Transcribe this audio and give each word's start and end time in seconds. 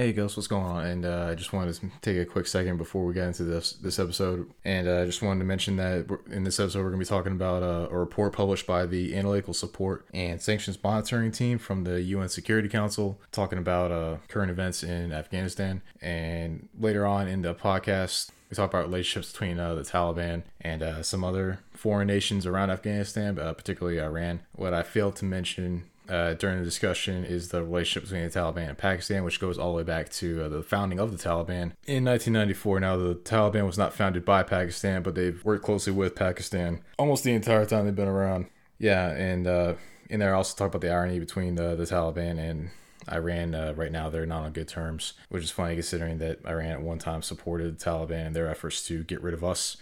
Hey, 0.00 0.14
Ghost, 0.14 0.38
what's 0.38 0.46
going 0.46 0.64
on? 0.64 0.86
And 0.86 1.04
uh, 1.04 1.26
I 1.30 1.34
just 1.34 1.52
wanted 1.52 1.74
to 1.74 1.90
take 2.00 2.16
a 2.16 2.24
quick 2.24 2.46
second 2.46 2.78
before 2.78 3.04
we 3.04 3.12
get 3.12 3.26
into 3.26 3.44
this 3.44 3.74
this 3.74 3.98
episode, 3.98 4.50
and 4.64 4.88
I 4.88 4.92
uh, 4.92 5.04
just 5.04 5.20
wanted 5.20 5.40
to 5.40 5.44
mention 5.44 5.76
that 5.76 6.06
in 6.30 6.42
this 6.42 6.58
episode 6.58 6.78
we're 6.78 6.88
going 6.88 7.04
to 7.04 7.04
be 7.04 7.14
talking 7.14 7.32
about 7.32 7.62
uh, 7.62 7.86
a 7.90 7.98
report 7.98 8.32
published 8.32 8.66
by 8.66 8.86
the 8.86 9.14
Analytical 9.14 9.52
Support 9.52 10.06
and 10.14 10.40
Sanctions 10.40 10.82
Monitoring 10.82 11.32
Team 11.32 11.58
from 11.58 11.84
the 11.84 12.00
UN 12.00 12.30
Security 12.30 12.66
Council, 12.66 13.20
talking 13.30 13.58
about 13.58 13.92
uh, 13.92 14.16
current 14.28 14.50
events 14.50 14.82
in 14.82 15.12
Afghanistan. 15.12 15.82
And 16.00 16.70
later 16.78 17.04
on 17.06 17.28
in 17.28 17.42
the 17.42 17.54
podcast, 17.54 18.30
we 18.48 18.54
talk 18.54 18.70
about 18.70 18.86
relationships 18.86 19.32
between 19.32 19.60
uh, 19.60 19.74
the 19.74 19.82
Taliban 19.82 20.44
and 20.62 21.04
some 21.04 21.22
other 21.22 21.58
foreign 21.74 22.06
nations 22.06 22.46
around 22.46 22.70
Afghanistan, 22.70 23.34
particularly 23.36 24.00
Iran. 24.00 24.40
What 24.52 24.72
I 24.72 24.82
failed 24.82 25.16
to 25.16 25.26
mention 25.26 25.89
uh, 26.10 26.34
during 26.34 26.58
the 26.58 26.64
discussion 26.64 27.24
is 27.24 27.48
the 27.48 27.62
relationship 27.62 28.02
between 28.02 28.28
the 28.28 28.30
Taliban 28.30 28.68
and 28.68 28.76
Pakistan, 28.76 29.24
which 29.24 29.38
goes 29.38 29.58
all 29.58 29.70
the 29.70 29.76
way 29.76 29.82
back 29.84 30.08
to 30.10 30.44
uh, 30.44 30.48
the 30.48 30.62
founding 30.62 30.98
of 30.98 31.12
the 31.12 31.16
Taliban 31.16 31.72
in 31.86 32.04
1994. 32.04 32.80
Now, 32.80 32.96
the 32.96 33.14
Taliban 33.14 33.64
was 33.64 33.78
not 33.78 33.94
founded 33.94 34.24
by 34.24 34.42
Pakistan, 34.42 35.02
but 35.02 35.14
they've 35.14 35.42
worked 35.44 35.64
closely 35.64 35.92
with 35.92 36.16
Pakistan 36.16 36.82
almost 36.98 37.22
the 37.22 37.32
entire 37.32 37.64
time 37.64 37.84
they've 37.84 37.94
been 37.94 38.08
around. 38.08 38.46
Yeah, 38.78 39.10
and 39.10 39.46
uh, 39.46 39.74
in 40.08 40.18
there, 40.18 40.34
I 40.34 40.36
also 40.36 40.56
talk 40.56 40.74
about 40.74 40.80
the 40.80 40.92
irony 40.92 41.20
between 41.20 41.54
the, 41.54 41.76
the 41.76 41.84
Taliban 41.84 42.38
and 42.38 42.70
Iran. 43.10 43.54
Uh, 43.54 43.72
right 43.76 43.92
now, 43.92 44.10
they're 44.10 44.26
not 44.26 44.42
on 44.42 44.52
good 44.52 44.68
terms, 44.68 45.12
which 45.28 45.44
is 45.44 45.50
funny 45.50 45.74
considering 45.74 46.18
that 46.18 46.44
Iran 46.44 46.72
at 46.72 46.82
one 46.82 46.98
time 46.98 47.22
supported 47.22 47.78
the 47.78 47.84
Taliban 47.84 48.26
in 48.26 48.32
their 48.32 48.48
efforts 48.48 48.84
to 48.88 49.04
get 49.04 49.22
rid 49.22 49.34
of 49.34 49.44
us. 49.44 49.76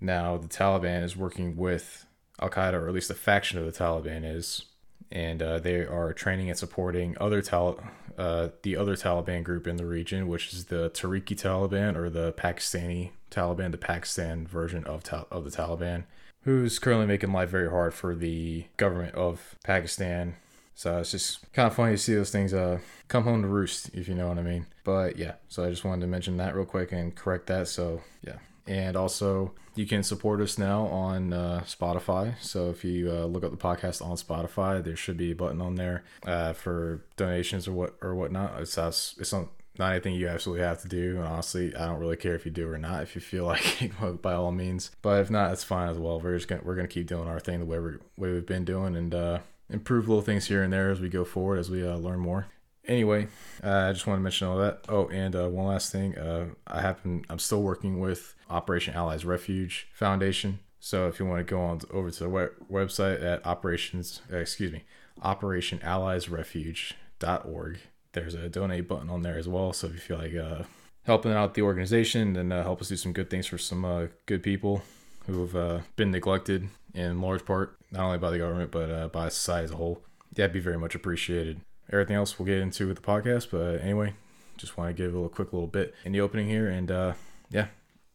Now, 0.00 0.36
the 0.36 0.48
Taliban 0.48 1.02
is 1.02 1.16
working 1.16 1.56
with 1.56 2.06
Al 2.40 2.50
Qaeda, 2.50 2.74
or 2.74 2.88
at 2.88 2.94
least 2.94 3.10
a 3.10 3.14
faction 3.14 3.58
of 3.58 3.64
the 3.64 3.72
Taliban 3.72 4.24
is 4.24 4.66
and 5.12 5.42
uh, 5.42 5.58
they 5.58 5.80
are 5.80 6.12
training 6.12 6.48
and 6.48 6.58
supporting 6.58 7.16
other 7.20 7.42
Tal- 7.42 7.78
uh, 8.18 8.48
the 8.62 8.76
other 8.76 8.96
Taliban 8.96 9.44
group 9.44 9.66
in 9.66 9.76
the 9.76 9.86
region, 9.86 10.26
which 10.26 10.52
is 10.52 10.66
the 10.66 10.90
Tehrik-i 10.90 11.34
Taliban 11.34 11.96
or 11.96 12.10
the 12.10 12.32
Pakistani 12.32 13.10
Taliban, 13.30 13.70
the 13.70 13.78
Pakistan 13.78 14.46
version 14.46 14.84
of 14.84 15.02
ta- 15.02 15.26
of 15.30 15.44
the 15.44 15.50
Taliban, 15.50 16.04
who's 16.42 16.78
currently 16.78 17.06
making 17.06 17.32
life 17.32 17.50
very 17.50 17.70
hard 17.70 17.94
for 17.94 18.14
the 18.14 18.66
government 18.76 19.14
of 19.14 19.56
Pakistan. 19.62 20.34
So 20.74 20.98
it's 20.98 21.10
just 21.10 21.52
kind 21.52 21.66
of 21.66 21.74
funny 21.74 21.92
to 21.92 21.98
see 21.98 22.14
those 22.14 22.30
things 22.30 22.54
uh, 22.54 22.78
come 23.08 23.24
home 23.24 23.42
to 23.42 23.48
roost, 23.48 23.90
if 23.94 24.08
you 24.08 24.14
know 24.14 24.28
what 24.28 24.38
I 24.38 24.42
mean. 24.42 24.66
But 24.84 25.18
yeah, 25.18 25.34
so 25.48 25.64
I 25.64 25.70
just 25.70 25.84
wanted 25.84 26.00
to 26.00 26.06
mention 26.06 26.38
that 26.38 26.56
real 26.56 26.64
quick 26.64 26.92
and 26.92 27.14
correct 27.14 27.46
that. 27.48 27.68
So 27.68 28.00
yeah, 28.26 28.38
and 28.66 28.96
also, 28.96 29.52
you 29.74 29.86
can 29.86 30.02
support 30.02 30.40
us 30.40 30.58
now 30.58 30.86
on 30.86 31.32
uh, 31.32 31.62
Spotify. 31.66 32.34
So 32.40 32.70
if 32.70 32.84
you 32.84 33.10
uh, 33.10 33.24
look 33.24 33.44
up 33.44 33.50
the 33.50 33.56
podcast 33.56 34.04
on 34.04 34.16
Spotify, 34.16 34.82
there 34.82 34.96
should 34.96 35.16
be 35.16 35.32
a 35.32 35.34
button 35.34 35.60
on 35.60 35.76
there 35.76 36.04
uh, 36.26 36.52
for 36.52 37.04
donations 37.16 37.66
or 37.66 37.72
what 37.72 37.94
or 38.02 38.14
whatnot. 38.14 38.60
It's 38.60 38.76
it's 38.76 39.32
not 39.32 39.48
not 39.78 39.92
anything 39.92 40.14
you 40.14 40.28
absolutely 40.28 40.64
have 40.64 40.82
to 40.82 40.88
do. 40.88 41.16
And 41.16 41.26
honestly, 41.26 41.74
I 41.74 41.86
don't 41.86 41.98
really 41.98 42.16
care 42.16 42.34
if 42.34 42.44
you 42.44 42.50
do 42.50 42.70
or 42.70 42.78
not. 42.78 43.02
If 43.02 43.14
you 43.14 43.20
feel 43.20 43.44
like 43.46 43.82
it, 43.82 44.22
by 44.22 44.34
all 44.34 44.52
means. 44.52 44.90
But 45.00 45.20
if 45.20 45.30
not, 45.30 45.52
it's 45.52 45.64
fine 45.64 45.88
as 45.88 45.98
well. 45.98 46.20
We're 46.20 46.36
just 46.36 46.48
gonna 46.48 46.62
we're 46.64 46.76
gonna 46.76 46.88
keep 46.88 47.06
doing 47.06 47.28
our 47.28 47.40
thing 47.40 47.60
the 47.60 47.66
way 47.66 47.78
we 47.78 47.92
way 48.16 48.32
we've 48.32 48.46
been 48.46 48.64
doing 48.64 48.96
and 48.96 49.14
uh, 49.14 49.38
improve 49.70 50.08
little 50.08 50.22
things 50.22 50.46
here 50.46 50.62
and 50.62 50.72
there 50.72 50.90
as 50.90 51.00
we 51.00 51.08
go 51.08 51.24
forward 51.24 51.58
as 51.58 51.70
we 51.70 51.86
uh, 51.86 51.96
learn 51.96 52.20
more 52.20 52.46
anyway, 52.86 53.28
uh, 53.62 53.88
I 53.88 53.92
just 53.92 54.06
want 54.06 54.18
to 54.18 54.22
mention 54.22 54.48
all 54.48 54.58
that. 54.58 54.84
Oh, 54.88 55.08
and 55.08 55.34
uh, 55.34 55.48
one 55.48 55.66
last 55.66 55.92
thing. 55.92 56.16
Uh, 56.16 56.46
I 56.66 56.80
happen 56.80 57.24
I'm 57.28 57.38
still 57.38 57.62
working 57.62 58.00
with 58.00 58.34
Operation 58.52 58.94
Allies 58.94 59.24
Refuge 59.24 59.88
Foundation. 59.92 60.60
So 60.80 61.08
if 61.08 61.18
you 61.18 61.26
want 61.26 61.40
to 61.40 61.50
go 61.50 61.60
on 61.60 61.80
over 61.90 62.10
to 62.10 62.18
the 62.18 62.28
web- 62.28 62.52
website 62.70 63.22
at 63.22 63.46
operations, 63.46 64.20
uh, 64.32 64.38
excuse 64.38 64.72
me, 64.72 64.84
operationalliesrefuge.org, 65.24 67.78
there's 68.12 68.34
a 68.34 68.48
donate 68.48 68.88
button 68.88 69.10
on 69.10 69.22
there 69.22 69.38
as 69.38 69.48
well. 69.48 69.72
So 69.72 69.86
if 69.86 69.92
you 69.94 70.00
feel 70.00 70.18
like 70.18 70.34
uh, 70.34 70.64
helping 71.04 71.32
out 71.32 71.54
the 71.54 71.62
organization, 71.62 72.36
and 72.36 72.52
uh, 72.52 72.62
help 72.62 72.80
us 72.80 72.88
do 72.88 72.96
some 72.96 73.12
good 73.12 73.30
things 73.30 73.46
for 73.46 73.58
some 73.58 74.10
good 74.26 74.42
people 74.42 74.82
who 75.26 75.46
have 75.46 75.84
been 75.96 76.10
neglected 76.10 76.68
in 76.94 77.20
large 77.20 77.44
part, 77.44 77.76
not 77.90 78.04
only 78.04 78.18
by 78.18 78.30
the 78.30 78.38
government, 78.38 78.72
but 78.72 79.12
by 79.12 79.28
society 79.28 79.64
as 79.64 79.70
a 79.70 79.76
whole. 79.76 80.02
That'd 80.34 80.52
be 80.52 80.60
very 80.60 80.78
much 80.78 80.94
appreciated 80.94 81.60
everything 81.90 82.16
else 82.16 82.38
we'll 82.38 82.46
get 82.46 82.58
into 82.58 82.88
with 82.88 82.96
the 82.96 83.02
podcast. 83.02 83.48
But 83.50 83.82
anyway, 83.82 84.14
just 84.56 84.76
want 84.76 84.88
to 84.88 84.94
give 84.94 85.12
a 85.12 85.16
little 85.16 85.28
quick 85.28 85.52
little 85.52 85.68
bit 85.68 85.94
in 86.04 86.12
the 86.12 86.20
opening 86.20 86.48
here, 86.48 86.68
and 86.68 86.90
uh, 86.90 87.12
yeah, 87.50 87.68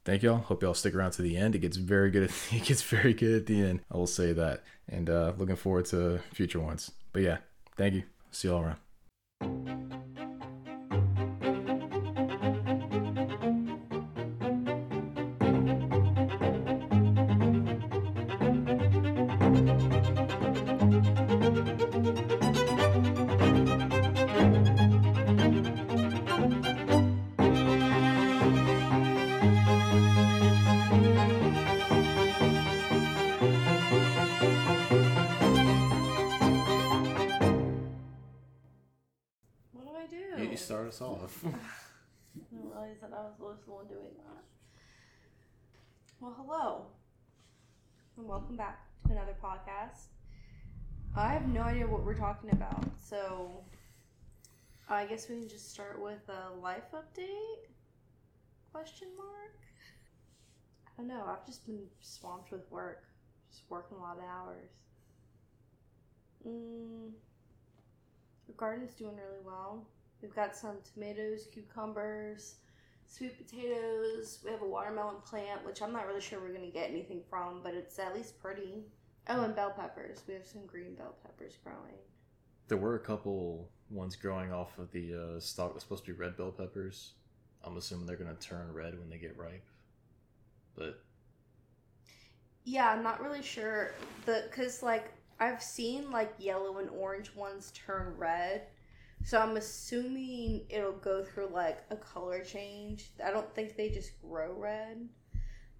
thank 0.07 0.23
y'all. 0.23 0.37
Hope 0.37 0.63
y'all 0.63 0.73
stick 0.73 0.95
around 0.95 1.11
to 1.11 1.21
the 1.21 1.35
end. 1.35 1.53
It 1.53 1.59
gets 1.59 1.75
very 1.75 2.09
good. 2.09 2.23
At, 2.23 2.31
it 2.51 2.63
gets 2.63 2.81
very 2.81 3.13
good 3.13 3.35
at 3.35 3.45
the 3.45 3.61
end. 3.61 3.81
I 3.91 3.97
will 3.97 4.07
say 4.07 4.33
that, 4.33 4.63
and 4.89 5.09
uh, 5.09 5.33
looking 5.37 5.57
forward 5.57 5.85
to 5.87 6.19
future 6.33 6.61
ones. 6.61 6.91
But 7.11 7.21
yeah, 7.21 7.37
thank 7.75 7.93
you. 7.93 8.03
See 8.31 8.47
y'all 8.47 8.63
around. 8.63 8.77
Well, 46.21 46.33
hello, 46.37 46.85
and 48.15 48.25
welcome 48.25 48.55
back 48.55 48.85
to 49.05 49.11
another 49.11 49.35
podcast. 49.43 50.07
I 51.15 51.33
have 51.33 51.47
no 51.49 51.61
idea 51.61 51.87
what 51.87 52.05
we're 52.05 52.15
talking 52.15 52.51
about, 52.51 52.85
so 53.03 53.65
I 54.87 55.05
guess 55.05 55.27
we 55.27 55.39
can 55.39 55.49
just 55.49 55.71
start 55.71 56.01
with 56.01 56.21
a 56.29 56.55
life 56.61 56.91
update? 56.93 57.67
Question 58.71 59.09
mark. 59.17 59.57
I 60.87 61.01
don't 61.01 61.09
know. 61.09 61.25
I've 61.27 61.45
just 61.45 61.65
been 61.65 61.83
swamped 61.99 62.51
with 62.51 62.69
work, 62.71 63.03
just 63.51 63.63
working 63.69 63.97
a 63.97 64.01
lot 64.01 64.17
of 64.17 64.23
hours. 64.23 64.69
Mm, 66.47 67.11
the 68.47 68.53
garden's 68.53 68.95
doing 68.95 69.17
really 69.17 69.43
well. 69.43 69.85
We've 70.21 70.35
got 70.35 70.55
some 70.55 70.77
tomatoes, 70.93 71.47
cucumbers 71.53 72.55
sweet 73.07 73.37
potatoes. 73.37 74.39
We 74.43 74.51
have 74.51 74.61
a 74.61 74.67
watermelon 74.67 75.17
plant, 75.25 75.65
which 75.65 75.81
I'm 75.81 75.93
not 75.93 76.05
really 76.07 76.21
sure 76.21 76.39
we're 76.39 76.53
gonna 76.53 76.67
get 76.67 76.89
anything 76.89 77.21
from, 77.29 77.61
but 77.63 77.73
it's 77.73 77.97
at 77.99 78.13
least 78.13 78.39
pretty. 78.39 78.85
Oh, 79.29 79.43
and 79.43 79.55
bell 79.55 79.71
peppers. 79.71 80.23
We 80.27 80.33
have 80.35 80.45
some 80.45 80.65
green 80.65 80.95
bell 80.95 81.15
peppers 81.23 81.57
growing. 81.63 81.97
There 82.67 82.77
were 82.77 82.95
a 82.95 82.99
couple 82.99 83.69
ones 83.89 84.15
growing 84.15 84.53
off 84.53 84.77
of 84.77 84.91
the 84.91 85.13
uh, 85.13 85.39
stalk 85.39 85.73
that's 85.73 85.83
supposed 85.83 86.05
to 86.05 86.13
be 86.13 86.17
red 86.17 86.37
bell 86.37 86.51
peppers. 86.51 87.13
I'm 87.63 87.77
assuming 87.77 88.05
they're 88.05 88.15
gonna 88.15 88.35
turn 88.35 88.71
red 88.73 88.97
when 88.97 89.09
they 89.09 89.17
get 89.17 89.37
ripe, 89.37 89.65
but 90.75 91.01
yeah, 92.63 92.91
I'm 92.91 93.03
not 93.03 93.21
really 93.21 93.41
sure. 93.41 93.91
The 94.25 94.45
because 94.49 94.83
like 94.83 95.11
I've 95.39 95.61
seen 95.61 96.11
like 96.11 96.33
yellow 96.37 96.77
and 96.77 96.89
orange 96.89 97.35
ones 97.35 97.71
turn 97.73 98.13
red, 98.17 98.67
so 99.23 99.39
I'm 99.39 99.57
assuming 99.57 100.65
it'll 100.69 100.93
go 100.93 101.23
through 101.23 101.49
like 101.51 101.83
a 101.89 101.95
color 101.95 102.43
change. 102.43 103.11
I 103.23 103.31
don't 103.31 103.53
think 103.53 103.75
they 103.75 103.89
just 103.89 104.21
grow 104.21 104.53
red, 104.53 105.09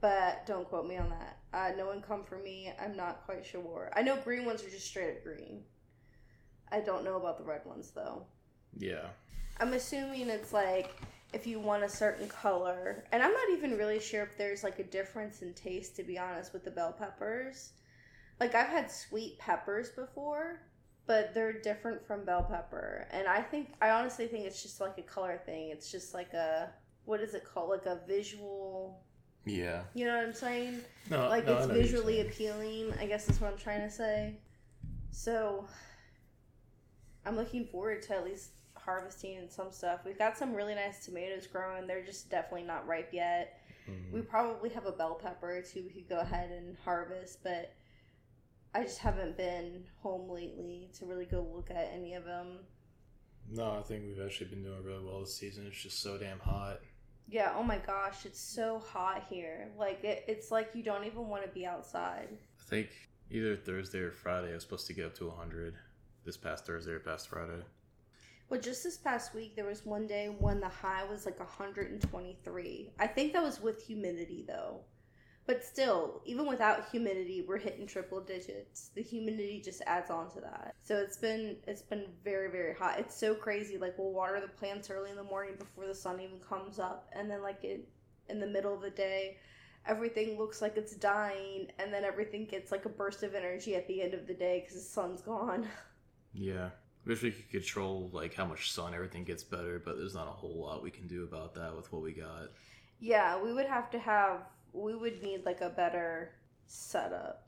but 0.02 0.46
don't 0.46 0.68
quote 0.68 0.88
me 0.88 0.98
on 0.98 1.10
that. 1.10 1.38
Uh, 1.54 1.72
no 1.78 1.86
one 1.86 2.02
come 2.02 2.24
for 2.24 2.38
me. 2.38 2.74
I'm 2.80 2.96
not 2.96 3.26
quite 3.26 3.46
sure. 3.46 3.92
I 3.96 4.02
know 4.02 4.18
green 4.18 4.46
ones 4.46 4.64
are 4.64 4.70
just 4.70 4.88
straight 4.88 5.18
up 5.18 5.24
green. 5.24 5.62
I 6.72 6.82
don't 6.82 7.06
know 7.06 7.16
about 7.16 7.38
the 7.38 7.46
red 7.46 7.66
ones 7.66 7.92
though. 7.92 8.26
Yeah. 8.78 9.08
I'm 9.60 9.74
assuming 9.74 10.30
it's 10.30 10.54
like 10.54 11.02
if 11.34 11.46
you 11.46 11.60
want 11.60 11.84
a 11.84 11.90
certain 11.90 12.28
color, 12.28 13.04
and 13.12 13.22
I'm 13.22 13.34
not 13.34 13.50
even 13.52 13.78
really 13.78 14.00
sure 14.00 14.24
if 14.24 14.38
there's 14.38 14.64
like 14.64 14.80
a 14.80 14.84
difference 14.84 15.42
in 15.42 15.54
taste 15.54 15.96
to 15.98 16.04
be 16.04 16.18
honest 16.18 16.54
with 16.54 16.64
the 16.64 16.72
bell 16.72 16.94
peppers. 16.94 17.72
Like 18.40 18.56
I've 18.56 18.68
had 18.68 18.92
sweet 18.92 19.40
peppers 19.40 19.90
before, 19.90 20.62
but 21.08 21.34
they're 21.34 21.54
different 21.54 22.06
from 22.06 22.26
bell 22.26 22.44
pepper. 22.44 23.08
And 23.12 23.28
I 23.28 23.42
think 23.42 23.74
I 23.82 23.90
honestly 23.90 24.28
think 24.28 24.46
it's 24.46 24.62
just 24.62 24.80
like 24.80 24.98
a 24.98 25.02
color 25.02 25.42
thing. 25.46 25.70
It's 25.70 25.90
just 25.92 26.14
like 26.14 26.34
a 26.34 26.70
what 27.06 27.22
is 27.22 27.34
it 27.34 27.46
called? 27.46 27.70
Like 27.70 27.86
a 27.86 28.02
visual 28.06 29.02
Yeah. 29.46 29.84
You 29.94 30.06
know 30.06 30.16
what 30.18 30.26
I'm 30.26 30.34
saying? 30.34 30.82
No, 31.10 31.30
like 31.30 31.46
no, 31.46 31.58
it's 31.58 31.68
visually 31.68 32.20
appealing, 32.22 32.94
I 33.00 33.06
guess 33.06 33.30
is 33.30 33.40
what 33.40 33.52
I'm 33.52 33.58
trying 33.58 33.82
to 33.82 33.90
say. 33.90 34.36
So 35.12 35.66
I'm 37.26 37.38
looking 37.38 37.66
forward 37.66 38.02
to 38.04 38.14
at 38.16 38.26
least 38.26 38.52
harvesting 38.76 39.38
and 39.38 39.50
some 39.50 39.72
stuff. 39.72 40.02
We've 40.06 40.18
got 40.18 40.38
some 40.38 40.54
really 40.54 40.76
nice 40.76 41.06
tomatoes 41.06 41.48
growing. 41.48 41.88
They're 41.88 42.06
just 42.06 42.30
definitely 42.30 42.68
not 42.68 42.86
ripe 42.86 43.10
yet. 43.14 43.62
Mm-hmm. 43.90 44.16
We 44.16 44.22
probably 44.22 44.70
have 44.72 44.86
a 44.86 44.92
bell 44.92 45.16
pepper 45.16 45.62
too 45.62 45.84
we 45.84 45.90
could 45.90 46.10
go 46.10 46.20
ahead 46.20 46.52
and 46.52 46.76
harvest, 46.84 47.42
but 47.44 47.74
I 48.78 48.84
just 48.84 49.00
haven't 49.00 49.36
been 49.38 49.86
home 50.04 50.30
lately 50.30 50.92
to 51.00 51.08
really 51.08 51.26
go 51.26 51.48
look 51.52 51.72
at 51.72 51.90
any 51.92 52.14
of 52.14 52.26
them. 52.26 52.60
No, 53.50 53.72
I 53.72 53.82
think 53.82 54.04
we've 54.06 54.24
actually 54.24 54.52
been 54.52 54.62
doing 54.62 54.84
really 54.84 55.04
well 55.04 55.22
this 55.22 55.36
season. 55.36 55.66
It's 55.66 55.82
just 55.82 56.04
so 56.04 56.16
damn 56.16 56.38
hot. 56.38 56.82
Yeah, 57.28 57.54
oh 57.58 57.64
my 57.64 57.80
gosh, 57.80 58.28
it's 58.28 58.40
so 58.40 58.78
hot 58.78 59.26
here. 59.32 59.72
Like, 59.80 60.04
it, 60.04 60.26
it's 60.28 60.52
like 60.52 60.70
you 60.76 60.84
don't 60.84 61.06
even 61.06 61.28
want 61.28 61.44
to 61.44 61.50
be 61.50 61.66
outside. 61.66 62.28
I 62.32 62.70
think 62.70 62.90
either 63.32 63.56
Thursday 63.56 63.98
or 63.98 64.12
Friday 64.12 64.52
I 64.52 64.54
was 64.54 64.62
supposed 64.62 64.86
to 64.88 64.94
get 64.94 65.08
up 65.08 65.16
to 65.16 65.28
100 65.28 65.74
this 66.24 66.38
past 66.38 66.68
Thursday 66.68 66.92
or 66.92 67.00
past 67.00 67.30
Friday. 67.30 67.64
Well, 68.48 68.62
just 68.62 68.84
this 68.84 68.98
past 68.98 69.34
week, 69.34 69.56
there 69.56 69.66
was 69.66 69.88
one 69.88 70.06
day 70.06 70.28
when 70.38 70.60
the 70.60 70.70
high 70.70 71.04
was 71.04 71.26
like 71.26 71.40
123. 71.40 72.92
I 73.00 73.08
think 73.08 73.34
that 73.34 73.44
was 73.44 73.60
with 73.60 73.82
humidity, 73.82 74.46
though. 74.48 74.82
But 75.48 75.64
still, 75.64 76.22
even 76.26 76.46
without 76.46 76.90
humidity, 76.92 77.42
we're 77.48 77.58
hitting 77.58 77.88
triple 77.88 78.20
digits. 78.20 78.92
The 78.96 79.02
humidity 79.02 79.62
just 79.64 79.82
adds 79.88 80.12
on 80.12 80.30
to 80.32 80.42
that. 80.42 80.76
So 80.84 80.98
it's 80.98 81.16
been 81.16 81.56
it's 81.66 81.82
been 81.82 82.06
very 82.22 82.52
very 82.52 82.76
hot. 82.76 83.00
It's 83.00 83.16
so 83.16 83.34
crazy. 83.34 83.78
Like 83.78 83.98
we'll 83.98 84.12
water 84.12 84.42
the 84.42 84.50
plants 84.50 84.90
early 84.90 85.10
in 85.10 85.16
the 85.16 85.24
morning 85.24 85.56
before 85.58 85.88
the 85.88 85.96
sun 85.96 86.20
even 86.20 86.40
comes 86.40 86.80
up, 86.80 87.10
and 87.14 87.32
then 87.32 87.42
like 87.42 87.64
it 87.64 87.88
in 88.28 88.42
the 88.42 88.48
middle 88.48 88.74
of 88.74 88.82
the 88.82 88.90
day, 88.90 89.38
everything 89.86 90.38
looks 90.38 90.62
like 90.62 90.76
it's 90.76 90.96
dying, 90.98 91.68
and 91.80 91.94
then 91.94 92.04
everything 92.04 92.46
gets 92.46 92.70
like 92.70 92.84
a 92.84 92.90
burst 92.90 93.24
of 93.24 93.34
energy 93.34 93.74
at 93.76 93.88
the 93.88 94.02
end 94.02 94.14
of 94.14 94.28
the 94.28 94.34
day 94.34 94.60
because 94.60 94.76
the 94.76 94.90
sun's 94.90 95.22
gone. 95.22 95.68
Yeah. 96.34 96.70
Wish 97.06 97.24
we 97.24 97.32
could 97.32 97.50
control 97.50 98.12
like 98.14 98.36
how 98.36 98.46
much 98.46 98.72
sun 98.72 98.94
everything 98.94 99.24
gets 99.24 99.44
better, 99.44 99.82
but 99.84 99.98
there's 99.98 100.14
not 100.14 100.28
a 100.28 100.32
whole 100.32 100.62
lot 100.62 100.84
we 100.84 100.92
can 100.92 101.08
do 101.08 101.24
about 101.24 101.56
that 101.56 101.76
with 101.76 101.92
what 101.92 102.04
we 102.04 102.12
got. 102.12 102.50
Yeah, 103.00 103.42
we 103.42 103.54
would 103.54 103.66
have 103.66 103.90
to 103.92 104.00
have 104.00 104.42
we 104.78 104.96
would 104.96 105.22
need 105.24 105.46
like 105.46 105.62
a 105.62 105.70
better 105.70 106.32
setup. 106.68 107.48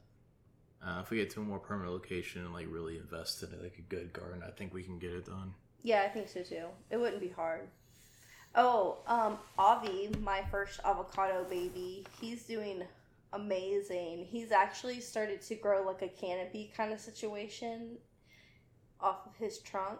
Uh, 0.86 1.00
if 1.02 1.10
we 1.10 1.18
get 1.18 1.30
to 1.31 1.42
a 1.42 1.44
more 1.44 1.60
permanent 1.60 1.94
location 1.94 2.44
and 2.44 2.54
like 2.54 2.68
really 2.70 2.98
invest 2.98 3.44
in 3.44 3.50
it, 3.50 3.62
like 3.62 3.78
a 3.78 3.81
good 3.81 4.14
garden, 4.14 4.42
I 4.46 4.52
think 4.52 4.74
we 4.74 4.84
can 4.84 4.98
get 4.98 5.12
it 5.12 5.26
done. 5.26 5.54
Yeah, 5.84 6.04
I 6.04 6.10
think 6.10 6.30
so 6.30 6.42
too. 6.42 6.66
It 6.90 6.98
wouldn't 6.98 7.22
be 7.22 7.30
hard. 7.30 7.68
Oh, 8.56 9.00
um, 9.06 9.38
Avi, 9.58 10.10
my 10.22 10.44
first 10.50 10.80
avocado 10.84 11.46
baby, 11.50 12.06
he's 12.20 12.44
doing 12.44 12.84
amazing. 13.34 14.26
He's 14.26 14.52
actually 14.52 15.02
started 15.02 15.42
to 15.44 15.56
grow 15.56 15.84
like 15.86 16.02
a 16.02 16.08
canopy 16.08 16.72
kind 16.76 16.92
of 16.92 17.00
situation 17.00 17.98
off 19.00 19.28
of 19.28 19.36
his 19.38 19.60
trunk. 19.60 20.00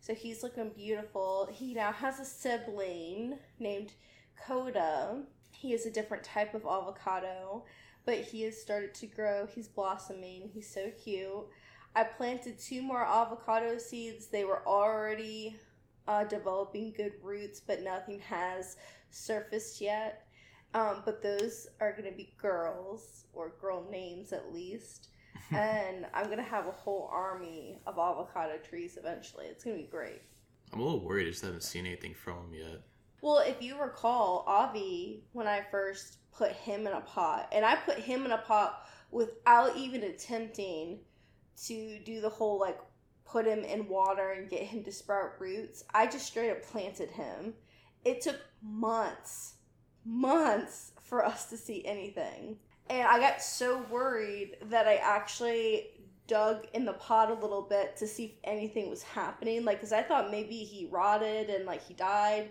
So 0.00 0.14
he's 0.14 0.42
looking 0.42 0.70
beautiful. 0.70 1.48
He 1.50 1.72
now 1.72 1.92
has 1.92 2.18
a 2.18 2.24
sibling 2.24 3.38
named 3.58 3.92
Coda. 4.46 5.22
He 5.64 5.72
is 5.72 5.86
a 5.86 5.90
different 5.90 6.22
type 6.22 6.52
of 6.52 6.66
avocado, 6.66 7.64
but 8.04 8.18
he 8.18 8.42
has 8.42 8.60
started 8.60 8.92
to 8.96 9.06
grow. 9.06 9.46
He's 9.46 9.66
blossoming. 9.66 10.50
He's 10.52 10.68
so 10.68 10.90
cute. 11.02 11.46
I 11.96 12.04
planted 12.04 12.58
two 12.58 12.82
more 12.82 13.02
avocado 13.02 13.78
seeds. 13.78 14.26
They 14.26 14.44
were 14.44 14.60
already 14.68 15.56
uh, 16.06 16.24
developing 16.24 16.92
good 16.94 17.14
roots, 17.22 17.60
but 17.66 17.80
nothing 17.80 18.20
has 18.20 18.76
surfaced 19.08 19.80
yet. 19.80 20.26
Um, 20.74 21.00
but 21.06 21.22
those 21.22 21.66
are 21.80 21.92
going 21.92 22.10
to 22.10 22.14
be 22.14 22.34
girls, 22.36 23.24
or 23.32 23.54
girl 23.58 23.88
names 23.90 24.34
at 24.34 24.52
least. 24.52 25.08
and 25.50 26.04
I'm 26.12 26.26
going 26.26 26.36
to 26.36 26.42
have 26.42 26.66
a 26.66 26.72
whole 26.72 27.08
army 27.10 27.78
of 27.86 27.94
avocado 27.94 28.58
trees 28.58 28.98
eventually. 28.98 29.46
It's 29.46 29.64
going 29.64 29.78
to 29.78 29.82
be 29.82 29.88
great. 29.88 30.20
I'm 30.74 30.80
a 30.80 30.84
little 30.84 31.00
worried. 31.00 31.26
I 31.26 31.30
just 31.30 31.42
haven't 31.42 31.62
seen 31.62 31.86
anything 31.86 32.12
from 32.12 32.50
them 32.50 32.52
yet. 32.52 32.82
Well, 33.24 33.38
if 33.38 33.62
you 33.62 33.80
recall, 33.80 34.44
Avi, 34.46 35.24
when 35.32 35.46
I 35.46 35.62
first 35.70 36.18
put 36.30 36.52
him 36.52 36.86
in 36.86 36.92
a 36.92 37.00
pot, 37.00 37.48
and 37.52 37.64
I 37.64 37.74
put 37.74 37.98
him 37.98 38.26
in 38.26 38.32
a 38.32 38.36
pot 38.36 38.86
without 39.10 39.78
even 39.78 40.02
attempting 40.02 40.98
to 41.64 41.98
do 42.00 42.20
the 42.20 42.28
whole 42.28 42.60
like 42.60 42.78
put 43.24 43.46
him 43.46 43.60
in 43.60 43.88
water 43.88 44.32
and 44.32 44.50
get 44.50 44.64
him 44.64 44.84
to 44.84 44.92
sprout 44.92 45.40
roots. 45.40 45.84
I 45.94 46.06
just 46.06 46.26
straight 46.26 46.50
up 46.50 46.62
planted 46.64 47.12
him. 47.12 47.54
It 48.04 48.20
took 48.20 48.36
months, 48.60 49.54
months 50.04 50.92
for 51.00 51.24
us 51.24 51.46
to 51.46 51.56
see 51.56 51.82
anything. 51.86 52.58
And 52.90 53.08
I 53.08 53.18
got 53.20 53.40
so 53.40 53.86
worried 53.90 54.58
that 54.64 54.86
I 54.86 54.96
actually 54.96 55.86
dug 56.26 56.66
in 56.74 56.84
the 56.84 56.92
pot 56.92 57.30
a 57.30 57.40
little 57.40 57.62
bit 57.62 57.96
to 57.96 58.06
see 58.06 58.24
if 58.24 58.32
anything 58.44 58.90
was 58.90 59.02
happening. 59.02 59.64
Like, 59.64 59.78
because 59.78 59.94
I 59.94 60.02
thought 60.02 60.30
maybe 60.30 60.56
he 60.56 60.90
rotted 60.90 61.48
and 61.48 61.64
like 61.64 61.82
he 61.82 61.94
died. 61.94 62.50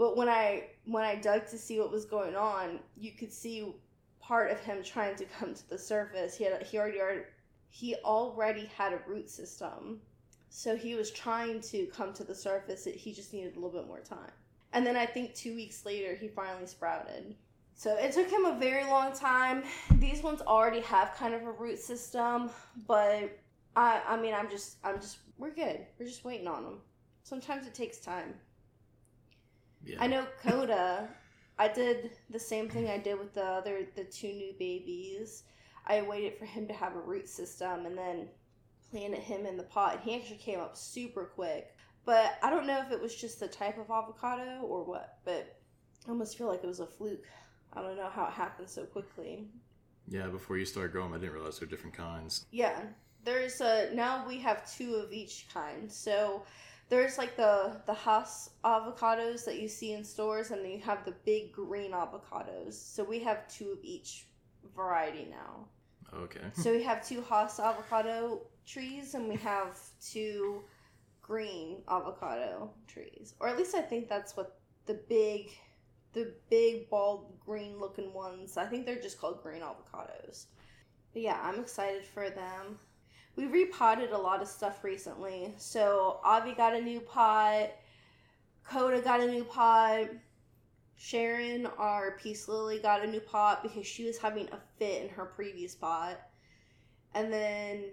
But 0.00 0.16
when 0.16 0.30
I 0.30 0.68
when 0.86 1.04
I 1.04 1.14
dug 1.14 1.46
to 1.48 1.58
see 1.58 1.78
what 1.78 1.92
was 1.92 2.06
going 2.06 2.34
on, 2.34 2.80
you 2.96 3.12
could 3.12 3.30
see 3.30 3.74
part 4.18 4.50
of 4.50 4.58
him 4.58 4.82
trying 4.82 5.14
to 5.16 5.26
come 5.26 5.52
to 5.52 5.68
the 5.68 5.76
surface. 5.76 6.34
He 6.34 6.44
had 6.44 6.62
he 6.62 6.78
already 6.78 7.20
he 7.68 7.96
already 7.96 8.64
had 8.74 8.94
a 8.94 9.00
root 9.06 9.28
system. 9.28 10.00
So 10.48 10.74
he 10.74 10.94
was 10.94 11.10
trying 11.10 11.60
to 11.72 11.84
come 11.94 12.14
to 12.14 12.24
the 12.24 12.34
surface. 12.34 12.86
He 12.86 13.12
just 13.12 13.34
needed 13.34 13.52
a 13.52 13.60
little 13.60 13.78
bit 13.78 13.86
more 13.86 14.00
time. 14.00 14.32
And 14.72 14.86
then 14.86 14.96
I 14.96 15.04
think 15.04 15.34
2 15.34 15.54
weeks 15.54 15.84
later 15.84 16.14
he 16.14 16.28
finally 16.28 16.66
sprouted. 16.66 17.34
So 17.74 17.94
it 17.98 18.12
took 18.12 18.30
him 18.30 18.46
a 18.46 18.58
very 18.58 18.84
long 18.84 19.12
time. 19.12 19.64
These 19.98 20.22
ones 20.22 20.40
already 20.40 20.80
have 20.80 21.14
kind 21.14 21.34
of 21.34 21.42
a 21.42 21.52
root 21.52 21.78
system, 21.78 22.48
but 22.86 23.38
I 23.76 24.00
I 24.08 24.16
mean 24.16 24.32
I'm 24.32 24.48
just 24.48 24.78
I'm 24.82 24.98
just 24.98 25.18
we're 25.36 25.50
good. 25.50 25.84
We're 25.98 26.06
just 26.06 26.24
waiting 26.24 26.46
on 26.46 26.64
them. 26.64 26.78
Sometimes 27.22 27.66
it 27.66 27.74
takes 27.74 27.98
time. 27.98 28.32
Yeah. 29.84 29.96
I 30.00 30.06
know 30.06 30.26
Coda. 30.42 31.08
I 31.58 31.68
did 31.68 32.12
the 32.30 32.38
same 32.38 32.68
thing 32.68 32.88
I 32.88 32.98
did 32.98 33.18
with 33.18 33.34
the 33.34 33.44
other 33.44 33.86
the 33.94 34.04
two 34.04 34.32
new 34.32 34.54
babies. 34.58 35.44
I 35.86 36.02
waited 36.02 36.38
for 36.38 36.44
him 36.44 36.66
to 36.68 36.74
have 36.74 36.94
a 36.94 37.00
root 37.00 37.28
system 37.28 37.86
and 37.86 37.96
then 37.96 38.28
planted 38.90 39.20
him 39.20 39.46
in 39.46 39.56
the 39.56 39.62
pot. 39.62 39.94
And 39.94 40.02
he 40.02 40.16
actually 40.16 40.38
came 40.38 40.60
up 40.60 40.76
super 40.76 41.24
quick. 41.24 41.74
But 42.04 42.38
I 42.42 42.50
don't 42.50 42.66
know 42.66 42.80
if 42.80 42.92
it 42.92 43.00
was 43.00 43.14
just 43.14 43.40
the 43.40 43.48
type 43.48 43.78
of 43.78 43.90
avocado 43.90 44.62
or 44.62 44.84
what. 44.84 45.18
But 45.24 45.56
I 46.06 46.10
almost 46.10 46.38
feel 46.38 46.46
like 46.46 46.64
it 46.64 46.66
was 46.66 46.80
a 46.80 46.86
fluke. 46.86 47.26
I 47.72 47.82
don't 47.82 47.96
know 47.96 48.08
how 48.08 48.26
it 48.26 48.32
happened 48.32 48.68
so 48.68 48.84
quickly. 48.84 49.46
Yeah, 50.08 50.26
before 50.26 50.56
you 50.56 50.64
start 50.64 50.92
growing, 50.92 51.12
I 51.12 51.18
didn't 51.18 51.34
realize 51.34 51.58
there 51.58 51.66
were 51.66 51.70
different 51.70 51.96
kinds. 51.96 52.46
Yeah, 52.50 52.80
there's 53.24 53.60
a 53.60 53.90
now 53.94 54.26
we 54.26 54.38
have 54.38 54.70
two 54.70 54.94
of 54.96 55.12
each 55.12 55.46
kind. 55.52 55.90
So 55.90 56.42
there's 56.90 57.16
like 57.16 57.36
the 57.36 57.80
the 57.86 57.94
Hass 57.94 58.50
avocados 58.64 59.44
that 59.44 59.60
you 59.60 59.68
see 59.68 59.92
in 59.92 60.04
stores, 60.04 60.50
and 60.50 60.62
then 60.62 60.72
you 60.72 60.80
have 60.80 61.04
the 61.04 61.14
big 61.24 61.52
green 61.52 61.92
avocados. 61.92 62.74
So 62.74 63.04
we 63.04 63.20
have 63.20 63.48
two 63.48 63.70
of 63.70 63.78
each 63.82 64.26
variety 64.74 65.28
now. 65.30 65.68
Okay. 66.12 66.40
so 66.52 66.72
we 66.72 66.82
have 66.82 67.06
two 67.06 67.22
Hass 67.22 67.60
avocado 67.60 68.42
trees, 68.66 69.14
and 69.14 69.28
we 69.28 69.36
have 69.36 69.78
two 70.04 70.62
green 71.22 71.82
avocado 71.88 72.70
trees, 72.88 73.34
or 73.38 73.48
at 73.48 73.56
least 73.56 73.76
I 73.76 73.82
think 73.82 74.08
that's 74.08 74.36
what 74.36 74.58
the 74.86 74.94
big, 75.08 75.50
the 76.12 76.34
big 76.50 76.90
bald 76.90 77.38
green 77.38 77.78
looking 77.78 78.12
ones. 78.12 78.56
I 78.56 78.66
think 78.66 78.84
they're 78.84 79.00
just 79.00 79.20
called 79.20 79.40
green 79.40 79.62
avocados. 79.62 80.46
But 81.12 81.22
yeah, 81.22 81.40
I'm 81.42 81.60
excited 81.60 82.04
for 82.04 82.30
them 82.30 82.80
we 83.40 83.46
repotted 83.46 84.12
a 84.12 84.18
lot 84.18 84.42
of 84.42 84.48
stuff 84.48 84.84
recently. 84.84 85.54
So 85.56 86.20
Avi 86.24 86.52
got 86.52 86.74
a 86.74 86.80
new 86.80 87.00
pot, 87.00 87.70
Coda 88.64 89.00
got 89.00 89.20
a 89.20 89.26
new 89.26 89.44
pot, 89.44 90.08
Sharon, 90.96 91.66
our 91.78 92.18
peace 92.22 92.48
lily, 92.48 92.78
got 92.78 93.02
a 93.02 93.06
new 93.06 93.20
pot 93.20 93.62
because 93.62 93.86
she 93.86 94.04
was 94.04 94.18
having 94.18 94.46
a 94.48 94.58
fit 94.78 95.04
in 95.04 95.08
her 95.08 95.24
previous 95.24 95.74
pot. 95.74 96.20
And 97.14 97.32
then 97.32 97.84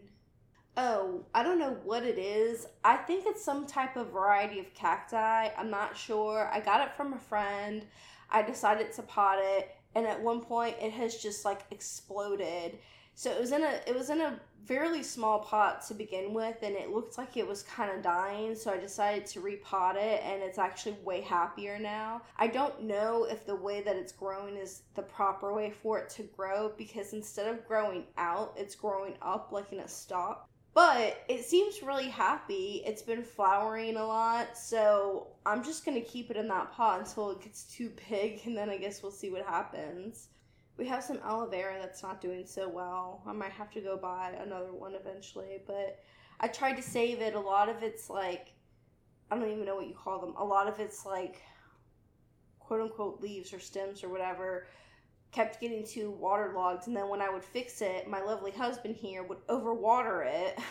oh, 0.76 1.26
I 1.34 1.42
don't 1.42 1.58
know 1.58 1.78
what 1.84 2.04
it 2.04 2.20
is. 2.20 2.68
I 2.84 2.98
think 2.98 3.26
it's 3.26 3.44
some 3.44 3.66
type 3.66 3.96
of 3.96 4.12
variety 4.12 4.60
of 4.60 4.74
cacti. 4.76 5.48
I'm 5.58 5.72
not 5.72 5.98
sure. 5.98 6.50
I 6.54 6.60
got 6.60 6.86
it 6.86 6.96
from 6.96 7.14
a 7.14 7.20
friend. 7.20 7.84
I 8.30 8.44
decided 8.44 8.92
to 8.94 9.02
pot 9.02 9.40
it, 9.42 9.72
and 9.96 10.06
at 10.06 10.22
one 10.22 10.42
point 10.42 10.76
it 10.82 10.92
has 10.92 11.16
just 11.16 11.46
like 11.46 11.62
exploded. 11.72 12.78
So 13.18 13.32
it 13.32 13.40
was 13.42 13.52
in 13.52 13.64
a 13.64 13.80
it 13.88 13.96
was 13.96 14.12
in 14.12 14.22
a 14.22 14.40
fairly 14.68 15.02
small 15.02 15.40
pot 15.40 15.84
to 15.88 15.96
begin 15.96 16.36
with 16.36 16.58
and 16.62 16.76
it 16.76 16.92
looked 16.92 17.18
like 17.18 17.36
it 17.36 17.48
was 17.48 17.64
kind 17.64 17.90
of 17.90 18.04
dying 18.04 18.54
so 18.54 18.70
i 18.70 18.78
decided 18.78 19.26
to 19.26 19.40
repot 19.40 19.96
it 19.96 20.22
and 20.24 20.44
it's 20.44 20.60
actually 20.60 20.96
way 21.04 21.22
happier 21.22 21.80
now. 21.80 22.22
I 22.38 22.46
don't 22.46 22.84
know 22.84 23.24
if 23.24 23.44
the 23.44 23.56
way 23.56 23.82
that 23.82 23.96
it's 23.96 24.12
growing 24.12 24.56
is 24.56 24.84
the 24.94 25.02
proper 25.02 25.52
way 25.52 25.72
for 25.72 25.98
it 25.98 26.12
to 26.12 26.24
grow 26.38 26.74
because 26.78 27.14
instead 27.14 27.48
of 27.48 27.68
growing 27.68 28.04
out 28.20 28.54
it's 28.56 28.76
growing 28.76 29.16
up 29.24 29.52
like 29.52 29.74
in 29.74 29.80
a 29.80 29.88
stalk. 29.88 30.48
But 30.76 31.26
it 31.28 31.44
seems 31.44 31.82
really 31.82 32.10
happy. 32.10 32.84
It's 32.86 33.02
been 33.02 33.24
flowering 33.24 33.98
a 33.98 34.06
lot 34.06 34.56
so 34.56 35.30
i'm 35.44 35.64
just 35.64 35.84
to 35.86 36.02
keep 36.02 36.30
it 36.30 36.38
in 36.38 36.48
that 36.50 36.72
pot 36.72 37.00
until 37.00 37.32
it 37.32 37.42
gets 37.42 37.64
too 37.64 37.92
big 38.10 38.42
and 38.46 38.56
then 38.56 38.70
i 38.70 38.78
guess 38.78 39.02
we'll 39.02 39.12
see 39.12 39.32
what 39.32 39.44
happens 39.44 40.28
we 40.78 40.86
have 40.88 41.04
some 41.04 41.20
aloe 41.24 41.50
vera 41.50 41.76
that's 41.80 42.04
not 42.04 42.22
doing 42.22 42.46
so 42.46 42.70
well. 42.70 43.24
I 43.26 43.34
might 43.34 43.52
have 43.52 43.72
to 43.72 43.82
go 43.82 43.98
buy 43.98 44.34
another 44.40 44.74
one 44.74 44.94
eventually, 44.94 45.62
but 45.66 46.00
I 46.40 46.48
tried 46.48 46.76
to 46.76 46.84
save 46.84 47.20
it. 47.22 47.34
A 47.34 47.40
lot 47.40 47.70
of 47.70 47.84
it's 47.84 48.10
like 48.10 48.54
I 49.30 49.36
don't 49.36 49.52
even 49.52 49.66
know 49.66 49.76
what 49.76 49.88
you 49.88 49.96
call 49.96 50.20
them. 50.20 50.36
A 50.38 50.44
lot 50.44 50.68
of 50.68 50.80
it's 50.80 51.06
like 51.06 51.42
quote 52.60 52.82
unquote 52.82 53.22
leaves 53.22 53.54
or 53.54 53.60
stems 53.60 54.04
or 54.04 54.10
whatever 54.10 54.68
kept 55.32 55.60
getting 55.60 55.86
too 55.86 56.10
waterlogged 56.12 56.88
and 56.88 56.96
then 56.96 57.10
when 57.10 57.22
I 57.22 57.30
would 57.30 57.44
fix 57.44 57.82
it, 57.82 58.08
my 58.08 58.22
lovely 58.22 58.52
husband 58.52 58.96
here 58.96 59.24
would 59.24 59.46
overwater 59.48 60.26
it. 60.26 60.58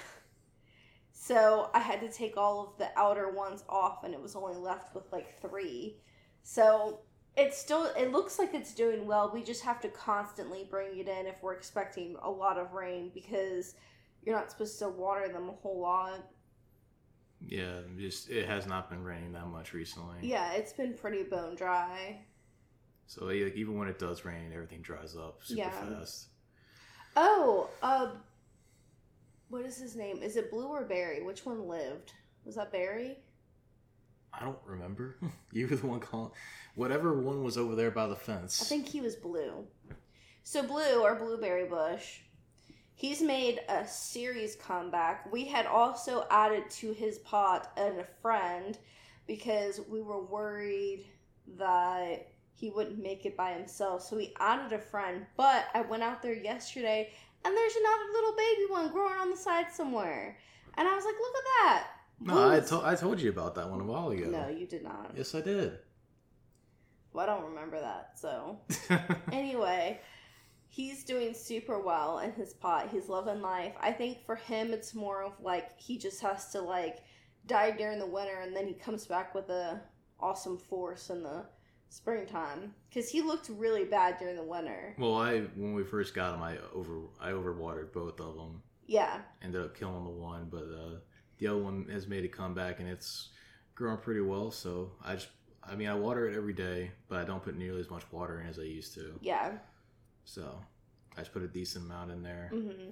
So 1.18 1.70
I 1.72 1.80
had 1.80 2.00
to 2.02 2.08
take 2.08 2.36
all 2.36 2.62
of 2.62 2.78
the 2.78 2.90
outer 2.94 3.30
ones 3.30 3.64
off, 3.68 4.04
and 4.04 4.12
it 4.12 4.20
was 4.20 4.36
only 4.36 4.54
left 4.54 4.94
with 4.94 5.10
like 5.10 5.40
three. 5.40 5.96
So 6.42 7.00
it's 7.36 7.58
still 7.58 7.84
it 7.96 8.12
looks 8.12 8.38
like 8.38 8.54
it's 8.54 8.74
doing 8.74 9.06
well. 9.06 9.30
We 9.32 9.42
just 9.42 9.62
have 9.62 9.80
to 9.82 9.88
constantly 9.88 10.66
bring 10.68 10.98
it 10.98 11.08
in 11.08 11.26
if 11.26 11.36
we're 11.42 11.54
expecting 11.54 12.16
a 12.22 12.30
lot 12.30 12.58
of 12.58 12.72
rain 12.72 13.10
because 13.12 13.74
you're 14.24 14.34
not 14.34 14.50
supposed 14.50 14.78
to 14.80 14.88
water 14.88 15.28
them 15.28 15.48
a 15.48 15.52
whole 15.52 15.80
lot. 15.80 16.26
Yeah, 17.40 17.80
just 17.98 18.30
it 18.30 18.46
has 18.46 18.66
not 18.66 18.88
been 18.88 19.04
raining 19.04 19.32
that 19.32 19.46
much 19.48 19.74
recently. 19.74 20.16
Yeah, 20.22 20.52
it's 20.52 20.72
been 20.72 20.94
pretty 20.94 21.22
bone 21.22 21.54
dry. 21.54 22.20
So 23.06 23.26
like, 23.26 23.54
even 23.54 23.78
when 23.78 23.88
it 23.88 23.98
does 23.98 24.24
rain, 24.24 24.50
everything 24.52 24.82
dries 24.82 25.14
up 25.16 25.40
super 25.44 25.60
Yeah. 25.60 25.98
fast. 25.98 26.28
Oh, 27.14 27.70
uh, 27.82 28.08
what 29.48 29.64
is 29.64 29.76
his 29.76 29.94
name? 29.94 30.22
Is 30.22 30.36
it 30.36 30.50
Blue 30.50 30.66
or 30.68 30.84
Barry? 30.84 31.22
Which 31.22 31.46
one 31.46 31.68
lived? 31.68 32.12
Was 32.44 32.56
that 32.56 32.72
Barry? 32.72 33.18
I 34.38 34.44
don't 34.44 34.58
remember. 34.64 35.16
you 35.52 35.66
were 35.66 35.76
the 35.76 35.86
one 35.86 36.00
calling. 36.00 36.32
Whatever 36.74 37.14
one 37.14 37.42
was 37.42 37.56
over 37.56 37.74
there 37.74 37.90
by 37.90 38.06
the 38.06 38.16
fence. 38.16 38.60
I 38.62 38.66
think 38.66 38.86
he 38.88 39.00
was 39.00 39.16
Blue. 39.16 39.66
So 40.42 40.62
Blue 40.62 41.02
or 41.02 41.14
Blueberry 41.14 41.66
Bush, 41.66 42.20
he's 42.94 43.22
made 43.22 43.60
a 43.68 43.86
series 43.86 44.56
comeback. 44.56 45.32
We 45.32 45.44
had 45.44 45.66
also 45.66 46.26
added 46.30 46.70
to 46.70 46.92
his 46.92 47.18
pot 47.18 47.72
and 47.76 47.98
a 47.98 48.04
friend 48.22 48.78
because 49.26 49.80
we 49.88 50.02
were 50.02 50.22
worried 50.22 51.06
that 51.58 52.28
he 52.54 52.70
wouldn't 52.70 53.02
make 53.02 53.26
it 53.26 53.36
by 53.36 53.52
himself. 53.52 54.02
So 54.02 54.16
we 54.16 54.34
added 54.38 54.72
a 54.72 54.78
friend. 54.78 55.26
But 55.36 55.66
I 55.74 55.82
went 55.82 56.02
out 56.02 56.22
there 56.22 56.34
yesterday 56.34 57.10
and 57.44 57.56
there's 57.56 57.76
another 57.76 58.12
little 58.12 58.36
baby 58.36 58.66
one 58.68 58.92
growing 58.92 59.18
on 59.18 59.30
the 59.30 59.36
side 59.36 59.72
somewhere. 59.72 60.36
And 60.74 60.88
I 60.88 60.94
was 60.94 61.04
like, 61.04 61.14
look 61.14 61.34
at 61.36 61.64
that. 61.64 61.86
No, 62.20 62.50
I, 62.50 62.60
to- 62.60 62.82
I 62.84 62.94
told 62.94 63.20
you 63.20 63.30
about 63.30 63.54
that 63.56 63.70
one 63.70 63.80
a 63.80 63.84
while 63.84 64.10
ago. 64.10 64.28
No, 64.30 64.48
you 64.48 64.66
did 64.66 64.82
not. 64.82 65.12
Yes, 65.16 65.34
I 65.34 65.40
did. 65.40 65.78
Well, 67.12 67.24
I 67.24 67.26
don't 67.34 67.44
remember 67.50 67.80
that. 67.80 68.18
So 68.18 68.58
anyway, 69.32 70.00
he's 70.68 71.04
doing 71.04 71.32
super 71.34 71.80
well 71.80 72.18
in 72.20 72.32
his 72.32 72.52
pot. 72.54 72.90
He's 72.90 73.08
loving 73.08 73.40
life. 73.40 73.72
I 73.80 73.92
think 73.92 74.24
for 74.26 74.36
him, 74.36 74.72
it's 74.72 74.94
more 74.94 75.22
of 75.22 75.32
like 75.40 75.78
he 75.78 75.98
just 75.98 76.20
has 76.22 76.50
to 76.52 76.60
like 76.60 76.98
die 77.46 77.70
during 77.70 77.98
the 77.98 78.06
winter, 78.06 78.40
and 78.40 78.54
then 78.54 78.66
he 78.66 78.74
comes 78.74 79.06
back 79.06 79.34
with 79.34 79.48
a 79.50 79.80
awesome 80.20 80.58
force 80.58 81.10
in 81.10 81.22
the 81.22 81.44
springtime. 81.88 82.74
Because 82.88 83.08
he 83.08 83.22
looked 83.22 83.48
really 83.48 83.84
bad 83.84 84.18
during 84.18 84.36
the 84.36 84.42
winter. 84.42 84.94
well, 84.98 85.14
I 85.16 85.40
when 85.56 85.74
we 85.74 85.84
first 85.84 86.14
got 86.14 86.34
him, 86.34 86.42
I 86.42 86.58
over 86.74 87.00
I 87.20 87.30
overwatered 87.30 87.92
both 87.92 88.20
of 88.20 88.34
them. 88.36 88.62
Yeah, 88.88 89.20
Ended 89.42 89.62
up 89.62 89.76
killing 89.76 90.04
the 90.04 90.10
one, 90.10 90.48
but 90.50 90.64
uh, 90.64 90.98
the 91.38 91.46
other 91.48 91.58
one 91.62 91.86
has 91.90 92.06
made 92.06 92.24
a 92.24 92.28
comeback 92.28 92.80
and 92.80 92.88
it's 92.88 93.28
growing 93.74 93.98
pretty 93.98 94.20
well. 94.20 94.50
So 94.50 94.92
I 95.04 95.14
just, 95.14 95.28
I 95.62 95.74
mean, 95.76 95.88
I 95.88 95.94
water 95.94 96.28
it 96.28 96.36
every 96.36 96.52
day, 96.54 96.90
but 97.08 97.18
I 97.20 97.24
don't 97.24 97.42
put 97.42 97.56
nearly 97.56 97.80
as 97.80 97.90
much 97.90 98.02
water 98.12 98.40
in 98.40 98.46
as 98.46 98.58
I 98.58 98.62
used 98.62 98.94
to. 98.94 99.18
yeah. 99.20 99.52
So 100.24 100.58
I 101.16 101.20
just 101.20 101.32
put 101.32 101.42
a 101.42 101.48
decent 101.48 101.84
amount 101.86 102.10
in 102.10 102.22
there, 102.22 102.48
hmm 102.50 102.90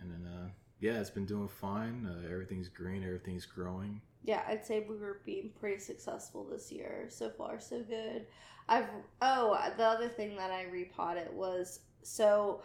and 0.00 0.10
then 0.12 0.26
uh, 0.30 0.48
yeah, 0.80 1.00
it's 1.00 1.10
been 1.10 1.24
doing 1.24 1.48
fine. 1.48 2.06
Uh, 2.06 2.28
everything's 2.30 2.68
green, 2.68 3.02
everything's 3.02 3.46
growing. 3.46 4.00
Yeah, 4.24 4.42
I'd 4.46 4.66
say 4.66 4.84
we 4.88 4.96
were 4.96 5.20
being 5.24 5.50
pretty 5.58 5.78
successful 5.80 6.44
this 6.44 6.70
year. 6.70 7.06
So 7.08 7.30
far, 7.30 7.58
so 7.60 7.82
good. 7.82 8.26
I've 8.68 8.88
oh, 9.22 9.58
the 9.76 9.84
other 9.84 10.08
thing 10.08 10.36
that 10.36 10.50
I 10.50 10.64
repotted 10.64 11.32
was 11.32 11.80
so 12.02 12.62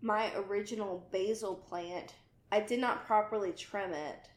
my 0.00 0.32
original 0.36 1.06
basil 1.12 1.54
plant. 1.54 2.14
I 2.50 2.60
did 2.60 2.80
not 2.80 3.06
properly 3.06 3.52
trim 3.52 3.92
it, 3.92 4.28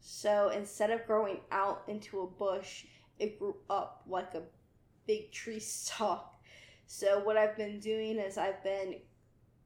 so 0.00 0.50
instead 0.50 0.90
of 0.90 1.06
growing 1.06 1.40
out 1.50 1.82
into 1.88 2.20
a 2.20 2.26
bush, 2.26 2.84
it 3.18 3.38
grew 3.38 3.56
up 3.68 4.02
like 4.06 4.34
a 4.34 4.42
big 5.06 5.32
tree 5.32 5.60
stalk. 5.60 6.40
So 6.86 7.20
what 7.20 7.36
I've 7.36 7.56
been 7.56 7.80
doing 7.80 8.18
is 8.18 8.38
I've 8.38 8.62
been 8.62 8.96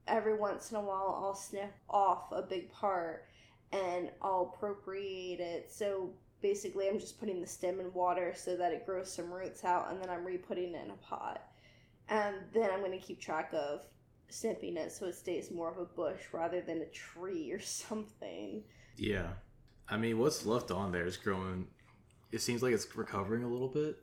every 0.09 0.35
once 0.35 0.71
in 0.71 0.77
a 0.77 0.81
while 0.81 1.21
I'll 1.23 1.35
snip 1.35 1.73
off 1.89 2.33
a 2.33 2.43
big 2.43 2.73
part 2.73 3.29
and 3.73 4.11
I'll 4.21 4.53
appropriate 4.55 5.41
it. 5.41 5.71
So 5.71 6.11
basically 6.41 6.89
I'm 6.89 6.99
just 6.99 7.21
putting 7.21 7.41
the 7.41 7.47
stem 7.47 7.81
in 7.81 7.93
water 7.93 8.35
so 8.37 8.57
that 8.57 8.73
it 8.73 8.85
grows 8.85 9.13
some 9.13 9.33
roots 9.33 9.65
out 9.65 9.91
and 9.91 10.01
then 10.01 10.11
I'm 10.11 10.25
re-putting 10.25 10.75
it 10.75 10.85
in 10.85 10.91
a 10.91 10.97
pot. 10.97 11.43
And 12.09 12.37
then 12.53 12.71
I'm 12.71 12.81
going 12.81 12.99
to 12.99 13.07
keep 13.07 13.21
track 13.21 13.51
of 13.53 13.85
snipping 14.29 14.77
it 14.77 14.91
so 14.91 15.07
it 15.07 15.15
stays 15.15 15.51
more 15.51 15.71
of 15.71 15.79
a 15.79 15.85
bush 15.85 16.21
rather 16.33 16.61
than 16.61 16.83
a 16.83 16.87
tree 16.87 17.53
or 17.53 17.61
something. 17.61 18.65
Yeah, 18.97 19.29
I 19.93 19.99
mean, 19.99 20.19
what's 20.19 20.47
left 20.47 20.71
on 20.71 20.91
there 20.91 21.05
is 21.05 21.19
growing. 21.19 21.67
It 22.31 22.41
seems 22.41 22.63
like 22.63 22.73
it's 22.73 22.97
recovering 22.97 23.45
a 23.45 23.49
little 23.49 23.69
bit. 23.69 23.99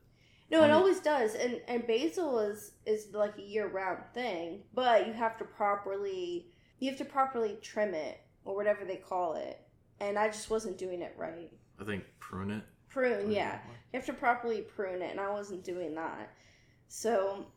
No, 0.52 0.64
it 0.64 0.70
always 0.70 1.00
does. 1.00 1.34
And 1.34 1.62
and 1.68 1.86
basil 1.88 2.38
is 2.40 2.74
is 2.86 3.08
like 3.12 3.38
a 3.40 3.42
year-round 3.42 4.04
thing, 4.14 4.62
but 4.74 5.08
you 5.08 5.14
have 5.14 5.36
to 5.40 5.46
properly 5.46 6.46
you 6.78 6.90
have 6.90 6.98
to 7.00 7.06
properly 7.06 7.58
trim 7.62 7.96
it 7.96 8.22
or 8.46 8.56
whatever 8.56 8.86
they 8.86 8.98
call 8.98 9.34
it. 9.34 9.60
And 10.00 10.18
I 10.18 10.28
just 10.28 10.52
wasn't 10.52 10.78
doing 10.78 11.02
it 11.02 11.16
right. 11.18 11.52
I 11.80 11.84
think 11.84 12.04
prune 12.20 12.52
it. 12.52 12.64
Prune, 12.90 13.32
yeah. 13.32 13.60
You 13.92 14.00
have 14.00 14.06
to 14.06 14.14
properly 14.14 14.62
prune 14.62 15.02
it, 15.02 15.12
and 15.12 15.20
I 15.20 15.32
wasn't 15.32 15.64
doing 15.64 15.96
that. 15.96 16.32
So 16.88 17.48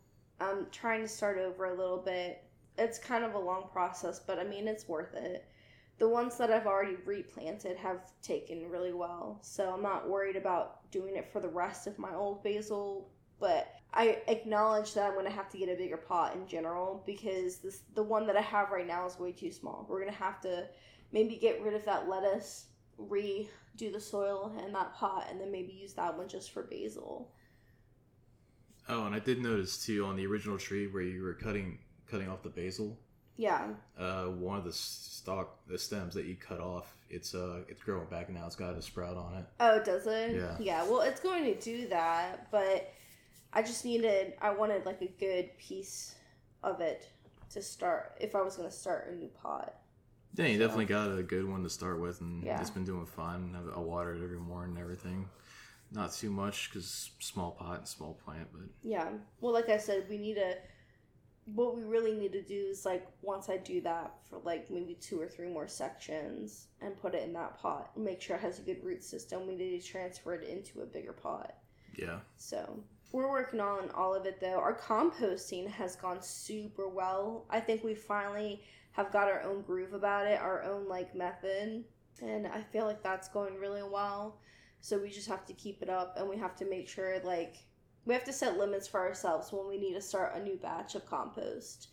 I'm 0.40 0.66
trying 0.70 1.02
to 1.02 1.08
start 1.08 1.38
over 1.38 1.66
a 1.66 1.74
little 1.74 1.98
bit. 1.98 2.42
It's 2.78 2.98
kind 2.98 3.24
of 3.24 3.34
a 3.34 3.38
long 3.38 3.68
process, 3.72 4.20
but 4.20 4.38
I 4.38 4.44
mean, 4.44 4.66
it's 4.66 4.88
worth 4.88 5.14
it. 5.14 5.46
The 5.98 6.08
ones 6.08 6.36
that 6.38 6.50
I've 6.50 6.66
already 6.66 6.96
replanted 7.04 7.76
have 7.76 8.10
taken 8.22 8.68
really 8.68 8.92
well, 8.92 9.38
so 9.42 9.70
I'm 9.70 9.82
not 9.82 10.08
worried 10.08 10.36
about 10.36 10.90
doing 10.90 11.16
it 11.16 11.30
for 11.32 11.40
the 11.40 11.48
rest 11.48 11.86
of 11.86 11.98
my 11.98 12.14
old 12.14 12.42
basil. 12.42 13.10
But 13.38 13.72
I 13.94 14.18
acknowledge 14.26 14.94
that 14.94 15.06
I'm 15.06 15.14
going 15.14 15.26
to 15.26 15.30
have 15.30 15.50
to 15.50 15.58
get 15.58 15.68
a 15.68 15.76
bigger 15.76 15.96
pot 15.96 16.34
in 16.34 16.46
general 16.46 17.02
because 17.04 17.58
this 17.58 17.82
the 17.94 18.02
one 18.02 18.26
that 18.26 18.36
I 18.36 18.40
have 18.40 18.70
right 18.70 18.86
now 18.86 19.06
is 19.06 19.18
way 19.18 19.32
too 19.32 19.52
small. 19.52 19.86
We're 19.88 20.00
going 20.00 20.12
to 20.12 20.18
have 20.18 20.40
to 20.42 20.66
maybe 21.12 21.36
get 21.36 21.62
rid 21.62 21.74
of 21.74 21.84
that 21.84 22.08
lettuce, 22.08 22.66
redo 22.98 23.46
the 23.92 24.00
soil 24.00 24.52
in 24.64 24.72
that 24.72 24.94
pot, 24.94 25.26
and 25.30 25.40
then 25.40 25.52
maybe 25.52 25.72
use 25.72 25.92
that 25.94 26.16
one 26.16 26.28
just 26.28 26.52
for 26.52 26.62
basil. 26.62 27.30
Oh, 28.88 29.04
and 29.04 29.14
I 29.14 29.18
did 29.18 29.40
notice 29.40 29.84
too 29.84 30.06
on 30.06 30.16
the 30.16 30.26
original 30.26 30.58
tree 30.58 30.86
where 30.86 31.02
you 31.02 31.22
were 31.22 31.34
cutting 31.34 31.78
cutting 32.10 32.28
off 32.28 32.42
the 32.42 32.48
basil. 32.48 32.98
Yeah, 33.36 33.70
Uh, 33.98 34.26
one 34.26 34.58
of 34.58 34.64
the 34.64 34.72
stalk, 34.72 35.66
the 35.66 35.78
stems 35.78 36.14
that 36.14 36.26
you 36.26 36.36
cut 36.36 36.60
off, 36.60 36.94
it's 37.08 37.34
uh, 37.34 37.62
it's 37.68 37.82
growing 37.82 38.06
back 38.08 38.28
now. 38.30 38.46
It's 38.46 38.56
got 38.56 38.74
a 38.76 38.82
sprout 38.82 39.16
on 39.16 39.34
it. 39.38 39.46
Oh, 39.58 39.82
does 39.82 40.06
it? 40.06 40.36
Yeah. 40.36 40.56
Yeah. 40.60 40.84
Well, 40.84 41.00
it's 41.00 41.20
going 41.20 41.44
to 41.44 41.54
do 41.58 41.88
that, 41.88 42.50
but 42.50 42.92
I 43.52 43.62
just 43.62 43.84
needed. 43.84 44.34
I 44.40 44.50
wanted 44.50 44.84
like 44.84 45.00
a 45.02 45.08
good 45.18 45.56
piece 45.58 46.14
of 46.62 46.80
it 46.80 47.08
to 47.50 47.62
start 47.62 48.16
if 48.20 48.34
I 48.34 48.42
was 48.42 48.56
going 48.56 48.68
to 48.68 48.74
start 48.74 49.08
a 49.10 49.14
new 49.16 49.28
pot. 49.28 49.74
Yeah, 50.34 50.46
you 50.46 50.58
definitely 50.58 50.86
got 50.86 51.16
a 51.18 51.22
good 51.22 51.46
one 51.48 51.62
to 51.62 51.70
start 51.70 52.00
with, 52.00 52.20
and 52.20 52.42
Yeah. 52.42 52.60
it's 52.60 52.70
been 52.70 52.84
doing 52.84 53.04
fine. 53.06 53.54
I- 53.54 53.76
I 53.76 53.78
water 53.80 54.14
it 54.14 54.22
every 54.22 54.38
morning 54.38 54.76
and 54.76 54.82
everything. 54.82 55.28
Not 55.90 56.12
too 56.12 56.30
much 56.30 56.70
because 56.70 57.10
small 57.18 57.50
pot 57.52 57.78
and 57.78 57.88
small 57.88 58.14
plant, 58.14 58.48
but 58.52 58.62
Yeah. 58.82 59.10
Well, 59.40 59.52
like 59.52 59.68
I 59.68 59.76
said, 59.78 60.06
we 60.08 60.16
need 60.18 60.34
to. 60.34 60.56
What 61.46 61.76
we 61.76 61.82
really 61.82 62.12
need 62.14 62.32
to 62.32 62.42
do 62.42 62.66
is 62.70 62.84
like 62.86 63.06
once 63.20 63.48
I 63.48 63.56
do 63.56 63.80
that 63.82 64.14
for 64.28 64.38
like 64.44 64.70
maybe 64.70 64.94
two 64.94 65.20
or 65.20 65.26
three 65.26 65.48
more 65.48 65.66
sections 65.66 66.68
and 66.80 66.96
put 66.96 67.14
it 67.14 67.24
in 67.24 67.32
that 67.32 67.58
pot 67.58 67.90
and 67.96 68.04
make 68.04 68.20
sure 68.22 68.36
it 68.36 68.42
has 68.42 68.58
a 68.58 68.62
good 68.62 68.82
root 68.84 69.02
system. 69.02 69.46
We 69.46 69.56
need 69.56 69.80
to 69.80 69.86
transfer 69.86 70.34
it 70.34 70.48
into 70.48 70.82
a 70.82 70.86
bigger 70.86 71.12
pot. 71.12 71.54
yeah, 71.96 72.20
So 72.36 72.82
we're 73.10 73.30
working 73.30 73.60
on 73.60 73.90
all 73.90 74.14
of 74.14 74.24
it 74.24 74.40
though. 74.40 74.58
Our 74.58 74.78
composting 74.78 75.68
has 75.68 75.96
gone 75.96 76.22
super 76.22 76.88
well. 76.88 77.44
I 77.50 77.60
think 77.60 77.82
we 77.82 77.94
finally 77.94 78.62
have 78.92 79.12
got 79.12 79.28
our 79.28 79.42
own 79.42 79.62
groove 79.62 79.94
about 79.94 80.26
it, 80.26 80.40
our 80.40 80.62
own 80.62 80.88
like 80.88 81.14
method, 81.14 81.84
and 82.22 82.46
I 82.46 82.62
feel 82.62 82.84
like 82.84 83.02
that's 83.02 83.28
going 83.28 83.58
really 83.58 83.82
well. 83.82 84.38
So 84.80 84.98
we 84.98 85.10
just 85.10 85.28
have 85.28 85.44
to 85.46 85.52
keep 85.54 85.82
it 85.82 85.88
up 85.88 86.16
and 86.18 86.28
we 86.28 86.36
have 86.38 86.56
to 86.56 86.64
make 86.64 86.88
sure 86.88 87.20
like 87.24 87.56
we 88.04 88.14
have 88.14 88.24
to 88.24 88.32
set 88.32 88.58
limits 88.58 88.88
for 88.88 89.00
ourselves 89.00 89.52
when 89.52 89.68
we 89.68 89.78
need 89.78 89.94
to 89.94 90.00
start 90.00 90.34
a 90.34 90.42
new 90.42 90.56
batch 90.56 90.94
of 90.94 91.06
compost. 91.06 91.88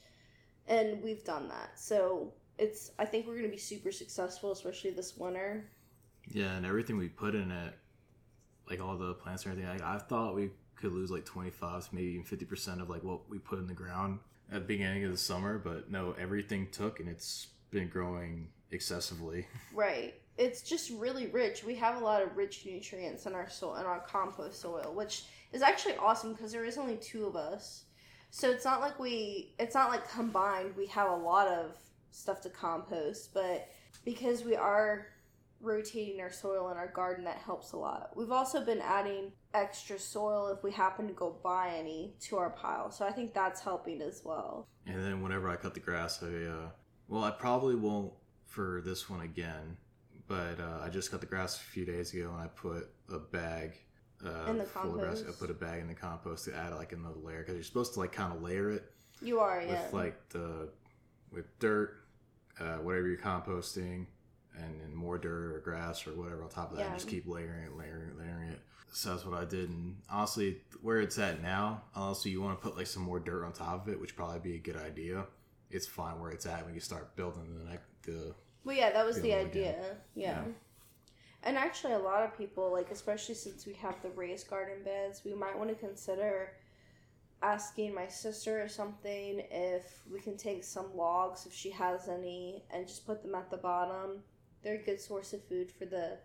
And 0.68 1.02
we've 1.02 1.24
done 1.24 1.48
that. 1.50 1.80
So 1.80 2.34
it's 2.58 2.92
I 3.00 3.06
think 3.06 3.26
we're 3.26 3.34
going 3.34 3.46
to 3.46 3.52
be 3.52 3.58
super 3.58 3.92
successful 3.92 4.52
especially 4.52 4.92
this 4.92 5.18
winter. 5.18 5.70
yeah, 6.28 6.56
and 6.56 6.66
everything 6.66 6.98
we 6.98 7.10
put 7.10 7.36
in 7.36 7.52
it, 7.52 7.74
like 8.70 8.80
all 8.82 8.98
the 8.98 9.14
plants 9.16 9.46
and 9.46 9.54
everything. 9.54 9.82
I, 9.82 9.96
I 9.96 9.98
thought 9.98 10.36
we 10.36 10.52
could 10.76 10.94
lose 10.94 11.12
like 11.12 11.26
twenty 11.26 11.50
five, 11.50 11.88
maybe 11.92 12.08
even 12.10 12.24
fifty 12.24 12.46
percent 12.46 12.82
of 12.82 12.90
like 12.90 13.04
what 13.04 13.30
we 13.30 13.40
put 13.40 13.60
in 13.60 13.68
the 13.68 13.74
ground 13.74 14.20
at 14.52 14.62
the 14.62 14.68
beginning 14.68 15.04
of 15.06 15.12
the 15.12 15.18
summer, 15.18 15.58
but 15.60 15.92
no, 15.92 16.16
everything 16.20 16.68
took, 16.72 17.00
and 17.00 17.08
it's 17.08 17.48
been 17.72 17.88
growing 17.88 18.50
excessively. 18.72 19.48
Right. 19.74 20.16
It's 20.40 20.62
just 20.62 20.90
really 20.92 21.28
rich. 21.28 21.64
We 21.66 21.76
have 21.76 22.02
a 22.02 22.04
lot 22.04 22.24
of 22.24 22.38
rich 22.38 22.66
nutrients 22.66 23.26
in 23.26 23.34
our 23.34 23.50
soil 23.50 23.76
in 23.76 23.86
our 23.86 24.00
compost 24.00 24.62
soil, 24.62 24.94
which 24.96 25.26
is 25.52 25.62
actually 25.62 25.98
awesome 25.98 26.34
because 26.34 26.52
there 26.52 26.66
is 26.66 26.78
only 26.78 26.96
two 26.96 27.26
of 27.26 27.36
us. 27.36 27.84
So 28.32 28.50
it's 28.50 28.66
not 28.66 28.80
like 28.80 29.00
we 29.00 29.54
it's 29.60 29.76
not 29.76 29.90
like 29.90 30.10
combined 30.10 30.76
we 30.78 30.88
have 30.88 31.10
a 31.12 31.16
lot 31.16 31.48
of 31.48 31.76
stuff 32.12 32.42
to 32.42 32.50
compost, 32.50 33.34
but 33.34 33.68
because 34.06 34.44
we 34.44 34.56
are 34.56 35.08
rotating 35.62 36.22
our 36.22 36.32
soil 36.32 36.70
in 36.72 36.78
our 36.78 36.88
garden 36.88 37.26
that 37.26 37.38
helps 37.38 37.74
a 37.74 37.78
lot. 37.78 38.12
We've 38.16 38.32
also 38.32 38.64
been 38.64 38.80
adding 38.80 39.34
extra 39.54 40.00
soil 40.00 40.48
if 40.56 40.64
we 40.64 40.72
happen 40.72 41.06
to 41.08 41.14
go 41.14 41.36
buy 41.44 41.74
any 41.78 42.14
to 42.22 42.38
our 42.38 42.52
pile. 42.52 42.92
So 42.92 43.06
I 43.06 43.12
think 43.12 43.34
that's 43.34 43.62
helping 43.62 44.02
as 44.02 44.22
well. 44.24 44.68
And 44.88 45.04
then 45.04 45.22
whenever 45.22 45.50
I 45.50 45.58
cut 45.58 45.74
the 45.74 45.80
grass, 45.80 46.24
I 46.24 46.28
uh, 46.28 46.70
well, 47.08 47.24
I 47.24 47.32
probably 47.32 47.76
won't 47.76 48.14
for 48.46 48.82
this 48.86 49.10
one 49.10 49.22
again, 49.22 49.78
but 50.30 50.60
uh, 50.62 50.80
I 50.86 50.88
just 50.90 51.12
cut 51.12 51.20
the 51.20 51.26
grass 51.28 51.58
a 51.58 51.60
few 51.60 51.84
days 51.86 52.14
ago 52.14 52.30
and 52.32 52.42
I 52.42 52.48
put 52.48 52.90
a 53.12 53.20
bag. 53.20 53.74
Uh, 54.26 54.50
In 54.52 54.58
the 54.60 54.64
full 54.64 54.94
of 54.96 55.00
grass. 55.02 55.24
I 55.28 55.32
put 55.32 55.50
a 55.50 55.54
bag 55.54 55.82
in 55.82 55.88
the 55.88 55.94
compost 55.96 56.46
to 56.46 56.56
add 56.56 56.74
like 56.74 56.94
another 56.94 57.20
layer 57.22 57.40
because 57.40 57.56
you're 57.56 57.64
supposed 57.64 57.94
to 57.96 58.00
like 58.00 58.12
kind 58.14 58.32
of 58.34 58.42
layer 58.42 58.70
it 58.70 58.84
You 59.22 59.40
are, 59.40 59.62
yeah. 59.62 59.84
with 59.84 59.94
like 59.94 60.30
the 60.30 60.70
with 61.34 61.46
dirt, 61.60 61.96
uh, 62.60 62.78
whatever 62.78 63.08
you're 63.08 63.18
composting, 63.18 64.06
and 64.58 64.80
then 64.82 64.94
more 64.96 65.18
dirt 65.18 65.56
or 65.56 65.60
grass 65.60 66.06
or 66.08 66.12
whatever 66.12 66.44
on 66.44 66.50
top 66.50 66.72
of 66.72 66.78
that. 66.78 66.86
and 66.88 66.96
just 66.96 67.08
keep 67.08 67.28
layering 67.28 67.64
it, 67.66 67.76
layering 67.78 68.10
it, 68.10 68.18
layering 68.20 68.50
it. 68.50 68.60
So 68.92 69.10
that's 69.12 69.26
what 69.26 69.40
I 69.40 69.46
did. 69.46 69.70
And 69.70 69.98
honestly, 70.10 70.58
where 70.82 71.00
it's 71.00 71.18
at 71.20 71.42
now, 71.42 71.84
honestly, 71.96 72.32
you 72.32 72.42
want 72.42 72.60
to 72.60 72.68
put 72.68 72.76
like 72.78 72.88
some 72.88 73.04
more 73.04 73.20
dirt 73.20 73.46
on 73.46 73.54
top 73.54 73.88
of 73.88 73.94
it, 73.94 74.00
which 74.02 74.16
probably 74.16 74.40
be 74.40 74.56
a 74.56 74.60
good 74.60 74.78
idea. 74.78 75.26
It's 75.72 75.86
fine 75.88 76.20
where 76.20 76.32
it's 76.32 76.46
at 76.48 76.66
when 76.66 76.74
you 76.74 76.80
start 76.82 77.16
building 77.16 77.56
the 77.64 77.70
next 77.70 77.86
the 78.04 78.34
Well, 78.64 78.76
yeah, 78.76 78.92
that 78.92 79.06
was 79.06 79.22
the 79.22 79.34
idea. 79.34 79.96
Yeah. 80.16 80.42
Yeah. 80.42 80.44
And 81.44 81.58
actually, 81.58 81.94
a 81.94 82.00
lot 82.00 82.24
of 82.24 82.38
people, 82.38 82.72
like, 82.72 82.92
especially 82.92 83.36
since 83.36 83.66
we 83.66 83.74
have 83.74 84.02
the 84.02 84.10
raised 84.10 84.50
garden 84.50 84.84
beds, 84.84 85.22
we 85.24 85.34
might 85.34 85.58
want 85.58 85.70
to 85.70 85.76
consider 85.76 86.52
asking 87.42 87.96
my 87.96 88.08
sister 88.08 88.62
or 88.62 88.68
something 88.68 89.42
if 89.50 90.02
we 90.12 90.20
can 90.20 90.36
take 90.36 90.64
some 90.64 90.94
logs, 90.96 91.46
if 91.46 91.54
she 91.54 91.70
has 91.70 92.10
any, 92.10 92.66
and 92.74 92.86
just 92.86 93.06
put 93.06 93.22
them 93.24 93.36
at 93.36 93.50
the 93.50 93.58
bottom. 93.58 94.22
They're 94.62 94.76
a 94.76 94.84
good 94.84 95.00
source 95.00 95.32
of 95.32 95.42
food 95.46 95.72
for 95.72 95.86
the 95.86 96.18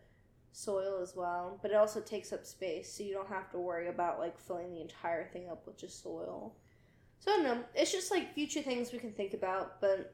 soil 0.50 1.00
as 1.00 1.14
well, 1.14 1.60
but 1.62 1.70
it 1.70 1.76
also 1.76 2.00
takes 2.00 2.32
up 2.32 2.44
space, 2.44 2.92
so 2.92 3.04
you 3.04 3.14
don't 3.14 3.28
have 3.28 3.48
to 3.52 3.58
worry 3.60 3.88
about, 3.88 4.18
like, 4.18 4.36
filling 4.36 4.72
the 4.72 4.80
entire 4.80 5.28
thing 5.28 5.48
up 5.48 5.64
with 5.64 5.78
just 5.78 6.02
soil. 6.02 6.56
So, 7.20 7.30
I 7.30 7.36
don't 7.36 7.44
know. 7.44 7.64
It's 7.76 7.92
just, 7.92 8.10
like, 8.10 8.34
future 8.34 8.62
things 8.62 8.92
we 8.92 8.98
can 8.98 9.12
think 9.12 9.34
about, 9.34 9.80
but 9.80 10.12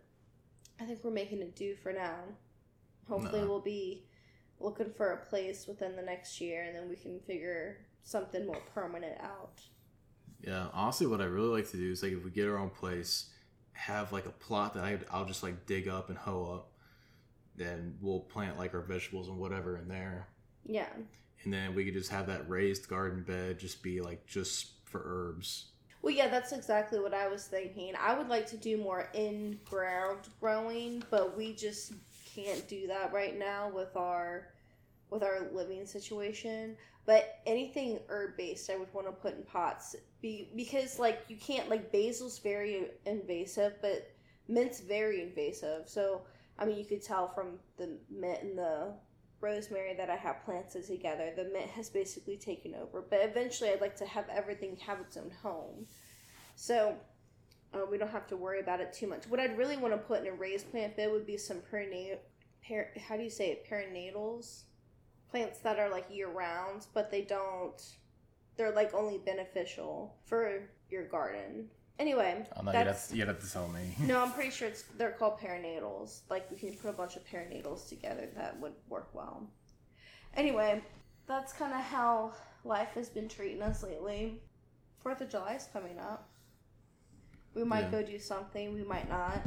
I 0.80 0.84
think 0.84 1.04
we're 1.04 1.10
making 1.10 1.40
it 1.40 1.54
do 1.54 1.75
for 1.76 1.92
now. 1.92 2.16
Hopefully, 3.08 3.42
No. 3.42 3.49
we'll 3.49 3.60
be 3.60 4.06
looking 4.58 4.92
for 4.92 5.12
a 5.12 5.26
place 5.26 5.66
within 5.66 5.96
the 5.96 6.02
next 6.02 6.40
year, 6.40 6.62
and 6.64 6.75
then 6.75 6.88
we 6.88 6.96
can 6.96 7.20
figure 7.20 7.78
something 8.02 8.46
more 8.46 8.60
permanent 8.75 9.20
out. 9.20 9.60
Yeah, 10.40 10.68
honestly, 10.72 11.06
what 11.06 11.20
I 11.20 11.25
really 11.25 11.49
like 11.49 11.70
to 11.70 11.76
do 11.76 11.90
is 11.90 12.02
like 12.02 12.12
if 12.12 12.25
we 12.25 12.30
get 12.30 12.49
our 12.49 12.56
own 12.56 12.70
place, 12.70 13.30
have 13.72 14.12
like 14.12 14.26
a 14.26 14.30
plot 14.30 14.75
that 14.75 14.84
I, 14.84 14.99
I'll 15.10 15.26
just 15.26 15.42
like 15.42 15.66
dig 15.66 15.87
up 15.88 16.08
and 16.08 16.16
hoe 16.16 16.44
up. 16.54 16.72
Then 17.56 17.99
we'll 18.00 18.20
plant 18.20 18.58
like 18.58 18.72
our 18.75 18.80
vegetables 18.80 19.28
and 19.28 19.37
whatever 19.38 19.76
in 19.76 19.88
there, 19.88 20.28
Yeah, 20.64 20.88
and 21.44 21.52
then 21.52 21.75
we 21.75 21.84
could 21.84 21.94
just 21.94 22.10
have 22.10 22.26
that 22.28 22.49
raised 22.49 22.88
garden 22.88 23.22
bed 23.22 23.58
just 23.58 23.82
be 23.82 24.00
like 24.00 24.26
just 24.26 24.72
for 24.87 25.02
herbs. 25.04 25.69
Well, 26.02 26.14
yeah, 26.14 26.28
that's 26.28 26.52
exactly 26.52 26.99
what 26.99 27.12
I 27.12 27.28
was 27.28 27.45
thinking. 27.45 27.92
I 28.00 28.16
would 28.16 28.28
like 28.28 28.47
to 28.49 28.57
do 28.57 28.76
more 28.78 29.11
in 29.12 29.59
ground 29.64 30.28
growing, 30.40 31.02
but 31.11 31.37
we 31.37 31.52
just 31.52 31.92
can't 32.35 32.66
do 32.69 32.87
that 32.87 33.12
right 33.12 33.38
now 33.38 33.71
with 33.75 33.95
our 33.97 34.49
with 35.11 35.23
our 35.23 35.49
living 35.52 35.85
situation. 35.87 36.76
But 37.04 37.40
anything 37.47 37.99
herb 38.09 38.37
based, 38.37 38.71
I 38.71 38.76
would 38.76 38.92
want 38.95 39.09
to 39.09 39.12
put 39.12 39.37
in 39.37 39.42
pots, 39.42 39.97
be 40.23 40.50
because 40.57 40.99
like 40.99 41.25
you 41.28 41.37
can't 41.37 41.69
like 41.69 41.92
basil's 41.92 42.38
very 42.38 42.87
invasive, 43.04 43.75
but 43.83 44.11
mint's 44.49 44.80
very 44.80 45.23
invasive. 45.23 45.88
So 45.88 46.23
I 46.59 46.64
mean, 46.64 46.78
you 46.78 46.85
could 46.85 47.02
tell 47.02 47.28
from 47.28 47.59
the 47.76 47.99
mint 48.11 48.42
and 48.42 48.59
the 48.59 48.95
rosemary 49.40 49.94
that 49.94 50.10
I 50.10 50.16
have 50.16 50.44
planted 50.44 50.86
together, 50.86 51.32
the 51.34 51.44
mint 51.44 51.70
has 51.70 51.88
basically 51.88 52.36
taken 52.36 52.74
over. 52.74 53.02
But 53.02 53.20
eventually, 53.22 53.70
I'd 53.70 53.80
like 53.80 53.96
to 53.96 54.06
have 54.06 54.28
everything 54.28 54.76
have 54.86 55.00
its 55.00 55.16
own 55.16 55.30
home. 55.42 55.86
So 56.56 56.96
uh, 57.72 57.86
we 57.90 57.98
don't 57.98 58.10
have 58.10 58.26
to 58.28 58.36
worry 58.36 58.60
about 58.60 58.80
it 58.80 58.92
too 58.92 59.06
much. 59.06 59.26
What 59.28 59.40
I'd 59.40 59.56
really 59.56 59.76
want 59.76 59.94
to 59.94 59.98
put 59.98 60.20
in 60.20 60.26
a 60.26 60.32
raised 60.32 60.70
plant 60.70 60.96
bed 60.96 61.10
would 61.10 61.26
be 61.26 61.36
some 61.36 61.62
perinatal, 61.72 62.18
per, 62.66 62.88
how 63.08 63.16
do 63.16 63.22
you 63.22 63.30
say 63.30 63.50
it, 63.50 63.66
perinatals? 63.68 64.62
Plants 65.30 65.60
that 65.60 65.78
are 65.78 65.88
like 65.88 66.06
year 66.10 66.28
round, 66.28 66.86
but 66.92 67.10
they 67.10 67.22
don't, 67.22 67.80
they're 68.56 68.74
like 68.74 68.92
only 68.94 69.18
beneficial 69.18 70.16
for 70.26 70.68
your 70.90 71.06
garden. 71.06 71.68
Anyway, 72.00 72.47
Oh 72.56 72.63
no, 72.63 72.73
that's, 72.73 73.13
you'd 73.13 73.28
have 73.28 73.41
to 73.41 73.52
tell 73.52 73.69
me. 73.69 73.95
no, 74.00 74.23
I'm 74.23 74.32
pretty 74.32 74.50
sure 74.58 74.67
it's 74.69 74.82
they're 74.97 75.13
called 75.13 75.39
perinatals. 75.39 76.21
Like 76.30 76.50
we 76.50 76.56
can 76.56 76.73
put 76.73 76.89
a 76.89 76.95
bunch 76.95 77.15
of 77.17 77.25
perinatals 77.26 77.89
together 77.91 78.26
that 78.36 78.58
would 78.58 78.73
work 78.89 79.10
well. 79.13 79.47
Anyway, 80.34 80.82
that's 81.26 81.52
kind 81.52 81.75
of 81.75 81.80
how 81.80 82.32
life 82.65 82.89
has 82.95 83.10
been 83.10 83.28
treating 83.28 83.60
us 83.60 83.82
lately. 83.82 84.41
Fourth 85.02 85.21
of 85.21 85.28
July 85.28 85.54
is 85.56 85.69
coming 85.73 85.99
up. 85.99 86.28
We 87.54 87.65
might 87.65 87.84
Yeah. 87.84 87.91
go 87.91 88.02
do 88.02 88.19
something. 88.19 88.73
We 88.73 88.82
might 88.82 89.08
not. 89.08 89.41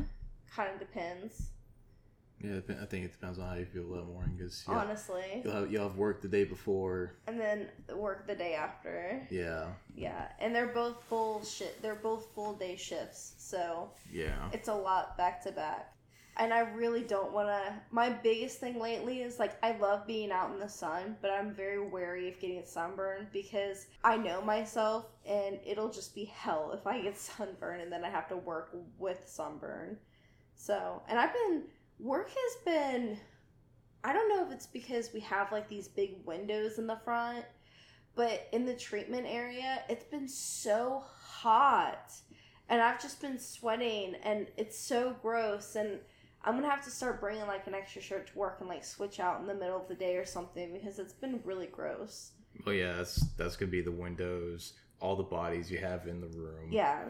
Kind 0.56 0.72
of 0.74 0.80
depends. 0.80 1.50
Yeah, 2.44 2.58
I 2.58 2.86
think 2.86 3.06
it 3.06 3.12
depends 3.14 3.40
on 3.40 3.48
how 3.48 3.56
you 3.56 3.66
feel 3.66 3.90
that 3.92 4.06
morning 4.06 4.36
because 4.38 4.64
Honestly. 4.68 5.42
you'll 5.46 5.54
have, 5.54 5.72
you'll 5.72 5.88
have 5.88 5.98
work 5.98 6.22
the 6.22 6.28
day 6.28 6.44
before. 6.44 7.16
And 7.26 7.40
then 7.40 7.68
work 7.96 8.28
the 8.28 8.36
day 8.36 8.54
after. 8.54 9.26
Yeah, 9.32 9.68
Yeah, 9.96 10.28
and 10.40 10.54
they're 10.54 10.68
both 10.68 11.02
full 11.04 11.44
shit. 11.46 11.82
They're 11.82 11.96
both 11.96 12.28
full 12.36 12.54
day 12.54 12.76
shifts. 12.76 13.36
So 13.38 13.92
yeah. 14.12 14.50
It's 14.52 14.68
a 14.68 14.74
lot 14.74 15.18
back 15.18 15.42
to 15.44 15.52
back. 15.54 15.90
And 16.36 16.52
I 16.52 16.62
really 16.62 17.04
don't 17.04 17.32
want 17.32 17.48
to. 17.48 17.74
My 17.92 18.10
biggest 18.10 18.60
thing 18.60 18.80
lately 18.80 19.22
is 19.22 19.38
like, 19.38 19.54
I 19.64 19.78
love 19.78 20.08
being 20.08 20.32
out 20.32 20.52
in 20.52 20.60
the 20.60 20.68
sun, 20.68 21.16
but 21.22 21.30
I'm 21.30 21.54
very 21.54 21.80
wary 21.80 22.28
of 22.28 22.40
getting 22.40 22.66
sunburned 22.66 23.28
because 23.32 23.86
I 24.04 24.18
know 24.18 24.42
myself 24.42 25.06
and 25.28 25.60
it'll 25.66 25.92
just 25.92 26.16
be 26.16 26.26
hell 26.26 26.72
if 26.74 26.88
I 26.88 27.02
get 27.02 27.18
sunburned 27.20 27.84
and 27.84 27.92
then 27.92 28.04
I 28.04 28.10
have 28.10 28.28
to 28.30 28.38
work 28.38 28.76
with 28.98 29.22
sunburn. 29.26 29.98
So, 30.56 31.02
and 31.08 31.20
I've 31.20 31.34
been, 31.34 31.64
work 32.04 32.30
has 32.30 32.64
been, 32.66 33.18
I 34.04 34.14
don't 34.14 34.30
know 34.30 34.46
if 34.46 34.52
it's 34.52 34.68
because 34.68 35.12
we 35.14 35.22
have 35.22 35.52
like 35.52 35.70
these 35.70 35.88
big 35.88 36.18
windows 36.26 36.78
in 36.78 36.86
the 36.86 37.00
front, 37.04 37.46
but 38.16 38.48
in 38.52 38.66
the 38.66 38.76
treatment 38.76 39.26
area, 39.28 39.82
it's 39.90 40.04
been 40.04 40.28
so 40.28 41.04
hot 41.08 42.12
and 42.70 42.82
I've 42.82 43.02
just 43.02 43.22
been 43.22 43.40
sweating 43.40 44.16
and 44.24 44.48
it's 44.58 44.78
so 44.78 45.16
gross 45.22 45.76
and 45.76 46.00
I'm 46.44 46.56
gonna 46.56 46.70
have 46.70 46.84
to 46.84 46.92
start 46.92 47.22
bringing 47.22 47.48
like 47.48 47.66
an 47.68 47.74
extra 47.74 48.02
shirt 48.02 48.28
to 48.28 48.38
work 48.38 48.58
and 48.60 48.68
like 48.68 48.84
switch 48.84 49.20
out 49.22 49.40
in 49.40 49.48
the 49.48 49.54
middle 49.54 49.78
of 49.78 49.88
the 49.88 49.96
day 49.96 50.18
or 50.18 50.26
something 50.26 50.74
because 50.74 51.00
it's 51.00 51.14
been 51.14 51.40
really 51.46 51.68
gross. 51.68 52.32
Well, 52.66 52.76
yeah, 52.76 52.98
that's 52.98 53.16
that's 53.38 53.56
gonna 53.56 53.72
be 53.72 53.82
the 53.82 53.92
windows, 53.92 54.74
all 55.00 55.16
the 55.16 55.24
bodies 55.24 55.72
you 55.72 55.78
have 55.80 56.06
in 56.08 56.20
the 56.20 56.28
room. 56.28 56.70
Yeah. 56.72 57.06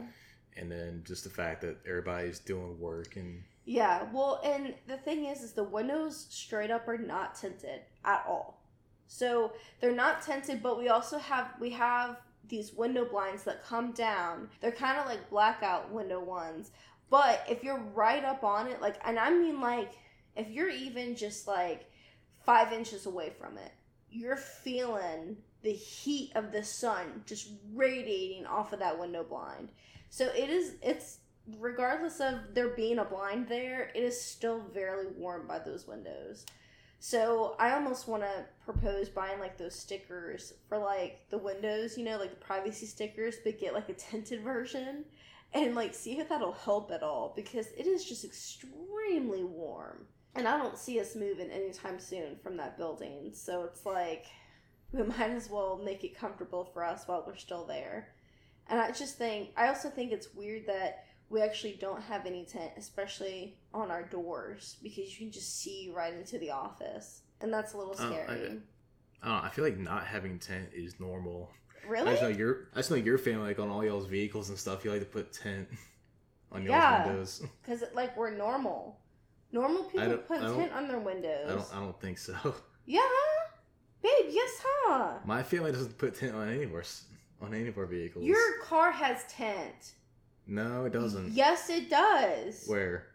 and 0.56 0.72
then 0.72 1.02
just 1.06 1.24
the 1.24 1.32
fact 1.32 1.62
that 1.62 1.78
everybody's 1.88 2.38
doing 2.40 2.80
work 2.80 3.16
and 3.16 3.44
Yeah. 3.66 4.08
Well, 4.12 4.42
and 4.44 4.74
the 4.88 4.98
thing 4.98 5.26
is, 5.26 5.42
is 5.42 5.54
the 5.54 5.64
windows 5.64 6.28
straight 6.30 6.72
up 6.72 6.88
are 6.88 6.98
not 6.98 7.36
tinted 7.36 7.82
at 8.04 8.26
all. 8.28 8.62
So 9.08 9.54
they're 9.80 9.94
not 9.94 10.22
tinted, 10.22 10.62
but 10.64 10.78
we 10.78 10.90
also 10.90 11.18
have 11.20 11.54
we 11.60 11.70
have 11.72 12.18
these 12.50 12.74
window 12.74 13.06
blinds 13.06 13.44
that 13.44 13.64
come 13.64 13.92
down. 13.92 14.50
They're 14.60 14.72
kind 14.72 15.00
of 15.00 15.06
like 15.06 15.30
blackout 15.30 15.92
window 15.92 16.20
ones. 16.22 16.72
But 17.10 17.46
if 17.50 17.64
you're 17.64 17.84
right 17.94 18.24
up 18.26 18.44
on 18.44 18.68
it, 18.68 18.82
like, 18.82 18.96
and 19.06 19.20
I 19.20 19.30
mean 19.30 19.62
like, 19.62 19.92
if 20.36 20.50
you're 20.50 20.70
even 20.70 21.16
just 21.16 21.48
like 21.48 21.90
five 22.46 22.74
inches 22.74 23.06
away 23.06 23.32
from 23.40 23.58
it, 23.58 23.72
you're 24.10 24.36
feeling 24.36 25.38
the 25.62 25.72
heat 25.72 26.32
of 26.36 26.52
the 26.52 26.64
sun 26.64 27.24
just 27.26 27.50
radiating 27.74 28.46
off 28.46 28.74
of 28.74 28.80
that 28.80 29.00
window 29.00 29.24
blind. 29.24 29.70
So 30.10 30.26
it 30.36 30.50
is, 30.50 30.74
it's 30.82 31.20
regardless 31.60 32.20
of 32.20 32.54
there 32.54 32.70
being 32.70 33.00
a 33.00 33.06
blind 33.06 33.48
there, 33.48 33.92
it 33.96 34.04
is 34.04 34.20
still 34.20 34.64
very 34.74 35.08
warm 35.18 35.48
by 35.48 35.60
those 35.60 35.88
windows. 35.88 36.46
So 37.00 37.56
I 37.60 37.72
almost 37.74 38.08
want 38.08 38.24
to 38.24 38.46
propose 38.64 39.10
buying 39.10 39.40
like 39.40 39.58
those 39.58 39.76
stickers 39.76 40.54
for 40.70 40.78
like 40.78 41.20
the 41.30 41.38
windows, 41.38 41.98
you 41.98 42.06
know, 42.06 42.18
like 42.18 42.30
the 42.30 42.46
privacy 42.46 42.86
stickers, 42.86 43.36
but 43.44 43.60
get 43.60 43.74
like 43.74 43.90
a 43.90 43.94
tinted 43.94 44.42
version 44.42 45.04
and 45.54 45.76
like 45.76 45.94
see 45.94 46.18
if 46.20 46.30
that'll 46.30 46.54
help 46.54 46.92
at 46.92 47.04
all 47.04 47.34
because 47.36 47.68
it 47.78 47.88
is 47.88 48.06
just 48.06 48.24
extremely 48.24 49.44
warm. 49.44 50.06
And 50.36 50.48
I 50.48 50.58
don't 50.58 50.78
see 50.78 51.00
us 51.00 51.16
moving 51.16 51.52
anytime 51.52 52.00
soon 52.00 52.38
from 52.42 52.56
that 52.58 52.78
building. 52.78 53.32
So 53.34 53.64
it's 53.64 53.86
like 53.86 54.28
we 54.94 55.04
might 55.04 55.32
as 55.32 55.50
well 55.50 55.82
make 55.84 56.06
it 56.06 56.18
comfortable 56.18 56.64
for 56.74 56.86
us 56.86 57.04
while 57.06 57.24
we're 57.28 57.36
still 57.36 57.66
there. 57.66 58.14
And 58.70 58.80
I 58.80 58.92
just 58.92 59.18
think, 59.18 59.50
I 59.58 59.68
also 59.68 59.90
think 59.90 60.12
it's 60.12 60.34
weird 60.34 60.68
that 60.68 61.04
we 61.34 61.42
actually 61.42 61.74
don't 61.82 62.02
have 62.04 62.28
any 62.28 62.46
tent, 62.46 62.72
especially 62.78 63.58
on 63.74 63.90
our 63.90 64.04
doors, 64.04 64.78
because 64.84 65.12
you 65.12 65.18
can 65.26 65.32
just 65.32 65.60
see 65.60 65.92
right 65.94 66.14
into 66.14 66.38
the 66.38 66.52
office. 66.52 67.22
And 67.42 67.52
that's 67.52 67.74
a 67.74 67.78
little 67.78 67.96
Oh, 67.98 68.04
I- 68.04 68.08
scary. 68.08 68.22
I 68.30 69.28
don't 69.28 69.38
know, 69.42 69.42
I 69.44 69.50
feel 69.50 69.66
like 69.66 69.78
not 69.80 70.06
having 70.06 70.38
tent 70.38 70.70
is 70.74 71.00
normal. 71.00 71.50
I 71.84 71.88
really? 71.90 72.12
just 72.12 72.22
know 72.22 72.28
your 72.30 72.70
I 72.74 72.78
just 72.78 72.92
know 72.92 72.98
your 72.98 73.18
family 73.18 73.48
like 73.48 73.60
on 73.60 73.70
all 73.70 73.84
y'all's 73.84 74.06
vehicles 74.06 74.50
and 74.50 74.58
stuff. 74.60 74.86
You 74.86 74.92
like 74.92 75.00
to 75.02 75.06
put 75.06 75.34
tent 75.34 75.68
on 76.52 76.62
y'all's 76.64 76.70
Yeah. 76.72 77.08
windows. 77.08 77.42
Because, 77.64 77.84
like, 77.96 78.16
we're 78.16 78.30
normal. 78.32 79.00
Normal 79.52 79.84
people 79.86 80.18
put 80.18 80.40
tent 80.40 80.72
on 80.74 80.88
their 80.88 81.00
windows. 81.00 81.50
I 81.50 81.56
don't. 81.56 81.76
I 81.76 81.80
don't 81.80 82.00
think 82.00 82.18
so. 82.20 82.36
Yeah, 82.86 83.00
babe. 84.02 84.26
Yes, 84.30 84.52
huh? 84.62 85.20
My 85.26 85.42
family 85.42 85.72
doesn't 85.72 85.98
put 85.98 86.16
tent 86.16 86.36
on 86.36 86.50
anywhere 86.50 86.82
s- 86.82 87.06
on 87.42 87.54
any 87.54 87.70
of 87.70 87.78
our 87.78 87.86
vehicles. 87.86 88.26
Your 88.26 88.60
car 88.62 88.92
has 88.92 89.24
tint. 89.30 89.94
No, 90.48 90.86
it 90.86 90.94
doesn't. 90.94 91.32
Yes, 91.32 91.70
it 91.70 91.90
does. 91.90 92.66
Where? 92.68 93.08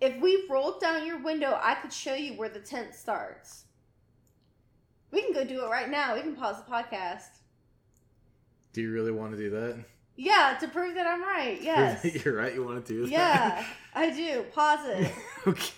If 0.00 0.20
we 0.20 0.46
rolled 0.50 0.80
down 0.80 1.06
your 1.06 1.18
window, 1.22 1.58
I 1.62 1.74
could 1.74 1.92
show 1.92 2.14
you 2.14 2.34
where 2.34 2.48
the 2.48 2.60
tent 2.60 2.94
starts. 2.94 3.64
We 5.10 5.22
can 5.22 5.32
go 5.32 5.44
do 5.44 5.64
it 5.64 5.68
right 5.68 5.88
now. 5.88 6.14
We 6.14 6.20
can 6.22 6.34
pause 6.34 6.56
the 6.64 6.70
podcast. 6.70 7.28
Do 8.72 8.82
you 8.82 8.92
really 8.92 9.12
want 9.12 9.32
to 9.32 9.38
do 9.38 9.50
that? 9.50 9.84
Yeah, 10.16 10.56
to 10.60 10.68
prove 10.68 10.94
that 10.94 11.06
I'm 11.06 11.22
right. 11.22 11.60
Yes. 11.62 12.04
You're 12.24 12.36
right. 12.36 12.54
You 12.54 12.64
want 12.64 12.84
to 12.84 12.92
do 12.92 13.02
that? 13.02 13.10
yeah, 13.10 13.64
I 13.94 14.10
do. 14.10 14.44
Pause 14.52 14.80
it. 14.88 15.12
okay. 15.46 15.72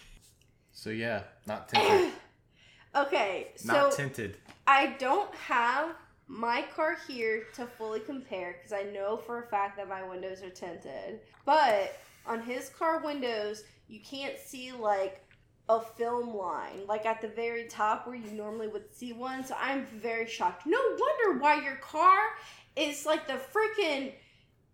So 0.73 0.91
yeah, 0.91 1.23
not 1.47 1.69
tinted. 1.69 2.13
okay, 2.97 3.49
so 3.57 3.73
not 3.73 3.93
tinted. 3.93 4.37
I 4.67 4.95
don't 4.99 5.35
have 5.35 5.95
my 6.29 6.63
car 6.75 6.97
here 7.07 7.45
to 7.55 7.67
fully 7.67 8.01
compare 8.01 8.57
because 8.57 8.73
I 8.73 8.91
know 8.91 9.17
for 9.17 9.43
a 9.43 9.47
fact 9.47 9.77
that 9.77 9.89
my 9.89 10.07
windows 10.07 10.43
are 10.43 10.51
tinted. 10.51 11.21
But 11.45 11.99
on 12.27 12.43
his 12.43 12.69
car 12.71 13.01
windows, 13.05 13.63
you 13.89 14.01
can't 14.01 14.39
see 14.39 14.73
like 14.73 15.23
a 15.69 15.81
film 15.81 16.37
line, 16.37 16.87
like 16.89 17.07
at 17.07 17.21
the 17.21 17.29
very 17.29 17.67
top 17.67 18.07
where 18.07 18.17
you 18.17 18.31
normally 18.33 18.69
would 18.69 18.93
see 18.93 19.13
one. 19.13 19.45
So 19.45 19.55
I'm 19.61 19.87
very 19.87 20.27
shocked. 20.27 20.67
No 20.67 20.79
wonder 20.79 21.39
why 21.41 21.63
your 21.63 21.77
car 21.77 22.19
is 22.75 23.07
like 23.07 23.27
the 23.27 23.35
freaking 23.35 24.13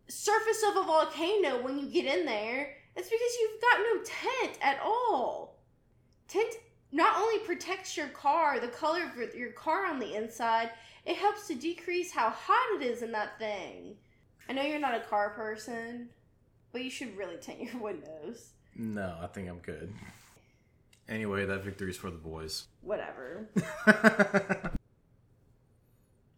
surface 0.08 0.62
of 0.68 0.76
a 0.76 0.84
volcano 0.84 1.62
when 1.62 1.78
you 1.78 1.86
get 1.86 2.06
in 2.06 2.26
there. 2.26 2.74
It's 2.96 3.08
because 3.08 3.36
you've 3.40 3.60
got 3.60 3.78
no 3.78 4.02
tint 4.04 4.58
at 4.60 4.80
all. 4.84 5.58
Tint 6.28 6.54
not 6.92 7.16
only 7.16 7.38
protects 7.40 7.96
your 7.96 8.08
car, 8.08 8.60
the 8.60 8.68
color 8.68 9.02
of 9.04 9.16
your- 9.16 9.34
your 9.34 9.52
car 9.52 9.86
on 9.86 9.98
the 9.98 10.14
inside, 10.14 10.70
it 11.04 11.16
helps 11.16 11.46
to 11.48 11.54
decrease 11.54 12.12
how 12.12 12.30
hot 12.30 12.80
it 12.80 12.82
is 12.84 13.02
in 13.02 13.12
that 13.12 13.38
thing. 13.38 13.96
I 14.48 14.52
know 14.52 14.62
you're 14.62 14.78
not 14.80 14.94
a 14.94 15.00
car 15.00 15.30
person, 15.30 16.08
but 16.72 16.82
you 16.84 16.90
should 16.90 17.16
really 17.16 17.36
tint 17.36 17.60
your 17.60 17.76
windows. 17.82 18.52
No, 18.76 19.16
I 19.20 19.26
think 19.26 19.48
I'm 19.48 19.58
good. 19.58 19.92
Anyway, 21.08 21.44
that 21.44 21.64
victory's 21.64 21.96
for 21.96 22.10
the 22.10 22.16
boys. 22.16 22.66
Whatever. 22.80 23.48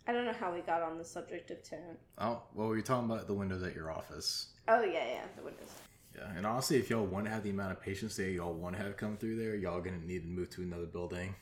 I 0.06 0.12
don't 0.12 0.26
know 0.26 0.32
how 0.38 0.52
we 0.52 0.60
got 0.60 0.82
on 0.82 0.98
the 0.98 1.04
subject 1.04 1.50
of 1.50 1.62
tint. 1.62 1.98
oh, 2.18 2.42
well, 2.54 2.68
we 2.68 2.76
were 2.76 2.82
talking 2.82 3.10
about 3.10 3.26
the 3.26 3.34
windows 3.34 3.62
at 3.62 3.74
your 3.74 3.90
office. 3.90 4.48
Oh 4.68 4.82
yeah, 4.82 5.06
yeah, 5.06 5.24
the 5.36 5.42
windows. 5.42 5.70
Yeah, 6.14 6.30
and 6.36 6.46
honestly, 6.46 6.76
if 6.76 6.90
y'all 6.90 7.04
want 7.06 7.24
to 7.26 7.30
have 7.30 7.42
the 7.42 7.50
amount 7.50 7.72
of 7.72 7.80
patients 7.80 8.16
that 8.16 8.30
y'all 8.30 8.52
want 8.52 8.76
to 8.76 8.82
have 8.82 8.96
come 8.96 9.16
through 9.16 9.36
there, 9.36 9.54
y'all 9.56 9.80
gonna 9.80 9.98
need 9.98 10.22
to 10.22 10.28
move 10.28 10.50
to 10.50 10.62
another 10.62 10.86
building. 10.86 11.34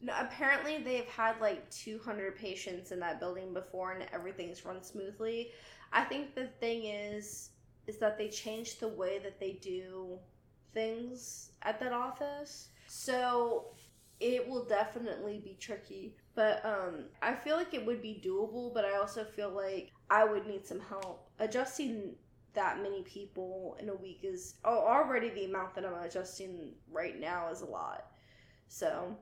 No, 0.00 0.14
apparently 0.18 0.78
they've 0.78 1.06
had 1.06 1.40
like 1.40 1.68
200 1.70 2.36
patients 2.36 2.92
in 2.92 3.00
that 3.00 3.18
building 3.18 3.52
before, 3.52 3.92
and 3.92 4.06
everything's 4.12 4.64
run 4.64 4.82
smoothly. 4.82 5.50
I 5.92 6.04
think 6.04 6.34
the 6.34 6.46
thing 6.60 6.84
is, 6.84 7.50
is 7.86 7.98
that 7.98 8.18
they 8.18 8.28
changed 8.28 8.80
the 8.80 8.88
way 8.88 9.18
that 9.18 9.40
they 9.40 9.52
do 9.60 10.18
things 10.72 11.50
at 11.62 11.80
that 11.80 11.92
office. 11.92 12.68
So 12.86 13.66
it 14.20 14.46
will 14.48 14.64
definitely 14.64 15.40
be 15.44 15.56
tricky. 15.58 16.14
But 16.34 16.64
um, 16.64 17.06
I 17.22 17.34
feel 17.34 17.56
like 17.56 17.74
it 17.74 17.84
would 17.84 18.02
be 18.02 18.22
doable, 18.24 18.72
but 18.72 18.84
I 18.84 18.96
also 18.96 19.24
feel 19.24 19.50
like 19.50 19.92
I 20.10 20.24
would 20.24 20.46
need 20.46 20.66
some 20.66 20.80
help. 20.80 21.28
Adjusting 21.38 22.14
that 22.54 22.82
many 22.82 23.02
people 23.02 23.76
in 23.80 23.88
a 23.88 23.94
week 23.94 24.20
is 24.22 24.54
oh, 24.64 24.78
already 24.86 25.30
the 25.30 25.44
amount 25.44 25.74
that 25.74 25.84
I'm 25.84 26.02
adjusting 26.02 26.72
right 26.90 27.18
now 27.18 27.50
is 27.50 27.60
a 27.60 27.66
lot. 27.66 28.06
So 28.68 29.16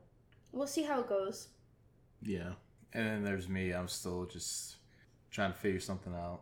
we'll 0.56 0.66
see 0.66 0.82
how 0.82 1.00
it 1.00 1.08
goes. 1.08 1.48
Yeah, 2.22 2.52
and 2.92 3.06
then 3.06 3.24
there's 3.24 3.48
me. 3.48 3.72
I'm 3.72 3.88
still 3.88 4.24
just 4.24 4.76
trying 5.30 5.52
to 5.52 5.58
figure 5.58 5.80
something 5.80 6.14
out. 6.14 6.40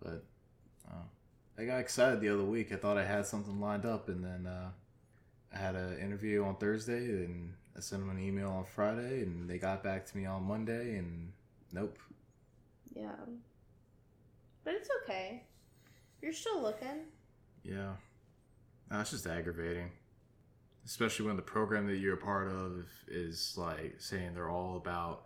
But 0.00 0.24
uh, 0.88 1.02
I 1.58 1.64
got 1.64 1.80
excited 1.80 2.20
the 2.20 2.28
other 2.28 2.44
week. 2.44 2.72
I 2.72 2.76
thought 2.76 2.96
I 2.96 3.04
had 3.04 3.26
something 3.26 3.60
lined 3.60 3.84
up, 3.84 4.08
and 4.08 4.24
then 4.24 4.46
uh, 4.46 4.70
I 5.52 5.58
had 5.58 5.74
an 5.74 5.98
interview 5.98 6.44
on 6.44 6.56
Thursday, 6.56 7.24
and 7.24 7.52
I 7.76 7.80
sent 7.80 8.00
them 8.00 8.10
an 8.10 8.22
email 8.22 8.50
on 8.50 8.64
Friday, 8.64 9.22
and 9.22 9.50
they 9.50 9.58
got 9.58 9.82
back 9.82 10.06
to 10.06 10.16
me 10.16 10.24
on 10.24 10.44
Monday, 10.44 10.96
and 10.96 11.32
nope. 11.72 11.98
Yeah. 12.94 13.10
But 14.64 14.74
it's 14.74 14.88
okay. 15.02 15.42
You're 16.22 16.32
still 16.32 16.62
looking. 16.62 17.06
Yeah, 17.64 17.92
no, 18.90 19.00
it's 19.00 19.10
just 19.10 19.26
aggravating, 19.26 19.90
especially 20.86 21.26
when 21.26 21.36
the 21.36 21.42
program 21.42 21.86
that 21.88 21.96
you're 21.96 22.14
a 22.14 22.16
part 22.16 22.48
of 22.48 22.86
is 23.08 23.54
like 23.56 23.96
saying 23.98 24.34
they're 24.34 24.48
all 24.48 24.76
about 24.76 25.24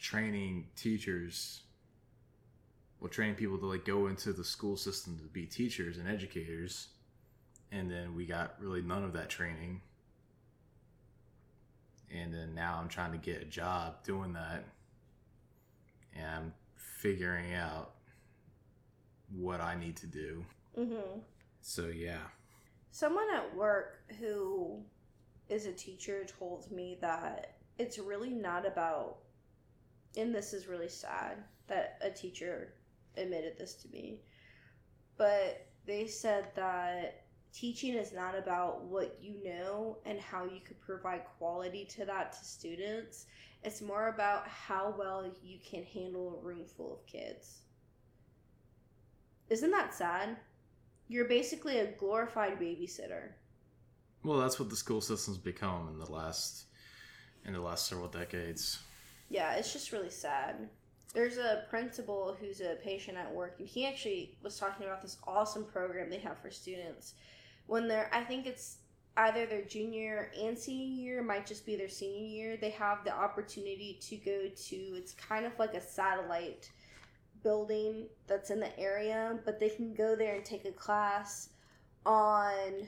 training 0.00 0.68
teachers, 0.76 1.62
well, 3.00 3.10
training 3.10 3.34
people 3.34 3.58
to 3.58 3.66
like 3.66 3.84
go 3.84 4.06
into 4.06 4.32
the 4.32 4.44
school 4.44 4.76
system 4.76 5.18
to 5.18 5.24
be 5.24 5.44
teachers 5.44 5.98
and 5.98 6.08
educators, 6.08 6.88
and 7.72 7.90
then 7.90 8.14
we 8.14 8.24
got 8.24 8.54
really 8.60 8.80
none 8.80 9.02
of 9.02 9.12
that 9.12 9.28
training, 9.28 9.80
and 12.14 12.32
then 12.32 12.54
now 12.54 12.78
I'm 12.80 12.88
trying 12.88 13.12
to 13.12 13.18
get 13.18 13.42
a 13.42 13.46
job 13.46 14.04
doing 14.04 14.32
that, 14.34 14.64
and 16.14 16.26
I'm 16.26 16.54
figuring 16.76 17.54
out 17.54 17.90
what 19.34 19.60
I 19.60 19.74
need 19.74 19.96
to 19.96 20.06
do. 20.06 20.44
Mm-hmm. 20.78 21.18
So 21.60 21.88
yeah. 21.88 22.18
Someone 22.94 23.28
at 23.34 23.56
work 23.56 24.02
who 24.20 24.82
is 25.48 25.64
a 25.64 25.72
teacher 25.72 26.26
told 26.26 26.70
me 26.70 26.98
that 27.00 27.56
it's 27.78 27.98
really 27.98 28.28
not 28.28 28.66
about, 28.66 29.16
and 30.14 30.34
this 30.34 30.52
is 30.52 30.68
really 30.68 30.90
sad 30.90 31.38
that 31.68 31.98
a 32.02 32.10
teacher 32.10 32.74
admitted 33.16 33.56
this 33.56 33.76
to 33.76 33.88
me, 33.88 34.20
but 35.16 35.66
they 35.86 36.06
said 36.06 36.48
that 36.54 37.24
teaching 37.54 37.94
is 37.94 38.12
not 38.12 38.36
about 38.36 38.84
what 38.84 39.16
you 39.22 39.42
know 39.42 39.96
and 40.04 40.20
how 40.20 40.44
you 40.44 40.60
could 40.60 40.80
provide 40.82 41.22
quality 41.38 41.86
to 41.86 42.04
that 42.04 42.32
to 42.32 42.44
students. 42.44 43.24
It's 43.62 43.80
more 43.80 44.08
about 44.08 44.46
how 44.46 44.94
well 44.98 45.30
you 45.42 45.58
can 45.64 45.84
handle 45.84 46.38
a 46.38 46.46
room 46.46 46.66
full 46.66 46.92
of 46.92 47.06
kids. 47.06 47.62
Isn't 49.48 49.70
that 49.70 49.94
sad? 49.94 50.36
You're 51.12 51.26
basically 51.26 51.78
a 51.78 51.92
glorified 51.92 52.58
babysitter. 52.58 53.32
Well, 54.24 54.38
that's 54.38 54.58
what 54.58 54.70
the 54.70 54.76
school 54.76 55.02
system's 55.02 55.36
become 55.36 55.90
in 55.92 55.98
the 55.98 56.10
last 56.10 56.64
in 57.44 57.52
the 57.52 57.60
last 57.60 57.86
several 57.86 58.08
decades. 58.08 58.78
Yeah, 59.28 59.52
it's 59.56 59.74
just 59.74 59.92
really 59.92 60.08
sad. 60.08 60.70
There's 61.12 61.36
a 61.36 61.64
principal 61.68 62.34
who's 62.40 62.62
a 62.62 62.78
patient 62.82 63.18
at 63.18 63.30
work, 63.30 63.56
and 63.58 63.68
he 63.68 63.86
actually 63.86 64.38
was 64.42 64.58
talking 64.58 64.86
about 64.86 65.02
this 65.02 65.18
awesome 65.26 65.66
program 65.66 66.08
they 66.08 66.18
have 66.20 66.38
for 66.38 66.50
students. 66.50 67.12
When 67.66 67.88
they're, 67.88 68.08
I 68.10 68.24
think 68.24 68.46
it's 68.46 68.78
either 69.18 69.44
their 69.44 69.64
junior 69.64 70.30
and 70.40 70.58
senior 70.58 70.86
year, 70.86 71.22
might 71.22 71.46
just 71.46 71.66
be 71.66 71.76
their 71.76 71.90
senior 71.90 72.26
year, 72.26 72.56
they 72.56 72.70
have 72.70 73.04
the 73.04 73.12
opportunity 73.14 73.98
to 74.00 74.16
go 74.16 74.48
to, 74.48 74.76
it's 74.96 75.12
kind 75.12 75.44
of 75.44 75.52
like 75.58 75.74
a 75.74 75.80
satellite 75.82 76.70
building 77.42 78.06
that's 78.26 78.50
in 78.50 78.60
the 78.60 78.78
area, 78.78 79.38
but 79.44 79.58
they 79.58 79.68
can 79.68 79.94
go 79.94 80.14
there 80.16 80.36
and 80.36 80.44
take 80.44 80.64
a 80.64 80.72
class 80.72 81.50
on, 82.04 82.86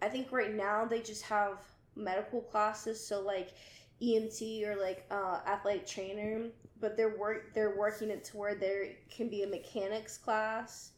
I 0.00 0.08
think 0.08 0.32
right 0.32 0.52
now 0.52 0.84
they 0.84 1.00
just 1.00 1.22
have 1.22 1.58
medical 1.94 2.40
classes, 2.40 3.04
so 3.04 3.20
like 3.20 3.54
EMT 4.02 4.66
or 4.66 4.76
like 4.76 5.06
uh, 5.10 5.40
athletic 5.46 5.86
trainer, 5.86 6.46
but 6.80 6.96
they're 6.96 7.16
work 7.16 7.54
they're 7.54 7.76
working 7.76 8.10
it 8.10 8.24
to 8.24 8.36
where 8.36 8.54
there 8.54 8.86
can 9.10 9.28
be 9.28 9.42
a 9.42 9.46
mechanics 9.46 10.18
class, 10.18 10.92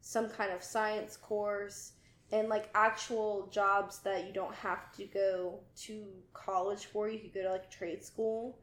some 0.00 0.28
kind 0.28 0.52
of 0.52 0.62
science 0.62 1.16
course, 1.16 1.92
and 2.30 2.48
like 2.48 2.68
actual 2.74 3.48
jobs 3.50 4.00
that 4.00 4.26
you 4.26 4.32
don't 4.32 4.54
have 4.54 4.92
to 4.96 5.04
go 5.06 5.60
to 5.76 6.04
college 6.34 6.86
for. 6.86 7.08
You 7.08 7.20
could 7.20 7.34
go 7.34 7.42
to 7.42 7.52
like 7.52 7.70
trade 7.70 8.04
school 8.04 8.58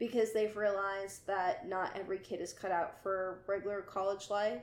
because 0.00 0.32
they've 0.32 0.56
realized 0.56 1.26
that 1.26 1.68
not 1.68 1.96
every 1.96 2.18
kid 2.18 2.40
is 2.40 2.54
cut 2.54 2.72
out 2.72 3.00
for 3.02 3.42
regular 3.46 3.82
college 3.82 4.30
life 4.30 4.62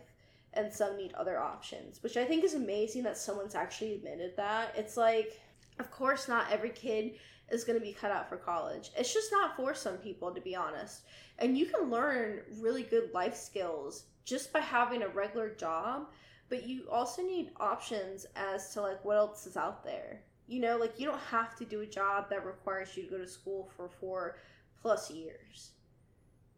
and 0.53 0.73
some 0.73 0.97
need 0.97 1.13
other 1.13 1.39
options, 1.39 2.01
which 2.01 2.17
I 2.17 2.25
think 2.25 2.43
is 2.43 2.55
amazing 2.55 3.03
that 3.03 3.17
someone's 3.17 3.53
actually 3.53 3.93
admitted 3.93 4.35
that. 4.35 4.73
It's 4.75 4.97
like, 4.97 5.39
of 5.79 5.91
course, 5.91 6.27
not 6.27 6.51
every 6.51 6.71
kid 6.71 7.13
is 7.51 7.63
going 7.63 7.79
to 7.79 7.85
be 7.85 7.93
cut 7.93 8.11
out 8.11 8.27
for 8.27 8.37
college. 8.37 8.89
It's 8.97 9.13
just 9.13 9.31
not 9.31 9.55
for 9.55 9.75
some 9.75 9.97
people, 9.97 10.33
to 10.33 10.41
be 10.41 10.55
honest. 10.55 11.03
And 11.37 11.55
you 11.55 11.67
can 11.67 11.91
learn 11.91 12.41
really 12.59 12.83
good 12.83 13.11
life 13.13 13.35
skills 13.35 14.05
just 14.25 14.51
by 14.51 14.59
having 14.59 15.03
a 15.03 15.07
regular 15.07 15.51
job, 15.51 16.07
but 16.49 16.67
you 16.67 16.87
also 16.91 17.21
need 17.21 17.51
options 17.59 18.25
as 18.35 18.73
to 18.73 18.81
like 18.81 19.05
what 19.05 19.17
else 19.17 19.45
is 19.45 19.55
out 19.55 19.83
there. 19.83 20.21
You 20.47 20.61
know, 20.61 20.77
like 20.77 20.99
you 20.99 21.05
don't 21.05 21.19
have 21.19 21.55
to 21.57 21.65
do 21.65 21.81
a 21.81 21.85
job 21.85 22.29
that 22.31 22.43
requires 22.43 22.97
you 22.97 23.03
to 23.03 23.09
go 23.09 23.17
to 23.19 23.27
school 23.27 23.69
for 23.77 23.87
four 23.87 24.37
plus 24.81 25.11
years. 25.11 25.71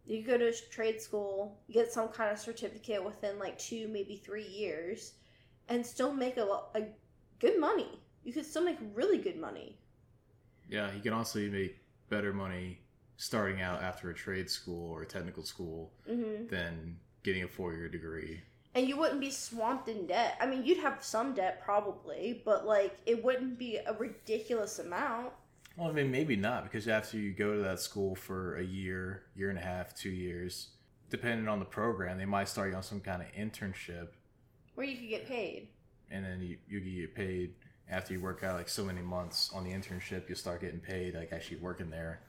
You 0.05 0.23
go 0.23 0.38
to 0.38 0.51
trade 0.71 0.99
school, 1.01 1.60
get 1.71 1.91
some 1.91 2.08
kind 2.08 2.32
of 2.32 2.39
certificate 2.39 3.03
within 3.03 3.38
like 3.38 3.60
two, 3.60 3.88
maybe 3.88 4.15
three 4.17 4.47
years, 4.47 5.13
and 5.67 5.86
still 5.86 6.12
make 6.12 6.38
a, 6.38 6.45
a 6.75 6.84
good 7.39 7.60
money. 7.60 7.99
you 8.23 8.34
could 8.34 8.45
still 8.45 8.63
make 8.63 8.77
really 8.95 9.17
good 9.19 9.38
money. 9.38 9.77
Yeah, 10.69 10.91
you 10.93 11.01
can 11.01 11.13
also 11.13 11.39
make 11.39 11.77
better 12.10 12.34
money 12.34 12.79
starting 13.17 13.62
out 13.62 13.82
after 13.84 14.10
a 14.10 14.13
trade 14.13 14.49
school 14.49 14.91
or 14.91 15.01
a 15.03 15.05
technical 15.05 15.43
school 15.43 15.91
hmm 16.08 16.47
than 16.49 16.97
getting 17.23 17.43
a 17.43 17.47
four 17.47 17.73
year 17.73 17.89
degree. 17.89 18.41
And 18.75 18.88
you 18.88 18.97
wouldn't 18.97 19.19
be 19.19 19.32
swamped 19.32 19.89
in 19.89 20.05
debt. 20.08 20.38
I 20.39 20.45
mean, 20.45 20.63
you'd 20.63 20.77
have 20.77 21.03
some 21.03 21.34
debt 21.34 21.62
probably, 21.63 22.41
but 22.45 22.65
like 22.65 22.97
it 23.05 23.23
wouldn't 23.23 23.58
be 23.60 23.77
a 23.77 23.93
ridiculous 23.93 24.79
amount. 24.79 25.32
Well, 25.77 25.89
I 25.89 25.93
mean, 25.93 26.12
maybe 26.12 26.36
not 26.36 26.63
because 26.63 26.88
after 26.88 27.17
you 27.17 27.32
go 27.32 27.53
to 27.55 27.62
that 27.62 27.79
school 27.79 28.15
for 28.15 28.58
a 28.58 28.63
year, 28.63 29.23
year 29.36 29.49
and 29.49 29.58
a 29.58 29.62
half, 29.62 29.93
two 29.95 30.10
years, 30.10 30.69
depending 31.10 31.47
on 31.47 31.60
the 31.60 31.65
program, 31.65 32.17
they 32.17 32.25
might 32.25 32.49
start 32.49 32.69
you 32.69 32.75
on 32.75 32.84
some 32.84 32.99
kind 32.99 33.21
of 33.21 33.27
internship, 33.34 34.10
Where 34.75 34.86
you 34.86 34.97
could 34.97 35.10
get 35.10 35.27
paid. 35.27 35.69
and 36.12 36.25
then 36.25 36.41
you 36.41 36.58
you 36.67 36.79
get 37.01 37.15
paid 37.15 37.53
after 37.89 38.13
you 38.13 38.19
work 38.19 38.43
out 38.43 38.58
like 38.58 38.67
so 38.69 38.84
many 38.84 39.01
months 39.01 39.51
on 39.53 39.63
the 39.63 39.71
internship. 39.71 40.27
You'll 40.27 40.38
start 40.38 40.62
getting 40.62 40.79
paid 40.82 41.15
like 41.15 41.32
actually 41.32 41.58
working 41.58 41.89
there, 41.89 42.21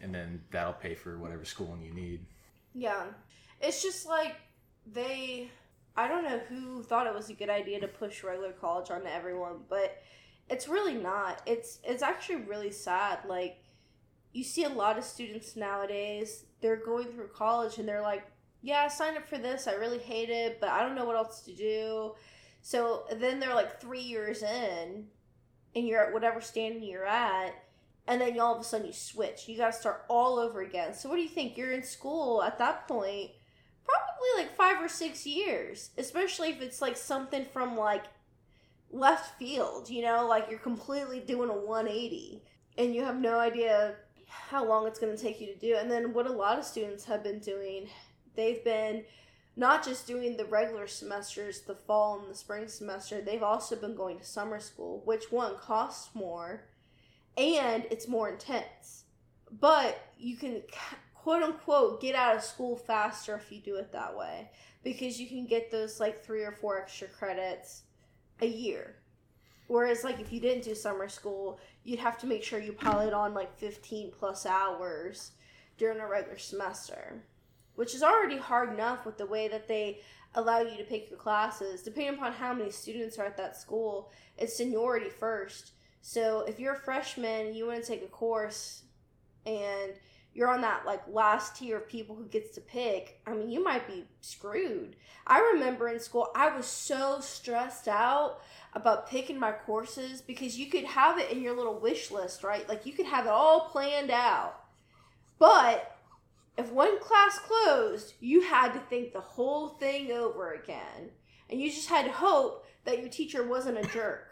and 0.00 0.14
then 0.14 0.42
that'll 0.50 0.74
pay 0.74 0.94
for 0.94 1.18
whatever 1.18 1.44
schooling 1.44 1.80
you 1.82 1.94
need. 1.94 2.20
Yeah. 2.74 3.04
It's 3.62 3.82
just 3.82 4.06
like 4.06 4.36
they 4.92 5.50
I 5.96 6.06
don't 6.06 6.24
know 6.24 6.38
who 6.48 6.82
thought 6.82 7.06
it 7.06 7.14
was 7.14 7.30
a 7.30 7.34
good 7.34 7.50
idea 7.50 7.80
to 7.80 7.88
push 7.88 8.22
regular 8.22 8.52
college 8.52 8.90
onto 8.90 9.06
everyone, 9.08 9.60
but 9.68 10.02
it's 10.50 10.68
really 10.68 10.94
not. 10.94 11.42
It's 11.46 11.78
it's 11.84 12.02
actually 12.02 12.42
really 12.42 12.70
sad. 12.70 13.20
Like 13.26 13.62
you 14.32 14.44
see 14.44 14.64
a 14.64 14.68
lot 14.68 14.98
of 14.98 15.04
students 15.04 15.56
nowadays, 15.56 16.44
they're 16.60 16.76
going 16.76 17.08
through 17.08 17.28
college 17.28 17.78
and 17.78 17.88
they're 17.88 18.02
like, 18.02 18.26
"Yeah, 18.62 18.82
I 18.84 18.88
signed 18.88 19.16
up 19.16 19.28
for 19.28 19.38
this. 19.38 19.66
I 19.66 19.74
really 19.74 19.98
hate 19.98 20.30
it, 20.30 20.60
but 20.60 20.70
I 20.70 20.82
don't 20.82 20.94
know 20.94 21.04
what 21.04 21.16
else 21.16 21.40
to 21.42 21.54
do." 21.54 22.14
So 22.62 23.04
then 23.16 23.40
they're 23.40 23.54
like 23.54 23.80
3 23.80 24.00
years 24.00 24.42
in 24.42 25.06
and 25.74 25.86
you're 25.86 26.04
at 26.04 26.12
whatever 26.12 26.40
standing 26.40 26.82
you're 26.82 27.06
at 27.06 27.54
and 28.06 28.20
then 28.20 28.38
all 28.40 28.54
of 28.54 28.60
a 28.60 28.64
sudden 28.64 28.86
you 28.86 28.92
switch. 28.92 29.48
You 29.48 29.56
got 29.56 29.72
to 29.72 29.78
start 29.78 30.04
all 30.08 30.38
over 30.38 30.62
again. 30.62 30.94
So 30.94 31.08
what 31.08 31.16
do 31.16 31.22
you 31.22 31.28
think? 31.28 31.56
You're 31.56 31.72
in 31.72 31.84
school 31.84 32.42
at 32.42 32.58
that 32.58 32.88
point, 32.88 33.30
probably 33.84 34.28
like 34.36 34.54
five 34.56 34.82
or 34.82 34.88
six 34.88 35.26
years, 35.26 35.90
especially 35.96 36.50
if 36.50 36.60
it's 36.60 36.82
like 36.82 36.96
something 36.96 37.46
from 37.52 37.76
like 37.76 38.04
left 38.90 39.38
field. 39.38 39.88
You 39.88 40.02
know, 40.02 40.26
like 40.26 40.48
you're 40.50 40.58
completely 40.58 41.20
doing 41.20 41.50
a 41.50 41.54
180, 41.54 42.42
and 42.78 42.94
you 42.94 43.04
have 43.04 43.20
no 43.20 43.38
idea 43.38 43.94
how 44.26 44.64
long 44.64 44.86
it's 44.86 44.98
going 44.98 45.14
to 45.14 45.22
take 45.22 45.40
you 45.40 45.46
to 45.48 45.58
do. 45.58 45.76
And 45.76 45.90
then 45.90 46.12
what 46.12 46.26
a 46.26 46.32
lot 46.32 46.58
of 46.58 46.64
students 46.64 47.04
have 47.04 47.22
been 47.22 47.40
doing, 47.40 47.88
they've 48.36 48.62
been 48.64 49.04
not 49.56 49.84
just 49.84 50.06
doing 50.06 50.36
the 50.36 50.44
regular 50.44 50.86
semesters, 50.86 51.60
the 51.62 51.74
fall 51.74 52.20
and 52.20 52.30
the 52.30 52.34
spring 52.34 52.68
semester, 52.68 53.20
they've 53.20 53.42
also 53.42 53.76
been 53.76 53.94
going 53.94 54.18
to 54.18 54.24
summer 54.24 54.60
school, 54.60 55.02
which 55.04 55.32
one 55.32 55.56
costs 55.58 56.14
more 56.14 56.62
and 57.36 57.86
it's 57.90 58.08
more 58.08 58.28
intense. 58.28 59.04
But 59.50 59.98
you 60.18 60.36
can 60.36 60.62
quote 61.14 61.42
unquote 61.42 62.00
get 62.00 62.14
out 62.14 62.36
of 62.36 62.42
school 62.42 62.76
faster 62.76 63.36
if 63.36 63.52
you 63.52 63.60
do 63.60 63.76
it 63.76 63.92
that 63.92 64.16
way 64.16 64.50
because 64.82 65.20
you 65.20 65.28
can 65.28 65.46
get 65.46 65.70
those 65.70 66.00
like 66.00 66.24
three 66.24 66.42
or 66.42 66.52
four 66.52 66.78
extra 66.80 67.08
credits 67.08 67.82
a 68.40 68.46
year. 68.46 68.96
Whereas, 69.66 70.02
like, 70.02 70.18
if 70.18 70.32
you 70.32 70.40
didn't 70.40 70.64
do 70.64 70.74
summer 70.74 71.08
school, 71.08 71.60
you'd 71.84 72.00
have 72.00 72.18
to 72.18 72.26
make 72.26 72.42
sure 72.42 72.58
you 72.58 72.72
pile 72.72 73.00
it 73.00 73.14
on 73.14 73.34
like 73.34 73.56
15 73.56 74.10
plus 74.18 74.44
hours 74.44 75.32
during 75.78 76.00
a 76.00 76.08
regular 76.08 76.38
semester, 76.38 77.22
which 77.76 77.94
is 77.94 78.02
already 78.02 78.36
hard 78.36 78.72
enough 78.72 79.06
with 79.06 79.16
the 79.16 79.26
way 79.26 79.48
that 79.48 79.68
they 79.68 80.00
allow 80.34 80.60
you 80.60 80.76
to 80.76 80.84
pick 80.84 81.08
your 81.08 81.18
classes. 81.18 81.82
Depending 81.82 82.14
upon 82.14 82.32
how 82.32 82.52
many 82.52 82.70
students 82.70 83.18
are 83.18 83.26
at 83.26 83.36
that 83.36 83.56
school, 83.56 84.10
it's 84.36 84.56
seniority 84.56 85.08
first. 85.08 85.72
So 86.02 86.40
if 86.48 86.58
you're 86.58 86.74
a 86.74 86.80
freshman 86.80 87.46
and 87.46 87.56
you 87.56 87.66
want 87.66 87.82
to 87.82 87.88
take 87.88 88.02
a 88.02 88.08
course 88.08 88.82
and 89.46 89.92
you're 90.34 90.48
on 90.48 90.60
that 90.60 90.86
like 90.86 91.02
last 91.08 91.56
tier 91.56 91.78
of 91.78 91.88
people 91.88 92.14
who 92.14 92.24
gets 92.24 92.54
to 92.54 92.60
pick, 92.60 93.20
I 93.26 93.34
mean, 93.34 93.50
you 93.50 93.62
might 93.62 93.86
be 93.86 94.04
screwed. 94.20 94.96
I 95.26 95.40
remember 95.54 95.88
in 95.88 96.00
school, 96.00 96.28
I 96.34 96.54
was 96.54 96.66
so 96.66 97.20
stressed 97.20 97.88
out 97.88 98.40
about 98.72 99.08
picking 99.08 99.38
my 99.38 99.52
courses 99.52 100.20
because 100.20 100.58
you 100.58 100.66
could 100.66 100.84
have 100.84 101.18
it 101.18 101.30
in 101.30 101.42
your 101.42 101.56
little 101.56 101.78
wish 101.78 102.10
list, 102.10 102.44
right? 102.44 102.68
Like 102.68 102.86
you 102.86 102.92
could 102.92 103.06
have 103.06 103.26
it 103.26 103.32
all 103.32 103.68
planned 103.70 104.10
out. 104.10 104.60
But 105.38 105.96
if 106.56 106.70
one 106.70 107.00
class 107.00 107.38
closed, 107.38 108.14
you 108.20 108.42
had 108.42 108.72
to 108.72 108.80
think 108.80 109.12
the 109.12 109.20
whole 109.20 109.68
thing 109.68 110.12
over 110.12 110.52
again. 110.52 111.10
And 111.48 111.60
you 111.60 111.70
just 111.70 111.88
had 111.88 112.04
to 112.04 112.12
hope 112.12 112.66
that 112.84 113.00
your 113.00 113.08
teacher 113.08 113.46
wasn't 113.46 113.78
a 113.78 113.88
jerk. 113.88 114.28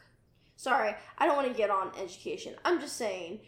Sorry, 0.57 0.95
I 1.17 1.27
don't 1.27 1.37
want 1.37 1.49
to 1.49 1.55
get 1.55 1.71
on 1.71 1.93
education. 2.01 2.55
I'm 2.65 2.81
just 2.81 2.97
saying, 2.97 3.41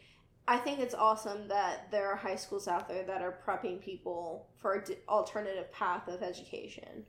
I 0.49 0.57
think 0.59 0.81
it's 0.81 0.95
awesome 0.95 1.49
that 1.49 1.91
there 1.91 2.11
are 2.11 2.17
high 2.17 2.37
schools 2.37 2.67
out 2.67 2.89
there 2.89 3.05
that 3.05 3.23
are 3.23 3.39
prepping 3.47 3.81
people 3.81 4.49
for 4.57 4.75
an 4.75 4.85
alternative 5.09 5.71
path 5.73 6.09
of 6.09 6.23
education. 6.23 7.05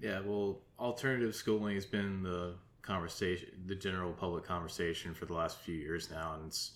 Yeah, 0.00 0.20
well, 0.20 0.60
alternative 0.78 1.34
schooling 1.34 1.74
has 1.74 1.86
been 1.86 2.22
the 2.22 2.54
conversation, 2.82 3.48
the 3.66 3.74
general 3.74 4.12
public 4.12 4.44
conversation 4.44 5.14
for 5.14 5.26
the 5.26 5.34
last 5.34 5.58
few 5.58 5.74
years 5.74 6.10
now, 6.10 6.34
and 6.34 6.46
it's 6.46 6.72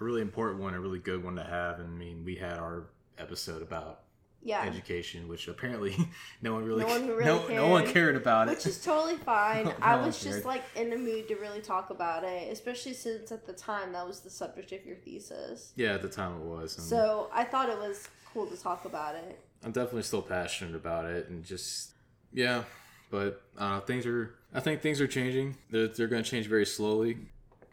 a 0.00 0.04
really 0.04 0.20
important 0.20 0.60
one, 0.60 0.74
a 0.74 0.80
really 0.80 0.98
good 0.98 1.22
one 1.22 1.36
to 1.36 1.44
have. 1.44 1.80
And 1.80 1.88
I 1.88 1.96
mean, 1.96 2.24
we 2.24 2.36
had 2.36 2.58
our 2.58 2.86
episode 3.18 3.62
about 3.62 4.02
Yeah. 4.42 4.62
education, 4.64 5.28
which 5.28 5.48
apparently 5.48 5.94
no 6.42 6.54
one 6.54 6.64
really, 6.64 6.80
No 6.80 6.86
one 6.88 7.08
really 7.08 7.24
no, 7.24 7.46
no 7.48 7.68
one 7.68 7.82
cared. 7.82 7.94
cared 7.94 8.16
about 8.16 8.48
Which 8.48 8.64
is 8.66 8.82
totally 8.82 9.16
fine. 9.24 9.64
No 9.66 9.74
I 9.82 9.96
was 9.96 10.18
just 10.18 10.36
cared. 10.36 10.44
like 10.46 10.64
in 10.76 10.88
the 10.90 10.96
mood 10.96 11.28
to 11.28 11.36
really 11.36 11.60
talk 11.60 11.90
about 11.90 12.24
it, 12.24 12.50
especially 12.50 12.94
since 12.94 13.30
at 13.32 13.46
the 13.46 13.52
time 13.52 13.92
that 13.92 14.06
was 14.06 14.20
the 14.20 14.30
subject 14.30 14.72
of 14.72 14.84
your 14.86 14.96
thesis. 14.96 15.72
yeah, 15.76 15.92
at 15.94 16.02
the 16.02 16.08
time 16.08 16.36
it 16.36 16.44
was. 16.44 16.78
And 16.78 16.86
So 16.86 17.28
I 17.34 17.44
thought 17.44 17.68
it 17.68 17.78
was 17.78 18.08
cool 18.32 18.46
to 18.46 18.56
talk 18.56 18.84
about 18.86 19.14
it. 19.14 19.38
I'm 19.62 19.72
definitely 19.72 20.02
still 20.04 20.22
passionate 20.22 20.74
about 20.74 21.04
it, 21.04 21.28
and 21.28 21.44
just 21.44 21.90
yeah, 22.32 22.62
but 23.10 23.42
uh, 23.58 23.80
things 23.80 24.06
are. 24.06 24.34
I 24.54 24.60
think 24.60 24.80
things 24.80 25.00
are 25.02 25.06
changing. 25.06 25.56
They're, 25.70 25.88
they're 25.88 26.06
going 26.08 26.24
to 26.24 26.30
change 26.30 26.46
very 26.46 26.64
slowly, 26.64 27.18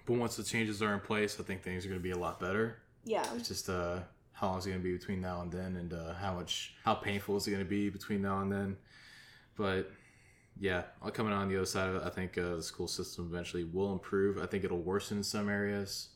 but 0.05 0.17
once 0.17 0.35
the 0.35 0.43
changes 0.43 0.81
are 0.81 0.93
in 0.93 0.99
place, 0.99 1.39
I 1.39 1.43
think 1.43 1.63
things 1.63 1.85
are 1.85 1.89
going 1.89 1.99
to 2.01 2.03
be 2.03 2.11
a 2.11 2.17
lot 2.17 2.39
better. 2.41 2.77
Yeah. 3.05 3.25
It's 3.35 3.47
just 3.47 3.69
uh, 3.69 3.99
how 4.39 4.47
long 4.49 4.59
is 4.59 4.65
it 4.65 4.69
going 4.69 4.81
to 4.81 4.83
be 4.83 4.93
between 4.95 5.19
now 5.21 5.41
and 5.41 5.51
then, 5.51 5.75
and 5.75 5.93
uh, 5.93 6.13
how 6.13 6.33
much, 6.35 6.75
how 6.83 6.93
painful 6.93 7.37
is 7.37 7.47
it 7.47 7.51
going 7.51 7.63
to 7.63 7.69
be 7.69 7.89
between 7.89 8.21
now 8.21 8.39
and 8.41 8.51
then. 8.51 8.77
But 9.55 9.91
yeah, 10.59 10.83
uh, 11.03 11.09
coming 11.09 11.33
on 11.33 11.49
the 11.49 11.55
other 11.57 11.65
side 11.65 11.89
of 11.89 11.95
it, 11.95 12.03
I 12.05 12.09
think 12.09 12.37
uh, 12.37 12.55
the 12.57 12.63
school 12.63 12.87
system 12.87 13.27
eventually 13.31 13.63
will 13.63 13.91
improve. 13.93 14.37
I 14.37 14.45
think 14.45 14.63
it'll 14.63 14.77
worsen 14.81 15.17
in 15.17 15.23
some 15.23 15.49
areas. 15.49 16.09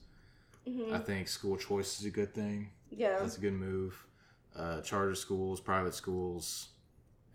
hmm 0.68 0.94
I 0.94 1.00
think 1.00 1.28
school 1.28 1.58
choice 1.58 2.00
is 2.00 2.06
a 2.06 2.12
good 2.12 2.34
thing. 2.36 2.70
Yeah. 2.92 3.20
That's 3.20 3.38
a 3.38 3.42
good 3.42 3.54
move. 3.54 4.06
Uh, 4.56 4.82
charter 4.82 5.16
schools, 5.16 5.60
private 5.62 5.94
schools, 5.96 6.68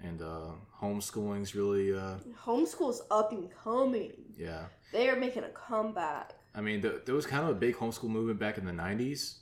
and 0.03 0.21
uh, 0.23 0.51
homeschooling's 0.81 1.55
really, 1.57 1.95
uh, 1.97 2.17
Homeschool's 2.45 3.03
up 3.11 3.33
and 3.33 3.49
coming. 3.65 4.13
yeah. 4.39 4.67
They 4.93 5.09
are 5.09 5.17
making 5.17 5.43
a 5.45 5.49
comeback. 5.49 6.35
I 6.55 6.61
mean, 6.61 6.81
th- 6.83 7.05
there 7.07 7.15
was 7.15 7.27
kind 7.27 7.43
of 7.43 7.51
a 7.51 7.55
big 7.59 7.75
homeschool 7.77 8.09
movement 8.09 8.39
back 8.39 8.57
in 8.59 8.65
the 8.65 8.73
'90s, 8.73 9.39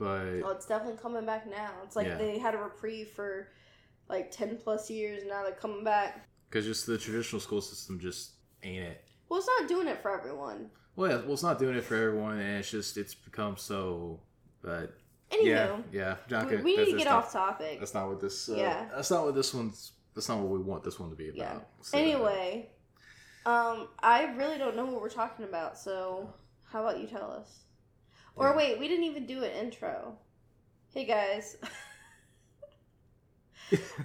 but 0.00 0.40
Oh, 0.42 0.50
it's 0.50 0.66
definitely 0.66 0.98
coming 1.00 1.24
back 1.26 1.46
now. 1.46 1.70
It's 1.84 1.94
like 1.94 2.06
Yeah. 2.08 2.16
they 2.16 2.38
had 2.38 2.54
a 2.54 2.58
reprieve 2.58 3.10
for 3.10 3.48
like 4.08 4.30
10 4.32 4.56
plus 4.56 4.90
years, 4.90 5.20
and 5.20 5.30
now 5.30 5.44
they're 5.44 5.52
coming 5.52 5.84
back. 5.84 6.26
because 6.48 6.64
just 6.66 6.86
the 6.86 6.98
traditional 6.98 7.38
school 7.38 7.60
system 7.60 8.00
just 8.00 8.32
ain't 8.64 8.82
it. 8.84 9.04
Well, 9.28 9.38
it's 9.38 9.46
not 9.60 9.68
doing 9.68 9.86
it 9.86 10.02
for 10.02 10.10
everyone. 10.18 10.70
Well, 10.96 11.10
yeah, 11.10 11.16
well, 11.18 11.34
it's 11.34 11.44
not 11.44 11.60
doing 11.60 11.76
it 11.76 11.84
for 11.84 11.94
everyone, 11.94 12.38
and 12.40 12.58
it's 12.58 12.70
just 12.70 12.96
it's 12.96 13.14
become 13.14 13.56
so. 13.56 14.18
But 14.62 14.94
Anywho, 15.30 15.44
yeah, 15.46 15.78
yeah, 15.92 16.16
John, 16.28 16.48
we, 16.48 16.56
we 16.56 16.76
need 16.76 16.90
to 16.90 16.98
get 16.98 17.06
off 17.06 17.32
topic. 17.32 17.78
That's 17.78 17.94
not 17.94 18.08
what 18.08 18.20
this. 18.20 18.48
Uh, 18.48 18.56
Yeah. 18.56 18.88
that's 18.92 19.10
not 19.12 19.24
what 19.26 19.34
this 19.36 19.54
one's. 19.54 19.92
That's 20.14 20.28
not 20.28 20.40
what 20.40 20.48
we 20.50 20.58
want 20.58 20.82
this 20.82 20.98
one 20.98 21.10
to 21.10 21.16
be 21.16 21.28
about. 21.28 21.38
Yeah. 21.38 21.58
So, 21.82 21.96
Anyway, 21.98 22.70
um, 23.46 23.86
I 24.00 24.24
really 24.36 24.58
don't 24.58 24.74
know 24.74 24.86
what 24.86 25.00
we're 25.00 25.08
talking 25.08 25.44
about, 25.44 25.78
so 25.78 26.34
how 26.64 26.80
about 26.84 26.98
you 26.98 27.06
tell 27.06 27.30
us? 27.30 27.60
Or 28.36 28.48
Yeah. 28.50 28.56
wait, 28.56 28.78
we 28.78 28.88
didn't 28.88 29.04
even 29.04 29.26
do 29.26 29.42
an 29.44 29.50
intro. 29.52 30.16
Hey 30.92 31.04
guys. 31.04 31.56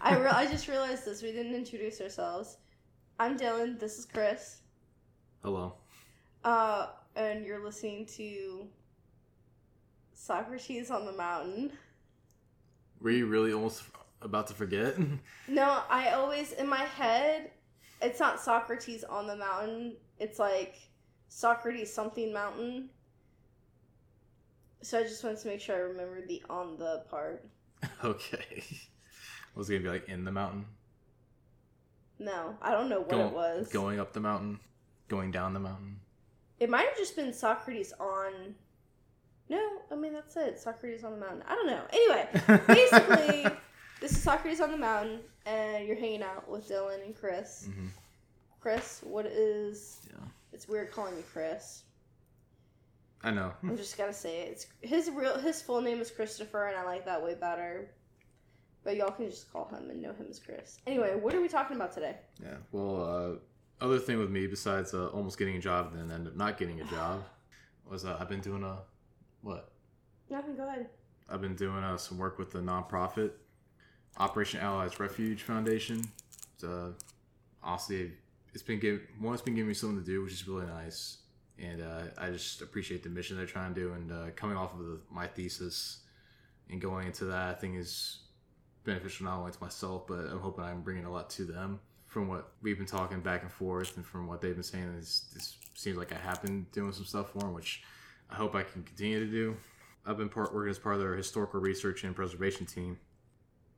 I, 0.01 0.15
re- 0.17 0.27
I 0.29 0.45
just 0.45 0.67
realized 0.67 1.05
this. 1.05 1.23
We 1.23 1.31
didn't 1.31 1.55
introduce 1.55 1.99
ourselves. 2.01 2.57
I'm 3.19 3.37
Dylan. 3.37 3.79
This 3.79 3.97
is 3.97 4.05
Chris. 4.05 4.61
hello. 5.43 5.73
Uh, 6.43 6.87
and 7.15 7.45
you're 7.45 7.63
listening 7.63 8.05
to 8.17 8.67
Socrates 10.13 10.91
on 10.91 11.05
the 11.05 11.13
Mountain. 11.13 11.71
Were 13.01 13.09
you 13.09 13.25
really 13.25 13.53
almost 13.53 13.83
about 14.21 14.47
to 14.47 14.53
forget? 14.53 14.95
No, 15.47 15.81
I 15.89 16.09
always 16.11 16.51
in 16.53 16.67
my 16.67 16.83
head, 16.83 17.51
it's 18.01 18.19
not 18.19 18.39
Socrates 18.41 19.03
on 19.03 19.27
the 19.27 19.35
mountain. 19.35 19.95
It's 20.19 20.37
like 20.39 20.75
Socrates 21.29 21.91
something 21.93 22.31
mountain. 22.33 22.89
So 24.85 24.99
I 24.99 25.03
just 25.03 25.23
wanted 25.23 25.39
to 25.39 25.47
make 25.47 25.61
sure 25.61 25.75
I 25.75 25.79
remembered 25.79 26.27
the 26.27 26.43
on 26.47 26.77
the 26.77 27.03
part. 27.09 27.43
okay. 28.03 28.63
Was 29.55 29.67
it 29.67 29.73
gonna 29.73 29.83
be 29.83 29.89
like 29.89 30.07
in 30.09 30.23
the 30.23 30.31
mountain? 30.31 30.67
No, 32.19 32.55
I 32.61 32.71
don't 32.71 32.87
know 32.87 33.01
what 33.01 33.17
it 33.17 33.31
was. 33.31 33.67
Going 33.69 33.99
up 33.99 34.13
the 34.13 34.19
mountain, 34.19 34.59
going 35.07 35.31
down 35.31 35.55
the 35.55 35.59
mountain. 35.59 35.99
It 36.59 36.69
might 36.69 36.85
have 36.85 36.95
just 36.97 37.15
been 37.15 37.33
Socrates 37.33 37.93
on. 37.99 38.53
No, 39.49 39.79
I 39.91 39.95
mean 39.95 40.13
that's 40.13 40.37
it. 40.37 40.59
Socrates 40.59 41.03
on 41.03 41.13
the 41.13 41.17
mountain. 41.17 41.43
I 41.47 41.55
don't 41.55 41.65
know. 41.65 41.81
Anyway, 41.91 42.27
basically, 42.67 43.47
this 43.99 44.11
is 44.11 44.21
Socrates 44.21 44.61
on 44.61 44.69
the 44.69 44.77
mountain, 44.77 45.21
and 45.47 45.87
you're 45.87 45.97
hanging 45.97 46.21
out 46.21 46.47
with 46.47 46.69
Dylan 46.69 47.03
and 47.03 47.15
Chris. 47.15 47.67
Mhm. 47.71 47.89
Chris, 48.61 49.01
what 49.03 49.25
is? 49.25 50.01
Yeah. 50.11 50.27
It's 50.53 50.67
weird 50.67 50.91
calling 50.91 51.17
you 51.17 51.23
Chris. 51.33 51.84
I 53.25 53.31
know. 53.31 53.51
I'm 53.63 53.75
just 53.75 53.97
gonna 53.97 54.13
say 54.13 54.41
it. 54.41 54.49
It's 54.51 54.67
his 54.81 55.09
real 55.09 55.39
his 55.39 55.59
full 55.59 55.81
name 55.81 55.99
is 55.99 56.11
Christopher, 56.11 56.67
and 56.67 56.77
I 56.77 56.85
like 56.85 57.05
that 57.05 57.23
way 57.23 57.33
better. 57.33 57.89
But 58.83 58.97
y'all 58.97 59.09
can 59.09 59.27
just 59.31 59.51
call 59.51 59.67
him 59.67 59.89
and 59.89 59.99
know 59.99 60.13
him 60.13 60.27
as 60.29 60.37
Chris. 60.37 60.77
Anyway, 60.85 61.15
what 61.19 61.33
are 61.33 61.41
we 61.41 61.47
talking 61.47 61.75
about 61.75 61.91
today? 61.91 62.17
Yeah. 62.39 62.57
Well, 62.71 63.39
uh, 63.81 63.83
other 63.83 63.97
thing 63.97 64.19
with 64.19 64.29
me 64.29 64.45
besides 64.45 64.93
uh, 64.93 65.07
almost 65.07 65.39
getting 65.39 65.55
a 65.55 65.59
job 65.59 65.93
and 65.93 66.11
then 66.11 66.15
end 66.15 66.27
up 66.27 66.35
not 66.35 66.59
getting 66.59 66.79
a 66.81 66.83
job 66.85 67.23
was 67.89 68.05
uh, 68.05 68.15
I've 68.19 68.29
been 68.29 68.41
doing 68.41 68.63
a 68.63 68.77
what? 69.41 69.71
Nothing. 70.29 70.55
Go 70.55 70.67
ahead. 70.67 70.87
I've 71.27 71.41
been 71.41 71.55
doing 71.55 71.83
uh, 71.83 71.97
some 71.97 72.19
work 72.19 72.37
with 72.37 72.51
the 72.51 72.59
nonprofit 72.59 73.31
Operation 74.17 74.59
Allies 74.59 74.99
Refuge 74.99 75.41
Foundation. 75.41 76.03
It's, 76.53 76.63
uh, 76.63 76.91
honestly, 77.63 78.11
it's 78.53 78.61
been 78.61 78.79
give 78.79 79.01
one, 79.19 79.33
it's 79.33 79.41
been 79.41 79.55
giving 79.55 79.69
me 79.69 79.73
something 79.73 79.99
to 79.99 80.05
do, 80.05 80.21
which 80.21 80.33
is 80.33 80.47
really 80.47 80.67
nice, 80.67 81.17
and 81.61 81.81
uh, 81.81 82.01
I 82.17 82.29
just 82.29 82.61
appreciate 82.61 83.03
the 83.03 83.09
mission 83.09 83.37
they're 83.37 83.45
trying 83.45 83.73
to 83.73 83.79
do. 83.79 83.93
And 83.93 84.11
uh, 84.11 84.25
coming 84.35 84.57
off 84.57 84.73
of 84.73 84.79
the, 84.79 84.99
my 85.09 85.27
thesis 85.27 85.99
and 86.69 86.81
going 86.81 87.07
into 87.07 87.25
that, 87.25 87.49
I 87.49 87.53
think 87.53 87.77
is 87.77 88.19
beneficial 88.83 89.25
not 89.25 89.39
only 89.39 89.51
to 89.51 89.61
myself, 89.61 90.07
but 90.07 90.27
I'm 90.31 90.39
hoping 90.39 90.63
I'm 90.63 90.81
bringing 90.81 91.05
a 91.05 91.11
lot 91.11 91.29
to 91.31 91.43
them. 91.43 91.79
From 92.07 92.27
what 92.29 92.53
we've 92.61 92.77
been 92.77 92.87
talking 92.87 93.19
back 93.19 93.41
and 93.41 93.51
forth, 93.51 93.97
and 93.97 94.05
from 94.05 94.27
what 94.27 94.41
they've 94.41 94.53
been 94.53 94.63
saying, 94.63 94.95
this, 94.95 95.25
this 95.33 95.57
seems 95.73 95.97
like 95.97 96.13
I 96.13 96.17
have 96.17 96.41
been 96.41 96.65
doing 96.71 96.93
some 96.93 97.03
stuff 97.03 97.31
for 97.31 97.39
them, 97.39 97.53
which 97.53 97.83
I 98.29 98.35
hope 98.35 98.55
I 98.55 98.63
can 98.63 98.83
continue 98.83 99.19
to 99.19 99.29
do. 99.29 99.57
I've 100.05 100.17
been 100.17 100.29
part 100.29 100.53
working 100.53 100.69
as 100.69 100.79
part 100.79 100.95
of 100.95 101.01
their 101.01 101.15
historical 101.15 101.59
research 101.59 102.03
and 102.03 102.15
preservation 102.15 102.65
team. 102.65 102.99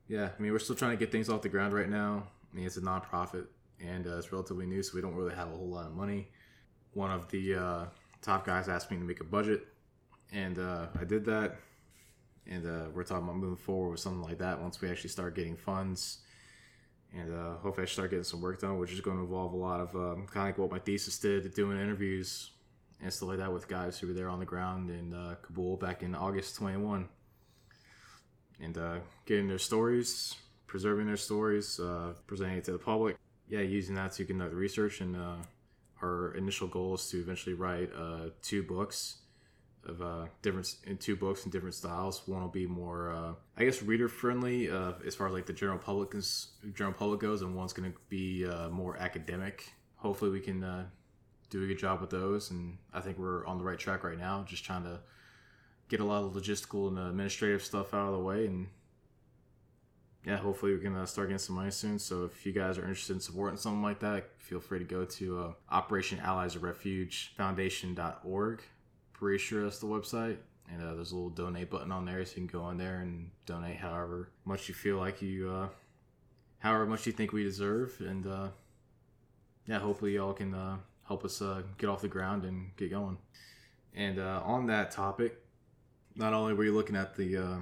Yeah, 0.06 0.30
I 0.38 0.42
mean 0.42 0.52
we're 0.52 0.58
still 0.58 0.76
trying 0.76 0.92
to 0.92 0.96
get 0.96 1.10
things 1.10 1.28
off 1.28 1.42
the 1.42 1.48
ground 1.48 1.74
right 1.74 1.88
now. 1.88 2.28
I 2.52 2.56
mean 2.56 2.66
it's 2.66 2.76
a 2.76 2.80
nonprofit 2.80 3.46
and 3.80 4.06
uh, 4.06 4.18
it's 4.18 4.30
relatively 4.30 4.66
new, 4.66 4.82
so 4.82 4.94
we 4.94 5.00
don't 5.00 5.14
really 5.14 5.34
have 5.34 5.48
a 5.48 5.56
whole 5.56 5.68
lot 5.68 5.86
of 5.86 5.94
money. 5.94 6.28
One 6.98 7.12
of 7.12 7.28
the 7.28 7.54
uh, 7.54 7.84
top 8.22 8.44
guys 8.44 8.68
asked 8.68 8.90
me 8.90 8.96
to 8.96 9.04
make 9.04 9.20
a 9.20 9.24
budget, 9.24 9.68
and 10.32 10.58
uh, 10.58 10.86
I 11.00 11.04
did 11.04 11.24
that. 11.26 11.54
And 12.44 12.66
uh, 12.66 12.86
we're 12.92 13.04
talking 13.04 13.22
about 13.22 13.36
moving 13.36 13.54
forward 13.56 13.92
with 13.92 14.00
something 14.00 14.20
like 14.20 14.38
that 14.38 14.60
once 14.60 14.80
we 14.80 14.90
actually 14.90 15.10
start 15.10 15.36
getting 15.36 15.54
funds, 15.54 16.18
and 17.16 17.32
uh, 17.32 17.54
hopefully 17.58 17.84
I 17.84 17.88
start 17.88 18.10
getting 18.10 18.24
some 18.24 18.40
work 18.40 18.60
done, 18.60 18.78
which 18.80 18.90
is 18.90 19.00
going 19.00 19.16
to 19.16 19.22
involve 19.22 19.52
a 19.52 19.56
lot 19.56 19.78
of 19.78 19.94
um, 19.94 20.26
kind 20.26 20.38
of 20.38 20.44
like 20.46 20.58
what 20.58 20.72
my 20.72 20.80
thesis 20.80 21.16
did, 21.20 21.54
doing 21.54 21.80
interviews 21.80 22.50
and 23.00 23.12
stuff 23.12 23.28
like 23.28 23.38
that 23.38 23.52
with 23.52 23.68
guys 23.68 23.96
who 23.96 24.08
were 24.08 24.12
there 24.12 24.28
on 24.28 24.40
the 24.40 24.44
ground 24.44 24.90
in 24.90 25.14
uh, 25.14 25.36
Kabul 25.40 25.76
back 25.76 26.02
in 26.02 26.16
August 26.16 26.56
21. 26.56 27.08
And 28.60 28.76
uh, 28.76 28.96
getting 29.24 29.46
their 29.46 29.60
stories, 29.60 30.34
preserving 30.66 31.06
their 31.06 31.16
stories, 31.16 31.78
uh, 31.78 32.14
presenting 32.26 32.58
it 32.58 32.64
to 32.64 32.72
the 32.72 32.78
public. 32.78 33.16
Yeah, 33.48 33.60
using 33.60 33.94
that 33.94 34.10
to 34.14 34.24
conduct 34.24 34.52
research. 34.52 35.00
And 35.00 35.14
uh, 35.14 35.36
our 36.02 36.34
initial 36.34 36.68
goal 36.68 36.94
is 36.94 37.08
to 37.08 37.20
eventually 37.20 37.54
write 37.54 37.90
uh, 37.96 38.30
two 38.42 38.62
books 38.62 39.18
of 39.84 40.02
uh, 40.02 40.26
different 40.42 40.74
in 40.84 40.96
two 40.96 41.16
books 41.16 41.44
in 41.44 41.50
different 41.50 41.74
styles. 41.74 42.26
One 42.26 42.40
will 42.42 42.48
be 42.48 42.66
more, 42.66 43.12
uh, 43.12 43.32
I 43.56 43.64
guess, 43.64 43.82
reader 43.82 44.08
friendly 44.08 44.70
uh, 44.70 44.92
as 45.06 45.14
far 45.14 45.28
as 45.28 45.32
like 45.32 45.46
the 45.46 45.52
general 45.52 45.78
public 45.78 46.14
is, 46.14 46.48
general 46.74 46.94
public 46.94 47.20
goes, 47.20 47.42
and 47.42 47.54
one's 47.54 47.72
going 47.72 47.90
to 47.90 47.98
be 48.08 48.46
uh, 48.46 48.68
more 48.68 48.96
academic. 48.96 49.72
Hopefully, 49.96 50.30
we 50.30 50.40
can 50.40 50.62
uh, 50.62 50.86
do 51.50 51.62
a 51.62 51.66
good 51.66 51.78
job 51.78 52.00
with 52.00 52.10
those, 52.10 52.50
and 52.50 52.78
I 52.92 53.00
think 53.00 53.18
we're 53.18 53.46
on 53.46 53.58
the 53.58 53.64
right 53.64 53.78
track 53.78 54.04
right 54.04 54.18
now. 54.18 54.44
Just 54.46 54.64
trying 54.64 54.84
to 54.84 55.00
get 55.88 56.00
a 56.00 56.04
lot 56.04 56.22
of 56.22 56.32
logistical 56.32 56.88
and 56.88 56.98
administrative 56.98 57.64
stuff 57.64 57.94
out 57.94 58.08
of 58.08 58.12
the 58.12 58.20
way, 58.20 58.46
and 58.46 58.68
yeah, 60.24 60.36
hopefully 60.36 60.74
we 60.74 60.80
can 60.80 60.94
uh, 60.96 61.06
start 61.06 61.28
getting 61.28 61.38
some 61.38 61.56
money 61.56 61.70
soon. 61.70 61.98
So 61.98 62.24
if 62.24 62.44
you 62.44 62.52
guys 62.52 62.76
are 62.76 62.82
interested 62.82 63.14
in 63.14 63.20
supporting 63.20 63.56
something 63.56 63.82
like 63.82 64.00
that, 64.00 64.30
feel 64.38 64.60
free 64.60 64.78
to 64.78 64.84
go 64.84 65.04
to 65.04 65.40
uh, 65.40 65.52
Operation 65.70 66.18
Allies 66.20 66.56
of 66.56 66.62
Refuge 66.62 67.32
Foundation.org. 67.36 68.62
Pretty 69.12 69.38
sure 69.38 69.64
that's 69.64 69.78
the 69.78 69.86
website. 69.86 70.36
And 70.70 70.82
uh, 70.82 70.94
there's 70.94 71.12
a 71.12 71.14
little 71.14 71.30
donate 71.30 71.70
button 71.70 71.90
on 71.90 72.04
there, 72.04 72.22
so 72.26 72.32
you 72.32 72.46
can 72.46 72.60
go 72.60 72.68
in 72.68 72.76
there 72.76 73.00
and 73.00 73.30
donate 73.46 73.76
however 73.76 74.28
much 74.44 74.68
you 74.68 74.74
feel 74.74 74.98
like 74.98 75.22
you, 75.22 75.50
uh, 75.50 75.68
however 76.58 76.84
much 76.84 77.06
you 77.06 77.12
think 77.12 77.32
we 77.32 77.42
deserve. 77.42 77.96
And 78.00 78.26
uh, 78.26 78.48
yeah, 79.66 79.78
hopefully 79.78 80.14
y'all 80.14 80.34
can 80.34 80.52
uh, 80.52 80.76
help 81.06 81.24
us 81.24 81.40
uh, 81.40 81.62
get 81.78 81.88
off 81.88 82.02
the 82.02 82.08
ground 82.08 82.44
and 82.44 82.76
get 82.76 82.90
going. 82.90 83.16
And 83.94 84.18
uh, 84.18 84.42
on 84.44 84.66
that 84.66 84.90
topic, 84.90 85.42
not 86.14 86.34
only 86.34 86.52
were 86.52 86.64
you 86.64 86.74
looking 86.74 86.96
at 86.96 87.16
the 87.16 87.36
uh, 87.36 87.56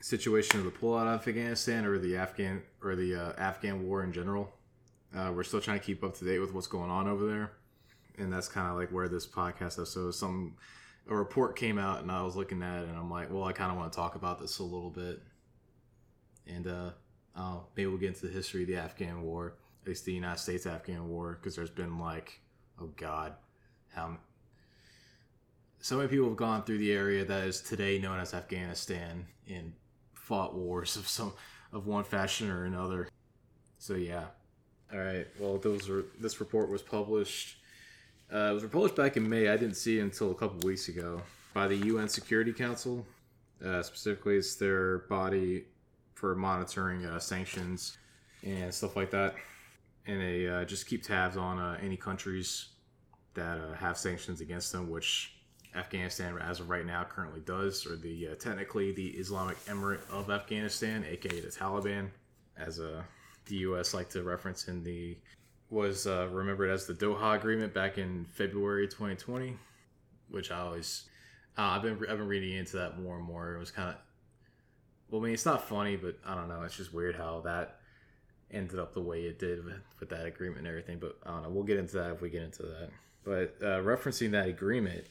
situation 0.00 0.58
of 0.58 0.64
the 0.64 0.70
pullout 0.70 1.06
of 1.06 1.26
Afghanistan 1.26 1.84
or 1.84 1.98
the 1.98 2.16
Afghan 2.16 2.62
or 2.82 2.96
the 2.96 3.14
uh, 3.14 3.32
Afghan 3.38 3.86
war 3.86 4.02
in 4.02 4.12
general, 4.12 4.52
uh, 5.14 5.32
we're 5.34 5.44
still 5.44 5.60
trying 5.60 5.78
to 5.78 5.84
keep 5.84 6.02
up 6.02 6.16
to 6.16 6.24
date 6.24 6.38
with 6.38 6.52
what's 6.52 6.66
going 6.66 6.90
on 6.90 7.08
over 7.08 7.26
there, 7.26 7.52
and 8.18 8.32
that's 8.32 8.48
kind 8.48 8.70
of 8.70 8.76
like 8.76 8.90
where 8.90 9.08
this 9.08 9.26
podcast 9.26 9.78
episode. 9.78 10.12
Some 10.12 10.56
a 11.08 11.14
report 11.14 11.56
came 11.56 11.78
out, 11.78 12.02
and 12.02 12.10
I 12.10 12.22
was 12.22 12.36
looking 12.36 12.62
at 12.62 12.82
it, 12.82 12.88
and 12.88 12.96
I'm 12.96 13.10
like, 13.10 13.32
well, 13.32 13.44
I 13.44 13.52
kind 13.52 13.70
of 13.70 13.76
want 13.76 13.92
to 13.92 13.96
talk 13.96 14.14
about 14.14 14.40
this 14.40 14.58
a 14.58 14.62
little 14.62 14.90
bit, 14.90 15.20
and 16.46 16.66
uh, 16.66 16.90
uh, 17.36 17.56
maybe 17.76 17.88
we'll 17.88 17.98
get 17.98 18.08
into 18.08 18.26
the 18.26 18.32
history 18.32 18.62
of 18.62 18.68
the 18.68 18.76
Afghan 18.76 19.22
war, 19.22 19.54
at 19.82 19.88
least 19.88 20.04
the 20.04 20.12
United 20.12 20.38
States 20.38 20.66
Afghan 20.66 21.08
war, 21.08 21.38
because 21.40 21.56
there's 21.56 21.70
been 21.70 21.98
like, 21.98 22.40
oh 22.80 22.90
God, 22.96 23.34
how 23.92 24.18
so 25.80 25.96
many 25.96 26.08
people 26.08 26.28
have 26.28 26.36
gone 26.36 26.62
through 26.62 26.78
the 26.78 26.92
area 26.92 27.24
that 27.24 27.46
is 27.46 27.60
today 27.62 27.98
known 27.98 28.20
as 28.20 28.34
Afghanistan 28.34 29.26
and 29.48 29.72
fought 30.30 30.54
wars 30.54 30.94
of 30.94 31.08
some 31.08 31.32
of 31.72 31.88
one 31.88 32.04
fashion 32.04 32.48
or 32.52 32.64
another. 32.64 33.08
So 33.78 33.96
yeah. 33.96 34.26
All 34.92 35.00
right. 35.00 35.26
Well, 35.40 35.58
those 35.58 35.88
were 35.88 36.04
this 36.20 36.38
report 36.38 36.70
was 36.70 36.82
published. 36.82 37.56
Uh, 38.32 38.50
it 38.50 38.54
was 38.54 38.62
published 38.62 38.94
back 38.94 39.16
in 39.16 39.28
May. 39.28 39.48
I 39.48 39.56
didn't 39.56 39.74
see 39.74 39.98
it 39.98 40.02
until 40.02 40.30
a 40.30 40.34
couple 40.36 40.64
weeks 40.64 40.86
ago 40.88 41.20
by 41.52 41.66
the 41.66 41.74
UN 41.74 42.08
Security 42.08 42.52
Council. 42.52 43.04
Uh, 43.64 43.82
specifically, 43.82 44.36
it's 44.36 44.54
their 44.54 44.98
body 45.10 45.64
for 46.14 46.36
monitoring 46.36 47.04
uh, 47.04 47.18
sanctions 47.18 47.98
and 48.44 48.72
stuff 48.72 48.94
like 48.94 49.10
that, 49.10 49.34
and 50.06 50.20
they 50.20 50.46
uh, 50.46 50.64
just 50.64 50.86
keep 50.86 51.02
tabs 51.02 51.36
on 51.36 51.58
uh, 51.58 51.76
any 51.82 51.96
countries 51.96 52.68
that 53.34 53.58
uh, 53.58 53.74
have 53.74 53.98
sanctions 53.98 54.40
against 54.40 54.70
them, 54.70 54.88
which 54.88 55.39
Afghanistan, 55.74 56.36
as 56.38 56.60
of 56.60 56.68
right 56.68 56.84
now, 56.84 57.04
currently 57.04 57.40
does, 57.40 57.86
or 57.86 57.96
the 57.96 58.28
uh, 58.28 58.34
technically 58.34 58.92
the 58.92 59.08
Islamic 59.08 59.56
Emirate 59.66 60.08
of 60.10 60.30
Afghanistan, 60.30 61.04
aka 61.08 61.40
the 61.40 61.48
Taliban, 61.48 62.08
as 62.56 62.80
uh, 62.80 63.02
the 63.46 63.56
U.S. 63.56 63.94
like 63.94 64.08
to 64.10 64.22
reference 64.22 64.68
in 64.68 64.82
the 64.82 65.16
was 65.70 66.06
uh, 66.06 66.28
remembered 66.32 66.70
as 66.70 66.86
the 66.86 66.94
Doha 66.94 67.36
Agreement 67.36 67.72
back 67.72 67.98
in 67.98 68.24
February 68.24 68.88
2020, 68.88 69.56
which 70.28 70.50
I 70.50 70.58
always 70.58 71.08
uh, 71.56 71.62
I've 71.62 71.82
been 71.82 71.98
I've 72.08 72.18
been 72.18 72.28
reading 72.28 72.56
into 72.56 72.76
that 72.78 73.00
more 73.00 73.16
and 73.16 73.24
more. 73.24 73.54
It 73.54 73.58
was 73.58 73.70
kind 73.70 73.90
of 73.90 73.96
well, 75.10 75.20
I 75.20 75.24
mean, 75.24 75.34
it's 75.34 75.46
not 75.46 75.68
funny, 75.68 75.96
but 75.96 76.16
I 76.24 76.34
don't 76.34 76.48
know. 76.48 76.62
It's 76.62 76.76
just 76.76 76.94
weird 76.94 77.16
how 77.16 77.40
that 77.44 77.80
ended 78.50 78.78
up 78.78 78.94
the 78.94 79.00
way 79.00 79.22
it 79.22 79.38
did 79.38 79.64
with, 79.64 79.74
with 79.98 80.08
that 80.10 80.26
agreement 80.26 80.60
and 80.60 80.68
everything. 80.68 80.98
But 80.98 81.18
I 81.24 81.30
don't 81.30 81.42
know. 81.42 81.50
We'll 81.50 81.64
get 81.64 81.78
into 81.78 81.96
that 81.96 82.12
if 82.12 82.20
we 82.20 82.30
get 82.30 82.42
into 82.42 82.62
that. 82.62 82.90
But 83.24 83.56
uh, 83.60 83.80
referencing 83.82 84.30
that 84.32 84.48
agreement, 84.48 85.04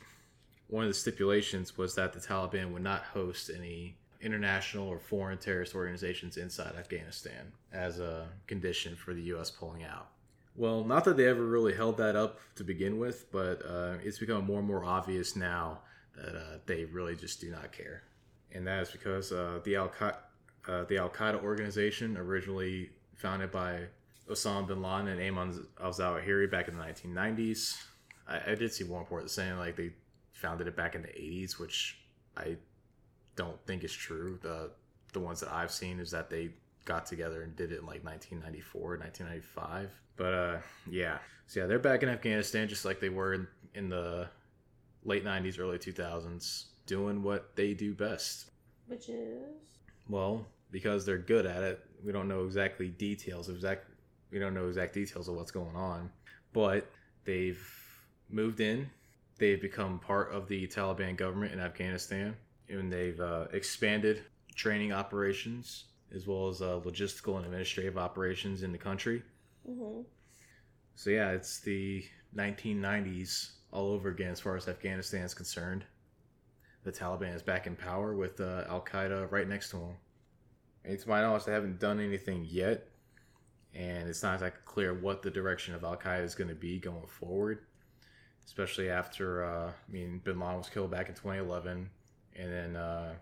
one 0.70 0.84
of 0.84 0.90
the 0.90 0.94
stipulations 0.94 1.78
was 1.78 1.96
that 1.96 2.14
the 2.14 2.20
Taliban 2.20 2.72
would 2.72 2.84
not 2.84 3.02
host 3.02 3.50
any 3.54 3.98
international 4.22 4.88
or 4.88 5.00
foreign 5.00 5.38
terrorist 5.38 5.74
organizations 5.76 6.38
inside 6.38 6.76
Afghanistan 6.78 7.52
as 7.74 8.00
a 8.00 8.28
condition 8.48 8.96
for 8.96 9.14
the 9.14 9.22
U.S. 9.24 9.50
pulling 9.50 9.84
out. 9.84 10.10
Well, 10.56 10.84
not 10.84 11.06
that 11.06 11.18
they 11.18 11.26
ever 11.26 11.46
really 11.46 11.74
held 11.74 11.98
that 11.98 12.16
up 12.16 12.40
to 12.56 12.64
begin 12.64 13.00
with, 13.00 13.32
but 13.32 13.64
uh, 13.66 13.96
it's 14.04 14.20
become 14.20 14.46
more 14.46 14.60
and 14.60 14.68
more 14.68 14.84
obvious 14.84 15.36
now 15.36 15.80
that 16.16 16.36
uh, 16.36 16.58
they 16.66 16.86
really 16.86 17.16
just 17.16 17.40
do 17.40 17.50
not 17.50 17.72
care, 17.72 18.04
and 18.52 18.68
that 18.68 18.84
is 18.84 18.92
because 18.92 19.32
uh, 19.32 19.62
the 19.64 19.76
Al 19.78 19.92
uh, 20.02 20.20
Qaeda 20.68 21.42
organization, 21.42 22.18
originally 22.18 22.90
founded 23.16 23.52
by 23.52 23.84
Osama 24.30 24.68
bin 24.68 24.82
Laden 24.82 25.08
and 25.08 25.20
Ayman 25.20 25.66
al 25.82 25.92
Zawahiri 25.92 26.52
back 26.52 26.68
in 26.68 26.78
the 26.78 26.84
1990s, 26.84 27.78
I, 28.28 28.52
I 28.52 28.56
did 28.56 28.74
see 28.74 28.84
one 28.84 29.00
report 29.00 29.30
saying 29.32 29.58
like 29.58 29.78
they 29.78 29.92
founded 30.40 30.68
it 30.68 30.76
back 30.76 30.96
in 30.96 31.02
the 31.02 31.10
80s, 31.10 31.60
which 31.60 32.00
I 32.38 32.56
don't 33.36 33.60
think 33.66 33.84
is 33.84 33.94
true. 33.94 34.40
The 34.42 34.72
the 35.14 35.20
ones 35.20 35.40
that 35.40 35.52
I've 35.52 35.72
seen 35.72 36.00
is 36.00 36.12
that 36.12 36.30
they 36.30 36.52
got 36.86 37.06
together 37.06 37.42
and 37.42 37.56
did 37.56 37.72
it 37.72 37.80
in 37.80 37.86
like 37.86 38.04
1994, 38.04 38.98
1995. 38.98 39.92
But 40.16 40.34
uh, 40.34 40.58
yeah, 40.90 41.18
so 41.48 41.62
yeah, 41.62 41.66
they're 41.66 41.80
back 41.80 42.04
in 42.04 42.10
Afghanistan 42.10 42.68
just 42.68 42.86
like 42.86 43.00
they 43.00 43.10
were 43.10 43.34
in, 43.34 43.48
in 43.74 43.90
the 43.90 44.28
late 45.04 45.26
90s, 45.26 45.60
early 45.60 45.78
2000s, 45.78 46.66
doing 46.86 47.24
what 47.24 47.56
they 47.56 47.74
do 47.74 47.94
best. 47.94 48.52
Which 48.88 49.10
is 49.10 49.44
Well, 50.08 50.46
because 50.72 51.06
they're 51.06 51.18
good 51.18 51.46
at 51.46 51.64
it, 51.64 51.80
we 52.04 52.12
don't 52.12 52.28
know 52.28 52.46
exactly 52.46 52.90
details 52.90 53.50
of 53.50 53.56
exact. 53.56 53.86
We 54.32 54.38
don't 54.38 54.54
know 54.54 54.68
exact 54.68 54.94
details 54.94 55.28
of 55.28 55.36
what's 55.36 55.52
going 55.52 55.76
on, 55.76 56.12
but 56.54 56.88
they've 57.26 57.66
moved 58.30 58.60
in 58.60 58.90
they've 59.40 59.62
become 59.62 60.00
part 60.00 60.32
of 60.32 60.48
the 60.48 60.68
Taliban 60.68 61.18
government 61.18 61.54
in 61.54 61.60
Afghanistan, 61.60 62.36
and 62.68 62.92
they've 62.92 63.20
uh, 63.20 63.46
expanded 63.54 64.24
training 64.56 64.92
operations 64.92 65.86
as 66.14 66.28
well 66.28 66.48
as 66.48 66.62
uh, 66.62 66.80
logistical 66.84 67.38
and 67.38 67.46
administrative 67.46 67.98
operations 67.98 68.64
in 68.64 68.72
the 68.72 68.78
country. 68.78 69.22
Mm-hmm. 69.70 70.02
So 70.96 71.10
yeah, 71.10 71.32
it's 71.32 71.60
the 71.60 72.04
1990s 72.36 73.52
all 73.72 73.92
over 73.92 74.10
again 74.10 74.32
as 74.32 74.40
far 74.40 74.56
as 74.56 74.68
Afghanistan 74.68 75.22
is 75.22 75.34
concerned. 75.34 75.86
The 76.84 76.92
Taliban 76.92 77.36
is 77.36 77.42
back 77.42 77.68
in 77.68 77.76
power 77.76 78.16
with 78.16 78.40
uh, 78.40 78.64
Al 78.68 78.82
Qaeda 78.82 79.32
right 79.32 79.48
next 79.48 79.70
to 79.72 79.78
them. 79.78 79.96
And 80.86 80.98
to 80.98 81.10
my 81.10 81.22
knowledge, 81.22 81.46
they 81.46 81.52
haven't 81.52 81.80
done 81.80 82.00
anything 82.00 82.48
yet, 82.50 82.88
and 83.76 84.08
it's 84.08 84.24
not 84.24 84.36
exactly 84.36 84.62
clear 84.66 84.94
what 84.94 85.22
the 85.22 85.30
direction 85.30 85.76
of 85.76 85.84
Al 85.84 85.98
Qaeda 85.98 86.24
is 86.24 86.36
going 86.36 86.50
to 86.50 86.56
be 86.56 86.80
going 86.80 87.08
forward. 87.08 87.60
Especially 88.50 88.90
after, 88.90 89.46
uh, 89.46 89.68
I 89.68 89.92
mean, 89.92 90.22
Bin 90.24 90.40
Laden 90.40 90.58
was 90.58 90.70
killed 90.70 90.90
back 90.90 91.08
in 91.08 91.14
2011, 91.14 91.88
and 92.36 92.52
then 92.52 92.76
uh, 92.76 93.14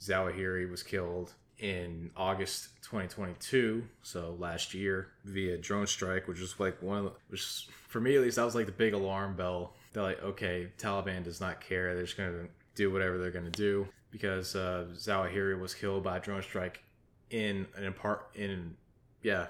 Zawahiri 0.00 0.70
was 0.70 0.84
killed 0.84 1.32
in 1.58 2.08
August 2.16 2.68
2022, 2.82 3.82
so 4.02 4.36
last 4.38 4.74
year, 4.74 5.08
via 5.24 5.58
drone 5.58 5.88
strike, 5.88 6.28
which 6.28 6.38
was 6.38 6.54
like 6.60 6.80
one 6.80 6.98
of 6.98 7.04
the, 7.06 7.12
which 7.30 7.66
for 7.88 8.00
me 8.00 8.14
at 8.14 8.22
least, 8.22 8.36
that 8.36 8.44
was 8.44 8.54
like 8.54 8.66
the 8.66 8.72
big 8.72 8.94
alarm 8.94 9.34
bell. 9.34 9.74
They're 9.92 10.04
like, 10.04 10.22
okay, 10.22 10.68
Taliban 10.78 11.24
does 11.24 11.40
not 11.40 11.60
care. 11.60 11.96
They're 11.96 12.04
just 12.04 12.16
gonna 12.16 12.46
do 12.76 12.92
whatever 12.92 13.18
they're 13.18 13.32
gonna 13.32 13.50
do 13.50 13.88
because 14.12 14.54
uh, 14.54 14.86
Zawahiri 14.94 15.58
was 15.58 15.74
killed 15.74 16.04
by 16.04 16.18
a 16.18 16.20
drone 16.20 16.42
strike 16.42 16.84
in 17.30 17.66
an 17.76 17.86
apart 17.86 18.28
in 18.36 18.76
yeah 19.22 19.46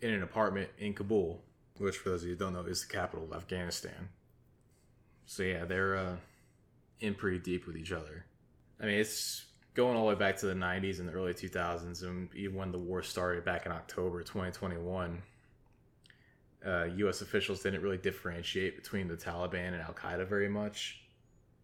in 0.00 0.10
an 0.10 0.22
apartment 0.22 0.70
in 0.78 0.94
Kabul, 0.94 1.42
which 1.76 1.98
for 1.98 2.08
those 2.08 2.22
of 2.22 2.30
you 2.30 2.34
who 2.34 2.38
don't 2.38 2.54
know 2.54 2.62
is 2.62 2.86
the 2.86 2.90
capital 2.90 3.26
of 3.26 3.36
Afghanistan. 3.36 4.08
So 5.30 5.44
yeah, 5.44 5.64
they're 5.64 5.96
uh, 5.96 6.16
in 6.98 7.14
pretty 7.14 7.38
deep 7.38 7.68
with 7.68 7.76
each 7.76 7.92
other. 7.92 8.24
I 8.80 8.86
mean, 8.86 8.96
it's 8.96 9.44
going 9.74 9.96
all 9.96 10.02
the 10.02 10.08
way 10.08 10.18
back 10.18 10.36
to 10.38 10.46
the 10.46 10.54
90s 10.54 10.98
and 10.98 11.08
the 11.08 11.12
early 11.12 11.34
2000s, 11.34 12.02
and 12.02 12.28
even 12.34 12.56
when 12.56 12.72
the 12.72 12.78
war 12.78 13.00
started 13.00 13.44
back 13.44 13.64
in 13.64 13.70
October 13.70 14.24
2021, 14.24 15.22
uh, 16.66 16.84
U.S. 16.96 17.20
officials 17.20 17.62
didn't 17.62 17.80
really 17.80 17.96
differentiate 17.96 18.74
between 18.74 19.06
the 19.06 19.14
Taliban 19.14 19.68
and 19.68 19.80
Al 19.80 19.92
Qaeda 19.92 20.26
very 20.26 20.48
much. 20.48 21.00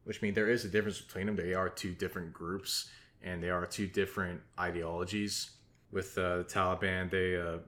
Which 0.05 0.23
means 0.23 0.37
there 0.37 0.49
is 0.49 0.65
a 0.65 0.69
difference 0.69 1.01
between 1.01 1.27
them. 1.27 1.35
They 1.35 1.53
are 1.53 1.69
two 1.69 1.93
different 1.93 2.33
groups, 2.33 2.89
and 3.21 3.43
they 3.43 3.51
are 3.51 3.67
two 3.67 3.89
different 3.89 4.43
ideologies. 4.61 5.51
With 5.91 6.17
uh, 6.17 6.37
the 6.37 6.45
Taliban, 6.45 7.11
they 7.11 7.37
uh, 7.37 7.59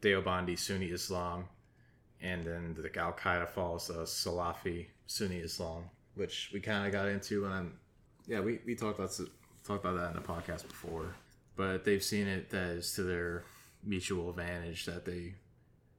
Deobandi 0.00 0.58
Sunni 0.58 0.86
Islam, 0.86 1.44
and 2.22 2.42
then 2.42 2.74
the 2.74 2.98
Al 2.98 3.12
Qaeda 3.12 3.46
follows 3.50 3.90
uh, 3.90 4.04
Salafi 4.04 4.86
Sunni 5.06 5.38
Islam, 5.38 5.84
which 6.14 6.50
we 6.52 6.60
kind 6.60 6.86
of 6.86 6.92
got 6.92 7.08
into 7.08 7.42
when 7.42 7.52
I'm. 7.52 7.72
Yeah, 8.26 8.40
we, 8.40 8.60
we 8.66 8.74
talked 8.74 8.98
about 8.98 9.10
talked 9.64 9.84
about 9.84 9.96
that 9.96 10.10
in 10.10 10.16
the 10.16 10.26
podcast 10.26 10.66
before, 10.66 11.14
but 11.56 11.84
they've 11.84 12.02
seen 12.02 12.26
it 12.26 12.52
as 12.52 12.94
to 12.94 13.02
their 13.02 13.44
mutual 13.84 14.30
advantage 14.30 14.86
that 14.86 15.04
they 15.04 15.34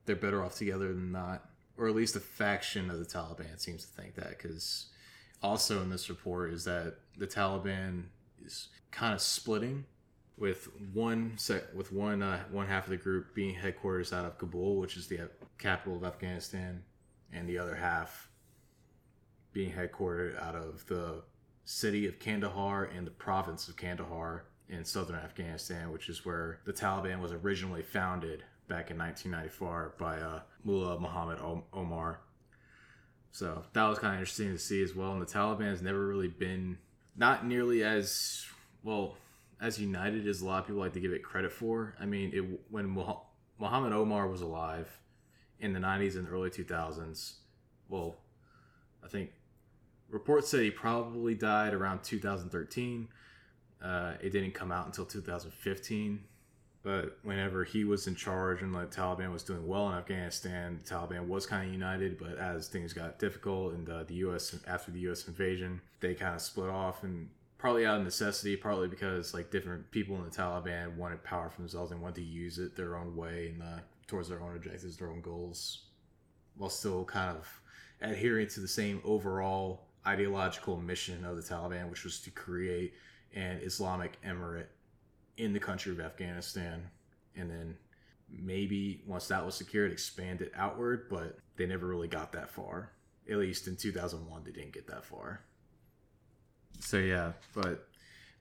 they're 0.06 0.16
better 0.16 0.44
off 0.44 0.56
together 0.56 0.88
than 0.88 1.12
not, 1.12 1.46
or 1.78 1.88
at 1.88 1.96
least 1.96 2.16
a 2.16 2.20
faction 2.20 2.90
of 2.90 3.00
the 3.00 3.06
Taliban 3.06 3.60
seems 3.60 3.86
to 3.86 4.02
think 4.02 4.16
that. 4.16 4.30
Because 4.30 4.88
also 5.42 5.82
in 5.82 5.90
this 5.90 6.10
report 6.10 6.54
is 6.54 6.66
that 6.66 6.96
the 7.18 7.28
Taliban 7.28 8.04
is 8.44 8.70
kind 8.92 9.14
of 9.14 9.22
splitting, 9.22 9.86
with 10.38 10.70
one 10.94 11.34
set 11.38 11.76
with 11.76 11.92
one 11.92 12.22
uh, 12.22 12.44
one 12.52 12.68
half 12.68 12.86
of 12.86 12.92
the 12.92 12.98
group 12.98 13.34
being 13.34 13.56
headquarters 13.56 14.14
out 14.14 14.26
of 14.26 14.38
Kabul, 14.38 14.78
which 14.78 14.96
is 14.96 15.08
the 15.08 15.30
capital 15.58 15.96
of 15.96 16.04
Afghanistan, 16.04 16.84
and 17.34 17.48
the 17.48 17.58
other 17.58 17.76
half 17.76 18.27
being 19.58 19.74
headquartered 19.74 20.40
out 20.40 20.54
of 20.54 20.86
the 20.86 21.24
city 21.66 22.06
of 22.06 22.20
Kandahar 22.20 22.86
and 22.96 23.08
the 23.08 23.12
province 23.12 23.68
of 23.68 23.76
Kandahar 23.76 24.46
in 24.70 24.86
southern 24.86 25.16
Afghanistan, 25.16 25.92
which 25.92 26.10
is 26.10 26.24
where 26.24 26.60
the 26.68 26.72
Taliban 26.72 27.20
was 27.20 27.32
originally 27.32 27.82
founded 27.82 28.44
back 28.68 28.92
in 28.92 29.00
1994 29.00 29.96
by 29.98 30.20
uh, 30.20 30.42
Mullah 30.64 31.00
Muhammad 31.00 31.40
Omar. 31.74 32.22
So 33.32 33.64
that 33.74 33.88
was 33.88 33.98
kind 33.98 34.14
of 34.14 34.20
interesting 34.20 34.52
to 34.52 34.60
see 34.60 34.84
as 34.84 34.94
well. 34.94 35.14
And 35.14 35.22
the 35.24 35.26
Taliban 35.26 35.72
has 35.72 35.82
never 35.82 36.06
really 36.06 36.28
been 36.28 36.78
not 37.16 37.44
nearly 37.44 37.84
as 37.84 38.46
well 38.84 39.18
as 39.60 39.82
united 39.82 40.28
as 40.28 40.42
a 40.42 40.46
lot 40.46 40.60
of 40.60 40.68
people 40.68 40.82
like 40.82 40.94
to 40.94 41.00
give 41.00 41.14
it 41.14 41.24
credit 41.24 41.52
for. 41.52 41.96
I 42.00 42.06
mean, 42.06 42.30
it, 42.32 42.42
when 42.70 42.90
Muhammad 43.58 43.92
Omar 43.92 44.28
was 44.28 44.42
alive 44.42 45.00
in 45.60 45.74
the 45.74 45.80
90s 45.80 46.16
and 46.16 46.30
early 46.30 46.52
2000s, 46.52 47.38
well, 47.90 48.20
I 49.04 49.08
think 49.08 49.32
reports 50.10 50.50
say 50.50 50.66
he 50.66 50.72
probably 50.72 51.34
died 51.34 51.74
around 51.74 52.04
2013. 52.04 53.08
Uh, 53.82 54.14
it 54.22 54.32
didn't 54.32 54.54
come 54.54 54.72
out 54.72 54.86
until 54.86 55.06
2015. 55.06 56.24
But 56.84 57.18
whenever 57.24 57.64
he 57.66 57.84
was 57.84 58.08
in 58.08 58.16
charge 58.16 58.62
and 58.62 58.74
the 58.74 58.86
Taliban 58.86 59.34
was 59.34 59.44
doing 59.44 59.68
well 59.68 59.90
in 59.90 59.98
Afghanistan, 59.98 60.80
the 60.82 60.90
Taliban 60.90 61.28
was 61.28 61.46
kind 61.46 61.68
of 61.68 61.74
united. 61.74 62.18
But 62.18 62.38
as 62.38 62.70
things 62.70 62.94
got 62.94 63.20
difficult 63.20 63.74
and 63.74 63.90
uh, 63.90 64.04
the 64.04 64.16
U.S. 64.16 64.56
after 64.68 64.92
the 64.92 65.00
U.S. 65.02 65.28
invasion, 65.28 65.82
they 66.00 66.14
kind 66.14 66.36
of 66.36 66.42
split 66.42 66.70
off 66.70 67.04
and 67.04 67.30
partly 67.58 67.86
out 67.86 67.98
of 67.98 68.06
necessity, 68.06 68.56
partly 68.56 68.88
because 68.88 69.34
like 69.34 69.52
different 69.52 69.90
people 69.92 70.16
in 70.16 70.24
the 70.24 70.30
Taliban 70.30 70.96
wanted 70.96 71.24
power 71.24 71.50
for 71.50 71.60
themselves 71.60 71.92
and 71.92 72.02
wanted 72.02 72.16
to 72.16 72.24
use 72.24 72.58
it 72.60 72.76
their 72.76 72.96
own 72.96 73.16
way 73.16 73.50
and 73.54 73.62
uh, 73.62 73.80
towards 74.08 74.30
their 74.30 74.42
own 74.42 74.56
objectives, 74.56 74.98
their 74.98 75.10
own 75.10 75.22
goals, 75.22 75.88
while 76.56 76.70
still 76.70 77.04
kind 77.04 77.36
of 77.36 77.62
adhering 78.02 78.48
to 78.48 78.60
the 78.60 78.68
same 78.68 79.02
overall 79.04 79.87
ideological 80.08 80.78
mission 80.78 81.26
of 81.26 81.36
the 81.36 81.42
Taliban, 81.42 81.90
which 81.90 82.04
was 82.04 82.20
to 82.22 82.32
create 82.32 82.94
an 83.36 83.60
Islamic 83.64 84.18
emirate 84.24 84.68
in 85.38 85.54
the 85.54 85.60
country 85.60 85.92
of 85.92 86.00
Afghanistan. 86.00 86.90
And 87.36 87.50
then 87.50 87.76
maybe 88.30 89.04
once 89.06 89.28
that 89.28 89.46
was 89.46 89.56
secured, 89.56 89.92
expand 89.92 90.42
it 90.42 90.52
outward, 90.56 91.08
but 91.10 91.38
they 91.58 91.66
never 91.66 91.86
really 91.86 92.08
got 92.08 92.32
that 92.32 92.50
far. 92.50 92.92
At 93.30 93.38
least 93.38 93.68
in 93.68 93.76
2001, 93.76 94.44
they 94.44 94.52
didn't 94.52 94.74
get 94.74 94.88
that 94.88 95.04
far. 95.04 95.42
So, 96.80 96.98
yeah, 96.98 97.34
but 97.54 97.88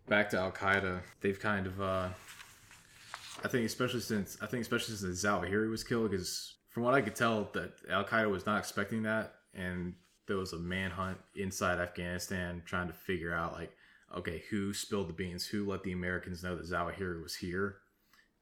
back 0.07 0.31
to 0.31 0.39
Al 0.39 0.53
Qaeda, 0.53 1.01
they've 1.21 1.39
kind 1.39 1.67
of, 1.67 1.81
uh, 1.81 2.09
I 3.45 3.49
think, 3.49 3.67
especially 3.67 4.01
since, 4.01 4.39
I 4.41 4.47
think, 4.47 4.63
especially 4.63 4.95
since 4.95 5.25
Zawahiri 5.25 5.69
was 5.71 5.83
killed, 5.83 6.11
because 6.11 6.55
from 6.71 6.85
what 6.85 6.95
I 6.95 7.01
could 7.01 7.17
tell, 7.17 7.51
that 7.55 7.73
Al 7.91 8.05
Qaeda 8.05 8.31
was 8.31 8.47
not 8.47 8.59
expecting 8.59 9.03
that. 9.03 9.35
And 9.55 9.95
there 10.27 10.37
was 10.37 10.53
a 10.53 10.59
manhunt 10.59 11.19
inside 11.35 11.79
Afghanistan 11.79 12.63
trying 12.65 12.89
to 12.89 12.93
figure 12.93 13.35
out 13.35 13.53
like, 13.53 13.73
okay, 14.17 14.43
who 14.51 14.73
spilled 14.73 15.09
the 15.09 15.13
beans, 15.13 15.47
who 15.47 15.69
let 15.69 15.83
the 15.83 15.93
Americans 15.93 16.43
know 16.43 16.57
that 16.57 16.67
Zawahiri 16.67 17.23
was 17.23 17.35
here, 17.35 17.77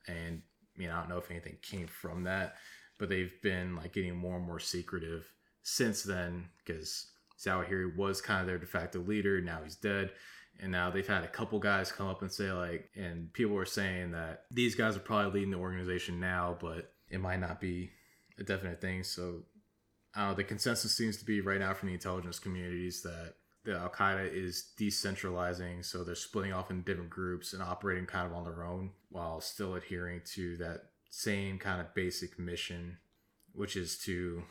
and 0.06 0.42
I 0.76 0.78
mean 0.78 0.90
I 0.90 1.00
don't 1.00 1.08
know 1.08 1.18
if 1.18 1.30
anything 1.30 1.56
came 1.62 1.86
from 1.86 2.24
that, 2.24 2.56
but 2.98 3.08
they've 3.08 3.40
been 3.42 3.76
like 3.76 3.92
getting 3.92 4.16
more 4.16 4.36
and 4.36 4.46
more 4.46 4.60
secretive 4.60 5.30
since 5.62 6.02
then 6.02 6.48
because 6.58 7.10
Zawahiri 7.38 7.96
was 7.96 8.20
kind 8.20 8.40
of 8.40 8.46
their 8.46 8.58
de 8.58 8.66
facto 8.66 9.00
leader. 9.00 9.40
Now 9.40 9.60
he's 9.62 9.76
dead. 9.76 10.10
And 10.60 10.70
now 10.70 10.90
they've 10.90 11.06
had 11.06 11.24
a 11.24 11.28
couple 11.28 11.58
guys 11.58 11.90
come 11.90 12.06
up 12.06 12.22
and 12.22 12.30
say, 12.30 12.52
like, 12.52 12.88
and 12.94 13.32
people 13.32 13.56
are 13.56 13.64
saying 13.64 14.12
that 14.12 14.44
these 14.52 14.76
guys 14.76 14.96
are 14.96 15.00
probably 15.00 15.40
leading 15.40 15.50
the 15.50 15.58
organization 15.58 16.20
now, 16.20 16.56
but 16.60 16.92
it 17.10 17.20
might 17.20 17.40
not 17.40 17.60
be 17.60 17.90
a 18.38 18.44
definite 18.44 18.80
thing. 18.80 19.02
So 19.02 19.42
uh, 20.16 20.34
the 20.34 20.44
consensus 20.44 20.94
seems 20.94 21.16
to 21.16 21.24
be 21.24 21.40
right 21.40 21.60
now 21.60 21.74
from 21.74 21.88
the 21.88 21.94
intelligence 21.94 22.38
communities 22.38 23.02
that 23.02 23.34
the 23.64 23.76
Al 23.76 23.88
Qaeda 23.88 24.32
is 24.32 24.72
decentralizing, 24.78 25.84
so 25.84 26.04
they're 26.04 26.14
splitting 26.14 26.52
off 26.52 26.70
in 26.70 26.82
different 26.82 27.10
groups 27.10 27.52
and 27.52 27.62
operating 27.62 28.06
kind 28.06 28.26
of 28.26 28.36
on 28.36 28.44
their 28.44 28.64
own 28.64 28.90
while 29.10 29.40
still 29.40 29.74
adhering 29.74 30.20
to 30.34 30.56
that 30.58 30.82
same 31.10 31.58
kind 31.58 31.80
of 31.80 31.94
basic 31.94 32.38
mission, 32.38 32.98
which 33.52 33.76
is 33.76 33.98
to 33.98 34.42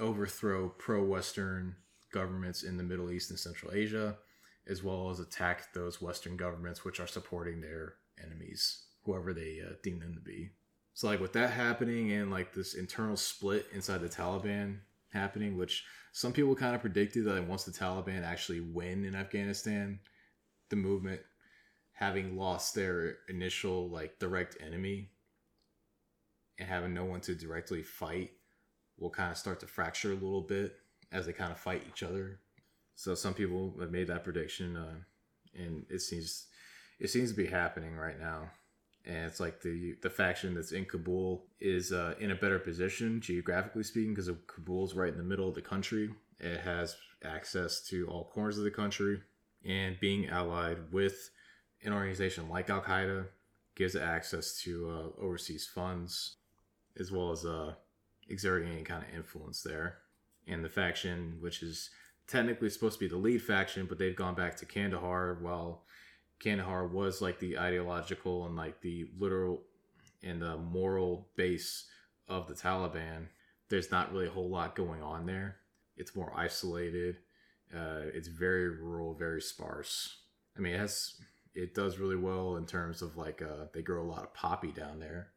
overthrow 0.00 0.68
pro 0.68 1.02
Western 1.02 1.76
governments 2.12 2.62
in 2.62 2.76
the 2.76 2.82
Middle 2.82 3.10
East 3.10 3.30
and 3.30 3.38
Central 3.38 3.72
Asia, 3.72 4.16
as 4.68 4.82
well 4.82 5.10
as 5.10 5.18
attack 5.18 5.72
those 5.74 6.00
Western 6.00 6.36
governments 6.36 6.84
which 6.84 7.00
are 7.00 7.06
supporting 7.06 7.60
their 7.60 7.94
enemies, 8.22 8.84
whoever 9.04 9.34
they 9.34 9.60
uh, 9.60 9.74
deem 9.82 9.98
them 9.98 10.14
to 10.14 10.20
be. 10.20 10.50
So, 10.94 11.08
like, 11.08 11.20
with 11.20 11.32
that 11.32 11.50
happening 11.50 12.12
and 12.12 12.30
like 12.30 12.54
this 12.54 12.74
internal 12.74 13.16
split 13.16 13.66
inside 13.74 14.00
the 14.00 14.08
Taliban, 14.08 14.78
happening, 15.14 15.56
which 15.56 15.84
some 16.12 16.32
people 16.32 16.54
kind 16.54 16.74
of 16.74 16.80
predicted 16.80 17.24
that 17.24 17.48
once 17.48 17.64
the 17.64 17.72
Taliban 17.72 18.22
actually 18.22 18.60
win 18.60 19.04
in 19.04 19.14
Afghanistan, 19.14 19.98
the 20.68 20.76
movement 20.76 21.20
having 21.92 22.36
lost 22.36 22.74
their 22.74 23.18
initial 23.28 23.88
like 23.88 24.18
direct 24.18 24.56
enemy 24.60 25.08
and 26.58 26.68
having 26.68 26.92
no 26.92 27.04
one 27.04 27.20
to 27.20 27.34
directly 27.34 27.82
fight 27.82 28.32
will 28.98 29.10
kind 29.10 29.30
of 29.30 29.38
start 29.38 29.60
to 29.60 29.66
fracture 29.66 30.10
a 30.10 30.14
little 30.14 30.42
bit 30.42 30.76
as 31.12 31.26
they 31.26 31.32
kind 31.32 31.52
of 31.52 31.58
fight 31.58 31.82
each 31.88 32.02
other. 32.02 32.40
So 32.96 33.14
some 33.14 33.34
people 33.34 33.74
have 33.80 33.90
made 33.90 34.08
that 34.08 34.24
prediction, 34.24 34.76
uh, 34.76 34.94
and 35.54 35.84
it 35.90 36.00
seems 36.00 36.46
it 37.00 37.10
seems 37.10 37.30
to 37.30 37.36
be 37.36 37.46
happening 37.46 37.96
right 37.96 38.18
now 38.18 38.50
and 39.06 39.26
it's 39.26 39.40
like 39.40 39.60
the 39.60 39.96
the 40.02 40.10
faction 40.10 40.54
that's 40.54 40.72
in 40.72 40.84
Kabul 40.86 41.44
is 41.60 41.92
uh, 41.92 42.14
in 42.18 42.30
a 42.30 42.34
better 42.34 42.58
position 42.58 43.20
geographically 43.20 43.82
speaking 43.82 44.14
because 44.14 44.30
Kabul's 44.46 44.94
right 44.94 45.12
in 45.12 45.18
the 45.18 45.24
middle 45.24 45.48
of 45.48 45.54
the 45.54 45.62
country 45.62 46.10
It 46.40 46.60
has 46.60 46.96
access 47.24 47.80
to 47.88 48.06
all 48.08 48.30
corners 48.32 48.58
of 48.58 48.64
the 48.64 48.70
country, 48.70 49.20
and 49.64 49.98
being 50.00 50.28
allied 50.28 50.92
with 50.92 51.30
an 51.82 51.92
organization 51.92 52.48
like 52.48 52.70
Al 52.70 52.82
Qaeda 52.82 53.26
gives 53.76 53.94
it 53.94 54.02
access 54.02 54.58
to 54.62 54.88
uh, 54.90 55.22
overseas 55.22 55.66
funds, 55.66 56.36
as 56.98 57.10
well 57.10 57.30
as 57.32 57.44
uh, 57.44 57.74
exerting 58.28 58.72
any 58.72 58.82
kind 58.82 59.02
of 59.02 59.14
influence 59.14 59.62
there. 59.62 59.98
And 60.46 60.64
the 60.64 60.68
faction, 60.68 61.38
which 61.40 61.62
is 61.62 61.90
technically 62.26 62.70
supposed 62.70 62.98
to 62.98 63.04
be 63.04 63.08
the 63.08 63.16
lead 63.16 63.42
faction, 63.42 63.86
but 63.86 63.98
they've 63.98 64.16
gone 64.16 64.34
back 64.34 64.56
to 64.58 64.66
Kandahar 64.66 65.38
while 65.40 65.84
Kandahar 66.40 66.86
was 66.86 67.22
like 67.22 67.38
the 67.38 67.58
ideological 67.58 68.46
and 68.46 68.56
like 68.56 68.80
the 68.80 69.06
literal 69.18 69.62
and 70.22 70.40
the 70.40 70.56
moral 70.56 71.28
base 71.36 71.86
of 72.28 72.46
the 72.48 72.54
Taliban. 72.54 73.26
There's 73.68 73.90
not 73.90 74.12
really 74.12 74.26
a 74.26 74.30
whole 74.30 74.48
lot 74.48 74.74
going 74.74 75.02
on 75.02 75.26
there. 75.26 75.56
It's 75.96 76.16
more 76.16 76.32
isolated. 76.36 77.18
Uh, 77.74 78.02
it's 78.12 78.28
very 78.28 78.68
rural, 78.68 79.14
very 79.14 79.40
sparse. 79.40 80.18
I 80.56 80.60
mean, 80.60 80.74
it 80.74 80.78
has 80.78 81.14
it 81.54 81.74
does 81.74 81.98
really 81.98 82.16
well 82.16 82.56
in 82.56 82.66
terms 82.66 83.00
of 83.00 83.16
like 83.16 83.40
uh, 83.42 83.66
they 83.72 83.82
grow 83.82 84.02
a 84.02 84.10
lot 84.10 84.22
of 84.22 84.34
poppy 84.34 84.72
down 84.72 84.98
there, 84.98 85.28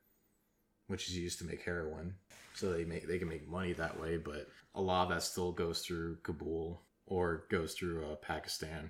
which 0.87 1.07
is 1.07 1.17
used 1.17 1.39
to 1.39 1.45
make 1.45 1.63
heroin. 1.63 2.15
So 2.53 2.73
they 2.73 2.85
make 2.85 3.07
they 3.07 3.19
can 3.19 3.29
make 3.29 3.47
money 3.47 3.73
that 3.73 3.99
way, 3.99 4.17
but 4.17 4.47
a 4.73 4.81
lot 4.81 5.03
of 5.03 5.09
that 5.09 5.23
still 5.23 5.51
goes 5.51 5.81
through 5.81 6.17
Kabul 6.23 6.81
or 7.05 7.45
goes 7.49 7.73
through 7.73 8.05
uh, 8.05 8.15
Pakistan. 8.15 8.89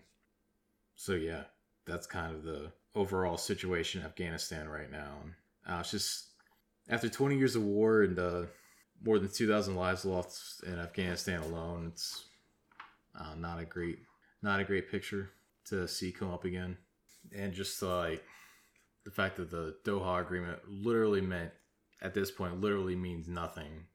So 0.95 1.13
yeah, 1.13 1.43
that's 1.87 2.07
kind 2.07 2.35
of 2.35 2.43
the 2.43 2.71
overall 2.95 3.37
situation 3.37 4.01
in 4.01 4.07
Afghanistan 4.07 4.67
right 4.67 4.91
now. 4.91 5.17
Uh, 5.67 5.77
it's 5.79 5.91
just 5.91 6.27
after 6.89 7.09
20 7.09 7.37
years 7.37 7.55
of 7.55 7.63
war 7.63 8.03
and 8.03 8.17
uh, 8.17 8.43
more 9.03 9.19
than 9.19 9.29
2,000 9.29 9.75
lives 9.75 10.05
lost 10.05 10.63
in 10.63 10.79
Afghanistan 10.79 11.41
alone, 11.41 11.91
it's 11.93 12.25
uh, 13.19 13.35
not 13.35 13.59
a 13.59 13.65
great 13.65 13.99
not 14.43 14.59
a 14.59 14.63
great 14.63 14.91
picture 14.91 15.31
to 15.65 15.87
see 15.87 16.11
come 16.11 16.31
up 16.31 16.45
again. 16.45 16.77
And 17.35 17.53
just 17.53 17.81
like 17.81 18.23
the 19.03 19.11
fact 19.11 19.37
that 19.37 19.49
the 19.49 19.75
Doha 19.83 20.21
agreement 20.21 20.59
literally 20.69 21.21
meant 21.21 21.51
at 22.01 22.13
this 22.13 22.29
point 22.29 22.61
literally 22.61 22.95
means 22.95 23.27
nothing, 23.27 23.85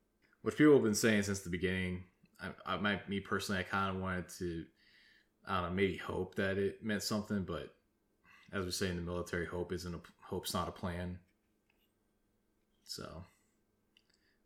which 0.43 0.57
people 0.57 0.75
have 0.75 0.83
been 0.83 0.95
saying 0.95 1.23
since 1.23 1.41
the 1.41 1.51
beginning. 1.51 2.05
I, 2.41 2.75
I 2.75 2.77
might, 2.77 3.09
me 3.09 3.21
personally, 3.21 3.61
I 3.61 3.65
kind 3.65 3.95
of 3.95 4.03
wanted 4.03 4.29
to, 4.39 4.65
I 5.47 5.61
don't 5.61 5.71
know, 5.71 5.77
maybe 5.77 5.97
hope 5.97 6.35
that 6.35 6.59
it 6.59 6.85
meant 6.85 7.05
something, 7.05 7.45
but 7.45 7.73
as 8.53 8.65
we 8.65 8.71
say 8.71 8.89
in 8.89 8.97
the 8.97 9.03
military, 9.03 9.47
hope 9.47 9.73
isn't 9.73 9.95
a 9.95 10.01
hope's 10.21 10.55
not 10.55 10.69
a 10.69 10.73
plan. 10.73 11.19
So, 12.85 13.25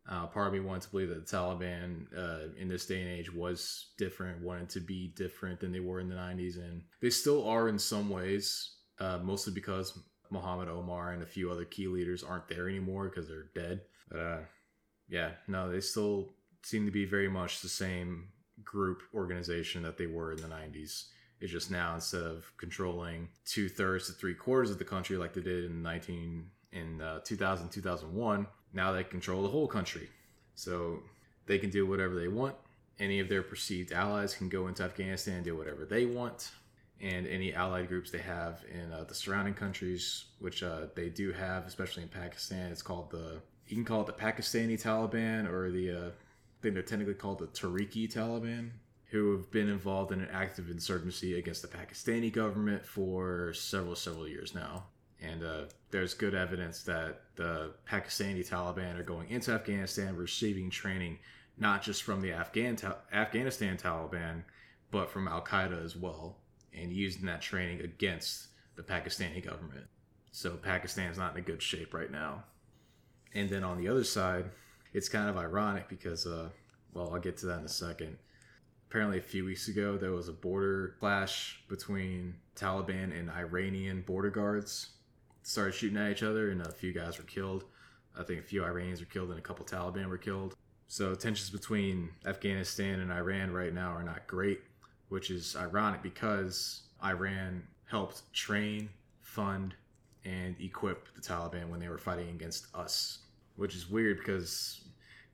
uh, 0.08 0.26
part 0.26 0.46
of 0.46 0.52
me 0.52 0.60
wanted 0.60 0.82
to 0.82 0.90
believe 0.90 1.08
that 1.08 1.26
the 1.26 1.36
Taliban 1.36 2.06
uh, 2.16 2.52
in 2.56 2.68
this 2.68 2.86
day 2.86 3.00
and 3.00 3.10
age 3.10 3.32
was 3.32 3.88
different, 3.98 4.42
wanted 4.42 4.68
to 4.70 4.80
be 4.80 5.12
different 5.16 5.60
than 5.60 5.72
they 5.72 5.80
were 5.80 6.00
in 6.00 6.08
the 6.08 6.14
90s, 6.14 6.56
and 6.56 6.82
they 7.00 7.10
still 7.10 7.48
are 7.48 7.68
in 7.68 7.78
some 7.78 8.08
ways, 8.08 8.76
uh, 9.00 9.18
mostly 9.22 9.52
because 9.52 9.98
Mohammed 10.30 10.68
Omar 10.68 11.12
and 11.12 11.22
a 11.22 11.26
few 11.26 11.50
other 11.50 11.64
key 11.64 11.86
leaders 11.88 12.22
aren't 12.22 12.48
there 12.48 12.68
anymore 12.68 13.08
because 13.08 13.28
they're 13.28 13.50
dead. 13.54 13.80
But 14.08 14.18
uh, 14.18 14.38
yeah, 15.08 15.30
no, 15.48 15.70
they 15.70 15.80
still 15.80 16.34
seem 16.62 16.84
to 16.86 16.92
be 16.92 17.04
very 17.04 17.28
much 17.28 17.60
the 17.60 17.68
same 17.68 18.28
group 18.64 19.02
organization 19.14 19.82
that 19.82 19.98
they 19.98 20.06
were 20.06 20.32
in 20.32 20.40
the 20.40 20.48
90s. 20.48 21.06
It's 21.40 21.52
just 21.52 21.70
now 21.70 21.94
instead 21.94 22.22
of 22.22 22.50
controlling 22.56 23.28
two 23.44 23.68
thirds 23.68 24.06
to 24.06 24.12
three 24.12 24.34
quarters 24.34 24.70
of 24.70 24.78
the 24.78 24.84
country 24.84 25.16
like 25.16 25.34
they 25.34 25.42
did 25.42 25.64
in 25.64 25.82
19 25.82 26.50
in 26.72 27.00
uh, 27.00 27.20
2000 27.24 27.68
2001, 27.70 28.46
now 28.72 28.92
they 28.92 29.04
control 29.04 29.42
the 29.42 29.48
whole 29.48 29.66
country. 29.66 30.08
So 30.54 31.00
they 31.46 31.58
can 31.58 31.70
do 31.70 31.86
whatever 31.86 32.14
they 32.14 32.28
want. 32.28 32.54
Any 32.98 33.20
of 33.20 33.28
their 33.28 33.42
perceived 33.42 33.92
allies 33.92 34.34
can 34.34 34.48
go 34.48 34.68
into 34.68 34.82
Afghanistan 34.82 35.36
and 35.36 35.44
do 35.44 35.56
whatever 35.56 35.84
they 35.84 36.06
want. 36.06 36.50
And 37.00 37.26
any 37.26 37.52
allied 37.52 37.88
groups 37.88 38.10
they 38.10 38.18
have 38.18 38.64
in 38.72 38.90
uh, 38.90 39.04
the 39.04 39.14
surrounding 39.14 39.52
countries, 39.52 40.24
which 40.38 40.62
uh, 40.62 40.86
they 40.94 41.10
do 41.10 41.30
have, 41.32 41.66
especially 41.66 42.04
in 42.04 42.08
Pakistan, 42.08 42.72
it's 42.72 42.80
called 42.80 43.10
the 43.10 43.42
you 43.66 43.76
can 43.76 43.84
call 43.84 44.00
it 44.00 44.06
the 44.06 44.12
Pakistani 44.12 44.80
Taliban 44.80 45.50
or 45.50 45.70
the 45.70 45.90
uh, 45.90 46.08
I 46.08 46.62
think 46.62 46.74
they're 46.74 46.82
technically 46.82 47.14
called 47.14 47.40
the 47.40 47.48
Tehrik-i 47.48 48.06
Taliban, 48.06 48.70
who 49.10 49.32
have 49.32 49.50
been 49.50 49.68
involved 49.68 50.12
in 50.12 50.20
an 50.20 50.28
active 50.32 50.68
insurgency 50.68 51.38
against 51.38 51.62
the 51.62 51.68
Pakistani 51.68 52.32
government 52.32 52.84
for 52.84 53.52
several, 53.52 53.94
several 53.94 54.26
years 54.26 54.54
now. 54.54 54.84
And 55.22 55.44
uh, 55.44 55.62
there's 55.90 56.12
good 56.12 56.34
evidence 56.34 56.82
that 56.82 57.22
the 57.36 57.72
Pakistani 57.88 58.46
Taliban 58.46 58.98
are 58.98 59.04
going 59.04 59.30
into 59.30 59.52
Afghanistan, 59.52 60.16
receiving 60.16 60.70
training 60.70 61.18
not 61.56 61.82
just 61.82 62.02
from 62.02 62.20
the 62.20 62.32
Afghan 62.32 62.76
ta- 62.76 62.98
Afghanistan 63.12 63.76
Taliban, 63.76 64.42
but 64.90 65.10
from 65.10 65.28
Al 65.28 65.42
Qaeda 65.42 65.82
as 65.84 65.96
well, 65.96 66.36
and 66.74 66.92
using 66.92 67.26
that 67.26 67.40
training 67.40 67.80
against 67.80 68.48
the 68.76 68.82
Pakistani 68.82 69.42
government. 69.42 69.86
So 70.32 70.50
Pakistan's 70.50 71.16
not 71.16 71.32
in 71.32 71.38
a 71.38 71.46
good 71.46 71.62
shape 71.62 71.94
right 71.94 72.10
now. 72.10 72.44
And 73.34 73.48
then 73.48 73.64
on 73.64 73.78
the 73.78 73.88
other 73.88 74.04
side, 74.04 74.46
it's 74.92 75.08
kind 75.08 75.30
of 75.30 75.36
ironic 75.36 75.88
because, 75.88 76.26
uh, 76.26 76.50
well, 76.92 77.10
I'll 77.12 77.20
get 77.20 77.38
to 77.38 77.46
that 77.46 77.60
in 77.60 77.64
a 77.64 77.70
second. 77.70 78.18
Apparently, 78.88 79.18
a 79.18 79.22
few 79.22 79.44
weeks 79.44 79.68
ago, 79.68 79.96
there 79.96 80.12
was 80.12 80.28
a 80.28 80.32
border 80.32 80.94
clash 81.00 81.60
between 81.68 82.34
Taliban 82.54 83.18
and 83.18 83.30
Iranian 83.30 84.02
border 84.02 84.30
guards. 84.30 84.90
Started 85.42 85.74
shooting 85.74 85.98
at 85.98 86.10
each 86.10 86.22
other, 86.22 86.50
and 86.50 86.62
a 86.62 86.72
few 86.72 86.92
guys 86.92 87.18
were 87.18 87.24
killed. 87.24 87.64
I 88.18 88.22
think 88.22 88.40
a 88.40 88.44
few 88.44 88.64
Iranians 88.64 89.00
were 89.00 89.06
killed, 89.06 89.30
and 89.30 89.38
a 89.38 89.42
couple 89.42 89.64
Taliban 89.64 90.08
were 90.08 90.18
killed. 90.18 90.54
So 90.88 91.14
tensions 91.14 91.50
between 91.50 92.10
Afghanistan 92.24 93.00
and 93.00 93.12
Iran 93.12 93.52
right 93.52 93.74
now 93.74 93.90
are 93.90 94.04
not 94.04 94.26
great, 94.26 94.60
which 95.08 95.30
is 95.30 95.56
ironic 95.56 96.02
because 96.02 96.82
Iran 97.04 97.64
helped 97.86 98.32
train, 98.32 98.88
fund, 99.20 99.74
and 100.24 100.56
equip 100.60 101.12
the 101.14 101.20
Taliban 101.20 101.68
when 101.68 101.80
they 101.80 101.88
were 101.88 101.98
fighting 101.98 102.28
against 102.30 102.66
us, 102.74 103.18
which 103.56 103.74
is 103.74 103.90
weird 103.90 104.18
because 104.18 104.84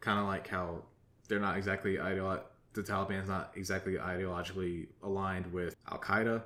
kind 0.01 0.19
of 0.19 0.27
like 0.27 0.49
how 0.49 0.83
they're 1.29 1.39
not 1.39 1.57
exactly 1.57 1.97
ideolo- 1.97 2.43
the 2.75 2.83
Taliban 2.83 3.23
is 3.23 3.29
not 3.29 3.53
exactly 3.55 3.95
ideologically 3.95 4.89
aligned 5.03 5.53
with 5.53 5.77
Al 5.91 5.99
Qaeda. 5.99 6.43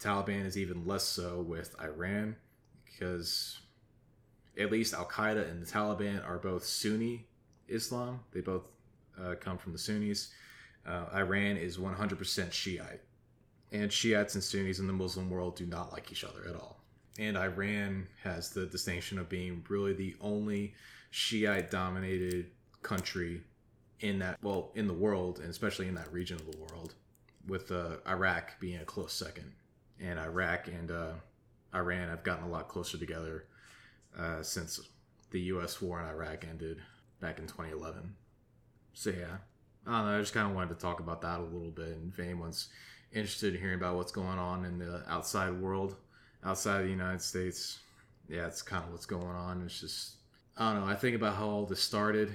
Taliban 0.00 0.44
is 0.46 0.56
even 0.56 0.86
less 0.86 1.04
so 1.04 1.40
with 1.40 1.74
Iran 1.80 2.36
because 2.84 3.60
at 4.58 4.70
least 4.70 4.94
Al 4.94 5.06
Qaeda 5.06 5.50
and 5.50 5.62
the 5.62 5.70
Taliban 5.70 6.26
are 6.26 6.38
both 6.38 6.64
Sunni 6.64 7.26
Islam. 7.68 8.20
They 8.32 8.40
both 8.40 8.62
uh, 9.20 9.34
come 9.40 9.58
from 9.58 9.72
the 9.72 9.78
Sunnis. 9.78 10.30
Uh, 10.86 11.04
Iran 11.14 11.56
is 11.56 11.76
100% 11.78 12.52
Shiite. 12.52 13.00
And 13.70 13.92
Shiites 13.92 14.34
and 14.34 14.42
Sunnis 14.42 14.78
in 14.78 14.86
the 14.86 14.92
Muslim 14.92 15.28
world 15.28 15.56
do 15.56 15.66
not 15.66 15.92
like 15.92 16.10
each 16.10 16.24
other 16.24 16.48
at 16.48 16.54
all. 16.54 16.80
And 17.18 17.36
Iran 17.36 18.06
has 18.22 18.50
the 18.50 18.66
distinction 18.66 19.18
of 19.18 19.28
being 19.28 19.64
really 19.68 19.92
the 19.92 20.16
only 20.20 20.74
Shiite 21.10 21.70
dominated 21.70 22.46
country 22.82 23.42
in 24.00 24.18
that, 24.20 24.38
well, 24.42 24.70
in 24.74 24.86
the 24.86 24.94
world, 24.94 25.40
and 25.40 25.48
especially 25.48 25.88
in 25.88 25.94
that 25.94 26.12
region 26.12 26.36
of 26.36 26.50
the 26.50 26.58
world, 26.58 26.94
with 27.46 27.70
uh, 27.70 27.96
Iraq 28.06 28.58
being 28.60 28.80
a 28.80 28.84
close 28.84 29.12
second. 29.12 29.52
And 30.00 30.18
Iraq 30.18 30.68
and 30.68 30.90
uh, 30.90 31.12
Iran 31.74 32.08
have 32.08 32.22
gotten 32.22 32.44
a 32.44 32.48
lot 32.48 32.68
closer 32.68 32.98
together 32.98 33.46
uh, 34.16 34.42
since 34.42 34.80
the 35.30 35.40
U.S. 35.40 35.80
war 35.82 36.00
in 36.00 36.06
Iraq 36.06 36.44
ended 36.48 36.78
back 37.20 37.38
in 37.38 37.46
2011. 37.46 38.14
So 38.94 39.10
yeah, 39.10 39.38
I 39.86 39.98
don't 39.98 40.06
know. 40.06 40.16
I 40.16 40.20
just 40.20 40.34
kind 40.34 40.48
of 40.48 40.54
wanted 40.54 40.74
to 40.74 40.80
talk 40.80 41.00
about 41.00 41.20
that 41.22 41.40
a 41.40 41.42
little 41.42 41.70
bit, 41.70 41.88
and 41.88 42.12
if 42.12 42.18
anyone's 42.18 42.68
interested 43.12 43.54
in 43.54 43.60
hearing 43.60 43.78
about 43.78 43.96
what's 43.96 44.12
going 44.12 44.38
on 44.38 44.64
in 44.64 44.78
the 44.78 45.02
outside 45.08 45.52
world, 45.52 45.96
outside 46.44 46.80
of 46.80 46.84
the 46.84 46.90
United 46.90 47.22
States, 47.22 47.80
yeah, 48.28 48.46
it's 48.46 48.62
kind 48.62 48.84
of 48.84 48.92
what's 48.92 49.06
going 49.06 49.24
on. 49.24 49.62
It's 49.64 49.80
just 49.80 50.16
I 50.56 50.72
don't 50.72 50.84
know. 50.84 50.90
I 50.90 50.96
think 50.96 51.16
about 51.16 51.36
how 51.36 51.48
all 51.48 51.66
this 51.66 51.80
started, 51.80 52.34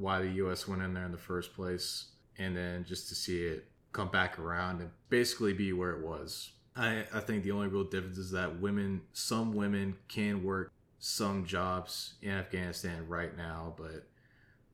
why 0.00 0.20
the 0.20 0.30
U.S. 0.30 0.66
went 0.66 0.82
in 0.82 0.94
there 0.94 1.04
in 1.04 1.12
the 1.12 1.18
first 1.18 1.54
place, 1.54 2.06
and 2.38 2.56
then 2.56 2.84
just 2.84 3.08
to 3.10 3.14
see 3.14 3.42
it 3.42 3.66
come 3.92 4.08
back 4.08 4.38
around 4.38 4.80
and 4.80 4.90
basically 5.10 5.52
be 5.52 5.72
where 5.72 5.90
it 5.90 6.04
was. 6.04 6.52
I, 6.74 7.04
I 7.12 7.20
think 7.20 7.42
the 7.42 7.50
only 7.50 7.68
real 7.68 7.84
difference 7.84 8.16
is 8.16 8.30
that 8.30 8.60
women, 8.60 9.02
some 9.12 9.52
women 9.52 9.96
can 10.08 10.42
work 10.42 10.72
some 10.98 11.44
jobs 11.44 12.14
in 12.22 12.30
Afghanistan 12.30 13.06
right 13.08 13.36
now, 13.36 13.74
but 13.76 14.06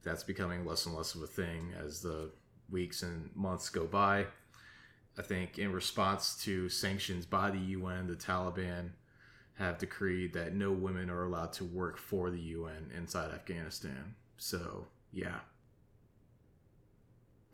that's 0.05 0.23
becoming 0.23 0.65
less 0.65 0.87
and 0.87 0.95
less 0.95 1.15
of 1.17 1.23
a 1.23 1.27
thing 1.27 1.73
as 1.85 2.03
the 2.03 2.31
weeks 2.71 3.03
and 3.03 3.31
months 3.35 3.69
go 3.69 3.85
by. 3.85 4.27
I 5.19 5.23
think 5.23 5.59
in 5.59 5.73
response 5.73 6.37
to 6.45 6.69
sanctions 6.69 7.27
by 7.27 7.51
the 7.51 7.59
UN, 7.59 8.07
the 8.07 8.15
Taliban 8.15 8.91
have 9.55 9.79
decreed 9.79 10.35
that 10.35 10.55
no 10.55 10.71
women 10.71 11.11
are 11.11 11.25
allowed 11.25 11.53
to 11.55 11.65
work 11.65 11.97
for 11.97 12.31
the 12.31 12.39
UN 12.39 12.93
inside 12.95 13.33
Afghanistan. 13.33 14.15
So, 14.37 14.87
yeah. 15.13 15.41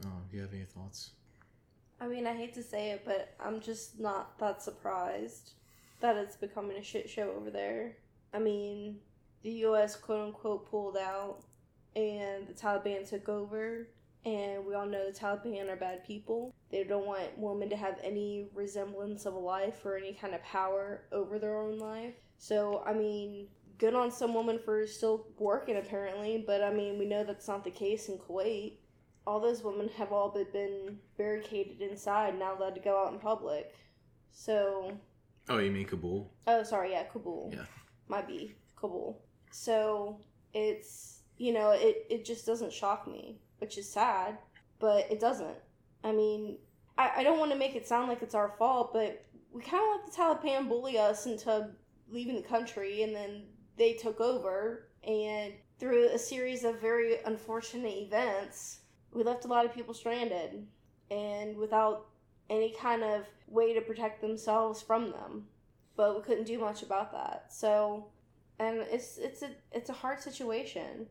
Oh, 0.05 0.09
do 0.31 0.37
you 0.37 0.43
have 0.43 0.53
any 0.53 0.65
thoughts? 0.65 1.11
I 2.01 2.09
mean, 2.09 2.27
I 2.27 2.35
hate 2.35 2.55
to 2.55 2.63
say 2.63 2.91
it, 2.91 3.03
but 3.05 3.35
I'm 3.39 3.61
just 3.61 4.01
not 4.01 4.39
that 4.39 4.63
surprised 4.63 5.53
that 6.01 6.17
it's 6.17 6.37
becoming 6.37 6.77
a 6.77 6.83
shit 6.83 7.09
show 7.09 7.31
over 7.31 7.51
there. 7.51 7.97
I 8.35 8.41
mean, 8.41 8.99
the 9.43 9.51
US 9.67 9.95
quote 9.97 10.27
unquote 10.29 10.69
pulled 10.69 10.97
out 10.97 11.45
and 11.95 12.49
the 12.49 12.55
Taliban 12.55 13.09
took 13.09 13.29
over, 13.29 13.89
And 14.25 14.65
we 14.65 14.75
all 14.75 14.87
know 14.87 15.11
the 15.11 15.19
Taliban 15.19 15.69
are 15.69 15.77
bad 15.77 16.05
people. 16.05 16.55
They 16.71 16.85
don't 16.85 17.07
want 17.07 17.37
women 17.39 17.69
to 17.71 17.77
have 17.77 17.99
any 18.03 18.47
resemblance 18.55 19.27
of 19.27 19.35
a 19.35 19.39
life 19.39 19.85
or 19.85 19.97
any 19.97 20.15
kind 20.15 20.35
of 20.35 20.43
power 20.43 21.03
over 21.13 21.39
their 21.39 21.59
own 21.59 21.79
life. 21.79 22.15
So, 22.39 22.83
I 22.87 22.93
mean, 22.95 23.49
good 23.83 23.95
on 23.97 24.13
some 24.13 24.33
women 24.33 24.61
for 24.65 24.87
still 24.87 25.27
working 25.41 25.77
apparently, 25.77 26.45
but 26.47 26.63
I 26.63 26.73
mean, 26.73 27.01
we 27.01 27.05
know 27.05 27.25
that's 27.25 27.49
not 27.49 27.65
the 27.65 27.71
case 27.73 28.09
in 28.09 28.17
Kuwait. 28.17 28.75
All 29.27 29.41
those 29.41 29.65
women 29.65 29.89
have 29.99 30.13
all 30.13 30.31
but 30.33 30.53
been 30.53 30.99
barricaded 31.19 31.81
inside, 31.83 32.39
not 32.39 32.59
allowed 32.59 32.77
to 32.77 32.81
go 32.81 33.05
out 33.05 33.13
in 33.13 33.19
public. 33.19 33.75
So, 34.31 34.93
Oh, 35.49 35.59
you 35.59 35.73
mean 35.73 35.85
Kabul? 35.87 36.33
oh, 36.47 36.63
sorry, 36.63 36.93
yeah, 36.93 37.03
Kabul. 37.03 37.51
Yeah. 37.53 37.65
Might 38.07 38.29
be 38.29 38.55
Kabul. 38.77 39.21
So, 39.51 40.21
it's, 40.55 41.23
you 41.37 41.53
know, 41.53 41.73
it, 41.73 42.07
it 42.09 42.25
just 42.25 42.47
doesn't 42.47 42.73
shock 42.73 43.09
me, 43.09 43.41
which 43.59 43.79
is 43.79 43.93
sad, 43.93 44.39
but 44.79 45.11
it 45.11 45.19
doesn't. 45.19 45.57
I 46.05 46.13
mean, 46.13 46.57
I, 46.97 47.11
I 47.17 47.23
don't 47.25 47.41
want 47.41 47.51
to 47.51 47.59
make 47.59 47.75
it 47.75 47.89
sound 47.89 48.09
like 48.09 48.23
it's 48.23 48.37
our 48.37 48.55
fault, 48.61 48.93
but 48.93 49.25
we 49.53 49.61
kind 49.61 49.83
of 49.83 50.13
let 50.17 50.39
the 50.39 50.49
Taliban 50.49 50.69
bully 50.69 50.99
us 50.99 51.27
into 51.27 51.71
leaving 52.09 52.37
the 52.37 52.43
country, 52.43 53.03
and 53.03 53.13
then 53.13 53.43
they 53.77 53.95
took 53.95 54.21
over, 54.21 54.89
and 55.07 55.53
through 55.79 56.09
a 56.11 56.19
series 56.19 56.65
of 56.65 56.81
very 56.81 57.17
unfortunate 57.25 57.97
events, 57.97 58.81
we 59.13 59.23
left 59.23 59.45
a 59.45 59.49
lot 59.49 59.65
of 59.65 59.75
people 59.75 59.95
stranded 59.95 60.67
and 61.11 61.57
without 61.57 62.07
any 62.49 62.75
kind 62.79 63.03
of 63.03 63.27
way 63.49 63.75
to 63.75 63.81
protect 63.81 64.21
themselves 64.21 64.81
from 64.81 65.11
them. 65.11 65.47
But 65.97 66.17
we 66.17 66.23
couldn't 66.23 66.47
do 66.47 66.59
much 66.59 66.83
about 66.83 67.13
that. 67.13 67.47
So, 67.51 68.07
and 68.59 68.79
it's 68.91 69.19
it's 69.19 69.43
a 69.43 69.51
it's 69.73 69.91
a 69.91 69.95
hard 69.95 70.21
situation. 70.21 71.07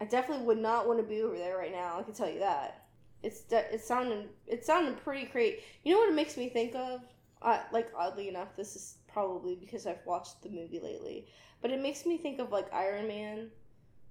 I 0.00 0.06
definitely 0.06 0.44
would 0.46 0.58
not 0.58 0.88
want 0.88 0.98
to 0.98 1.04
be 1.04 1.22
over 1.22 1.36
there 1.36 1.56
right 1.56 1.70
now. 1.72 1.98
I 1.98 2.02
can 2.02 2.14
tell 2.14 2.28
you 2.28 2.40
that. 2.40 2.86
It's 3.22 3.44
it's 3.50 3.86
sounding 3.86 4.28
it's 4.46 4.66
sounding 4.66 4.96
pretty 4.96 5.26
great. 5.26 5.62
You 5.84 5.92
know 5.94 6.00
what 6.00 6.10
it 6.10 6.14
makes 6.14 6.36
me 6.36 6.48
think 6.48 6.74
of? 6.74 7.00
Like 7.72 7.92
oddly 7.96 8.28
enough, 8.28 8.56
this 8.56 8.74
is 8.74 8.96
probably 9.14 9.54
because 9.54 9.86
I've 9.86 10.04
watched 10.04 10.42
the 10.42 10.50
movie 10.50 10.80
lately, 10.80 11.28
but 11.62 11.70
it 11.70 11.80
makes 11.80 12.04
me 12.04 12.18
think 12.18 12.40
of 12.40 12.50
like 12.50 12.74
Iron 12.74 13.06
Man. 13.06 13.50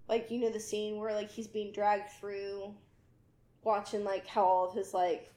Like 0.07 0.31
you 0.31 0.39
know 0.39 0.49
the 0.49 0.59
scene 0.59 0.97
where 0.97 1.13
like 1.13 1.29
he's 1.29 1.47
being 1.47 1.73
dragged 1.73 2.09
through, 2.19 2.73
watching 3.63 4.03
like 4.03 4.25
how 4.25 4.43
all 4.43 4.69
of 4.69 4.75
his 4.75 4.93
like 4.93 5.31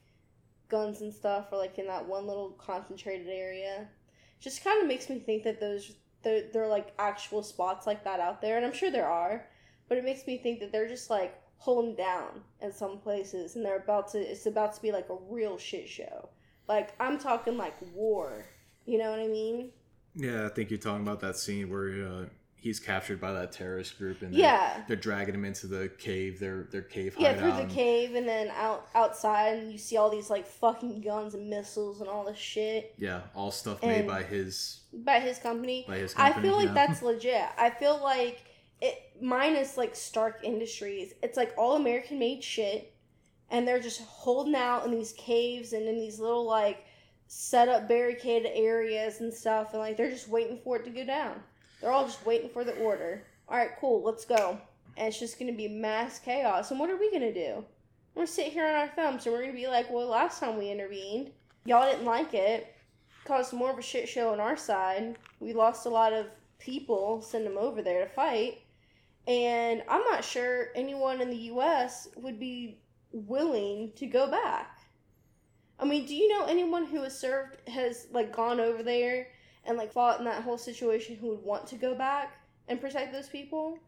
guns 0.68 1.00
and 1.00 1.12
stuff 1.12 1.52
are 1.52 1.58
like 1.58 1.78
in 1.78 1.86
that 1.88 2.06
one 2.06 2.26
little 2.26 2.50
concentrated 2.50 3.28
area. 3.28 3.88
Just 4.40 4.64
kind 4.64 4.80
of 4.80 4.88
makes 4.88 5.10
me 5.10 5.18
think 5.18 5.42
that 5.44 5.60
those 5.60 5.96
there 6.22 6.44
there 6.52 6.64
are 6.64 6.68
like 6.68 6.94
actual 6.98 7.42
spots 7.42 7.86
like 7.86 8.04
that 8.04 8.20
out 8.20 8.40
there, 8.40 8.56
and 8.56 8.64
I'm 8.64 8.72
sure 8.72 8.90
there 8.90 9.08
are, 9.08 9.46
but 9.88 9.98
it 9.98 10.04
makes 10.04 10.26
me 10.26 10.38
think 10.38 10.60
that 10.60 10.72
they're 10.72 10.88
just 10.88 11.10
like 11.10 11.40
holding 11.58 11.96
down 11.96 12.42
in 12.60 12.72
some 12.72 12.98
places, 12.98 13.56
and 13.56 13.64
they're 13.64 13.82
about 13.82 14.12
to 14.12 14.18
it's 14.18 14.46
about 14.46 14.74
to 14.74 14.82
be 14.82 14.92
like 14.92 15.08
a 15.10 15.18
real 15.28 15.58
shit 15.58 15.88
show. 15.88 16.28
Like 16.68 16.94
I'm 17.00 17.18
talking 17.18 17.56
like 17.56 17.74
war. 17.92 18.46
You 18.87 18.99
know 18.99 19.11
what 19.11 19.20
I 19.20 19.26
mean? 19.26 19.70
Yeah, 20.14 20.47
I 20.47 20.49
think 20.49 20.70
you're 20.70 20.78
talking 20.78 21.03
about 21.03 21.20
that 21.20 21.37
scene 21.37 21.68
where 21.68 21.89
uh, 22.07 22.24
he's 22.55 22.80
captured 22.80 23.20
by 23.20 23.32
that 23.32 23.53
terrorist 23.53 23.99
group, 23.99 24.22
and 24.22 24.32
they're, 24.32 24.41
Yeah. 24.41 24.84
they're 24.89 24.97
dragging 24.97 25.34
him 25.34 25.45
into 25.45 25.66
the 25.66 25.91
cave, 25.99 26.41
their 26.41 26.64
their 26.70 26.82
cave 26.82 27.14
Yeah, 27.18 27.34
through 27.34 27.53
the 27.66 27.72
cave 27.72 28.14
and 28.14 28.26
then 28.26 28.49
out 28.57 28.87
outside, 28.95 29.59
and 29.59 29.70
you 29.72 29.76
see 29.78 29.97
all 29.99 30.09
these 30.09 30.30
like 30.30 30.47
fucking 30.47 31.01
guns 31.03 31.34
and 31.34 31.51
missiles 31.51 32.01
and 32.01 32.09
all 32.09 32.24
this 32.24 32.39
shit 32.39 32.95
Yeah, 32.97 33.22
all 33.34 33.51
stuff 33.51 33.82
made 33.82 34.07
by 34.07 34.22
his 34.22 34.80
by 34.95 35.20
his 35.20 35.39
company. 35.39 35.84
by 35.87 35.99
his 35.99 36.14
I 36.16 36.30
company. 36.30 36.49
feel 36.49 36.57
like 36.57 36.68
yeah. 36.68 36.74
that's 36.87 37.03
legit. 37.03 37.43
I 37.59 37.70
feel 37.70 38.01
like 38.03 38.43
it 38.80 38.95
minus 39.20 39.76
like 39.76 39.95
Stark 39.95 40.41
Industries. 40.45 41.12
It's 41.22 41.37
like 41.37 41.53
all 41.59 41.76
American 41.76 42.18
made 42.18 42.43
shit, 42.43 42.95
and 43.51 43.68
they're 43.68 43.80
just 43.80 44.01
holding 44.03 44.55
out 44.55 44.84
in 44.87 44.93
these 44.93 45.12
caves 45.12 45.72
and 45.74 45.87
in 45.89 45.97
these 45.97 46.18
little 46.18 46.47
like 46.47 46.84
set 47.29 47.68
up 47.68 47.89
barricaded 47.89 48.51
areas 48.55 49.20
and 49.20 49.33
stuff, 49.33 49.72
and 49.72 49.81
like 49.81 49.97
they're 49.97 50.11
just 50.11 50.29
waiting 50.29 50.59
for 50.62 50.77
it 50.77 50.85
to 50.85 50.91
go 50.91 51.05
down. 51.05 51.41
They're 51.81 51.93
all 51.93 52.07
just 52.07 52.24
waiting 52.24 52.51
for 52.51 52.64
the 52.64 52.77
order. 52.79 53.24
All 53.49 53.57
right, 53.57 53.70
cool, 53.81 54.03
let's 54.03 54.24
go. 54.24 54.59
And 54.97 55.09
it's 55.09 55.18
just 55.18 55.39
gonna 55.39 55.53
be 55.53 55.68
mass 55.68 56.18
chaos. 56.18 56.70
And 56.70 56.81
what 56.81 56.91
are 56.91 56.97
we 56.97 57.11
gonna 57.12 57.33
do? 57.33 57.64
We're 58.14 58.22
gonna 58.22 58.27
sit 58.27 58.53
here 58.53 58.66
on 58.66 58.74
our 58.74 58.89
thumbs 58.89 59.27
and 59.27 59.35
we're 59.35 59.43
gonna 59.43 59.53
be 59.53 59.66
like, 59.66 59.91
well, 59.91 60.07
last 60.07 60.41
time 60.41 60.57
we 60.57 60.70
intervened, 60.70 61.31
y'all 61.64 61.91
didn't 61.91 62.07
like 62.07 62.33
it 62.33 62.72
caused 63.27 63.53
more 63.53 63.70
of 63.70 63.79
a 63.79 63.83
shit 63.83 64.09
show 64.09 64.33
on 64.33 64.41
our 64.41 64.57
side. 64.57 65.18
We 65.41 65.53
lost 65.53 65.87
a 65.87 65.91
lot 65.91 66.12
of 66.12 66.27
people, 66.59 67.20
send 67.20 67.45
them 67.45 67.59
over 67.59 67.83
there 67.83 68.05
to 68.05 68.11
fight. 68.11 68.62
And 69.27 69.83
I'm 69.89 70.05
not 70.05 70.24
sure 70.24 70.68
anyone 70.74 71.20
in 71.20 71.29
the 71.29 71.51
US 71.53 72.09
would 72.16 72.39
be 72.39 72.79
willing 73.12 73.93
to 73.97 74.07
go 74.07 74.31
back. 74.31 74.76
I 75.79 75.85
mean, 75.85 76.07
do 76.07 76.14
you 76.14 76.29
know 76.29 76.47
anyone 76.47 76.87
who 76.87 77.03
has 77.03 77.18
served 77.18 77.68
has 77.68 78.07
like 78.12 78.35
gone 78.35 78.61
over 78.61 78.83
there 78.83 79.29
and 79.64 79.77
like 79.77 79.93
fought 79.93 80.18
in 80.18 80.24
that 80.24 80.43
whole 80.43 80.59
situation 80.59 81.16
who 81.16 81.29
would 81.29 81.43
want 81.43 81.66
to 81.68 81.77
go 81.77 81.95
back 81.95 82.41
and 82.68 82.81
protect 82.81 83.12
those 83.12 83.29
people? 83.29 83.79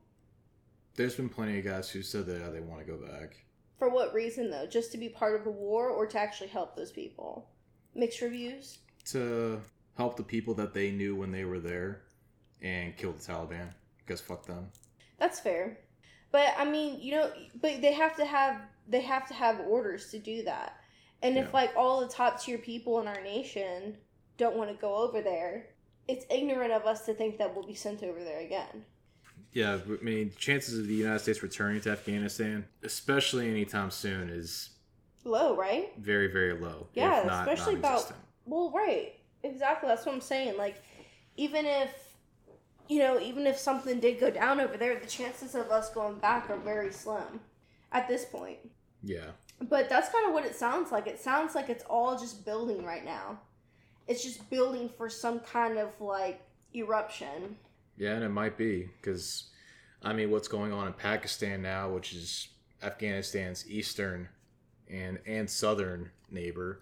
There's 0.96 1.14
been 1.14 1.28
plenty 1.28 1.58
of 1.58 1.64
guys 1.64 1.88
who 1.90 2.02
said 2.02 2.26
that 2.26 2.52
they 2.52 2.60
want 2.60 2.80
to 2.80 2.92
go 2.92 2.98
back. 2.98 3.36
For 3.78 3.88
what 3.88 4.12
reason 4.12 4.50
though? 4.50 4.66
Just 4.66 4.92
to 4.92 4.98
be 4.98 5.08
part 5.08 5.36
of 5.36 5.44
the 5.44 5.50
war 5.50 5.88
or 5.88 6.06
to 6.06 6.18
actually 6.18 6.48
help 6.48 6.74
those 6.76 6.90
people? 6.90 7.48
Mixed 7.94 8.20
reviews? 8.20 8.78
to 9.12 9.60
help 9.96 10.16
the 10.16 10.22
people 10.22 10.54
that 10.54 10.74
they 10.74 10.90
knew 10.90 11.16
when 11.16 11.32
they 11.32 11.44
were 11.44 11.58
there 11.58 12.02
and 12.62 12.96
kill 12.96 13.12
the 13.12 13.18
Taliban 13.18 13.72
because 13.98 14.20
fuck 14.20 14.46
them. 14.46 14.68
That's 15.18 15.40
fair. 15.40 15.78
But 16.30 16.54
I 16.58 16.64
mean, 16.64 17.00
you 17.00 17.12
know, 17.12 17.30
but 17.60 17.80
they 17.80 17.92
have 17.92 18.16
to 18.16 18.24
have 18.24 18.60
they 18.86 19.00
have 19.00 19.26
to 19.28 19.34
have 19.34 19.60
orders 19.60 20.10
to 20.10 20.18
do 20.18 20.42
that. 20.44 20.76
And 21.22 21.36
if 21.36 21.52
like 21.52 21.72
all 21.76 22.00
the 22.00 22.08
top 22.08 22.40
tier 22.40 22.58
people 22.58 23.00
in 23.00 23.08
our 23.08 23.20
nation 23.22 23.96
don't 24.36 24.56
want 24.56 24.70
to 24.70 24.76
go 24.76 24.94
over 24.96 25.20
there, 25.20 25.66
it's 26.06 26.24
ignorant 26.30 26.72
of 26.72 26.84
us 26.86 27.04
to 27.06 27.14
think 27.14 27.38
that 27.38 27.54
we'll 27.54 27.66
be 27.66 27.74
sent 27.74 28.02
over 28.02 28.22
there 28.22 28.40
again. 28.40 28.84
Yeah, 29.52 29.78
I 29.84 30.04
mean, 30.04 30.32
chances 30.38 30.78
of 30.78 30.86
the 30.86 30.94
United 30.94 31.20
States 31.20 31.42
returning 31.42 31.80
to 31.82 31.90
Afghanistan, 31.90 32.66
especially 32.82 33.48
anytime 33.48 33.90
soon, 33.90 34.28
is 34.28 34.70
Low, 35.24 35.56
right? 35.56 35.92
very, 35.98 36.28
very 36.28 36.52
low. 36.52 36.86
Yeah, 36.94 37.24
not 37.26 37.48
especially 37.48 37.74
about- 37.74 38.12
Well, 38.46 38.70
right. 38.70 39.14
Exactly. 39.42 39.88
That's 39.88 40.04
what 40.06 40.14
I'm 40.14 40.20
saying. 40.20 40.56
Like 40.56 40.82
even 41.36 41.64
if 41.66 41.90
you 42.88 43.00
know, 43.00 43.20
even 43.20 43.46
if 43.46 43.58
something 43.58 44.00
did 44.00 44.18
go 44.18 44.30
down 44.30 44.60
over 44.60 44.76
there, 44.76 44.98
the 44.98 45.06
chances 45.06 45.54
of 45.54 45.70
us 45.70 45.90
going 45.90 46.18
back 46.18 46.48
are 46.48 46.56
very 46.56 46.90
slim 46.92 47.40
at 47.92 48.08
this 48.08 48.24
point. 48.24 48.58
Yeah, 49.02 49.30
But 49.60 49.88
that's 49.88 50.08
kind 50.10 50.26
of 50.26 50.32
what 50.32 50.44
it 50.44 50.54
sounds 50.54 50.92
like. 50.92 51.06
It 51.06 51.20
sounds 51.20 51.54
like 51.54 51.68
it's 51.68 51.84
all 51.84 52.16
just 52.18 52.44
building 52.44 52.84
right 52.84 53.04
now. 53.04 53.38
It's 54.06 54.22
just 54.22 54.48
building 54.50 54.88
for 54.96 55.10
some 55.10 55.40
kind 55.40 55.78
of 55.78 55.88
like 56.00 56.40
eruption. 56.74 57.56
yeah, 57.96 58.14
and 58.14 58.22
it 58.24 58.28
might 58.28 58.56
be 58.56 58.88
because, 59.00 59.44
I 60.02 60.12
mean, 60.12 60.30
what's 60.30 60.48
going 60.48 60.72
on 60.72 60.86
in 60.86 60.92
Pakistan 60.92 61.60
now, 61.62 61.90
which 61.90 62.14
is 62.14 62.48
Afghanistan's 62.82 63.68
eastern 63.68 64.28
and 64.88 65.18
and 65.26 65.50
southern 65.50 66.10
neighbor. 66.30 66.80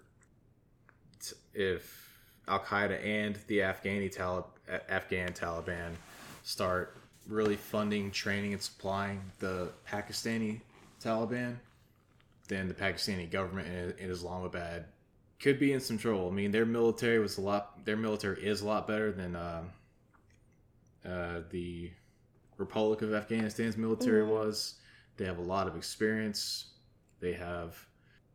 If 1.53 2.19
Al 2.47 2.59
Qaeda 2.59 3.03
and 3.03 3.37
the 3.47 3.59
Afghani 3.59 4.11
Talib, 4.11 4.45
Afghan 4.87 5.33
Taliban 5.33 5.93
start 6.43 6.95
really 7.27 7.55
funding, 7.55 8.11
training, 8.11 8.53
and 8.53 8.61
supplying 8.61 9.19
the 9.39 9.69
Pakistani 9.89 10.61
Taliban, 11.03 11.55
then 12.47 12.67
the 12.67 12.73
Pakistani 12.73 13.29
government 13.29 13.97
in, 13.99 14.09
Islamabad 14.09 14.85
could 15.39 15.59
be 15.59 15.73
in 15.73 15.79
some 15.79 15.97
trouble. 15.97 16.27
I 16.29 16.31
mean, 16.31 16.51
their 16.51 16.65
military 16.65 17.19
was 17.19 17.37
a 17.37 17.41
lot. 17.41 17.85
Their 17.85 17.97
military 17.97 18.45
is 18.45 18.61
a 18.61 18.65
lot 18.67 18.87
better 18.87 19.11
than 19.11 19.35
uh, 19.35 19.63
uh, 21.05 21.41
the 21.49 21.91
Republic 22.57 23.01
of 23.01 23.13
Afghanistan's 23.13 23.77
military 23.77 24.23
Mhm. 24.23 24.29
was. 24.29 24.75
They 25.17 25.25
have 25.25 25.37
a 25.37 25.43
lot 25.43 25.67
of 25.67 25.75
experience. 25.75 26.73
They 27.19 27.33
have 27.33 27.87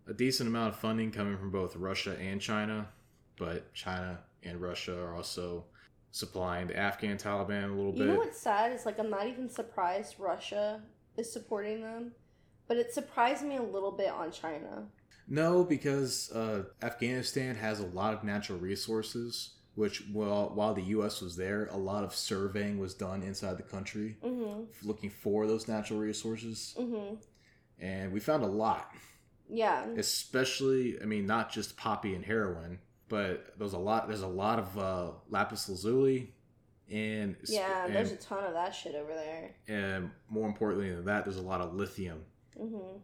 a 0.06 0.14
decent 0.14 0.48
amount 0.48 0.74
of 0.74 0.80
funding 0.80 1.10
coming 1.10 1.36
from 1.36 1.50
both 1.50 1.76
Russia 1.76 2.16
and 2.18 2.40
China, 2.40 2.88
but 3.36 3.72
China 3.74 4.20
and 4.42 4.60
Russia 4.60 4.98
are 5.00 5.14
also 5.14 5.64
supplying 6.10 6.66
the 6.66 6.76
Afghan 6.76 7.16
Taliban 7.16 7.64
a 7.64 7.74
little 7.74 7.92
You 7.92 7.98
bit. 7.98 7.98
You 8.00 8.06
know 8.12 8.18
what's 8.18 8.40
sad 8.40 8.72
is 8.72 8.84
like 8.84 8.98
I'm 8.98 9.10
not 9.10 9.26
even 9.26 9.48
surprised 9.48 10.18
Russia 10.18 10.82
is 11.16 11.32
supporting 11.32 11.80
them, 11.82 12.12
but 12.72 12.78
it 12.80 12.94
surprised 12.94 13.44
me 13.44 13.56
a 13.58 13.62
little 13.62 13.92
bit 13.92 14.08
on 14.08 14.32
China. 14.32 14.86
No, 15.28 15.62
because 15.62 16.32
uh, 16.32 16.64
Afghanistan 16.82 17.54
has 17.54 17.80
a 17.80 17.86
lot 17.86 18.14
of 18.14 18.24
natural 18.24 18.58
resources, 18.58 19.50
which 19.74 20.04
while 20.10 20.50
while 20.54 20.72
the 20.72 20.82
U.S. 20.96 21.20
was 21.20 21.36
there, 21.36 21.66
a 21.70 21.76
lot 21.76 22.02
of 22.02 22.14
surveying 22.14 22.78
was 22.78 22.94
done 22.94 23.22
inside 23.22 23.58
the 23.58 23.62
country, 23.62 24.16
Mhm. 24.24 24.66
looking 24.82 25.10
for 25.10 25.46
those 25.46 25.68
natural 25.68 26.00
resources, 26.00 26.74
Mhm. 26.78 27.18
and 27.78 28.10
we 28.10 28.20
found 28.20 28.42
a 28.42 28.46
lot. 28.48 28.90
Yeah. 29.50 29.84
Especially, 29.98 30.98
I 31.00 31.04
mean, 31.04 31.26
not 31.26 31.52
just 31.52 31.76
poppy 31.76 32.14
and 32.14 32.24
heroin, 32.24 32.78
but 33.10 33.58
there's 33.58 33.74
a 33.74 33.78
lot. 33.78 34.08
There's 34.08 34.22
a 34.22 34.26
lot 34.44 34.58
of 34.58 34.78
uh, 34.78 35.10
lapis 35.28 35.68
lazuli, 35.68 36.34
and 36.90 37.36
Yeah, 37.44 37.84
and, 37.84 37.94
there's 37.94 38.12
a 38.12 38.16
ton 38.16 38.44
of 38.44 38.54
that 38.54 38.74
shit 38.74 38.94
over 38.94 39.12
there. 39.14 39.54
and 39.68 40.10
more 40.30 40.48
importantly 40.48 40.90
than 40.94 41.04
that, 41.04 41.24
there's 41.24 41.36
a 41.36 41.42
lot 41.42 41.60
of 41.60 41.74
lithium. 41.74 42.24
Mhm. 42.62 43.00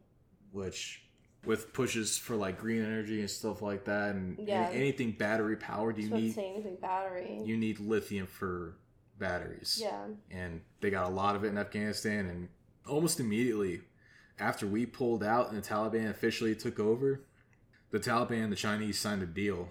which 0.53 1.03
with 1.45 1.73
pushes 1.73 2.19
for 2.19 2.35
like 2.37 2.59
green 2.59 2.83
energy 2.83 3.21
and 3.21 3.31
stuff 3.31 3.63
like 3.63 3.85
that, 3.85 4.15
and, 4.15 4.39
Yeah. 4.47 4.69
anything 4.71 5.13
battery 5.13 5.57
powered, 5.57 5.97
you 5.97 6.03
was 6.03 6.09
about 6.09 6.17
to 6.19 6.23
need 6.25 6.39
anything 6.39 6.77
battery. 6.77 7.41
you 7.45 7.57
need 7.57 7.79
lithium 7.81 8.27
for 8.27 8.77
batteries. 9.19 9.79
yeah. 9.81 10.07
and 10.31 10.61
they 10.81 10.91
got 10.91 11.07
a 11.07 11.15
lot 11.15 11.35
of 11.37 11.45
it 11.45 11.49
in 11.49 11.59
Afghanistan. 11.59 12.27
And 12.27 12.49
almost 12.87 13.19
immediately 13.21 13.83
after 14.39 14.67
we 14.67 14.87
pulled 14.87 15.23
out 15.25 15.51
and 15.53 15.61
the 15.63 15.67
Taliban 15.69 16.09
officially 16.11 16.55
took 16.55 16.79
over, 16.79 17.21
the 17.91 17.99
Taliban 17.99 18.45
and 18.45 18.53
the 18.53 18.57
Chinese 18.57 18.99
signed 18.99 19.23
a 19.23 19.27
deal. 19.27 19.71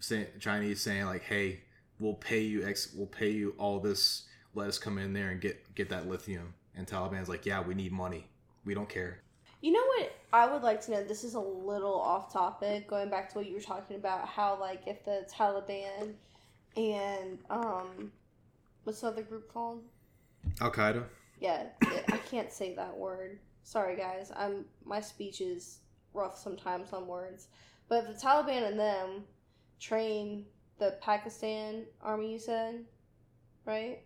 Saying 0.00 0.26
Chinese 0.38 0.80
saying 0.80 1.06
like, 1.06 1.22
"Hey, 1.22 1.60
we'll 1.98 2.14
pay 2.14 2.40
you 2.40 2.64
X, 2.64 2.92
we'll 2.94 3.06
pay 3.06 3.30
you 3.30 3.54
all 3.58 3.80
this. 3.80 4.26
Let 4.54 4.68
us 4.68 4.78
come 4.78 4.98
in 4.98 5.12
there 5.14 5.30
and 5.30 5.40
get 5.40 5.74
get 5.74 5.88
that 5.90 6.06
lithium." 6.08 6.54
And 6.74 6.86
Taliban's 6.86 7.28
like, 7.28 7.44
"Yeah, 7.46 7.60
we 7.62 7.74
need 7.74 7.92
money. 7.92 8.28
We 8.64 8.74
don't 8.74 8.88
care." 8.88 9.22
You 9.66 9.72
know 9.72 9.84
what 9.84 10.12
I 10.32 10.46
would 10.46 10.62
like 10.62 10.80
to 10.82 10.92
know? 10.92 11.02
This 11.02 11.24
is 11.24 11.34
a 11.34 11.40
little 11.40 12.00
off 12.00 12.32
topic, 12.32 12.86
going 12.86 13.10
back 13.10 13.28
to 13.30 13.38
what 13.38 13.48
you 13.48 13.54
were 13.54 13.60
talking 13.60 13.96
about, 13.96 14.28
how 14.28 14.56
like 14.60 14.82
if 14.86 15.04
the 15.04 15.26
Taliban 15.28 16.12
and 16.76 17.36
um, 17.50 18.12
what's 18.84 19.00
the 19.00 19.08
other 19.08 19.24
group 19.24 19.52
called? 19.52 19.82
Al 20.60 20.70
Qaeda. 20.70 21.02
Yeah, 21.40 21.64
I 21.82 22.16
can't 22.30 22.52
say 22.52 22.74
that 22.74 22.96
word. 22.96 23.40
Sorry, 23.64 23.96
guys. 23.96 24.30
I'm 24.36 24.66
my 24.84 25.00
speech 25.00 25.40
is 25.40 25.80
rough 26.14 26.38
sometimes 26.38 26.92
on 26.92 27.08
words. 27.08 27.48
But 27.88 28.04
if 28.04 28.14
the 28.14 28.24
Taliban 28.24 28.68
and 28.68 28.78
them 28.78 29.24
train 29.80 30.44
the 30.78 30.96
Pakistan 31.00 31.86
army, 32.00 32.34
you 32.34 32.38
said, 32.38 32.84
right? 33.64 33.98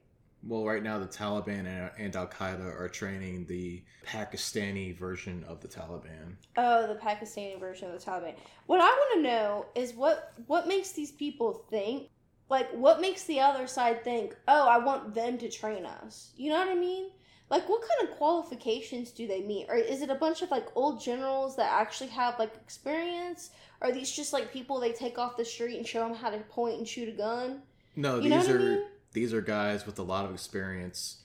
Well, 0.43 0.65
right 0.65 0.83
now 0.83 0.99
the 0.99 1.07
Taliban 1.07 1.67
and, 1.67 1.91
and 1.99 2.17
Al 2.17 2.27
Qaeda 2.27 2.65
are 2.65 2.89
training 2.89 3.45
the 3.47 3.83
Pakistani 4.07 4.97
version 4.97 5.45
of 5.47 5.61
the 5.61 5.69
Taliban. 5.69 6.37
Oh, 6.57 6.87
the 6.87 6.95
Pakistani 6.99 7.59
version 7.61 7.91
of 7.91 7.99
the 7.99 8.11
Taliban. 8.11 8.35
What 8.67 8.81
I 8.81 8.87
want 8.89 9.17
to 9.17 9.23
know 9.23 9.67
is 9.75 9.93
what 9.95 10.33
what 10.47 10.67
makes 10.67 10.93
these 10.93 11.11
people 11.13 11.65
think, 11.71 12.09
like 12.49 12.71
what 12.73 13.01
makes 13.01 13.25
the 13.25 13.41
other 13.41 13.67
side 13.67 14.03
think, 14.03 14.35
"Oh, 14.49 14.67
I 14.67 14.79
want 14.79 15.15
them 15.15 15.37
to 15.39 15.51
train 15.51 15.85
us." 15.85 16.33
You 16.37 16.51
know 16.51 16.59
what 16.59 16.69
I 16.69 16.75
mean? 16.75 17.11
Like 17.51 17.69
what 17.69 17.83
kind 17.83 18.09
of 18.09 18.17
qualifications 18.17 19.11
do 19.11 19.27
they 19.27 19.43
meet? 19.43 19.67
Or 19.69 19.75
is 19.75 20.03
it 20.03 20.09
a 20.11 20.15
bunch 20.15 20.41
of 20.41 20.51
like 20.51 20.69
old 20.77 21.01
generals 21.03 21.57
that 21.57 21.71
actually 21.71 22.11
have 22.11 22.39
like 22.39 22.55
experience? 22.57 23.51
Or 23.81 23.89
are 23.89 23.93
these 23.93 24.11
just 24.11 24.33
like 24.33 24.53
people 24.53 24.79
they 24.81 24.93
take 24.93 25.19
off 25.19 25.37
the 25.37 25.45
street 25.45 25.77
and 25.77 25.87
show 25.87 26.01
them 26.07 26.15
how 26.17 26.31
to 26.31 26.39
point 26.39 26.79
and 26.79 26.89
shoot 26.89 27.09
a 27.09 27.13
gun? 27.13 27.63
No, 27.97 28.21
You 28.21 28.31
know 28.31 28.39
these 28.39 28.49
what 28.49 28.57
I 28.57 28.59
are 28.59 28.59
mean? 28.77 28.85
These 29.13 29.33
are 29.35 29.41
guys 29.41 29.87
with 29.87 29.99
a 29.99 30.03
lot 30.03 30.25
of 30.25 30.33
experience 30.33 31.23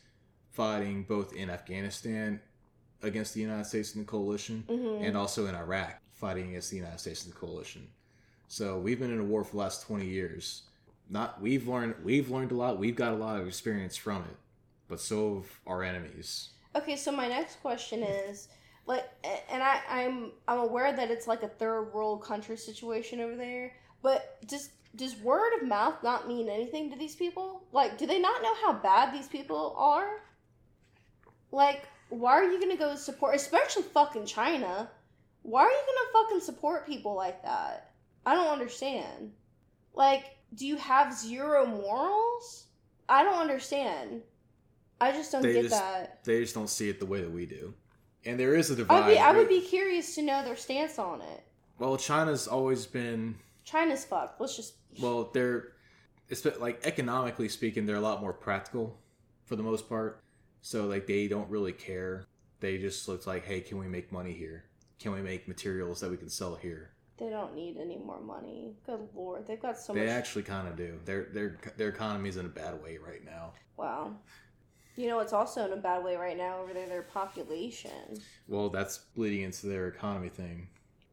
fighting 0.52 1.04
both 1.04 1.34
in 1.34 1.50
Afghanistan 1.50 2.40
against 3.04 3.34
the 3.34 3.42
United 3.42 3.66
States 3.66 3.94
and 3.96 4.06
the 4.06 4.10
coalition, 4.10 4.64
Mm-hmm. 4.68 5.04
and 5.04 5.18
also 5.18 5.46
in 5.48 5.56
Iraq 5.56 6.00
fighting 6.14 6.50
against 6.50 6.72
the 6.72 6.78
United 6.78 7.00
States 7.00 7.26
and 7.26 7.34
the 7.34 7.38
coalition. 7.38 7.88
So 8.48 8.80
we've 8.80 9.00
been 9.00 9.12
in 9.12 9.20
a 9.20 9.24
war 9.24 9.44
for 9.44 9.52
the 9.52 9.58
last 9.58 9.86
twenty 9.86 10.06
years. 10.08 10.64
Not 11.10 11.42
we've 11.42 11.68
learned 11.68 11.96
we've 12.04 12.30
learned 12.32 12.52
a 12.52 12.56
lot. 12.56 12.80
We've 12.80 12.96
got 12.96 13.12
a 13.14 13.16
lot 13.16 13.40
of 13.40 13.48
experience 13.48 13.96
from 13.98 14.22
it, 14.24 14.38
but 14.88 15.00
so 15.00 15.36
have 15.36 15.60
our 15.68 15.84
enemies. 15.84 16.50
Okay, 16.76 16.96
so 16.96 17.12
my 17.12 17.28
next 17.28 17.62
question 17.62 18.02
is 18.04 18.48
like 18.88 19.06
and 19.52 19.62
I, 19.62 19.82
I'm 19.90 20.32
I'm 20.48 20.60
aware 20.60 20.94
that 20.94 21.12
it's 21.12 21.28
like 21.28 21.44
a 21.44 21.48
third 21.48 21.94
world 21.94 22.24
country 22.24 22.58
situation 22.58 23.20
over 23.20 23.36
there, 23.36 23.74
but 24.02 24.38
does 24.48 24.70
does 24.96 25.16
word 25.18 25.54
of 25.62 25.68
mouth 25.68 26.02
not 26.04 26.28
mean 26.28 26.50
anything 26.50 26.90
to 26.92 26.98
these 26.98 27.16
people? 27.16 27.64
Like, 27.72 27.98
do 27.98 28.06
they 28.08 28.20
not 28.20 28.42
know 28.42 28.54
how 28.64 28.74
bad 28.74 29.14
these 29.14 29.28
people 29.28 29.76
are? 29.78 30.08
Like, 31.52 31.84
why 32.10 32.34
are 32.34 32.44
you 32.44 32.60
gonna 32.60 32.78
go 32.78 32.96
support 32.96 33.36
especially 33.36 33.84
fucking 33.84 34.26
China? 34.26 34.90
Why 35.42 35.64
are 35.64 35.72
you 35.72 35.78
gonna 35.86 36.26
fucking 36.26 36.42
support 36.42 36.86
people 36.86 37.14
like 37.16 37.42
that? 37.44 37.92
I 38.26 38.34
don't 38.34 38.48
understand. 38.48 39.32
Like, 39.94 40.38
do 40.54 40.66
you 40.66 40.78
have 40.78 41.14
zero 41.14 41.66
morals? 41.66 42.66
I 43.08 43.24
don't 43.24 43.40
understand. 43.40 44.22
I 45.00 45.12
just 45.12 45.32
don't 45.32 45.42
They 45.42 45.54
get 45.54 45.64
just- 45.64 45.76
that. 45.82 46.24
They 46.24 46.42
just 46.42 46.56
don't 46.56 46.70
see 46.70 46.90
it 46.90 47.00
the 47.00 47.06
way 47.06 47.22
that 47.22 47.32
we 47.32 47.46
do, 47.46 47.74
and 48.26 48.40
there 48.40 48.56
is 48.56 48.72
a 48.72 48.76
divide. 48.76 49.04
I'd 49.04 49.10
be, 49.14 49.20
I 49.20 49.32
would 49.34 49.50
be 49.50 49.62
curious 49.62 50.16
to 50.16 50.22
know 50.22 50.44
their 50.44 50.56
stance 50.56 50.98
on 50.98 51.22
it. 51.22 51.44
well, 51.78 51.98
China's 51.98 52.48
always 52.48 52.86
been 52.86 53.36
China's 53.66 54.06
fucked. 54.06 54.40
Let's 54.40 54.56
just. 54.56 54.76
Well, 55.02 55.30
they're 55.34 55.74
it's 56.30 56.46
like 56.60 56.86
economically 56.86 57.50
speaking, 57.50 57.86
they're 57.86 57.96
a 57.98 58.02
lot 58.02 58.22
more 58.22 58.34
practical 58.34 58.98
for 59.46 59.56
the 59.56 59.64
most 59.64 59.88
part. 59.88 60.24
So 60.62 60.86
like 60.88 61.08
they 61.08 61.28
don't 61.28 61.50
really 61.50 61.74
care. 61.74 62.26
They 62.60 62.78
just 62.78 63.08
look 63.08 63.28
like, 63.28 63.46
hey, 63.46 63.62
can 63.62 63.78
we 63.78 63.88
make 63.88 64.12
money 64.12 64.34
here? 64.34 64.66
Can 65.00 65.12
we 65.12 65.22
make 65.22 65.48
materials 65.48 66.00
that 66.00 66.10
we 66.10 66.18
can 66.18 66.30
sell 66.30 66.56
here? 66.56 66.92
They 67.18 67.30
don't 67.30 67.56
need 67.56 67.78
any 67.78 67.98
more 67.98 68.20
money. 68.20 68.74
Good 68.86 69.08
lord, 69.14 69.48
they've 69.48 69.62
got 69.62 69.78
so 69.78 69.94
they 69.94 70.02
much. 70.02 70.10
actually 70.10 70.44
kind 70.44 70.68
of 70.68 70.76
do. 70.76 71.00
Their 71.06 71.26
their 71.26 71.58
their 71.78 71.90
economy's 71.90 72.38
in 72.38 72.46
a 72.46 72.50
bad 72.50 72.82
way 72.82 72.98
right 72.98 73.24
now. 73.24 73.54
wow. 73.78 74.14
You 74.98 75.08
know, 75.08 75.20
it's 75.20 75.34
also 75.34 75.66
in 75.66 75.74
a 75.74 75.82
bad 75.82 76.06
way 76.06 76.16
right 76.16 76.38
now 76.38 76.62
over 76.62 76.74
there. 76.74 76.88
Their 76.88 77.02
population. 77.02 78.18
Well, 78.48 78.70
that's 78.70 79.00
bleeding 79.14 79.42
into 79.42 79.68
their 79.68 79.90
economy 79.90 80.30
thing. 80.30 80.70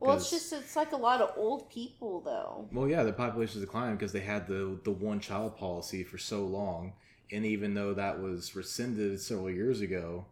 Well, 0.07 0.17
it's 0.17 0.31
just 0.31 0.53
it's 0.53 0.77
like 0.77 0.93
a 0.93 0.97
lot 0.97 1.21
of 1.21 1.33
old 1.37 1.71
people 1.71 2.21
though. 2.21 2.69
Well, 2.73 2.89
yeah, 2.89 3.03
the 3.03 3.13
population's 3.13 3.65
declining 3.65 3.97
because 3.97 4.13
they 4.13 4.21
had 4.21 4.47
the 4.47 4.79
the 4.85 4.91
one 4.91 5.21
child 5.21 5.57
policy 5.57 6.03
for 6.05 6.19
so 6.19 6.45
long, 6.45 6.93
and 7.31 7.45
even 7.47 7.75
though 7.75 7.95
that 7.95 8.21
was 8.21 8.55
rescinded 8.57 9.21
several 9.21 9.51
years 9.51 9.81
ago, 9.81 10.27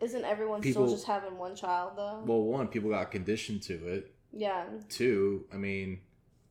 Isn't 0.00 0.24
everyone 0.24 0.60
People- 0.62 0.86
still 0.86 0.96
just 0.96 1.06
having 1.06 1.36
one 1.38 1.54
child 1.54 1.92
though? 1.96 2.22
well, 2.24 2.42
one 2.42 2.68
people 2.68 2.90
got 2.90 3.10
conditioned 3.10 3.62
to 3.64 3.74
it. 3.88 4.14
yeah. 4.32 4.64
Two, 4.88 5.44
I 5.52 5.56
mean, 5.56 6.00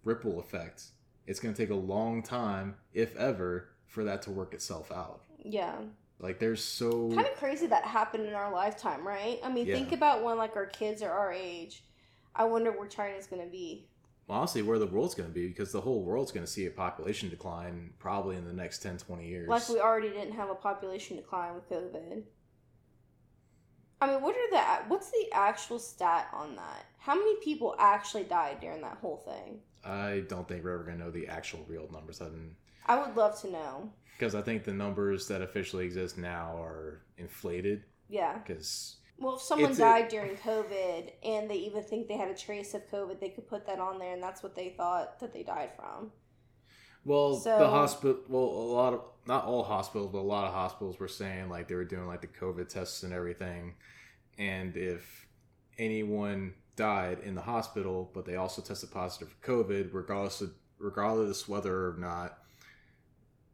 ripple 0.04 0.40
effect. 0.40 0.84
It's 1.28 1.40
going 1.40 1.54
to 1.54 1.62
take 1.62 1.70
a 1.70 1.76
long 1.76 2.24
time, 2.24 2.76
if 2.94 3.16
ever, 3.16 3.70
for 3.88 4.04
that 4.04 4.22
to 4.24 4.32
work 4.32 4.54
itself 4.54 4.92
out. 4.92 5.22
Yeah. 5.44 5.76
Like, 6.20 6.40
there's 6.40 6.64
so. 6.64 7.10
Kind 7.14 7.28
of 7.28 7.36
crazy 7.36 7.68
that 7.68 7.84
happened 7.84 8.26
in 8.26 8.34
our 8.34 8.52
lifetime, 8.52 9.08
right? 9.08 9.40
I 9.44 9.50
mean, 9.50 9.66
Yeah. 9.68 9.76
think 9.76 9.92
about 9.92 10.24
when 10.24 10.38
like 10.38 10.56
our 10.56 10.66
kids 10.66 11.02
are 11.02 11.12
our 11.12 11.32
age. 11.32 11.84
I 12.36 12.46
wonder 12.46 12.72
where 12.72 12.88
China's 12.88 13.28
gonna 13.28 13.46
be. 13.46 13.88
Well, 14.28 14.40
honestly, 14.40 14.62
where 14.62 14.80
the 14.80 14.88
world's 14.88 15.14
going 15.14 15.28
to 15.28 15.34
be, 15.34 15.48
because 15.48 15.74
the 15.74 15.82
whole 15.82 16.04
world's 16.04 16.32
going 16.32 16.46
to 16.46 16.52
see 16.52 16.66
a 16.66 16.72
population 16.72 17.28
decline 17.28 17.92
probably 18.00 18.38
in 18.38 18.46
the 18.46 18.54
next 18.54 18.80
10, 18.80 19.00
20 19.00 19.28
years. 19.28 19.50
Like 19.50 19.68
we 19.68 19.80
already 19.82 20.08
didn't 20.08 20.34
have 20.34 20.50
a 20.50 20.56
population 20.56 21.18
decline 21.18 21.54
with 21.54 21.70
COVID. 21.70 22.24
I 24.00 24.08
mean, 24.08 24.22
what 24.22 24.36
are 24.36 24.50
the 24.52 24.88
what's 24.88 25.12
the 25.12 25.28
actual 25.34 25.80
stat 25.80 26.30
on 26.34 26.56
that? 26.56 26.86
How 26.98 27.14
many 27.14 27.36
people 27.44 27.76
actually 27.78 28.24
died 28.24 28.62
during 28.62 28.82
that 28.82 29.00
whole 29.02 29.18
thing? 29.18 29.60
I 29.84 30.24
don't 30.30 30.48
think 30.48 30.64
we're 30.64 30.76
ever 30.76 30.84
going 30.84 30.98
to 30.98 31.04
know 31.04 31.12
the 31.12 31.28
actual 31.28 31.66
real 31.68 31.90
numbers. 31.92 32.22
I 32.86 33.00
would 33.00 33.16
love 33.18 33.40
to 33.42 33.52
know. 33.52 33.92
Because 34.18 34.34
I 34.34 34.42
think 34.42 34.64
the 34.64 34.74
numbers 34.74 35.28
that 35.28 35.42
officially 35.42 35.84
exist 35.86 36.18
now 36.18 36.56
are 36.58 37.02
inflated. 37.18 37.84
Yeah. 38.08 38.38
Because 38.38 38.98
Well, 39.22 39.36
if 39.36 39.42
someone 39.42 39.70
It's 39.70 39.80
a- 39.80 39.84
died 39.84 40.08
during 40.08 40.36
COVID 40.36 41.12
and 41.24 41.50
they 41.50 41.58
even 41.58 41.84
think 41.84 42.08
they 42.08 42.18
had 42.18 42.30
a 42.30 42.36
trace 42.36 42.74
of 42.74 42.90
COVID, 42.90 43.20
they 43.20 43.30
could 43.30 43.48
put 43.48 43.68
that 43.68 43.80
on 43.80 44.00
there, 44.00 44.14
and 44.14 44.24
that's 44.24 44.42
what 44.42 44.56
they 44.56 44.70
thought 44.70 45.20
that 45.20 45.32
they 45.32 45.44
died 45.44 45.72
from. 45.76 46.12
Well, 47.06 47.36
So- 47.36 47.60
the 47.60 47.70
hospital, 47.70 48.22
well, 48.28 48.44
a 48.44 48.72
lot 48.74 48.94
of, 48.94 49.04
not 49.28 49.46
all 49.46 49.64
hospitals, 49.64 50.12
but 50.12 50.20
a 50.20 50.22
lot 50.22 50.48
of 50.48 50.54
hospitals 50.54 51.00
were 51.00 51.08
saying 51.08 51.50
like 51.50 51.68
they 51.68 51.76
were 51.76 51.86
doing 51.86 52.08
like 52.08 52.22
the 52.22 52.28
COVID 52.28 52.68
tests 52.68 53.04
and 53.04 53.14
everything. 53.14 53.76
And 54.40 54.76
if 54.76 55.28
anyone 55.78 56.56
died 56.76 57.20
in 57.20 57.36
the 57.36 57.42
hospital, 57.42 58.10
but 58.14 58.26
they 58.26 58.36
also 58.36 58.62
tested 58.64 58.90
positive 58.92 59.30
for 59.30 59.46
COVID, 59.64 59.94
regardless 59.94 60.42
of, 60.42 60.54
regardless 60.80 61.48
whether 61.48 61.90
or 61.90 61.98
not 61.98 62.40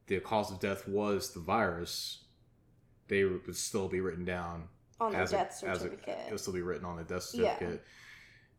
the 0.08 0.20
cause 0.22 0.50
of 0.50 0.62
death 0.62 0.88
was 0.88 1.34
the 1.34 1.42
virus, 1.42 2.24
they 3.10 3.26
would 3.26 3.56
still 3.56 3.90
be 3.90 4.00
written 4.00 4.24
down 4.24 4.70
On 5.00 5.12
the 5.12 5.26
death 5.26 5.54
certificate. 5.56 6.18
it 6.28 6.32
will 6.32 6.38
still 6.38 6.54
be 6.54 6.62
written 6.62 6.86
on 6.86 6.98
the 6.98 7.04
death 7.04 7.30
Yeah. 7.34 7.54
certificate. 7.54 7.84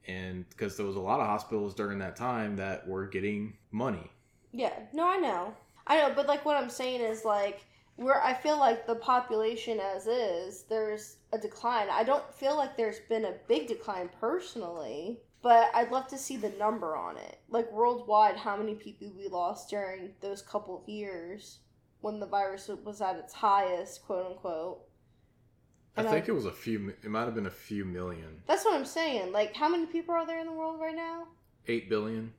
And 0.07 0.49
because 0.49 0.76
there 0.76 0.86
was 0.86 0.97
a 0.97 1.01
lot 1.01 1.20
of 1.20 1.26
hospitals 1.26 1.74
during 1.74 1.99
that 1.99 2.16
time 2.16 2.57
that 2.57 2.86
were 2.86 3.07
getting 3.07 3.59
money. 3.70 4.11
Yeah, 4.53 4.72
no, 4.93 5.07
I 5.07 5.16
know. 5.18 5.55
I 5.86 5.99
know, 5.99 6.12
but 6.14 6.26
like 6.26 6.45
what 6.45 6.57
I'm 6.57 6.70
saying 6.70 7.01
is 7.01 7.24
like 7.24 7.64
where 7.97 8.22
I 8.22 8.32
feel 8.32 8.59
like 8.59 8.86
the 8.86 8.95
population 8.95 9.80
as 9.80 10.07
is, 10.07 10.62
there's 10.68 11.16
a 11.32 11.39
decline. 11.39 11.89
I 11.91 12.05
don't 12.05 12.32
feel 12.32 12.57
like 12.57 12.76
there's 12.76 13.01
been 13.09 13.24
a 13.24 13.34
big 13.49 13.66
decline 13.66 14.09
personally, 14.20 15.20
but 15.43 15.70
I'd 15.74 15.91
love 15.91 16.07
to 16.09 16.18
see 16.18 16.36
the 16.36 16.51
number 16.51 16.97
on 16.97 17.16
it. 17.16 17.41
Like 17.49 17.70
worldwide, 17.72 18.36
how 18.36 18.57
many 18.57 18.74
people 18.74 19.12
we 19.16 19.28
lost 19.28 19.68
during 19.70 20.14
those 20.20 20.43
couple 20.43 20.80
of 20.80 20.89
years 20.89 21.59
when 22.01 22.20
the 22.20 22.26
virus 22.26 22.68
was 22.84 23.01
at 23.01 23.16
its 23.16 23.32
highest, 23.34 24.05
quote 24.05 24.26
unquote. 24.26 24.88
I 26.07 26.11
think 26.11 26.29
it 26.29 26.33
was 26.33 26.47
a 26.47 26.53
few. 26.53 26.95
It 27.03 27.11
might 27.11 27.25
have 27.25 27.35
been 27.35 27.47
a 27.47 27.51
few 27.51 27.85
million. 27.85 28.43
That's 28.47 28.65
what 28.65 28.75
I'm 28.75 28.85
saying. 28.85 29.33
Like, 29.33 29.55
how 29.55 29.69
many 29.69 29.87
people 29.87 30.15
are 30.15 30.27
there 30.27 30.41
in 30.41 30.47
the 30.47 30.53
world 30.53 30.81
right 30.81 30.95
now? 30.95 31.29
Eight 31.67 31.89
billion. 31.89 32.33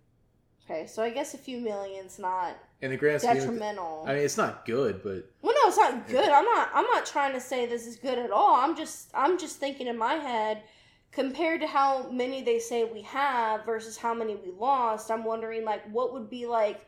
Okay, 0.65 0.85
so 0.85 1.01
I 1.01 1.09
guess 1.09 1.33
a 1.33 1.37
few 1.37 1.59
million's 1.59 2.19
not 2.19 2.55
In 2.81 2.91
the 2.91 2.97
grand 2.97 3.21
detrimental. 3.21 4.05
I 4.07 4.13
mean, 4.13 4.23
it's 4.23 4.37
not 4.37 4.65
good, 4.65 5.01
but 5.01 5.29
Well, 5.41 5.55
no, 5.55 5.67
it's 5.67 5.77
not 5.77 6.07
good. 6.07 6.29
I'm 6.29 6.45
not. 6.45 6.69
I'm 6.73 6.85
not 6.85 7.05
trying 7.05 7.33
to 7.33 7.41
say 7.41 7.65
this 7.65 7.87
is 7.87 7.95
good 7.95 8.19
at 8.19 8.31
all. 8.31 8.55
I'm 8.55 8.75
just. 8.75 9.09
I'm 9.13 9.37
just 9.39 9.57
thinking 9.57 9.87
in 9.87 9.97
my 9.97 10.13
head. 10.15 10.63
compared 11.11 11.59
to 11.61 11.67
how 11.67 12.09
many 12.11 12.43
they 12.43 12.59
say 12.59 12.83
we 12.83 13.01
have 13.01 13.65
versus 13.65 13.97
how 13.97 14.13
many 14.13 14.35
we 14.35 14.51
lost, 14.51 15.09
I'm 15.09 15.23
wondering 15.23 15.65
like 15.65 15.83
what 15.91 16.13
would 16.13 16.29
be 16.29 16.45
like 16.45 16.85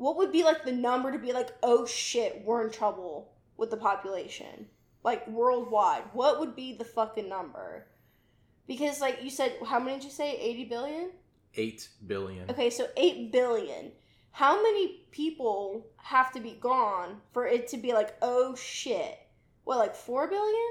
what 0.00 0.16
would 0.16 0.32
be 0.32 0.42
like 0.42 0.64
the 0.64 0.72
number 0.72 1.12
to 1.12 1.18
be 1.18 1.32
like, 1.32 1.50
oh 1.62 1.84
shit, 1.84 2.42
we're 2.44 2.64
in 2.64 2.72
trouble 2.72 3.30
with 3.58 3.70
the 3.70 3.76
population? 3.76 4.66
Like 5.02 5.26
worldwide. 5.28 6.04
What 6.12 6.40
would 6.40 6.54
be 6.54 6.74
the 6.74 6.84
fucking 6.84 7.28
number? 7.28 7.86
Because 8.66 9.00
like 9.00 9.22
you 9.22 9.30
said, 9.30 9.54
how 9.66 9.78
many 9.80 9.96
did 9.98 10.04
you 10.04 10.10
say? 10.10 10.36
80 10.36 10.64
billion? 10.66 11.10
Eight 11.56 11.88
billion. 12.06 12.50
Okay, 12.50 12.70
so 12.70 12.86
8 12.96 13.32
billion. 13.32 13.92
How 14.32 14.62
many 14.62 15.06
people 15.10 15.86
have 15.96 16.30
to 16.32 16.40
be 16.40 16.52
gone 16.60 17.16
for 17.32 17.46
it 17.46 17.66
to 17.68 17.76
be 17.76 17.92
like, 17.92 18.14
oh 18.22 18.54
shit? 18.54 19.18
What, 19.64 19.78
like 19.78 19.96
4 19.96 20.28
billion? 20.28 20.68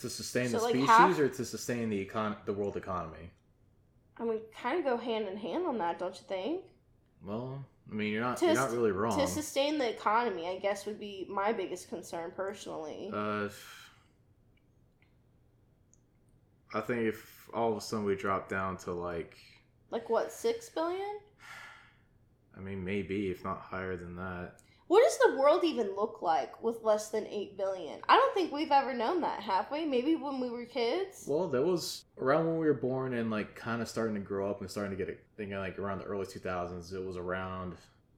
To 0.00 0.10
sustain 0.10 0.48
So, 0.48 0.58
the 0.58 0.64
like, 0.64 0.72
species 0.74 0.88
half- 0.88 1.18
or 1.18 1.28
to 1.28 1.44
sustain 1.44 1.88
the 1.90 2.04
econ- 2.04 2.44
the 2.44 2.52
world 2.52 2.76
economy? 2.76 3.30
I 4.18 4.24
mean, 4.24 4.40
kind 4.60 4.78
of 4.78 4.84
go 4.84 4.96
hand 4.96 5.28
in 5.28 5.36
hand 5.36 5.66
on 5.66 5.78
that, 5.78 5.98
don't 5.98 6.14
you 6.14 6.24
think? 6.26 6.62
Well, 7.24 7.64
I 7.90 7.94
mean, 7.94 8.12
you're 8.12 8.22
not 8.22 8.36
To 8.38 8.46
you're 8.46 8.54
not 8.54 8.72
really 8.72 8.90
wrong. 8.90 9.18
To 9.18 9.26
sustain 9.26 9.78
the 9.78 9.88
economy, 9.88 10.48
I 10.48 10.58
guess 10.58 10.86
would 10.86 10.98
be 10.98 11.26
my 11.28 11.52
biggest 11.52 11.88
concern 11.88 12.32
personally. 12.34 13.10
Uh, 13.12 13.48
I 16.74 16.80
think 16.80 17.02
if 17.02 17.48
all 17.54 17.70
of 17.70 17.78
a 17.78 17.80
sudden 17.80 18.04
we 18.04 18.16
drop 18.16 18.48
down 18.48 18.76
to 18.78 18.92
like, 18.92 19.36
like 19.90 20.10
what, 20.10 20.32
6 20.32 20.68
billion? 20.70 21.18
I 22.56 22.60
mean, 22.60 22.84
maybe 22.84 23.30
if 23.30 23.44
not 23.44 23.60
higher 23.60 23.96
than 23.96 24.16
that. 24.16 24.56
What 24.88 25.02
does 25.02 25.18
the 25.18 25.36
world 25.38 25.64
even 25.64 25.96
look 25.96 26.22
like 26.22 26.62
with 26.62 26.84
less 26.84 27.08
than 27.08 27.26
8 27.26 27.56
billion? 27.58 28.00
I 28.08 28.16
don't 28.16 28.32
think 28.34 28.52
we've 28.52 28.70
ever 28.70 28.94
known 28.94 29.20
that, 29.22 29.40
have 29.40 29.68
we? 29.70 29.84
Maybe 29.84 30.14
when 30.14 30.38
we 30.40 30.48
were 30.48 30.64
kids? 30.64 31.24
Well, 31.26 31.48
that 31.48 31.62
was 31.62 32.04
around 32.18 32.46
when 32.46 32.58
we 32.58 32.66
were 32.66 32.74
born 32.74 33.14
and 33.14 33.28
like 33.30 33.56
kind 33.56 33.82
of 33.82 33.88
starting 33.88 34.14
to 34.14 34.20
grow 34.20 34.48
up 34.48 34.60
and 34.60 34.70
starting 34.70 34.92
to 34.92 34.96
get 34.96 35.08
it. 35.08 35.24
Thinking 35.36 35.56
like 35.58 35.78
around 35.80 35.98
the 35.98 36.04
early 36.04 36.24
2000s, 36.24 36.92
it 36.92 37.04
was 37.04 37.16
around 37.16 37.74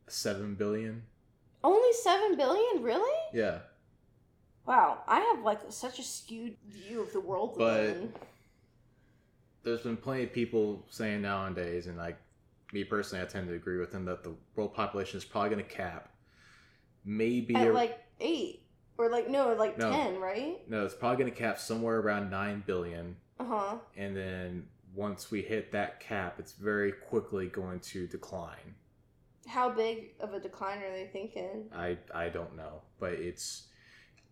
seven 0.08 0.54
billion. 0.56 1.02
Only 1.64 1.92
7 2.02 2.36
billion? 2.36 2.82
Really? 2.82 3.18
Yeah, 3.32 3.60
Wow, 4.66 4.98
I 5.08 5.20
have 5.20 5.42
like 5.42 5.60
such 5.70 5.98
a 5.98 6.02
skewed 6.02 6.54
view 6.66 7.00
of 7.00 7.10
the 7.14 7.20
world 7.20 7.54
But- 7.56 7.84
in. 7.86 8.12
there's 9.62 9.80
been 9.80 9.96
plenty 9.96 10.24
of 10.24 10.32
people 10.34 10.84
saying 10.90 11.22
nowadays, 11.22 11.86
and 11.86 11.96
like 11.96 12.18
me 12.74 12.84
personally, 12.84 13.24
I 13.24 13.26
tend 13.26 13.48
to 13.48 13.54
agree 13.54 13.78
with 13.78 13.92
them 13.92 14.04
that 14.04 14.22
the 14.22 14.34
world 14.54 14.74
population 14.74 15.16
is 15.16 15.24
probably 15.24 15.48
going 15.48 15.64
to 15.64 15.70
cap. 15.70 16.10
Maybe 17.08 17.54
At 17.54 17.68
a- 17.68 17.72
like 17.72 17.98
8. 18.20 18.62
Or 18.98 19.08
like, 19.08 19.28
no, 19.30 19.54
like 19.54 19.78
No. 19.78 19.90
10, 19.90 20.20
right? 20.20 20.58
no, 20.68 20.84
it's 20.84 20.94
probably 20.94 21.16
going 21.18 21.32
to 21.32 21.38
cap 21.38 21.58
somewhere 21.58 22.00
around 22.00 22.30
nine 22.30 22.62
billion. 22.66 23.16
Uh 23.40 23.44
huh. 23.44 23.76
and 23.96 24.16
then 24.16 24.66
once 24.94 25.30
we 25.30 25.40
hit 25.42 25.70
that 25.72 26.00
cap, 26.00 26.40
it's 26.40 26.52
very 26.52 26.90
quickly 26.92 27.46
going 27.46 27.78
to 27.80 28.06
decline. 28.08 28.74
How 29.46 29.70
big 29.70 30.10
of 30.20 30.34
a 30.34 30.40
decline 30.40 30.82
are 30.82 30.90
they 30.90 31.06
thinking? 31.12 31.70
I 31.72 31.96
I 32.12 32.28
don't 32.30 32.56
know, 32.56 32.82
but 32.98 33.12
it's 33.12 33.68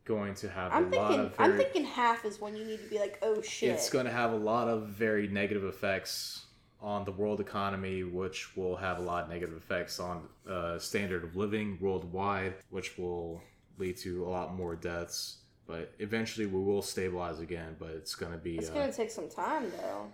going 0.04 0.34
to 0.34 0.48
have 0.48 0.72
I'm 0.72 0.92
a 0.92 0.96
lot 0.96 1.20
of 1.20 1.36
very, 1.36 1.50
I'm 1.52 1.56
thinking 1.56 1.84
half 1.84 2.24
is 2.24 2.40
when 2.40 2.56
you 2.56 2.64
need 2.64 2.82
to 2.82 2.90
be 2.90 2.98
like, 2.98 3.18
oh 3.22 3.40
shit. 3.42 3.70
it's 3.70 3.88
going 3.88 4.06
to 4.06 4.12
have 4.12 4.32
a 4.32 4.36
lot 4.36 4.66
of 4.68 4.88
very 4.88 5.28
negative 5.28 5.62
effects 5.64 6.45
on 6.80 7.04
the 7.04 7.12
world 7.12 7.40
economy, 7.40 8.02
which 8.04 8.56
will 8.56 8.76
have 8.76 8.98
a 8.98 9.02
lot 9.02 9.24
of 9.24 9.30
negative 9.30 9.56
effects 9.56 9.98
on 9.98 10.28
uh, 10.48 10.78
standard 10.78 11.24
of 11.24 11.34
living 11.36 11.78
worldwide, 11.80 12.54
which 12.70 12.98
will 12.98 13.42
lead 13.78 13.96
to 13.96 14.24
a 14.26 14.28
lot 14.28 14.54
more 14.54 14.76
deaths. 14.76 15.38
But 15.66 15.92
eventually, 15.98 16.46
we 16.46 16.62
will 16.62 16.82
stabilize 16.82 17.40
again. 17.40 17.76
But 17.78 17.90
it's 17.90 18.14
going 18.14 18.32
to 18.32 18.38
be 18.38 18.58
It's 18.58 18.70
uh, 18.70 18.74
gonna 18.74 18.92
take 18.92 19.10
some 19.10 19.28
time 19.28 19.72
though. 19.80 20.06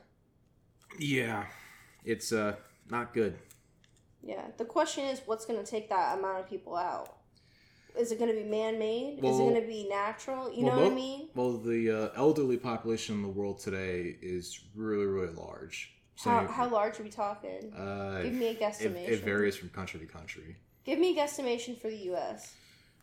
yeah, 0.98 1.44
it's 2.04 2.32
uh 2.32 2.56
not 2.90 3.12
good. 3.12 3.36
Yeah. 4.22 4.46
The 4.56 4.64
question 4.64 5.04
is, 5.04 5.20
what's 5.26 5.44
gonna 5.44 5.64
take 5.64 5.88
that 5.90 6.18
amount 6.18 6.40
of 6.40 6.48
people 6.48 6.76
out? 6.76 7.16
Is 7.98 8.10
it 8.12 8.18
gonna 8.18 8.32
be 8.32 8.44
man-made? 8.44 9.18
is 9.22 9.38
it 9.38 9.42
gonna 9.42 9.60
be 9.60 9.86
natural? 9.90 10.50
You 10.50 10.64
well, 10.64 10.76
know 10.76 10.82
what 10.84 10.92
I 10.92 10.94
mean? 10.94 11.28
Well, 11.34 11.58
the 11.58 11.90
uh, 11.90 12.08
elderly 12.16 12.56
population 12.56 13.16
in 13.16 13.22
the 13.22 13.28
world 13.28 13.60
today 13.60 14.16
is 14.22 14.60
really, 14.74 15.04
really 15.04 15.34
large. 15.34 15.92
So, 16.16 16.30
How, 16.30 16.46
how 16.46 16.68
large 16.68 17.00
are 17.00 17.02
we 17.02 17.10
talking? 17.10 17.72
uh, 17.76 18.20
Give 18.22 18.32
me 18.34 18.46
a 18.46 18.50
it, 18.50 18.60
guesstimation. 18.60 19.08
it 19.08 19.20
varies 19.24 19.56
from 19.56 19.70
country 19.70 20.00
to 20.00 20.06
country. 20.06 20.56
Give 20.84 20.98
me 20.98 21.16
a 21.16 21.20
guesstimation 21.20 21.76
for 21.80 21.88
the 21.88 21.96
U.S. 22.12 22.54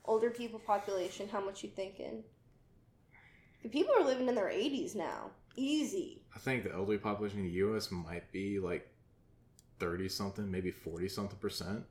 Older 0.06 0.30
people 0.30 0.60
population. 0.60 1.28
How 1.30 1.42
much 1.44 1.64
you 1.64 1.70
thinking? 1.70 2.24
The 3.64 3.70
people 3.70 3.94
are 3.96 4.04
living 4.04 4.28
in 4.28 4.36
their 4.36 4.50
80s 4.50 4.96
now. 4.96 5.32
Easy. 5.56 6.24
I 6.36 6.40
think 6.40 6.64
the 6.64 6.74
elderly 6.74 6.98
population 6.98 7.40
in 7.40 7.46
the 7.46 7.52
U.S. 7.66 7.92
might 7.92 8.32
be 8.32 8.60
like 8.60 8.88
thirty 9.80 10.10
something, 10.10 10.50
maybe 10.50 10.72
forty 10.72 11.08
something 11.10 11.38
percent, 11.40 11.86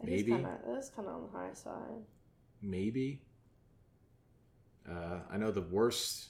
That 0.00 0.06
Maybe. 0.08 0.22
kinda, 0.26 0.58
that 0.66 0.78
is 0.78 0.90
kind 0.90 1.06
of 1.08 1.14
on 1.14 1.22
the 1.22 1.28
high 1.38 1.54
side. 1.54 2.04
maybe. 2.62 3.22
Uh, 4.88 5.20
I 5.30 5.36
know 5.36 5.50
the 5.50 5.60
worst. 5.62 6.28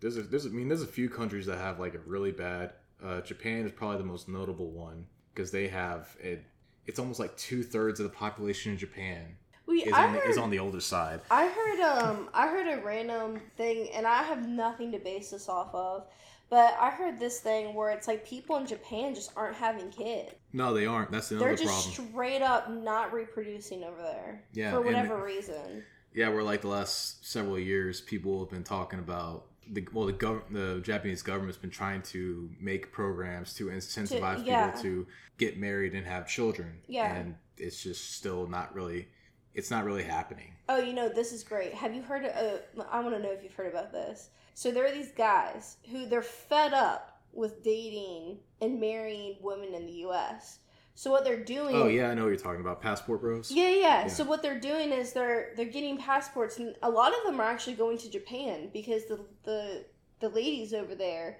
There's 0.00 0.16
a, 0.16 0.22
there's 0.22 0.46
a, 0.46 0.48
I 0.48 0.52
mean 0.52 0.68
there's 0.68 0.82
a 0.82 0.86
few 0.86 1.08
countries 1.08 1.46
that 1.46 1.58
have 1.58 1.78
like 1.78 1.94
a 1.94 1.98
really 2.00 2.32
bad. 2.32 2.72
Uh, 3.04 3.20
Japan 3.20 3.64
is 3.64 3.72
probably 3.72 3.98
the 3.98 4.04
most 4.04 4.28
notable 4.28 4.70
one 4.70 5.06
because 5.34 5.50
they 5.50 5.68
have 5.68 6.16
it. 6.20 6.44
It's 6.86 6.98
almost 6.98 7.20
like 7.20 7.36
two 7.36 7.62
thirds 7.62 8.00
of 8.00 8.04
the 8.04 8.10
population 8.16 8.72
in 8.72 8.78
Japan 8.78 9.36
We, 9.66 9.82
is 9.84 9.92
on, 9.92 10.12
the, 10.12 10.18
heard, 10.20 10.30
is 10.30 10.38
on 10.38 10.50
the 10.50 10.58
older 10.58 10.80
side. 10.80 11.20
I 11.30 11.46
heard 11.46 11.80
um 11.80 12.28
I 12.34 12.48
heard 12.48 12.66
a 12.66 12.82
random 12.84 13.40
thing 13.56 13.88
and 13.94 14.06
I 14.06 14.22
have 14.22 14.48
nothing 14.48 14.92
to 14.92 14.98
base 14.98 15.30
this 15.30 15.48
off 15.48 15.74
of, 15.74 16.06
but 16.48 16.76
I 16.80 16.90
heard 16.90 17.20
this 17.20 17.40
thing 17.40 17.74
where 17.74 17.90
it's 17.90 18.08
like 18.08 18.26
people 18.26 18.56
in 18.56 18.66
Japan 18.66 19.14
just 19.14 19.30
aren't 19.36 19.56
having 19.56 19.90
kids. 19.90 20.32
No, 20.52 20.74
they 20.74 20.86
aren't. 20.86 21.10
That's 21.12 21.28
the 21.28 21.36
only 21.36 21.46
problem. 21.46 21.56
They're 21.66 21.66
just 21.74 21.94
problem. 21.96 22.10
straight 22.12 22.42
up 22.42 22.70
not 22.70 23.12
reproducing 23.12 23.84
over 23.84 24.02
there. 24.02 24.42
Yeah, 24.52 24.70
For 24.72 24.78
and- 24.78 24.86
whatever 24.86 25.22
reason. 25.24 25.84
Yeah, 26.12 26.30
where 26.30 26.42
like 26.42 26.62
the 26.62 26.68
last 26.68 27.24
several 27.24 27.56
years, 27.58 28.00
people 28.00 28.40
have 28.40 28.50
been 28.50 28.64
talking 28.64 28.98
about 28.98 29.46
the 29.68 29.86
well, 29.92 30.06
the 30.06 30.12
gov- 30.12 30.42
the 30.50 30.80
Japanese 30.82 31.22
government's 31.22 31.58
been 31.58 31.70
trying 31.70 32.02
to 32.02 32.50
make 32.60 32.92
programs 32.92 33.54
to 33.54 33.66
incentivize 33.66 34.44
yeah. 34.44 34.66
people 34.66 34.82
to 34.82 35.06
get 35.38 35.58
married 35.58 35.94
and 35.94 36.06
have 36.06 36.28
children. 36.28 36.78
Yeah. 36.86 37.14
and 37.14 37.34
it's 37.56 37.82
just 37.82 38.14
still 38.14 38.46
not 38.46 38.74
really, 38.74 39.08
it's 39.54 39.70
not 39.70 39.84
really 39.84 40.02
happening. 40.02 40.52
Oh, 40.68 40.78
you 40.78 40.92
know, 40.92 41.08
this 41.08 41.32
is 41.32 41.44
great. 41.44 41.74
Have 41.74 41.94
you 41.94 42.02
heard 42.02 42.24
of, 42.24 42.60
uh, 42.78 42.82
I 42.90 43.00
want 43.00 43.14
to 43.14 43.22
know 43.22 43.30
if 43.30 43.42
you've 43.42 43.54
heard 43.54 43.72
about 43.72 43.92
this. 43.92 44.30
So 44.54 44.70
there 44.70 44.86
are 44.86 44.92
these 44.92 45.12
guys 45.12 45.76
who 45.90 46.06
they're 46.06 46.22
fed 46.22 46.72
up 46.72 47.20
with 47.32 47.62
dating 47.62 48.38
and 48.60 48.80
marrying 48.80 49.36
women 49.40 49.74
in 49.74 49.86
the 49.86 50.04
US. 50.06 50.58
So 51.00 51.10
what 51.10 51.24
they're 51.24 51.42
doing 51.42 51.74
Oh 51.74 51.86
yeah, 51.86 52.10
I 52.10 52.14
know 52.14 52.24
what 52.24 52.28
you're 52.28 52.36
talking 52.36 52.60
about. 52.60 52.82
Passport 52.82 53.22
bros. 53.22 53.50
Yeah, 53.50 53.70
yeah, 53.70 53.78
Yeah. 53.78 54.06
So 54.08 54.22
what 54.22 54.42
they're 54.42 54.60
doing 54.60 54.92
is 54.92 55.14
they're 55.14 55.54
they're 55.56 55.64
getting 55.64 55.96
passports, 55.96 56.58
and 56.58 56.76
a 56.82 56.90
lot 56.90 57.14
of 57.16 57.24
them 57.24 57.40
are 57.40 57.44
actually 57.44 57.76
going 57.76 57.96
to 57.96 58.10
Japan 58.10 58.68
because 58.70 59.06
the 59.06 59.18
the 59.44 59.86
the 60.18 60.28
ladies 60.28 60.74
over 60.74 60.94
there 60.94 61.38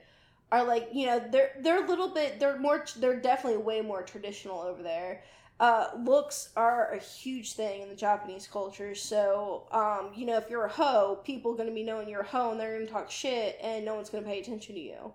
are 0.50 0.64
like 0.64 0.88
you 0.94 1.04
know 1.04 1.22
they're 1.30 1.50
they're 1.60 1.84
a 1.84 1.86
little 1.86 2.08
bit 2.08 2.40
they're 2.40 2.58
more 2.58 2.86
they're 2.96 3.20
definitely 3.20 3.62
way 3.62 3.82
more 3.82 4.02
traditional 4.02 4.60
over 4.60 4.82
there. 4.82 5.24
Uh, 5.60 5.88
looks 6.06 6.48
are 6.56 6.94
a 6.94 6.98
huge 6.98 7.52
thing 7.52 7.82
in 7.82 7.90
the 7.90 7.94
Japanese 7.94 8.46
culture. 8.50 8.94
So 8.94 9.68
um, 9.72 10.12
you 10.16 10.24
know 10.24 10.38
if 10.38 10.48
you're 10.48 10.64
a 10.64 10.70
hoe, 10.70 11.20
people 11.22 11.52
are 11.52 11.56
gonna 11.58 11.70
be 11.70 11.84
knowing 11.84 12.08
you're 12.08 12.22
a 12.22 12.26
hoe, 12.26 12.52
and 12.52 12.58
they're 12.58 12.78
gonna 12.78 12.90
talk 12.90 13.10
shit, 13.10 13.58
and 13.60 13.84
no 13.84 13.94
one's 13.94 14.08
gonna 14.08 14.24
pay 14.24 14.40
attention 14.40 14.74
to 14.76 14.80
you. 14.80 15.12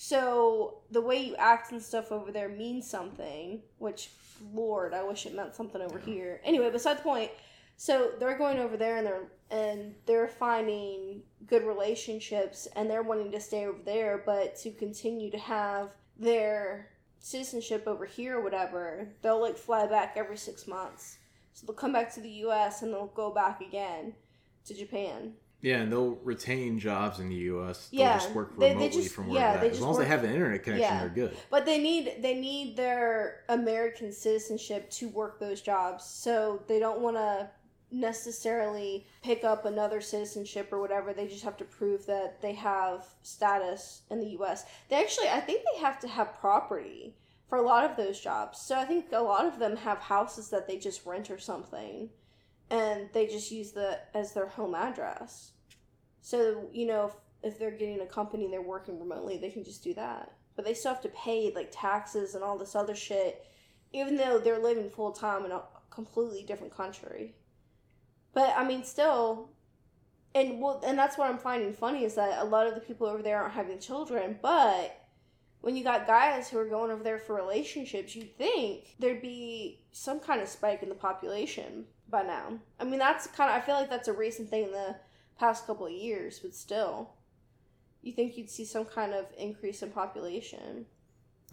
So 0.00 0.76
the 0.92 1.00
way 1.00 1.20
you 1.20 1.34
act 1.34 1.72
and 1.72 1.82
stuff 1.82 2.12
over 2.12 2.30
there 2.30 2.48
means 2.48 2.88
something, 2.88 3.62
which 3.78 4.10
Lord, 4.54 4.94
I 4.94 5.02
wish 5.02 5.26
it 5.26 5.34
meant 5.34 5.56
something 5.56 5.82
over 5.82 5.98
here. 5.98 6.40
Anyway, 6.44 6.70
beside 6.70 6.98
the 6.98 7.02
point. 7.02 7.32
So 7.76 8.12
they're 8.20 8.38
going 8.38 8.60
over 8.60 8.76
there 8.76 8.98
and 8.98 9.04
they're 9.04 9.24
and 9.50 9.96
they're 10.06 10.28
finding 10.28 11.22
good 11.48 11.64
relationships 11.64 12.68
and 12.76 12.88
they're 12.88 13.02
wanting 13.02 13.32
to 13.32 13.40
stay 13.40 13.66
over 13.66 13.80
there, 13.84 14.22
but 14.24 14.54
to 14.58 14.70
continue 14.70 15.32
to 15.32 15.38
have 15.38 15.90
their 16.16 16.90
citizenship 17.18 17.82
over 17.88 18.06
here 18.06 18.38
or 18.38 18.44
whatever, 18.44 19.08
they'll 19.20 19.40
like 19.40 19.56
fly 19.56 19.84
back 19.88 20.12
every 20.14 20.36
six 20.36 20.68
months. 20.68 21.18
So 21.54 21.66
they'll 21.66 21.74
come 21.74 21.92
back 21.92 22.14
to 22.14 22.20
the 22.20 22.30
U.S. 22.46 22.82
and 22.82 22.94
they'll 22.94 23.06
go 23.08 23.32
back 23.32 23.60
again 23.60 24.14
to 24.66 24.74
Japan. 24.74 25.32
Yeah, 25.60 25.78
and 25.78 25.90
they'll 25.90 26.14
retain 26.22 26.78
jobs 26.78 27.18
in 27.18 27.28
the 27.30 27.34
U.S. 27.34 27.88
They'll 27.90 28.00
Yeah, 28.00 28.18
just 28.18 28.30
work 28.32 28.56
they- 28.56 28.68
they 28.68 28.74
remotely 28.74 29.02
just- 29.02 29.14
from 29.14 29.26
where 29.28 29.40
yeah, 29.40 29.56
they're 29.56 29.64
at. 29.66 29.72
As 29.72 29.80
long 29.80 29.90
as 29.92 29.98
they 29.98 30.04
have 30.06 30.22
an 30.22 30.30
internet 30.30 30.62
connection, 30.62 30.82
Yeah. 30.94 31.00
they're 31.00 31.08
good. 31.08 31.36
But 31.50 31.64
they 31.66 31.78
need 31.78 32.18
they 32.22 32.34
need 32.34 32.76
their 32.76 33.42
American 33.48 34.12
citizenship 34.12 34.88
to 34.90 35.08
work 35.08 35.40
those 35.40 35.60
jobs. 35.60 36.04
So 36.04 36.62
they 36.68 36.78
don't 36.78 37.00
want 37.00 37.16
to 37.16 37.50
necessarily 37.90 39.06
pick 39.22 39.42
up 39.44 39.64
another 39.64 40.00
citizenship 40.00 40.72
or 40.72 40.80
whatever. 40.80 41.12
They 41.12 41.26
just 41.26 41.42
have 41.44 41.56
to 41.56 41.64
prove 41.64 42.06
that 42.06 42.40
they 42.40 42.52
have 42.54 43.06
status 43.22 44.02
in 44.10 44.20
the 44.20 44.28
US. 44.40 44.64
They 44.88 44.96
actually 44.96 45.28
I 45.28 45.40
think 45.40 45.62
they 45.72 45.80
have 45.80 45.98
to 46.00 46.08
have 46.08 46.38
property 46.38 47.14
for 47.48 47.56
a 47.58 47.62
lot 47.62 47.84
of 47.90 47.96
those 47.96 48.20
jobs. 48.20 48.58
So 48.60 48.76
I 48.78 48.84
think 48.84 49.06
a 49.12 49.20
lot 49.22 49.46
of 49.46 49.58
them 49.58 49.76
have 49.76 49.98
houses 49.98 50.50
that 50.50 50.66
they 50.68 50.78
just 50.78 51.06
rent 51.06 51.30
or 51.30 51.38
something 51.38 52.10
and 52.70 53.08
they 53.12 53.26
just 53.26 53.50
use 53.50 53.72
the 53.72 53.98
as 54.14 54.32
their 54.32 54.48
home 54.48 54.74
address. 54.74 55.52
So, 56.20 56.68
you 56.72 56.86
know, 56.86 57.12
if 57.42 57.58
they're 57.58 57.70
getting 57.70 58.00
a 58.00 58.06
company 58.06 58.44
and 58.44 58.52
they're 58.52 58.62
working 58.62 58.98
remotely, 58.98 59.38
they 59.38 59.50
can 59.50 59.64
just 59.64 59.82
do 59.82 59.94
that. 59.94 60.32
But 60.56 60.64
they 60.64 60.74
still 60.74 60.92
have 60.92 61.02
to 61.02 61.08
pay 61.10 61.52
like 61.54 61.70
taxes 61.72 62.34
and 62.34 62.42
all 62.42 62.58
this 62.58 62.74
other 62.74 62.94
shit, 62.94 63.46
even 63.92 64.16
though 64.16 64.38
they're 64.38 64.58
living 64.58 64.90
full 64.90 65.12
time 65.12 65.44
in 65.44 65.52
a 65.52 65.62
completely 65.90 66.42
different 66.42 66.76
country. 66.76 67.34
But 68.34 68.54
I 68.56 68.66
mean, 68.66 68.84
still, 68.84 69.50
and 70.34 70.60
well, 70.60 70.82
and 70.84 70.98
that's 70.98 71.16
what 71.16 71.30
I'm 71.30 71.38
finding 71.38 71.72
funny 71.72 72.04
is 72.04 72.16
that 72.16 72.42
a 72.42 72.44
lot 72.44 72.66
of 72.66 72.74
the 72.74 72.80
people 72.80 73.06
over 73.06 73.22
there 73.22 73.40
aren't 73.40 73.54
having 73.54 73.78
children, 73.78 74.38
but 74.42 75.06
when 75.60 75.76
you 75.76 75.82
got 75.82 76.06
guys 76.06 76.48
who 76.48 76.58
are 76.58 76.68
going 76.68 76.90
over 76.90 77.02
there 77.02 77.18
for 77.18 77.34
relationships, 77.34 78.14
you'd 78.14 78.36
think 78.36 78.94
there'd 78.98 79.22
be 79.22 79.80
some 79.90 80.20
kind 80.20 80.40
of 80.40 80.48
spike 80.48 80.82
in 80.82 80.88
the 80.88 80.94
population 80.94 81.86
by 82.10 82.22
now. 82.22 82.58
I 82.80 82.84
mean, 82.84 82.98
that's 82.98 83.26
kind 83.28 83.50
of, 83.50 83.56
I 83.56 83.64
feel 83.64 83.74
like 83.74 83.90
that's 83.90 84.08
a 84.08 84.12
recent 84.12 84.48
thing 84.50 84.64
in 84.64 84.72
the 84.72 84.96
past 85.38 85.66
couple 85.66 85.86
of 85.86 85.92
years, 85.92 86.38
but 86.38 86.54
still, 86.54 87.10
you 88.02 88.12
think 88.12 88.36
you'd 88.36 88.50
see 88.50 88.64
some 88.64 88.84
kind 88.84 89.12
of 89.14 89.26
increase 89.36 89.82
in 89.82 89.90
population. 89.90 90.86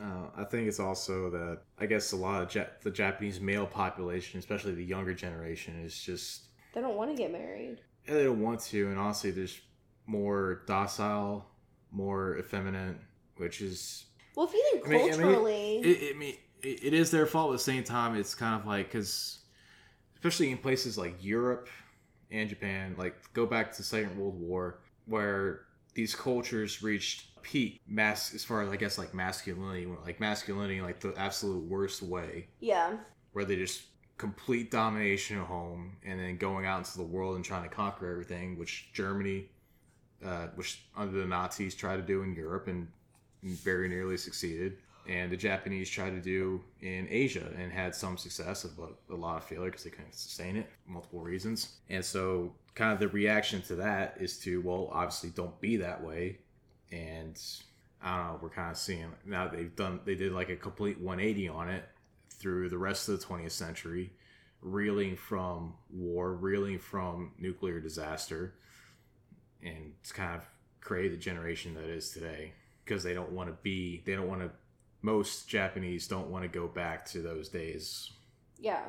Uh, 0.01 0.28
I 0.36 0.43
think 0.43 0.68
it's 0.68 0.80
also 0.80 1.30
that 1.30 1.60
I 1.80 1.86
guess 1.86 2.12
a 2.12 2.16
lot 2.18 2.41
of 2.43 2.53
ja- 2.53 2.66
the 2.84 2.91
Japanese 2.91 3.39
male 3.39 3.66
population, 3.66 4.39
especially 4.39 4.74
the 4.76 4.84
younger 4.84 5.14
generation, 5.14 5.82
is 5.84 5.97
just 5.99 6.47
They 6.74 6.82
don't 6.82 6.95
want 6.97 7.12
to 7.12 7.16
get 7.18 7.32
married. 7.32 7.80
yeah, 8.08 8.16
they 8.16 8.24
don't 8.26 8.41
want 8.41 8.60
to, 8.62 8.88
and 8.89 8.99
honestly, 8.99 9.32
there's 9.32 9.60
more 10.06 10.64
docile, 10.68 11.45
more 11.91 12.38
effeminate, 12.38 12.97
which 13.38 13.62
is 13.62 14.06
Well, 14.36 14.47
if 14.47 14.53
you 14.53 14.70
think 14.74 14.86
I 14.86 14.89
mean- 14.89 15.14
I 15.14 15.18
mean, 15.18 15.86
it, 15.86 15.88
it, 15.88 16.18
me- 16.18 16.39
it, 16.62 16.84
it 16.88 16.93
is 16.93 17.10
their 17.12 17.26
fault. 17.26 17.51
At 17.51 17.53
the 17.53 17.60
same 17.64 17.84
time, 17.84 18.16
it's 18.16 18.36
kind 18.36 18.60
of 18.60 18.68
like 18.68 18.88
because, 18.91 19.39
especially 20.26 20.52
in 20.52 20.58
places 20.58 20.98
like 20.98 21.24
Europe 21.24 21.70
and 22.32 22.50
Japan, 22.50 22.96
like 22.98 23.16
go 23.34 23.46
back 23.46 23.72
to 23.72 23.78
the 23.78 23.84
Second 23.84 24.18
World 24.18 24.40
War, 24.40 24.80
where 25.06 25.62
these 25.94 26.16
cultures 26.16 26.82
reached 26.82 27.40
peak 27.44 27.80
mass 27.88 28.34
as 28.34 28.44
far 28.44 28.64
as 28.64 28.70
I 28.70 28.76
guess 28.76 28.98
like 28.98 29.14
masculinity, 29.14 29.88
like 30.04 30.20
masculinity, 30.20 30.82
like 30.82 31.00
the 31.00 31.14
absolute 31.16 31.64
worst 31.66 32.02
way, 32.02 32.48
yeah, 32.60 32.98
where 33.34 33.46
they 33.46 33.56
just 33.56 33.84
complete 34.18 34.72
domination 34.72 35.38
at 35.38 35.46
home 35.46 35.96
and 36.04 36.20
then 36.20 36.38
going 36.38 36.66
out 36.66 36.80
into 36.80 36.98
the 36.98 37.04
world 37.04 37.36
and 37.36 37.46
trying 37.46 37.62
to 37.62 37.70
conquer 37.70 38.10
everything, 38.10 38.58
which 38.58 38.90
Germany, 38.94 39.46
uh, 40.26 40.48
which 40.56 40.86
under 40.98 41.20
the 41.20 41.26
Nazis 41.26 41.76
tried 41.76 41.98
to 41.98 42.02
do 42.02 42.24
in 42.24 42.34
Europe 42.34 42.68
and 42.68 42.88
very 43.44 43.88
nearly 43.88 44.18
succeeded, 44.18 44.78
and 45.08 45.32
the 45.32 45.38
Japanese 45.38 45.89
tried 45.89 46.12
to 46.12 46.22
do 46.22 46.64
in 46.82 47.08
Asia 47.10 47.51
and 47.58 47.72
had 47.72 47.93
some 47.93 48.18
success, 48.18 48.64
but 48.64 48.95
a 49.12 49.16
lot 49.16 49.38
of 49.38 49.43
failure 49.43 49.70
because 49.70 49.84
they 49.84 49.89
couldn't 49.89 50.16
sustain 50.16 50.56
it, 50.56 50.70
multiple 50.88 51.22
reasons. 51.22 51.76
And 51.89 52.03
so, 52.03 52.53
kind 52.74 52.91
of 52.91 52.99
the 52.99 53.08
reaction 53.08 53.62
to 53.64 53.76
that 53.76 54.18
is 54.20 54.39
to, 54.39 54.62
well, 54.62 54.89
obviously, 54.91 55.30
don't 55.30 55.60
be 55.62 55.78
that 55.78 56.03
way. 56.03 56.39
And 56.91 57.39
I 58.01 58.18
don't 58.18 58.28
know, 58.28 58.39
we're 58.41 58.49
kind 58.49 58.72
of 58.72 58.78
seeing 58.78 59.12
now 59.26 59.47
they've 59.47 59.76
done, 59.76 59.99
they 60.06 60.16
did 60.16 60.32
like 60.32 60.49
a 60.49 60.56
complete 60.56 60.99
180 60.99 61.49
on 61.49 61.70
it 61.70 61.84
through 62.30 62.70
the 62.70 62.78
rest 62.78 63.10
of 63.10 63.20
the 63.20 63.26
20th 63.26 63.51
century, 63.51 64.12
reeling 64.62 65.16
from 65.16 65.74
war, 65.89 66.34
reeling 66.34 66.80
from 66.80 67.32
nuclear 67.38 67.80
disaster, 67.80 68.56
and 69.64 69.93
it's 70.01 70.12
kind 70.12 70.36
of 70.36 70.45
created 70.82 71.14
the 71.14 71.18
generation 71.18 71.74
that 71.74 71.86
is 71.86 72.12
today 72.12 72.53
because 72.84 73.03
they 73.03 73.14
don't 73.14 73.32
want 73.32 73.49
to 73.49 73.56
be, 73.64 74.03
they 74.06 74.14
don't 74.14 74.28
want 74.28 74.41
to, 74.41 74.51
most 75.06 75.47
Japanese 75.47 76.08
don't 76.08 76.30
want 76.30 76.43
to 76.43 76.49
go 76.49 76.68
back 76.68 77.06
to 77.08 77.22
those 77.22 77.49
days, 77.49 78.12
yeah. 78.60 78.84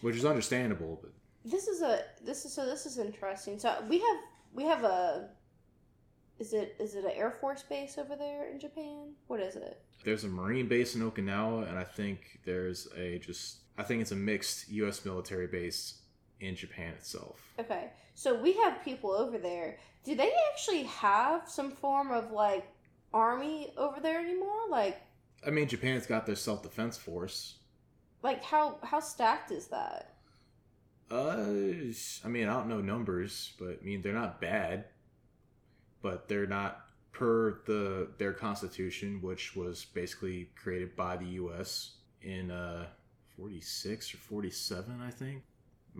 which 0.00 0.16
is 0.16 0.24
understandable, 0.24 0.98
but 1.02 1.12
This 1.44 1.68
is 1.68 1.82
a 1.82 2.02
this 2.24 2.44
is 2.44 2.52
so 2.52 2.66
this 2.66 2.86
is 2.86 2.98
interesting. 2.98 3.58
So 3.58 3.74
we 3.88 3.98
have 3.98 4.16
we 4.52 4.64
have 4.64 4.84
a 4.84 5.28
is 6.38 6.52
it 6.52 6.76
is 6.78 6.94
it 6.94 7.04
an 7.04 7.12
air 7.14 7.30
force 7.30 7.62
base 7.62 7.98
over 7.98 8.16
there 8.16 8.48
in 8.50 8.58
Japan? 8.58 9.12
What 9.26 9.40
is 9.40 9.56
it? 9.56 9.80
there's 10.04 10.24
a 10.24 10.28
marine 10.28 10.68
base 10.68 10.94
in 10.94 11.02
Okinawa, 11.02 11.68
and 11.68 11.78
I 11.78 11.84
think 11.84 12.40
there's 12.44 12.88
a 12.96 13.18
just, 13.18 13.58
I 13.76 13.82
think 13.82 14.00
it's 14.02 14.12
a 14.12 14.16
mixed 14.16 14.68
U.S. 14.70 15.04
military 15.04 15.46
base 15.46 16.00
in 16.40 16.54
Japan 16.54 16.92
itself. 16.94 17.40
Okay, 17.58 17.90
so 18.14 18.40
we 18.40 18.52
have 18.54 18.84
people 18.84 19.10
over 19.10 19.38
there. 19.38 19.78
Do 20.04 20.14
they 20.14 20.32
actually 20.52 20.84
have 20.84 21.48
some 21.48 21.72
form 21.72 22.10
of 22.10 22.30
like 22.30 22.66
army 23.12 23.72
over 23.76 24.00
there 24.00 24.20
anymore? 24.20 24.68
Like 24.70 25.00
I 25.46 25.50
mean, 25.50 25.68
Japan's 25.68 26.06
got 26.06 26.26
their 26.26 26.36
self 26.36 26.62
defense 26.62 26.96
force. 26.96 27.58
like 28.22 28.42
how 28.44 28.78
how 28.82 29.00
stacked 29.00 29.50
is 29.50 29.68
that? 29.68 30.14
Uh, 31.10 31.36
I 32.24 32.28
mean, 32.28 32.48
I 32.48 32.52
don't 32.54 32.68
know 32.68 32.80
numbers, 32.80 33.52
but 33.58 33.78
I 33.80 33.84
mean 33.84 34.02
they're 34.02 34.12
not 34.12 34.40
bad, 34.40 34.86
but 36.02 36.28
they're 36.28 36.46
not 36.46 36.84
per 37.12 37.60
the 37.66 38.08
their 38.18 38.32
constitution, 38.32 39.20
which 39.22 39.56
was 39.56 39.84
basically 39.86 40.50
created 40.56 40.94
by 40.96 41.16
the 41.16 41.26
U.S. 41.42 41.96
in 42.22 42.50
uh 42.50 42.86
46 43.36 44.14
or 44.14 44.16
47, 44.18 45.00
I 45.00 45.10
think. 45.10 45.42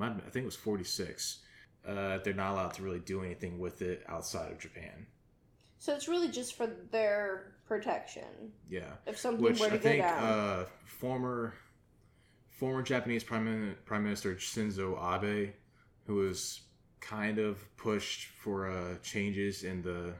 I 0.01 0.11
think 0.31 0.43
it 0.43 0.45
was 0.45 0.57
46. 0.57 1.39
Uh, 1.87 2.19
they're 2.19 2.35
not 2.35 2.53
allowed 2.53 2.75
to 2.75 2.83
really 2.83 2.99
do 3.01 3.23
anything 3.23 3.59
with 3.59 3.81
it 3.83 4.05
outside 4.09 4.51
of 4.53 4.59
Japan. 4.59 5.07
So 5.79 5.95
it's 5.95 6.09
really 6.09 6.29
just 6.29 6.55
for 6.57 6.67
their 6.91 7.55
protection. 7.67 8.53
Yeah. 8.69 8.93
If 9.07 9.19
something 9.19 9.43
which 9.43 9.61
were 9.61 9.69
to 9.69 9.75
I 9.75 9.79
think 9.79 10.03
down. 10.03 10.23
uh, 10.23 10.65
former 10.85 11.55
former 12.51 12.83
Japanese 12.83 13.23
Prime 13.23 13.77
Prime 13.85 14.03
Minister 14.03 14.35
Shinzo 14.35 14.99
Abe, 15.01 15.53
who 16.07 16.17
was 16.17 16.63
kind 17.01 17.39
of 17.39 17.65
pushed 17.77 18.27
for 18.27 18.69
uh, 18.69 18.97
changes 19.05 19.63
in 19.63 19.83
the, 19.83 20.15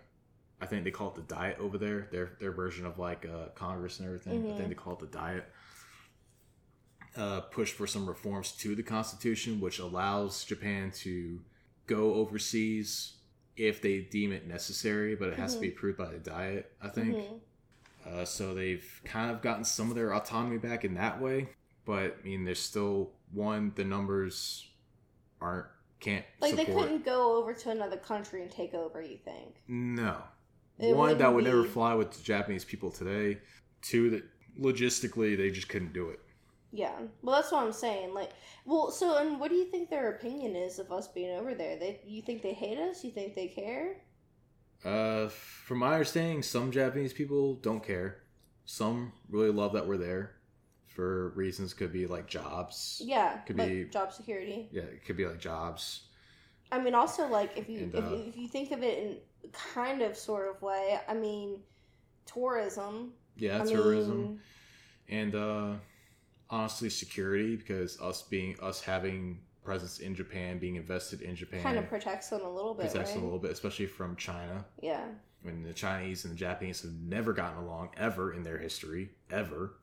I 0.61 0.67
think 0.67 0.85
they 0.85 0.93
call 0.93 1.09
it 1.09 1.17
the 1.17 1.35
diet 1.35 1.57
over 1.59 1.77
there, 1.77 2.09
their 2.13 2.37
their 2.39 2.53
version 2.53 2.87
of 2.87 2.99
like 2.99 3.27
uh, 3.27 3.49
Congress 3.57 3.99
and 3.99 4.07
everything. 4.07 4.47
I 4.47 4.53
Mhm. 4.53 4.57
think 4.57 4.69
they 4.69 4.75
call 4.77 4.93
it 4.95 5.01
the 5.01 5.07
diet. 5.07 5.45
Uh, 7.17 7.41
pushed 7.41 7.75
for 7.75 7.87
some 7.89 8.07
reforms 8.07 8.53
to 8.53 8.77
the 8.77 8.83
Constitution, 8.83 9.59
which 9.59 9.81
allows 9.81 10.45
Japan 10.45 10.93
to 10.99 11.41
go 11.89 12.15
overseas 12.15 13.15
if 13.59 13.83
they 13.83 14.01
deem 14.01 14.33
it 14.33 14.47
necessary, 14.47 15.15
but 15.15 15.29
it 15.29 15.35
has 15.39 15.55
to 15.55 15.61
be 15.61 15.69
approved 15.69 15.99
by 15.99 16.09
the 16.11 16.19
diet. 16.19 16.73
I 16.81 16.89
think. 16.89 17.17
Mhm. 17.17 17.41
Uh, 18.07 18.25
so 18.25 18.55
they've 18.55 19.01
kind 19.05 19.31
of 19.31 19.43
gotten 19.43 19.65
some 19.65 19.91
of 19.91 19.95
their 19.97 20.15
autonomy 20.15 20.57
back 20.57 20.85
in 20.85 20.95
that 20.95 21.21
way, 21.21 21.49
but 21.85 22.17
I 22.21 22.25
mean, 22.25 22.45
there's 22.45 22.61
still 22.61 23.13
one. 23.33 23.73
The 23.75 23.85
numbers 23.85 24.67
aren't 25.41 25.67
can't 26.01 26.25
Like 26.41 26.55
they 26.55 26.65
couldn't 26.65 27.05
go 27.05 27.37
over 27.37 27.53
to 27.53 27.71
another 27.71 27.97
country 27.97 28.43
and 28.43 28.51
take 28.51 28.73
over. 28.73 29.03
You 29.03 29.19
think? 29.19 29.57
No, 29.67 30.23
It 30.79 30.95
one 30.97 31.19
that 31.19 31.35
would 31.35 31.45
never 31.45 31.65
fly 31.65 31.95
with 31.95 32.13
the 32.13 32.23
Japanese 32.23 32.65
people 32.65 32.91
today. 32.91 33.41
Two 33.83 34.11
that 34.11 34.25
logistically 34.59 35.37
they 35.37 35.51
just 35.51 35.69
couldn't 35.69 35.93
do 35.93 36.09
it. 36.11 36.21
Yeah. 36.71 36.95
Well, 37.23 37.37
that's 37.37 37.53
what 37.53 37.65
I'm 37.65 37.73
saying. 37.73 38.15
Like, 38.15 38.31
well, 38.65 38.91
so 38.91 39.17
and 39.19 39.41
what 39.41 39.51
do 39.51 39.57
you 39.57 39.65
think 39.67 39.89
their 39.91 40.11
opinion 40.11 40.55
is 40.57 40.79
of 40.79 40.93
us 40.93 41.09
being 41.09 41.37
over 41.37 41.55
there? 41.55 41.77
They, 41.79 42.01
you 42.05 42.23
think 42.23 42.43
they 42.43 42.53
hate 42.53 42.79
us? 42.79 43.05
You 43.05 43.11
think 43.11 43.35
they 43.35 43.49
care? 43.49 43.97
Uh, 44.85 45.29
from 45.29 45.79
my 45.79 45.93
understanding, 45.95 46.43
some 46.43 46.71
Japanese 46.71 47.13
people 47.13 47.55
don't 47.57 47.83
care. 47.83 48.23
Some 48.65 49.13
really 49.29 49.51
love 49.51 49.73
that 49.73 49.87
we're 49.87 49.97
there 49.97 50.37
for 50.87 51.31
reasons 51.31 51.75
could 51.75 51.93
be 51.93 52.07
like 52.07 52.27
jobs. 52.27 53.01
Yeah. 53.05 53.39
Could 53.47 53.59
like 53.59 53.69
be- 53.69 53.85
job 53.85 54.13
security. 54.13 54.69
Yeah, 54.71 54.83
it 54.83 55.05
could 55.05 55.17
be 55.17 55.27
like 55.27 55.39
jobs. 55.41 56.03
I 56.71 56.79
mean, 56.81 56.95
also 56.95 57.27
like 57.29 57.57
if 57.57 57.69
you 57.69 57.81
And, 57.85 57.95
if, 57.95 58.05
uh, 58.05 58.09
you 58.11 58.25
if 58.29 58.37
you 58.37 58.49
think 58.49 58.73
of 58.73 58.83
it 58.83 58.99
in 58.99 59.51
kind 59.53 60.03
of 60.03 60.17
sort 60.17 60.49
of 60.55 60.61
way, 60.63 60.99
I 61.09 61.15
mean, 61.15 61.61
tourism. 62.27 63.13
Yeah, 63.37 63.63
I 63.63 63.65
tourism. 63.65 64.19
mean, 64.19 64.41
and 65.09 65.35
uh 65.35 65.75
honestly 66.51 66.89
security 66.91 67.57
because 67.57 68.01
us 68.01 68.23
being 68.23 68.57
us 68.63 68.81
having 68.81 69.41
presence 69.65 69.99
in 69.99 70.15
japan 70.15 70.59
being 70.59 70.77
invested 70.77 71.21
in 71.21 71.37
japan 71.37 71.63
kind 71.63 71.79
of 71.79 71.89
protects 71.89 72.31
them 72.31 72.41
a 72.43 72.51
little 72.51 72.73
bit, 72.75 72.87
protects 72.91 73.11
right? 73.11 73.21
a 73.21 73.23
little 73.25 73.39
bit 73.39 73.51
especially 73.51 73.87
from 73.87 74.17
china 74.17 74.65
Yeah. 74.81 75.05
when 75.43 75.63
the 75.63 75.75
chinese 75.75 76.25
and 76.25 76.33
the 76.33 76.39
japanese 76.39 76.81
have 76.83 76.93
never 76.93 77.33
gotten 77.35 77.59
along 77.63 77.91
ever 77.99 78.33
in 78.33 78.43
their 78.45 78.57
history 78.59 79.11
ever 79.31 79.75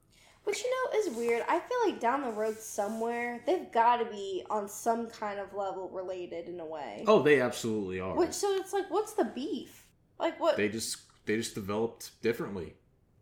Which 0.43 0.63
you 0.63 0.70
know 0.72 0.99
is 0.99 1.16
weird. 1.16 1.43
I 1.47 1.59
feel 1.59 1.78
like 1.91 1.99
down 1.99 2.22
the 2.22 2.32
road 2.32 2.57
somewhere 2.59 3.41
they've 3.45 3.72
got 3.72 3.97
to 3.97 4.05
be 4.05 4.43
on 4.49 4.68
some 4.68 5.07
kind 5.07 5.39
of 5.39 5.53
level 5.53 5.89
related 5.89 6.47
in 6.49 6.59
a 6.59 6.66
way. 6.66 7.03
oh 7.07 7.22
they 7.22 7.41
absolutely 7.41 7.99
are 7.99 8.16
Which 8.16 8.34
so 8.34 8.55
it's 8.55 8.74
like, 8.74 8.89
what's 8.89 9.13
the 9.13 9.26
beef? 9.26 9.86
Like 10.20 10.39
what? 10.39 10.57
they 10.57 10.70
just 10.70 10.97
they 11.28 11.36
just 11.38 11.53
developed 11.55 12.11
differently 12.24 12.74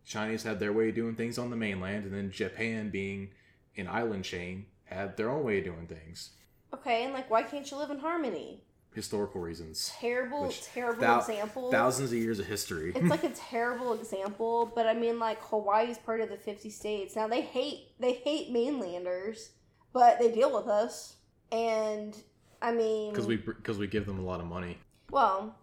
chinese 0.04 0.42
had 0.42 0.60
their 0.60 0.72
way 0.72 0.88
of 0.90 0.94
doing 0.94 1.14
things 1.14 1.38
on 1.38 1.50
the 1.50 1.56
mainland 1.56 2.04
and 2.04 2.14
then 2.14 2.30
japan 2.30 2.90
being 2.90 3.30
an 3.76 3.88
island 3.88 4.24
chain 4.24 4.66
had 4.84 5.16
their 5.16 5.30
own 5.30 5.42
way 5.44 5.58
of 5.58 5.64
doing 5.64 5.86
things 5.86 6.30
okay, 6.72 7.04
and 7.04 7.12
like 7.12 7.30
why 7.30 7.42
can't 7.42 7.70
you 7.70 7.76
live 7.76 7.90
in 7.90 7.98
harmony? 7.98 8.62
historical 8.94 9.40
reasons 9.40 9.92
Terrible, 9.98 10.46
Which 10.46 10.62
terrible 10.62 11.00
thou- 11.00 11.18
example. 11.18 11.70
thousands 11.70 12.12
of 12.12 12.18
years 12.18 12.38
of 12.38 12.46
history 12.46 12.92
it's 12.94 13.08
like 13.10 13.24
a 13.24 13.30
terrible 13.30 13.92
example, 13.92 14.70
but 14.72 14.86
I 14.86 14.94
mean, 14.94 15.18
like 15.18 15.42
Hawaii's 15.42 15.98
part 15.98 16.20
of 16.20 16.28
the 16.28 16.36
fifty 16.36 16.70
states. 16.70 17.16
Now 17.16 17.26
they 17.26 17.40
hate 17.40 17.88
they 17.98 18.12
hate 18.12 18.52
mainlanders, 18.52 19.50
but 19.92 20.20
they 20.20 20.30
deal 20.30 20.52
with 20.54 20.68
us, 20.68 21.16
and 21.50 22.16
I 22.62 22.70
mean, 22.72 23.10
because 23.10 23.26
we 23.26 23.36
because 23.36 23.78
we 23.78 23.88
give 23.88 24.06
them 24.06 24.20
a 24.20 24.22
lot 24.22 24.38
of 24.40 24.46
money 24.46 24.78
well, 25.10 25.56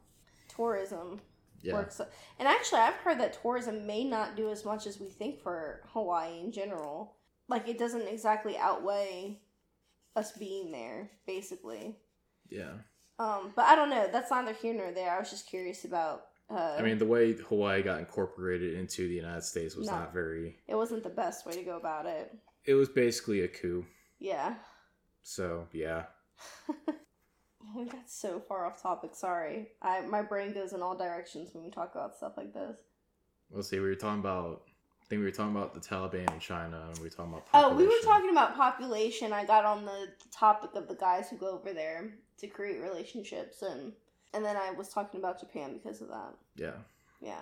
tourism. 0.49 1.21
Yeah. 1.64 1.74
works. 1.74 1.99
And 2.39 2.47
actually, 2.47 2.80
I've 2.80 2.95
heard 2.95 3.20
that 3.20 3.39
tourism 3.41 3.86
may 3.86 4.03
not 4.03 4.36
do 4.36 4.49
as 4.49 4.66
much 4.66 4.88
as 4.88 4.99
we 4.99 5.07
think 5.07 5.41
for 5.41 5.82
Hawaii 5.93 6.39
in 6.39 6.51
general. 6.51 7.16
Like 7.47 7.68
it 7.68 7.78
doesn't 7.78 8.07
exactly 8.07 8.57
outweigh 8.57 9.39
us 10.16 10.32
being 10.34 10.72
there, 10.72 11.12
basically. 11.28 11.97
Yeah. 12.49 12.72
Um, 13.20 13.53
but 13.55 13.66
I 13.66 13.76
don't 13.76 13.89
know. 13.89 14.07
That's 14.12 14.32
neither 14.32 14.53
here 14.53 14.74
nor 14.74 14.91
there. 14.91 15.12
I 15.12 15.20
was 15.20 15.30
just 15.30 15.47
curious 15.47 15.86
about. 15.86 16.28
Uh, 16.49 16.76
I 16.78 16.82
mean, 16.82 16.97
the 16.97 17.05
way 17.05 17.34
Hawaii 17.34 17.82
got 17.82 17.99
incorporated 17.99 18.74
into 18.74 19.07
the 19.07 19.14
United 19.14 19.43
States 19.43 19.76
was 19.76 19.88
No. 19.88 19.93
not 19.93 20.14
very. 20.14 20.57
it 20.68 20.76
wasn't 20.76 21.03
the 21.03 21.09
best 21.09 21.45
way 21.45 21.53
to 21.53 21.64
go 21.64 21.78
about 21.78 22.05
it. 22.05 22.36
It 22.66 22.74
was 22.74 22.89
basically 22.89 23.41
a 23.41 23.47
coup. 23.47 23.86
Yeah. 24.20 24.55
So 25.24 25.68
yeah. 25.72 26.05
We 27.76 27.86
got 27.86 28.09
so 28.09 28.39
far 28.39 28.66
off 28.66 28.82
topic. 28.82 29.12
Sorry. 29.14 29.70
I 29.82 30.01
my 30.01 30.22
brain 30.22 30.53
goes 30.53 30.74
in 30.74 30.82
all 30.82 30.97
directions 30.97 31.49
when 31.53 31.64
we 31.64 31.72
talk 31.72 31.95
about 31.95 32.16
stuff 32.16 32.34
like 32.38 32.53
this. 32.53 32.78
Let's 33.51 33.70
see. 33.70 33.80
We 33.80 33.88
were 33.88 33.95
talking 33.95 34.20
about. 34.20 34.64
I 35.01 35.05
think 35.12 35.20
we 35.20 35.26
were 35.26 35.32
talking 35.32 35.55
about 35.55 35.74
the 35.74 35.82
Taliban 35.82 36.32
in 36.34 36.39
China, 36.39 36.86
and 36.88 36.97
we 36.97 37.05
were 37.05 37.09
talking 37.09 37.34
about. 37.34 37.47
Oh, 37.53 37.76
we 37.76 37.86
were 37.86 38.01
talking 38.03 38.30
about 38.30 38.55
population. 38.55 39.34
I 39.34 39.45
got 39.45 39.66
on 39.66 39.86
the 39.86 40.07
topic 40.32 40.72
of 40.76 40.88
the 40.88 40.95
guys 40.95 41.30
who 41.30 41.38
go 41.38 41.49
over 41.49 41.74
there 41.74 42.14
to 42.39 42.47
create 42.47 42.82
relationships, 42.82 43.62
and 43.62 43.91
and 44.34 44.43
then 44.43 44.55
I 44.55 44.72
was 44.72 44.89
talking 44.89 45.20
about 45.20 45.39
Japan 45.39 45.74
because 45.74 46.01
of 46.01 46.07
that. 46.09 46.34
Yeah. 46.55 46.78
Yeah. 47.22 47.41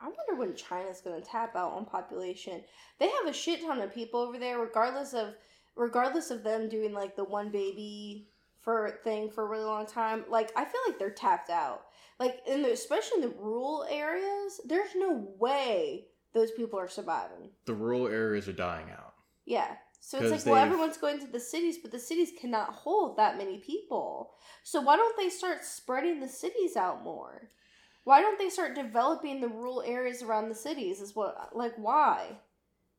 I 0.00 0.06
wonder 0.06 0.34
when 0.36 0.56
China's 0.56 1.00
going 1.00 1.20
to 1.20 1.26
tap 1.26 1.56
out 1.56 1.72
on 1.72 1.84
population. 1.84 2.62
They 2.98 3.08
have 3.08 3.26
a 3.26 3.32
shit 3.32 3.60
ton 3.60 3.80
of 3.80 3.94
people 3.94 4.20
over 4.20 4.38
there, 4.38 4.58
regardless 4.58 5.14
of 5.14 5.34
regardless 5.76 6.30
of 6.30 6.44
them 6.44 6.68
doing 6.68 6.92
like 6.92 7.16
the 7.16 7.24
one 7.24 7.50
baby 7.50 8.28
for 8.64 8.98
thing 9.04 9.30
for 9.30 9.44
a 9.44 9.48
really 9.48 9.64
long 9.64 9.86
time. 9.86 10.24
Like 10.28 10.50
I 10.56 10.64
feel 10.64 10.80
like 10.88 10.98
they're 10.98 11.10
tapped 11.10 11.50
out. 11.50 11.82
Like 12.18 12.40
in 12.46 12.62
the 12.62 12.72
especially 12.72 13.22
in 13.22 13.28
the 13.28 13.36
rural 13.36 13.86
areas, 13.90 14.60
there's 14.64 14.94
no 14.96 15.28
way 15.38 16.06
those 16.32 16.50
people 16.52 16.78
are 16.78 16.88
surviving. 16.88 17.50
The 17.66 17.74
rural 17.74 18.08
areas 18.08 18.48
are 18.48 18.52
dying 18.52 18.90
out. 18.90 19.14
Yeah. 19.44 19.76
So 20.00 20.18
it's 20.18 20.30
like, 20.30 20.44
well, 20.44 20.62
everyone's 20.62 20.98
going 20.98 21.18
to 21.20 21.26
the 21.26 21.40
cities, 21.40 21.78
but 21.78 21.90
the 21.90 21.98
cities 21.98 22.32
cannot 22.38 22.74
hold 22.74 23.16
that 23.16 23.38
many 23.38 23.56
people. 23.56 24.32
So 24.62 24.82
why 24.82 24.96
don't 24.96 25.16
they 25.16 25.30
start 25.30 25.64
spreading 25.64 26.20
the 26.20 26.28
cities 26.28 26.76
out 26.76 27.02
more? 27.02 27.48
Why 28.04 28.20
don't 28.20 28.38
they 28.38 28.50
start 28.50 28.74
developing 28.74 29.40
the 29.40 29.48
rural 29.48 29.82
areas 29.82 30.22
around 30.22 30.50
the 30.50 30.54
cities? 30.54 31.00
Is 31.00 31.16
what 31.16 31.56
like 31.56 31.74
why? 31.76 32.38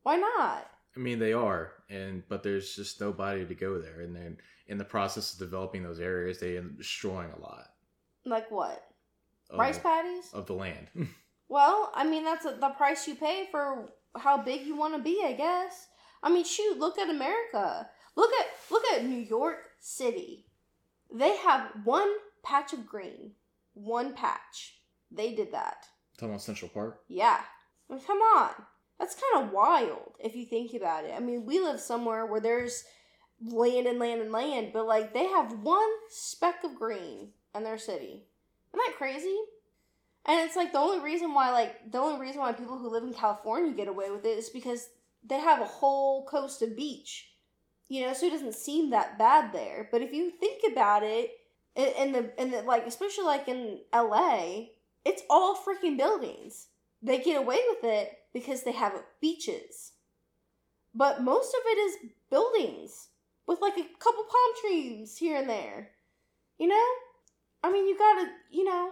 Why 0.02 0.16
not? 0.16 0.68
I 0.96 0.98
mean, 1.00 1.18
they 1.18 1.32
are, 1.32 1.72
and 1.90 2.22
but 2.28 2.42
there's 2.42 2.74
just 2.74 3.00
nobody 3.00 3.44
to 3.44 3.54
go 3.54 3.78
there, 3.78 4.00
and 4.00 4.14
then 4.16 4.38
in 4.66 4.78
the 4.78 4.84
process 4.84 5.32
of 5.32 5.38
developing 5.38 5.82
those 5.82 6.00
areas, 6.00 6.40
they 6.40 6.56
end 6.56 6.70
up 6.72 6.76
destroying 6.78 7.30
a 7.36 7.40
lot 7.40 7.66
Like 8.24 8.50
what? 8.50 8.82
of, 9.50 9.58
Rice 9.58 9.78
paddies? 9.78 10.30
of 10.32 10.46
the 10.46 10.54
land. 10.54 10.88
Well, 11.48 11.92
I 11.94 12.02
mean 12.02 12.24
that's 12.24 12.42
the 12.44 12.72
price 12.76 13.06
you 13.06 13.14
pay 13.14 13.46
for 13.52 13.88
how 14.16 14.36
big 14.42 14.66
you 14.66 14.74
want 14.76 14.96
to 14.96 15.00
be, 15.00 15.22
I 15.24 15.32
guess. 15.32 15.86
I 16.20 16.28
mean, 16.28 16.44
shoot, 16.44 16.76
look 16.76 16.98
at 16.98 17.08
America. 17.08 17.88
Look 18.16 18.32
at 18.40 18.46
look 18.68 18.82
at 18.92 19.04
New 19.04 19.20
York 19.20 19.58
City. 19.78 20.46
They 21.14 21.36
have 21.36 21.70
one 21.84 22.10
patch 22.42 22.72
of 22.72 22.84
green, 22.84 23.30
one 23.74 24.12
patch. 24.14 24.80
They 25.12 25.34
did 25.36 25.52
that. 25.52 25.86
talking 26.18 26.30
about 26.30 26.42
Central 26.42 26.68
Park. 26.68 27.02
Yeah. 27.06 27.38
Come 27.88 28.18
on. 28.18 28.50
That's 28.98 29.16
kind 29.32 29.44
of 29.44 29.52
wild 29.52 30.14
if 30.18 30.34
you 30.34 30.46
think 30.46 30.74
about 30.74 31.04
it. 31.04 31.12
I 31.14 31.20
mean, 31.20 31.44
we 31.44 31.60
live 31.60 31.80
somewhere 31.80 32.24
where 32.24 32.40
there's 32.40 32.84
land 33.44 33.86
and 33.86 33.98
land 33.98 34.22
and 34.22 34.32
land, 34.32 34.70
but 34.72 34.86
like 34.86 35.12
they 35.12 35.26
have 35.26 35.60
one 35.60 35.88
speck 36.08 36.64
of 36.64 36.74
green 36.74 37.28
in 37.54 37.64
their 37.64 37.78
city. 37.78 38.24
Isn't 38.72 38.86
that 38.86 38.96
crazy? 38.96 39.36
And 40.24 40.40
it's 40.40 40.56
like 40.56 40.72
the 40.72 40.78
only 40.78 41.00
reason 41.00 41.34
why 41.34 41.52
like 41.52 41.92
the 41.92 41.98
only 41.98 42.20
reason 42.20 42.40
why 42.40 42.52
people 42.52 42.78
who 42.78 42.88
live 42.88 43.04
in 43.04 43.12
California 43.12 43.72
get 43.72 43.88
away 43.88 44.10
with 44.10 44.24
it 44.24 44.38
is 44.38 44.48
because 44.48 44.88
they 45.24 45.38
have 45.38 45.60
a 45.60 45.66
whole 45.66 46.24
coast 46.24 46.62
of 46.62 46.76
beach. 46.76 47.30
You 47.88 48.04
know, 48.04 48.14
so 48.14 48.26
it 48.26 48.30
doesn't 48.30 48.54
seem 48.54 48.90
that 48.90 49.16
bad 49.18 49.52
there. 49.52 49.88
But 49.92 50.02
if 50.02 50.12
you 50.12 50.32
think 50.32 50.62
about 50.72 51.04
it, 51.04 51.30
in 51.76 52.12
the 52.12 52.42
in 52.42 52.50
the 52.50 52.62
like 52.62 52.86
especially 52.86 53.24
like 53.24 53.48
in 53.48 53.80
LA, 53.94 54.68
it's 55.04 55.22
all 55.28 55.56
freaking 55.56 55.96
buildings. 55.96 56.68
They 57.02 57.18
get 57.18 57.36
away 57.36 57.60
with 57.68 57.84
it 57.84 58.18
because 58.36 58.64
they 58.64 58.72
have 58.72 58.92
beaches. 59.18 59.92
But 60.94 61.22
most 61.22 61.54
of 61.54 61.60
it 61.64 61.78
is 61.78 62.10
buildings 62.30 63.08
with 63.46 63.62
like 63.62 63.78
a 63.78 63.88
couple 63.98 64.24
palm 64.24 64.52
trees 64.60 65.16
here 65.16 65.38
and 65.38 65.48
there. 65.48 65.92
You 66.58 66.68
know? 66.68 66.86
I 67.64 67.72
mean, 67.72 67.88
you 67.88 67.96
gotta, 67.96 68.28
you 68.50 68.64
know, 68.64 68.90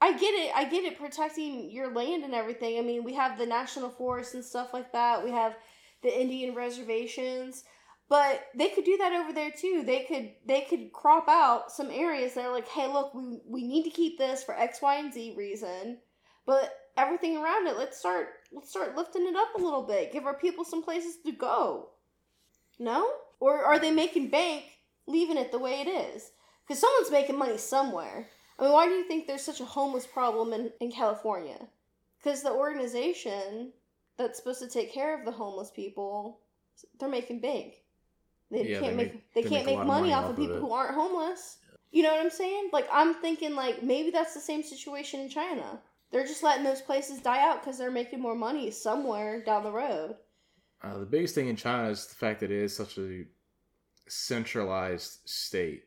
I 0.00 0.12
get 0.12 0.32
it. 0.32 0.50
I 0.56 0.64
get 0.64 0.84
it 0.84 0.98
protecting 0.98 1.70
your 1.70 1.92
land 1.92 2.24
and 2.24 2.34
everything. 2.34 2.78
I 2.78 2.80
mean, 2.80 3.04
we 3.04 3.12
have 3.12 3.36
the 3.36 3.44
national 3.44 3.90
forests 3.90 4.32
and 4.32 4.42
stuff 4.42 4.72
like 4.72 4.92
that. 4.92 5.22
We 5.22 5.30
have 5.30 5.54
the 6.02 6.18
Indian 6.18 6.54
reservations. 6.54 7.64
But 8.08 8.46
they 8.54 8.68
could 8.70 8.84
do 8.84 8.96
that 8.96 9.12
over 9.12 9.34
there 9.34 9.50
too. 9.50 9.82
They 9.84 10.04
could 10.04 10.32
they 10.46 10.62
could 10.62 10.90
crop 10.92 11.28
out 11.28 11.70
some 11.70 11.90
areas 11.90 12.32
that 12.34 12.46
are 12.46 12.52
like, 12.52 12.68
hey, 12.68 12.90
look, 12.90 13.12
we 13.12 13.42
we 13.46 13.66
need 13.66 13.84
to 13.84 13.90
keep 13.90 14.16
this 14.16 14.42
for 14.42 14.58
X, 14.58 14.80
Y, 14.80 14.96
and 14.96 15.12
Z 15.12 15.34
reason. 15.36 15.98
But 16.46 16.74
everything 16.96 17.36
around 17.36 17.66
it, 17.66 17.76
let's 17.76 17.98
start 17.98 18.28
let's 18.54 18.70
start 18.70 18.96
lifting 18.96 19.26
it 19.26 19.36
up 19.36 19.54
a 19.56 19.62
little 19.62 19.82
bit. 19.82 20.12
Give 20.12 20.26
our 20.26 20.34
people 20.38 20.64
some 20.64 20.82
places 20.82 21.16
to 21.24 21.32
go. 21.32 21.90
No? 22.78 23.08
Or 23.40 23.64
are 23.64 23.78
they 23.78 23.90
making 23.90 24.30
bank 24.30 24.64
leaving 25.06 25.36
it 25.36 25.52
the 25.52 25.58
way 25.58 25.80
it 25.80 25.88
is? 25.88 26.30
Because 26.66 26.80
someone's 26.80 27.10
making 27.10 27.36
money 27.38 27.58
somewhere. 27.58 28.28
I 28.58 28.62
mean, 28.62 28.72
why 28.72 28.86
do 28.86 28.92
you 28.94 29.04
think 29.06 29.26
there's 29.26 29.42
such 29.42 29.60
a 29.60 29.64
homeless 29.64 30.06
problem 30.06 30.52
in, 30.52 30.70
in 30.80 30.90
California? 30.92 31.58
Because 32.22 32.42
the 32.42 32.52
organization 32.52 33.72
that's 34.16 34.38
supposed 34.38 34.60
to 34.60 34.68
take 34.68 34.92
care 34.92 35.18
of 35.18 35.24
the 35.24 35.32
homeless 35.32 35.70
people, 35.70 36.38
they're 36.98 37.08
making 37.08 37.40
bank. 37.40 37.74
They 38.50 38.68
Yeah, 38.68 38.80
can't 38.80 38.96
they 38.96 39.04
make, 39.04 39.14
make- 39.14 39.34
they 39.34 39.42
they 39.42 39.48
can't 39.48 39.66
make 39.66 39.66
make 39.66 39.74
a 39.74 39.78
lot 39.78 39.82
of 39.82 39.86
money, 39.88 40.00
money 40.10 40.12
off 40.14 40.24
of 40.24 40.30
of 40.30 40.36
people 40.36 40.56
it. 40.56 40.60
who 40.60 40.72
aren't 40.72 40.94
homeless. 40.94 41.58
You 41.90 42.02
know 42.02 42.12
what 42.12 42.20
I'm 42.24 42.30
saying? 42.30 42.70
Like 42.72 42.88
I'm 42.92 43.14
thinking 43.14 43.54
like 43.54 43.82
maybe 43.82 44.10
that's 44.10 44.34
the 44.34 44.40
same 44.40 44.62
situation 44.62 45.20
in 45.20 45.28
China. 45.28 45.80
They're 46.14 46.24
just 46.24 46.44
letting 46.44 46.62
those 46.62 46.80
places 46.80 47.20
die 47.20 47.42
out 47.42 47.60
because 47.60 47.76
they're 47.76 47.90
making 47.90 48.20
more 48.20 48.36
money 48.36 48.70
somewhere 48.70 49.42
down 49.42 49.64
the 49.64 49.72
road. 49.72 50.14
Uh, 50.80 50.98
the 50.98 51.06
biggest 51.06 51.34
thing 51.34 51.48
in 51.48 51.56
China 51.56 51.88
is 51.88 52.06
the 52.06 52.14
fact 52.14 52.38
that 52.38 52.52
it 52.52 52.56
is 52.62 52.76
such 52.76 52.96
a 52.98 53.24
centralized 54.06 55.18
state, 55.24 55.82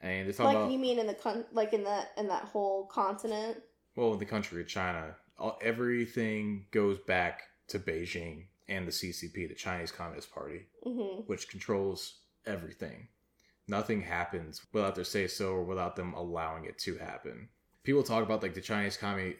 and 0.00 0.28
talking 0.28 0.44
Like 0.44 0.56
about 0.56 0.70
you 0.70 0.78
mean 0.78 1.00
in 1.00 1.08
the 1.08 1.14
con- 1.14 1.44
like 1.50 1.72
in 1.72 1.82
that 1.82 2.12
in 2.16 2.28
that 2.28 2.44
whole 2.44 2.86
continent? 2.86 3.58
well, 3.96 4.12
in 4.12 4.20
the 4.20 4.24
country 4.24 4.60
of 4.60 4.68
China, 4.68 5.16
all, 5.40 5.58
everything 5.60 6.66
goes 6.70 7.00
back 7.00 7.42
to 7.66 7.80
Beijing 7.80 8.44
and 8.68 8.86
the 8.86 8.92
CCP, 8.92 9.48
the 9.48 9.56
Chinese 9.56 9.90
Communist 9.90 10.32
Party, 10.32 10.68
hmm 10.84 11.22
which 11.26 11.48
controls 11.48 12.20
everything. 12.46 13.08
Nothing 13.66 14.02
happens 14.02 14.64
without 14.72 14.94
their 14.94 15.02
say 15.02 15.26
so 15.26 15.48
or 15.50 15.64
without 15.64 15.96
them 15.96 16.14
allowing 16.14 16.64
it 16.64 16.78
to 16.78 16.96
happen. 16.98 17.48
People 17.84 18.02
talk 18.02 18.22
about 18.22 18.42
like 18.42 18.54
the 18.54 18.60
Chinese 18.60 18.98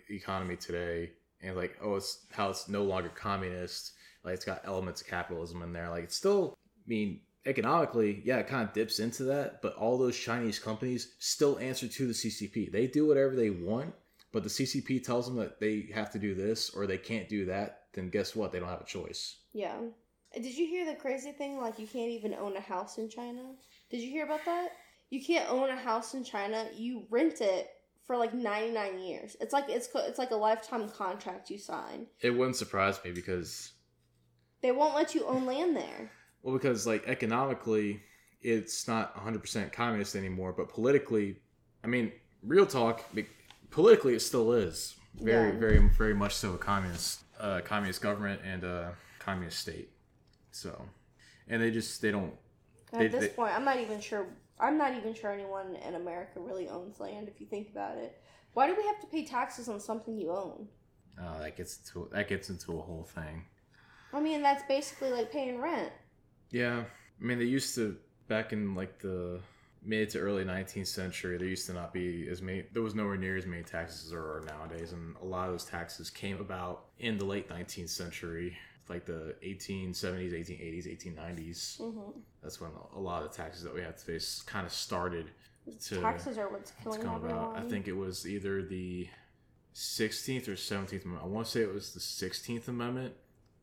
economy 0.08 0.56
today 0.56 1.10
and 1.42 1.56
like, 1.56 1.76
oh, 1.82 1.96
it's 1.96 2.26
how 2.32 2.50
it's 2.50 2.68
no 2.68 2.82
longer 2.82 3.08
communist. 3.08 3.92
Like 4.24 4.34
it's 4.34 4.44
got 4.44 4.62
elements 4.64 5.00
of 5.00 5.06
capitalism 5.06 5.62
in 5.62 5.72
there. 5.72 5.90
Like 5.90 6.04
it's 6.04 6.16
still, 6.16 6.56
I 6.84 6.88
mean, 6.88 7.20
economically, 7.46 8.22
yeah, 8.24 8.38
it 8.38 8.46
kind 8.46 8.66
of 8.66 8.72
dips 8.72 8.98
into 8.98 9.24
that, 9.24 9.62
but 9.62 9.74
all 9.76 9.98
those 9.98 10.18
Chinese 10.18 10.58
companies 10.58 11.14
still 11.18 11.58
answer 11.58 11.88
to 11.88 12.06
the 12.06 12.12
CCP. 12.12 12.70
They 12.70 12.86
do 12.86 13.06
whatever 13.06 13.34
they 13.34 13.50
want, 13.50 13.94
but 14.32 14.42
the 14.42 14.48
CCP 14.48 15.04
tells 15.04 15.26
them 15.26 15.36
that 15.36 15.60
they 15.60 15.88
have 15.94 16.10
to 16.12 16.18
do 16.18 16.34
this 16.34 16.70
or 16.70 16.86
they 16.86 16.98
can't 16.98 17.28
do 17.28 17.44
that. 17.46 17.82
Then 17.92 18.10
guess 18.10 18.34
what? 18.34 18.52
They 18.52 18.58
don't 18.58 18.68
have 18.68 18.80
a 18.80 18.84
choice. 18.84 19.36
Yeah. 19.52 19.76
Did 20.34 20.56
you 20.56 20.66
hear 20.66 20.86
the 20.86 20.94
crazy 20.94 21.32
thing? 21.32 21.58
Like 21.58 21.78
you 21.78 21.86
can't 21.86 22.10
even 22.10 22.34
own 22.34 22.56
a 22.56 22.60
house 22.60 22.98
in 22.98 23.08
China. 23.08 23.42
Did 23.90 24.00
you 24.00 24.10
hear 24.10 24.24
about 24.24 24.44
that? 24.46 24.70
You 25.10 25.22
can't 25.22 25.50
own 25.50 25.68
a 25.68 25.76
house 25.76 26.14
in 26.14 26.24
China. 26.24 26.66
You 26.74 27.04
rent 27.10 27.40
it 27.42 27.68
for 28.12 28.18
like 28.18 28.34
99 28.34 28.98
years. 28.98 29.36
It's 29.40 29.54
like 29.54 29.64
it's 29.70 29.88
it's 29.94 30.18
like 30.18 30.32
a 30.32 30.36
lifetime 30.36 30.86
contract 30.90 31.48
you 31.48 31.56
sign. 31.58 32.06
It 32.20 32.30
wouldn't 32.30 32.56
surprise 32.56 33.00
me 33.02 33.10
because 33.10 33.72
They 34.60 34.70
won't 34.70 34.94
let 34.94 35.14
you 35.14 35.24
own 35.26 35.46
land 35.46 35.74
there. 35.74 36.10
Well, 36.42 36.52
because 36.52 36.86
like 36.86 37.04
economically, 37.08 38.02
it's 38.42 38.86
not 38.86 39.16
100% 39.16 39.72
communist 39.72 40.14
anymore, 40.14 40.52
but 40.52 40.68
politically, 40.68 41.38
I 41.82 41.86
mean, 41.86 42.12
real 42.42 42.66
talk, 42.66 43.02
politically 43.70 44.14
it 44.14 44.20
still 44.20 44.52
is 44.52 44.94
very, 45.14 45.52
Yeah. 45.54 45.58
very, 45.58 45.78
very 45.88 46.14
much 46.14 46.34
so 46.34 46.52
a 46.52 46.58
communist, 46.58 47.20
uh, 47.40 47.62
communist 47.64 48.02
government 48.02 48.42
and 48.44 48.62
a 48.62 48.94
communist 49.20 49.58
state. 49.58 49.88
So, 50.50 50.86
and 51.48 51.62
they 51.62 51.70
just 51.70 52.02
they 52.02 52.10
don't. 52.10 52.34
At 52.92 52.98
They- 52.98 53.08
this 53.08 53.20
they- 53.20 53.28
point, 53.30 53.54
I'm 53.54 53.64
not 53.64 53.78
even 53.78 54.00
sure. 54.00 54.26
I'm 54.60 54.78
not 54.78 54.94
even 54.94 55.14
sure 55.14 55.32
anyone 55.32 55.76
in 55.76 55.94
America 55.94 56.40
really 56.40 56.68
owns 56.68 57.00
land. 57.00 57.28
If 57.28 57.40
you 57.40 57.46
think 57.46 57.70
about 57.70 57.96
it, 57.96 58.20
why 58.54 58.66
do 58.66 58.74
we 58.76 58.86
have 58.86 59.00
to 59.00 59.06
pay 59.06 59.24
taxes 59.24 59.68
on 59.68 59.80
something 59.80 60.16
you 60.16 60.30
own? 60.30 60.68
Oh, 61.20 61.40
that 61.40 61.56
gets 61.56 61.78
into 61.78 62.08
that 62.12 62.28
gets 62.28 62.48
into 62.50 62.78
a 62.78 62.82
whole 62.82 63.04
thing. 63.04 63.44
I 64.12 64.20
mean, 64.20 64.42
that's 64.42 64.62
basically 64.68 65.10
like 65.10 65.32
paying 65.32 65.60
rent. 65.60 65.92
Yeah, 66.50 66.84
I 67.20 67.24
mean 67.24 67.38
they 67.38 67.44
used 67.44 67.74
to 67.76 67.96
back 68.28 68.52
in 68.52 68.74
like 68.74 68.98
the 68.98 69.40
mid 69.84 70.10
to 70.10 70.18
early 70.18 70.44
19th 70.44 70.86
century, 70.86 71.36
there 71.36 71.48
used 71.48 71.66
to 71.66 71.72
not 71.72 71.92
be 71.92 72.28
as 72.28 72.40
many, 72.40 72.64
there 72.72 72.82
was 72.82 72.94
nowhere 72.94 73.16
near 73.16 73.36
as 73.36 73.46
many 73.46 73.62
taxes 73.62 74.04
as 74.04 74.10
there 74.10 74.20
are 74.20 74.42
nowadays. 74.46 74.92
And 74.92 75.16
a 75.20 75.24
lot 75.24 75.46
of 75.46 75.54
those 75.54 75.64
taxes 75.64 76.10
came 76.10 76.40
about 76.40 76.86
in 76.98 77.18
the 77.18 77.24
late 77.24 77.48
19th 77.48 77.90
century, 77.90 78.56
like 78.88 79.04
the 79.06 79.34
1870s, 79.44 80.32
1880s, 80.32 80.86
1890s. 81.16 81.80
Mm-hmm. 81.80 82.18
That's 82.42 82.60
when 82.60 82.70
a 82.94 82.98
lot 82.98 83.22
of 83.22 83.30
the 83.30 83.36
taxes 83.36 83.62
that 83.64 83.74
we 83.74 83.80
have 83.80 83.96
to 83.96 84.04
face 84.04 84.42
kind 84.46 84.66
of 84.66 84.72
started 84.72 85.30
to, 85.86 86.00
Taxes 86.00 86.38
are 86.38 86.48
what's 86.50 86.70
to 86.72 86.82
killing 86.82 87.00
come 87.02 87.14
everyone. 87.16 87.38
about. 87.52 87.56
I 87.64 87.68
think 87.68 87.86
it 87.86 87.92
was 87.96 88.26
either 88.26 88.62
the 88.62 89.08
16th 89.74 90.48
or 90.48 90.52
17th 90.52 91.04
amendment. 91.04 91.20
I 91.22 91.26
want 91.26 91.46
to 91.46 91.52
say 91.52 91.60
it 91.62 91.72
was 91.72 91.92
the 91.94 92.00
16th 92.00 92.68
amendment 92.68 93.14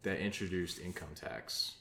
that 0.04 0.20
introduced 0.20 0.80
income 0.80 1.10
tax. 1.14 1.76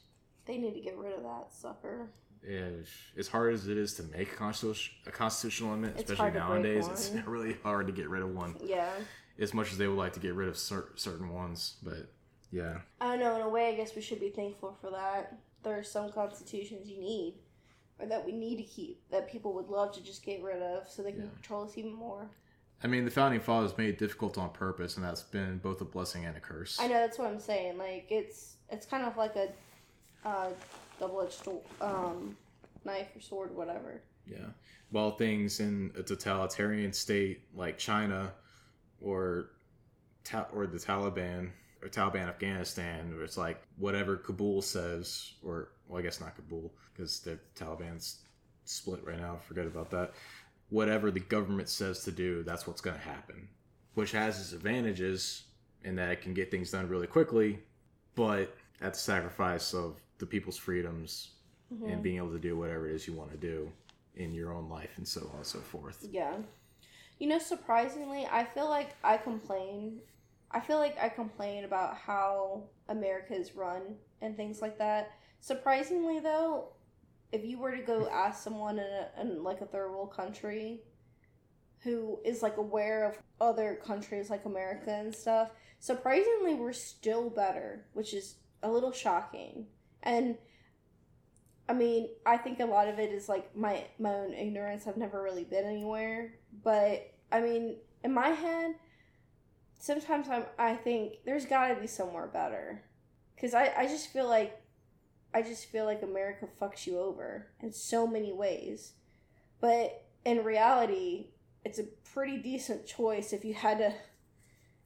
they 0.46 0.58
need 0.58 0.74
to 0.74 0.80
get 0.80 0.96
rid 0.96 1.12
of 1.14 1.22
that 1.22 1.52
sucker. 1.52 2.10
And 2.46 2.84
as 3.16 3.28
hard 3.28 3.54
as 3.54 3.66
it 3.68 3.76
is 3.76 3.94
to 3.94 4.02
make 4.04 4.32
a 4.32 4.36
constitution 4.36 4.94
a 5.06 5.10
constitutional 5.10 5.70
amendment, 5.70 6.00
It's 6.00 6.10
especially 6.10 6.32
to 6.32 6.38
nowadays, 6.38 6.86
it's 6.88 7.10
really 7.26 7.56
hard 7.62 7.86
to 7.86 7.92
get 7.92 8.08
rid 8.08 8.22
of 8.22 8.34
one. 8.34 8.56
Yeah. 8.62 8.90
As 9.38 9.54
much 9.54 9.70
as 9.72 9.78
they 9.78 9.86
would 9.86 9.98
like 9.98 10.12
to 10.14 10.20
get 10.20 10.34
rid 10.34 10.48
of 10.48 10.56
cer- 10.58 10.90
certain 10.96 11.32
ones, 11.32 11.76
but 11.82 12.10
yeah, 12.50 12.78
I 13.00 13.08
don't 13.10 13.20
know. 13.20 13.36
In 13.36 13.42
a 13.42 13.48
way, 13.48 13.68
I 13.68 13.74
guess 13.74 13.94
we 13.94 14.02
should 14.02 14.20
be 14.20 14.30
thankful 14.30 14.76
for 14.80 14.90
that. 14.90 15.38
There 15.62 15.78
are 15.78 15.82
some 15.82 16.10
constitutions 16.12 16.88
you 16.88 17.00
need, 17.00 17.34
or 17.98 18.06
that 18.06 18.24
we 18.24 18.32
need 18.32 18.56
to 18.56 18.62
keep, 18.62 19.00
that 19.10 19.30
people 19.30 19.52
would 19.54 19.68
love 19.68 19.92
to 19.94 20.02
just 20.02 20.24
get 20.24 20.42
rid 20.42 20.62
of, 20.62 20.88
so 20.88 21.02
they 21.02 21.12
can 21.12 21.22
Yeah. 21.22 21.30
control 21.34 21.64
us 21.64 21.76
even 21.76 21.92
more. 21.92 22.28
I 22.82 22.86
mean 22.86 23.04
the 23.04 23.10
founding 23.10 23.40
fathers 23.40 23.76
made 23.76 23.88
it 23.88 23.98
difficult 23.98 24.38
on 24.38 24.50
purpose, 24.50 24.96
and 24.96 25.04
that's 25.04 25.22
been 25.22 25.58
both 25.58 25.80
a 25.80 25.84
blessing 25.84 26.24
and 26.26 26.36
a 26.36 26.40
curse. 26.40 26.78
I 26.80 26.86
know 26.86 26.94
that's 26.94 27.18
what 27.18 27.28
I'm 27.28 27.40
saying. 27.40 27.76
Like 27.76 28.06
it's 28.10 28.54
it's 28.70 28.86
kind 28.86 29.04
of 29.04 29.16
like 29.16 29.34
a 29.34 29.48
uh, 30.24 30.50
double-edged 31.00 31.48
um, 31.80 32.36
knife 32.84 33.08
or 33.16 33.20
sword, 33.20 33.54
whatever. 33.56 34.00
Yeah. 34.26 34.46
While 34.90 35.12
things 35.12 35.58
in 35.60 35.90
a 35.98 36.02
totalitarian 36.02 36.92
state 36.92 37.42
like 37.54 37.78
China 37.78 38.32
or 39.00 39.50
ta- 40.24 40.48
or 40.54 40.66
the 40.66 40.78
Taliban 40.78 41.50
or 41.82 41.88
Taliban 41.88 42.28
Afghanistan, 42.28 43.14
where 43.14 43.24
it's 43.24 43.36
like 43.36 43.62
whatever 43.76 44.16
Kabul 44.16 44.62
says, 44.62 45.32
or 45.44 45.70
well, 45.88 45.98
I 45.98 46.02
guess 46.02 46.20
not 46.20 46.36
Kabul 46.36 46.72
because 46.92 47.20
the 47.20 47.38
Taliban's 47.56 48.18
split 48.64 49.04
right 49.04 49.18
now. 49.18 49.38
Forget 49.46 49.66
about 49.66 49.90
that. 49.90 50.12
Whatever 50.70 51.10
the 51.10 51.20
government 51.20 51.68
says 51.68 52.04
to 52.04 52.10
do, 52.12 52.42
that's 52.42 52.66
what's 52.66 52.80
going 52.82 52.96
to 52.98 53.02
happen, 53.02 53.48
which 53.94 54.12
has 54.12 54.38
its 54.40 54.52
advantages 54.52 55.44
in 55.84 55.96
that 55.96 56.10
it 56.10 56.20
can 56.20 56.34
get 56.34 56.50
things 56.50 56.70
done 56.72 56.88
really 56.88 57.06
quickly, 57.06 57.58
but 58.14 58.54
at 58.80 58.92
the 58.94 58.98
sacrifice 58.98 59.72
of 59.72 60.00
the 60.18 60.26
people's 60.26 60.56
freedoms 60.58 61.30
Mhm. 61.72 61.92
and 61.92 62.02
being 62.02 62.16
able 62.16 62.32
to 62.32 62.38
do 62.38 62.56
whatever 62.56 62.88
it 62.88 62.94
is 62.94 63.06
you 63.06 63.12
want 63.12 63.30
to 63.30 63.36
do 63.36 63.70
in 64.16 64.34
your 64.34 64.52
own 64.52 64.68
life 64.68 64.90
and 64.96 65.06
so 65.06 65.28
on 65.32 65.36
and 65.36 65.46
so 65.46 65.60
forth. 65.60 66.06
Yeah. 66.10 66.38
You 67.18 67.28
know, 67.28 67.38
surprisingly, 67.38 68.26
I 68.26 68.44
feel 68.44 68.68
like 68.68 68.94
I 69.04 69.16
complain. 69.18 70.00
I 70.50 70.60
feel 70.60 70.78
like 70.78 70.96
I 71.00 71.08
complain 71.08 71.64
about 71.64 71.96
how 71.96 72.64
America 72.88 73.34
is 73.34 73.54
run 73.54 73.96
and 74.22 74.36
things 74.36 74.62
like 74.62 74.78
that. 74.78 75.12
Surprisingly, 75.40 76.20
though, 76.20 76.72
if 77.32 77.44
you 77.44 77.58
were 77.58 77.76
to 77.76 77.82
go 77.82 78.08
ask 78.08 78.42
someone 78.42 78.78
in, 78.78 78.86
a, 78.86 79.08
in 79.20 79.42
like 79.42 79.60
a 79.60 79.66
third 79.66 79.90
world 79.90 80.12
country 80.12 80.82
who 81.80 82.18
is 82.24 82.42
like 82.42 82.56
aware 82.56 83.08
of 83.08 83.18
other 83.40 83.78
countries 83.84 84.30
like 84.30 84.46
America 84.46 84.90
and 84.90 85.14
stuff, 85.14 85.50
surprisingly, 85.78 86.54
we're 86.54 86.72
still 86.72 87.30
better, 87.30 87.86
which 87.92 88.14
is 88.14 88.36
a 88.62 88.70
little 88.70 88.92
shocking. 88.92 89.66
And 90.02 90.38
I 91.68 91.74
mean, 91.74 92.08
I 92.24 92.38
think 92.38 92.60
a 92.60 92.64
lot 92.64 92.88
of 92.88 92.98
it 92.98 93.12
is 93.12 93.28
like 93.28 93.54
my 93.54 93.84
my 93.98 94.14
own 94.14 94.32
ignorance. 94.32 94.86
I've 94.86 94.96
never 94.96 95.22
really 95.22 95.44
been 95.44 95.66
anywhere, 95.66 96.34
but 96.64 97.12
I 97.30 97.40
mean, 97.40 97.76
in 98.02 98.14
my 98.14 98.28
head, 98.28 98.74
sometimes 99.78 100.28
I'm 100.28 100.44
I 100.58 100.74
think 100.74 101.14
there's 101.24 101.46
got 101.46 101.68
to 101.68 101.80
be 101.80 101.86
somewhere 101.86 102.26
better, 102.26 102.82
because 103.34 103.54
I 103.54 103.72
I 103.76 103.86
just 103.86 104.12
feel 104.12 104.28
like 104.28 104.60
I 105.32 105.42
just 105.42 105.66
feel 105.66 105.84
like 105.84 106.02
America 106.02 106.46
fucks 106.60 106.86
you 106.86 106.98
over 106.98 107.48
in 107.60 107.72
so 107.72 108.06
many 108.06 108.32
ways, 108.32 108.92
but 109.60 110.04
in 110.24 110.44
reality, 110.44 111.28
it's 111.64 111.78
a 111.78 111.84
pretty 112.12 112.38
decent 112.38 112.86
choice 112.86 113.32
if 113.32 113.44
you 113.44 113.54
had 113.54 113.78
to 113.78 113.92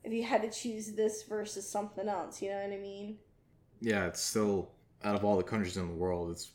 if 0.05 0.12
you 0.12 0.24
had 0.24 0.43
to 0.43 0.51
choose 0.51 0.93
this 0.93 1.23
versus 1.23 1.69
something 1.69 2.09
else. 2.09 2.43
You 2.43 2.51
know 2.51 2.56
what 2.62 2.73
I 2.73 2.78
mean? 2.78 3.19
Yeah, 3.81 4.06
it's 4.06 4.20
still 4.20 4.70
out 5.05 5.14
of 5.14 5.24
all 5.24 5.36
the 5.36 5.43
countries 5.44 5.77
in 5.77 5.89
the 5.89 5.94
world, 5.94 6.31
it's 6.31 6.51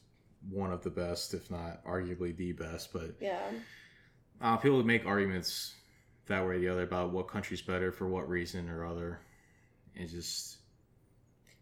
one 0.49 0.71
of 0.71 0.83
the 0.83 0.89
best, 0.89 1.33
if 1.33 1.49
not 1.49 1.83
arguably 1.85 2.35
the 2.35 2.51
best. 2.53 2.91
But 2.93 3.15
Yeah. 3.19 3.41
uh, 4.41 4.57
people 4.57 4.83
make 4.83 5.05
arguments 5.05 5.75
that 6.27 6.45
way 6.45 6.55
or 6.55 6.59
the 6.59 6.69
other 6.69 6.83
about 6.83 7.11
what 7.11 7.27
country's 7.27 7.61
better 7.61 7.91
for 7.91 8.07
what 8.07 8.29
reason 8.29 8.69
or 8.69 8.85
other. 8.85 9.19
It 9.95 10.07
just 10.07 10.57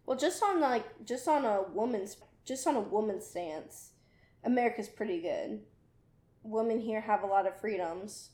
Well, 0.05 0.17
just 0.17 0.41
on 0.43 0.59
like 0.59 1.05
just 1.05 1.27
on 1.27 1.45
a 1.45 1.63
woman's 1.73 2.17
just 2.45 2.67
on 2.67 2.75
a 2.75 2.81
woman's 2.81 3.25
stance, 3.25 3.91
America's 4.43 4.87
pretty 4.89 5.21
good. 5.21 5.61
Women 6.43 6.79
here 6.79 7.01
have 7.01 7.23
a 7.23 7.27
lot 7.27 7.47
of 7.47 7.59
freedoms, 7.59 8.29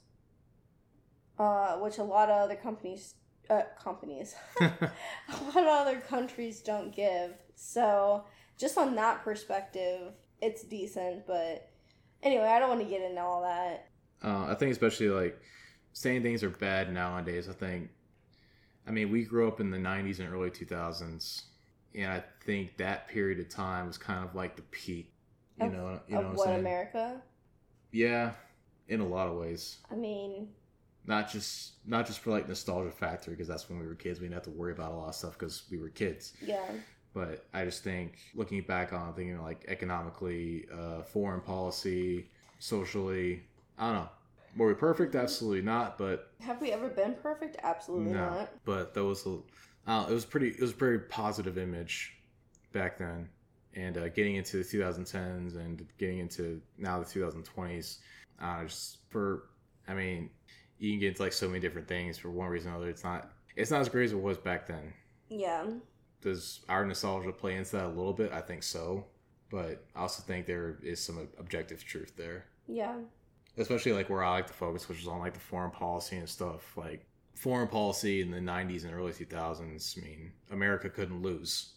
uh, 1.40 1.78
which 1.78 1.98
a 1.98 2.04
lot 2.04 2.30
of 2.30 2.42
other 2.42 2.56
companies, 2.56 3.16
uh, 3.50 3.62
companies, 3.82 4.36
a 4.62 4.70
lot 5.46 5.58
of 5.58 5.88
other 5.88 6.02
countries 6.02 6.62
don't 6.62 6.94
give. 6.94 7.32
So, 7.56 8.26
just 8.58 8.78
on 8.78 8.96
that 8.96 9.24
perspective, 9.24 10.14
it's 10.42 10.64
decent. 10.64 11.26
But 11.26 11.70
anyway, 12.22 12.48
I 12.48 12.60
don't 12.60 12.70
want 12.70 12.82
to 12.82 12.88
get 12.88 13.02
into 13.02 13.22
all 13.22 13.44
that. 13.44 13.88
Uh, 14.24 14.48
I 14.50 14.56
think 14.56 14.72
especially 14.72 15.10
like 15.10 15.40
saying 15.94 16.24
things 16.24 16.44
are 16.44 16.50
bad 16.50 16.94
nowadays. 16.94 17.50
I 17.50 17.54
think, 17.54 17.90
I 18.88 18.92
mean, 18.92 19.12
we 19.12 19.24
grew 19.24 19.48
up 19.48 19.60
in 19.60 19.72
the 19.72 19.78
'90s 19.80 20.20
and 20.20 20.32
early 20.34 20.52
2000s, 20.52 21.44
and 21.96 22.12
I 22.12 22.24
think 22.46 22.78
that 22.78 23.08
period 23.08 23.40
of 23.40 23.50
time 23.50 23.88
was 23.88 23.98
kind 23.98 24.24
of 24.24 24.36
like 24.36 24.56
the 24.56 24.62
peak. 24.64 25.14
You 25.58 25.68
Of- 25.68 25.74
know, 25.74 26.00
you 26.08 26.18
know 26.18 26.24
what 26.24 26.26
I'm 26.26 26.36
what? 26.36 26.54
America? 26.54 27.22
Yeah, 27.92 28.34
in 28.88 29.00
a 29.00 29.08
lot 29.08 29.28
of 29.28 29.36
ways. 29.38 29.80
I 29.92 29.96
mean, 29.96 30.50
Not 31.06 31.32
just 31.32 31.74
not 31.86 32.06
just 32.06 32.20
for 32.20 32.30
like 32.32 32.48
nostalgia 32.48 32.92
factor 32.92 33.32
because 33.32 33.48
that's 33.48 33.68
when 33.70 33.80
we 33.80 33.88
were 33.88 33.96
kids. 33.96 34.20
We 34.20 34.26
didn't 34.28 34.36
have 34.36 34.44
to 34.44 34.52
worry 34.52 34.72
about 34.72 34.92
a 34.92 34.96
lot 34.96 35.10
of 35.10 35.16
stuff 35.16 35.34
because 35.38 35.64
we 35.72 35.78
were 35.80 35.90
kids. 35.90 36.34
yeah, 36.42 36.82
But 37.14 37.46
I 37.54 37.66
just 37.66 37.84
think 37.84 38.20
looking 38.36 38.62
back 38.64 38.94
on 38.94 39.14
thinking 39.16 39.42
like 39.42 39.66
economically, 39.68 40.68
uh, 40.74 41.04
foreign 41.04 41.42
policy, 41.42 42.30
socially, 42.60 43.44
I 43.78 43.88
don't 43.88 43.96
know. 44.04 44.10
Were 44.58 44.68
we 44.68 44.74
perfect? 44.74 45.16
Absolutely 45.16 45.62
not. 45.62 45.98
But 45.98 46.32
have 46.42 46.62
we 46.62 46.72
ever 46.72 46.90
been 46.90 47.16
perfect? 47.22 47.58
Absolutely 47.64 48.14
no. 48.14 48.30
not. 48.30 48.52
But 48.66 48.94
that 48.94 49.04
was 49.04 49.26
a, 49.26 49.40
uh, 49.88 50.06
it 50.10 50.14
was 50.14 50.26
pretty. 50.26 50.50
It 50.50 50.62
was 50.62 50.72
a 50.72 50.76
very 50.76 51.00
positive 51.00 51.58
image 51.58 52.18
back 52.74 52.98
then, 52.98 53.30
and 53.76 53.98
uh, 53.98 54.10
getting 54.10 54.36
into 54.36 54.58
the 54.58 54.64
2010s 54.64 55.56
and 55.56 55.86
getting 55.98 56.20
into 56.20 56.62
now 56.78 57.00
the 57.00 57.06
2020s. 57.06 58.00
Uh, 58.42 58.64
just 58.66 58.98
for, 59.10 59.50
I 59.88 59.94
mean, 59.94 60.30
you 60.80 60.92
can 60.92 61.00
get 61.00 61.10
into 61.10 61.22
like 61.22 61.34
so 61.34 61.48
many 61.48 61.60
different 61.60 61.88
things 61.88 62.18
for 62.18 62.30
one 62.30 62.50
reason 62.50 62.72
or 62.72 62.76
another. 62.76 62.90
It's 62.90 63.04
not. 63.04 63.32
It's 63.56 63.72
not 63.72 63.82
as 63.82 63.90
great 63.90 64.06
as 64.06 64.14
it 64.14 64.20
was 64.20 64.38
back 64.38 64.68
then. 64.68 64.94
Yeah. 65.30 65.66
Does 66.22 66.62
our 66.70 66.86
nostalgia 66.86 67.32
play 67.32 67.56
into 67.56 67.72
that 67.74 67.86
a 67.86 67.90
little 67.90 68.14
bit? 68.14 68.32
I 68.32 68.42
think 68.42 68.64
so, 68.64 69.06
but 69.50 69.86
I 69.96 70.02
also 70.02 70.24
think 70.24 70.46
there 70.46 70.78
is 70.84 71.00
some 71.00 71.28
objective 71.40 71.84
truth 71.84 72.14
there 72.16 72.46
Yeah. 72.68 72.96
Especially 73.62 73.94
like 73.94 74.10
where 74.10 74.24
I 74.24 74.32
like 74.32 74.48
to 74.48 74.54
focus, 74.54 74.88
which 74.90 75.00
is 75.02 75.08
on 75.08 75.20
like 75.20 75.34
the 75.34 75.40
foreign 75.40 75.72
policy 75.72 76.18
and 76.18 76.28
stuff. 76.30 76.76
Like 76.78 77.06
foreign 77.36 77.68
policy 77.68 78.22
in 78.22 78.32
the 78.32 78.40
'90s 78.40 78.84
and 78.84 78.94
early 78.94 79.12
2000s. 79.14 79.98
I 79.98 80.02
mean, 80.02 80.32
America 80.52 80.90
couldn't 80.90 81.22
lose, 81.22 81.74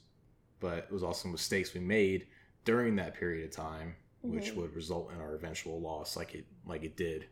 but 0.61 0.79
it 0.79 0.91
was 0.93 1.03
also 1.03 1.29
mistakes 1.29 1.75
we 1.75 1.81
made 1.81 2.27
during 2.65 2.97
that 2.97 3.15
period 3.15 3.45
of 3.49 3.55
time, 3.55 3.95
which 4.23 4.53
Mhm. 4.53 4.57
would 4.57 4.75
result 4.75 5.13
in 5.13 5.21
our 5.21 5.35
eventual 5.35 5.81
loss, 5.81 6.17
like 6.17 6.35
it 6.35 6.47
like 6.67 6.83
it 6.85 6.97
did. 6.97 7.29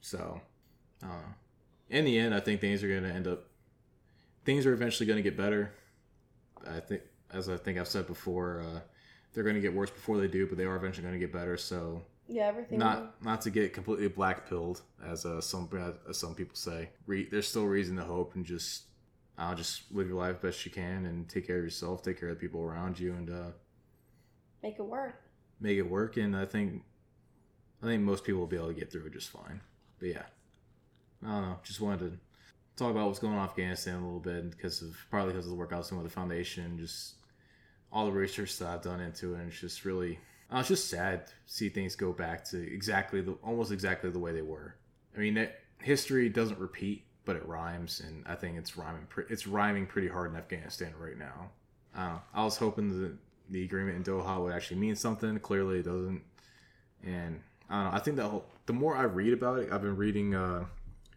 So, 0.00 0.40
I. 1.02 1.20
In 1.90 2.04
the 2.04 2.18
end, 2.18 2.34
I 2.34 2.40
think 2.40 2.60
things 2.60 2.82
are 2.84 2.88
going 2.88 3.02
to 3.04 3.12
end 3.12 3.26
up. 3.26 3.48
Things 4.44 4.66
are 4.66 4.72
eventually 4.74 5.06
going 5.06 5.16
to 5.16 5.22
get 5.22 5.36
better. 5.36 5.72
I 6.66 6.80
think, 6.80 7.02
as 7.32 7.48
I 7.48 7.56
think 7.56 7.78
I've 7.78 7.88
said 7.88 8.06
before, 8.06 8.60
uh, 8.62 8.80
they're 9.32 9.42
going 9.44 9.54
to 9.54 9.60
get 9.60 9.72
worse 9.72 9.90
before 9.90 10.18
they 10.18 10.28
do, 10.28 10.46
but 10.46 10.58
they 10.58 10.64
are 10.64 10.76
eventually 10.76 11.02
going 11.02 11.14
to 11.14 11.18
get 11.18 11.32
better. 11.32 11.56
So 11.56 12.02
Yeah, 12.28 12.48
everything. 12.48 12.78
not 12.78 13.22
not 13.24 13.40
to 13.42 13.50
get 13.50 13.72
completely 13.72 14.08
black 14.08 14.48
pilled 14.48 14.82
as 15.04 15.24
uh, 15.24 15.40
some 15.40 15.68
as 16.08 16.18
some 16.18 16.34
people 16.34 16.56
say. 16.56 16.90
Re- 17.06 17.28
there's 17.30 17.48
still 17.48 17.64
reason 17.64 17.96
to 17.96 18.04
hope 18.04 18.34
and 18.34 18.44
just 18.44 18.84
I'll 19.38 19.54
just 19.54 19.90
live 19.92 20.08
your 20.08 20.18
life 20.18 20.42
best 20.42 20.64
you 20.66 20.70
can 20.70 21.06
and 21.06 21.28
take 21.28 21.46
care 21.46 21.58
of 21.58 21.64
yourself, 21.64 22.02
take 22.02 22.20
care 22.20 22.28
of 22.28 22.36
the 22.36 22.40
people 22.40 22.60
around 22.60 22.98
you, 23.00 23.12
and 23.14 23.30
uh, 23.30 23.50
make 24.62 24.78
it 24.78 24.84
work. 24.84 25.14
make 25.60 25.78
it 25.78 25.88
work. 25.88 26.16
And 26.18 26.36
I 26.36 26.44
think 26.44 26.82
I 27.82 27.86
think 27.86 28.02
most 28.02 28.24
people 28.24 28.40
will 28.40 28.46
be 28.46 28.56
able 28.56 28.68
to 28.68 28.74
get 28.74 28.92
through 28.92 29.06
it 29.06 29.12
just 29.12 29.30
fine. 29.30 29.60
But 29.98 30.08
yeah, 30.08 30.22
I 31.24 31.30
don't 31.32 31.42
know. 31.42 31.58
Just 31.64 31.80
wanted 31.80 32.00
to 32.10 32.18
talk 32.76 32.90
about 32.90 33.06
what's 33.06 33.18
going 33.18 33.32
on 33.34 33.40
in 33.44 33.48
Afghanistan 33.48 33.94
a 33.94 34.04
little 34.04 34.20
bit 34.20 34.50
because 34.50 34.82
of 34.82 34.96
probably 35.10 35.32
because 35.32 35.46
of 35.46 35.50
the 35.50 35.56
work 35.56 35.72
I 35.72 35.78
was 35.78 35.88
doing 35.88 36.02
with 36.02 36.12
the 36.12 36.14
foundation, 36.14 36.78
just 36.78 37.14
all 37.90 38.04
the 38.04 38.12
research 38.12 38.58
that 38.58 38.68
I've 38.68 38.82
done 38.82 39.00
into 39.00 39.34
it. 39.34 39.38
And 39.38 39.48
it's 39.48 39.60
just 39.60 39.84
really 39.84 40.18
Uh, 40.52 40.58
it's 40.58 40.68
just 40.68 40.88
sad 40.88 41.26
to 41.26 41.32
see 41.46 41.68
things 41.68 41.94
go 41.94 42.12
back 42.12 42.44
to 42.44 42.58
exactly 42.72 43.20
the 43.20 43.32
almost 43.42 43.70
exactly 43.70 44.10
the 44.10 44.18
way 44.18 44.32
they 44.32 44.42
were. 44.42 44.76
I 45.14 45.20
mean, 45.20 45.36
it, 45.36 45.54
history 45.80 46.28
doesn't 46.28 46.58
repeat, 46.58 47.04
but 47.24 47.36
it 47.36 47.46
rhymes, 47.46 48.00
and 48.00 48.24
I 48.26 48.34
think 48.34 48.56
it's 48.56 48.76
rhyming. 48.76 49.06
Pre- 49.08 49.24
it's 49.28 49.46
rhyming 49.46 49.86
pretty 49.86 50.08
hard 50.08 50.30
in 50.30 50.36
Afghanistan 50.36 50.94
right 50.98 51.18
now. 51.18 51.50
Uh, 51.94 52.18
I 52.32 52.44
was 52.44 52.56
hoping 52.56 52.88
the 52.88 53.16
the 53.50 53.64
agreement 53.64 53.96
in 53.96 54.04
Doha 54.04 54.42
would 54.42 54.52
actually 54.52 54.78
mean 54.78 54.96
something. 54.96 55.38
Clearly, 55.40 55.80
it 55.80 55.84
doesn't. 55.84 56.22
And 57.04 57.40
I 57.70 57.82
don't 57.82 57.92
know. 57.92 57.96
I 57.96 58.00
think 58.00 58.16
that 58.16 58.28
whole, 58.28 58.46
the 58.66 58.72
more 58.72 58.96
I 58.96 59.04
read 59.04 59.32
about 59.32 59.58
it, 59.58 59.72
I've 59.72 59.82
been 59.82 59.96
reading 59.96 60.34
uh, 60.34 60.64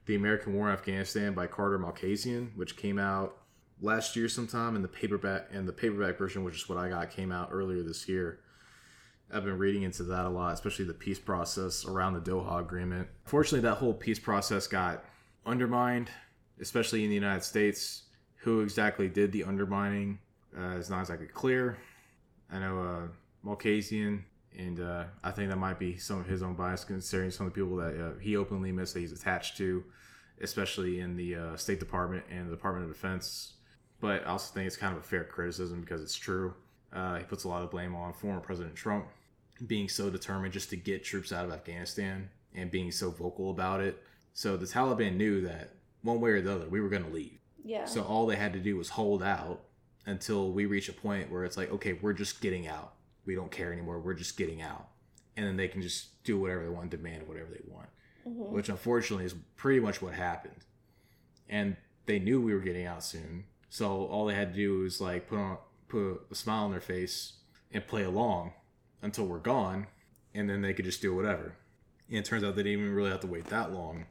the 0.05 0.15
American 0.15 0.53
War 0.53 0.67
in 0.67 0.73
Afghanistan 0.73 1.33
by 1.33 1.47
Carter 1.47 1.79
Malkasian, 1.79 2.55
which 2.55 2.77
came 2.77 2.99
out 2.99 3.37
last 3.81 4.15
year 4.15 4.29
sometime, 4.29 4.75
and 4.75 4.83
the 4.83 4.89
paperback 4.89 5.47
and 5.51 5.67
the 5.67 5.73
paperback 5.73 6.17
version, 6.17 6.43
which 6.43 6.55
is 6.55 6.69
what 6.69 6.77
I 6.77 6.89
got, 6.89 7.09
came 7.09 7.31
out 7.31 7.49
earlier 7.51 7.83
this 7.83 8.07
year. 8.07 8.39
I've 9.33 9.45
been 9.45 9.57
reading 9.57 9.83
into 9.83 10.03
that 10.03 10.25
a 10.25 10.29
lot, 10.29 10.53
especially 10.53 10.85
the 10.85 10.93
peace 10.93 11.19
process 11.19 11.85
around 11.85 12.13
the 12.13 12.19
Doha 12.19 12.59
Agreement. 12.59 13.07
Fortunately, 13.23 13.61
that 13.61 13.75
whole 13.75 13.93
peace 13.93 14.19
process 14.19 14.67
got 14.67 15.05
undermined, 15.45 16.09
especially 16.59 17.03
in 17.03 17.09
the 17.09 17.15
United 17.15 17.43
States. 17.43 18.03
Who 18.43 18.61
exactly 18.61 19.07
did 19.07 19.31
the 19.31 19.43
undermining 19.43 20.17
uh, 20.57 20.71
is 20.71 20.89
not 20.89 21.01
exactly 21.01 21.27
clear. 21.27 21.77
I 22.51 22.59
know 22.59 22.81
uh, 22.81 23.47
Malkasian, 23.47 24.23
and 24.57 24.79
uh, 24.79 25.03
I 25.23 25.31
think 25.31 25.49
that 25.49 25.57
might 25.57 25.79
be 25.79 25.97
some 25.97 26.19
of 26.19 26.25
his 26.25 26.41
own 26.41 26.55
bias, 26.55 26.83
considering 26.83 27.31
some 27.31 27.45
of 27.47 27.53
the 27.53 27.61
people 27.61 27.77
that 27.77 28.03
uh, 28.03 28.19
he 28.19 28.35
openly 28.35 28.69
admits 28.69 28.93
that 28.93 28.99
he's 28.99 29.11
attached 29.11 29.57
to, 29.57 29.83
especially 30.41 30.99
in 30.99 31.15
the 31.15 31.35
uh, 31.35 31.55
State 31.55 31.79
Department 31.79 32.23
and 32.29 32.47
the 32.47 32.55
Department 32.55 32.89
of 32.89 32.91
Defense. 32.91 33.53
But 34.01 34.23
I 34.23 34.31
also 34.31 34.53
think 34.53 34.67
it's 34.67 34.75
kind 34.75 34.97
of 34.97 35.03
a 35.03 35.05
fair 35.05 35.23
criticism 35.23 35.79
because 35.79 36.01
it's 36.01 36.15
true. 36.15 36.55
Uh, 36.91 37.19
he 37.19 37.23
puts 37.23 37.43
a 37.43 37.47
lot 37.47 37.61
of 37.61 37.71
blame 37.71 37.95
on 37.95 38.11
former 38.11 38.41
President 38.41 38.75
Trump 38.75 39.05
being 39.67 39.87
so 39.89 40.09
determined 40.09 40.53
just 40.53 40.69
to 40.71 40.75
get 40.75 41.03
troops 41.03 41.31
out 41.31 41.45
of 41.45 41.51
Afghanistan 41.51 42.29
and 42.55 42.71
being 42.71 42.91
so 42.91 43.11
vocal 43.11 43.51
about 43.51 43.81
it. 43.81 44.01
So 44.33 44.57
the 44.57 44.65
Taliban 44.65 45.15
knew 45.15 45.41
that 45.41 45.75
one 46.01 46.19
way 46.19 46.31
or 46.31 46.41
the 46.41 46.53
other, 46.53 46.67
we 46.67 46.81
were 46.81 46.89
going 46.89 47.03
to 47.03 47.09
leave. 47.11 47.37
Yeah. 47.63 47.85
So 47.85 48.01
all 48.03 48.25
they 48.25 48.35
had 48.35 48.53
to 48.53 48.59
do 48.59 48.77
was 48.77 48.89
hold 48.89 49.21
out 49.21 49.61
until 50.05 50.51
we 50.51 50.65
reach 50.65 50.89
a 50.89 50.93
point 50.93 51.31
where 51.31 51.45
it's 51.45 51.57
like, 51.57 51.71
okay, 51.71 51.93
we're 51.93 52.13
just 52.13 52.41
getting 52.41 52.67
out. 52.67 52.93
We 53.25 53.35
don't 53.35 53.51
care 53.51 53.71
anymore. 53.71 53.99
We're 53.99 54.15
just 54.15 54.35
getting 54.37 54.61
out. 54.61 54.87
And 55.37 55.45
then 55.45 55.57
they 55.57 55.67
can 55.67 55.81
just 55.81 56.23
do 56.23 56.39
whatever 56.39 56.63
they 56.63 56.69
want, 56.69 56.89
demand 56.89 57.27
whatever 57.27 57.49
they 57.51 57.61
want, 57.67 57.87
Mhm. 58.27 58.49
which 58.49 58.69
unfortunately 58.69 59.25
is 59.25 59.35
pretty 59.57 59.79
much 59.79 60.01
what 60.01 60.13
happened. 60.13 60.65
And 61.47 61.77
they 62.07 62.19
knew 62.19 62.41
we 62.41 62.53
were 62.53 62.59
getting 62.61 62.85
out 62.85 63.03
soon. 63.03 63.45
So 63.69 64.05
all 64.07 64.25
they 64.25 64.33
had 64.35 64.53
to 64.53 64.55
do 64.59 64.79
was 64.79 64.99
like 64.99 65.27
put 65.27 65.37
on 65.37 65.57
put 65.87 66.25
a 66.31 66.35
smile 66.35 66.63
on 66.65 66.71
their 66.71 66.79
face 66.81 67.33
and 67.71 67.85
play 67.85 68.03
along 68.03 68.53
until 69.01 69.25
we're 69.25 69.39
gone, 69.39 69.87
and 70.33 70.49
then 70.49 70.61
they 70.61 70.73
could 70.73 70.85
just 70.85 71.01
do 71.01 71.15
whatever. 71.15 71.55
And 72.09 72.19
it 72.19 72.25
turns 72.25 72.43
out 72.43 72.55
they 72.55 72.63
didn't 72.63 72.81
even 72.81 72.93
really 72.93 73.11
have 73.11 73.21
to 73.21 73.27
wait 73.27 73.45
that 73.45 73.71
long. 73.71 74.05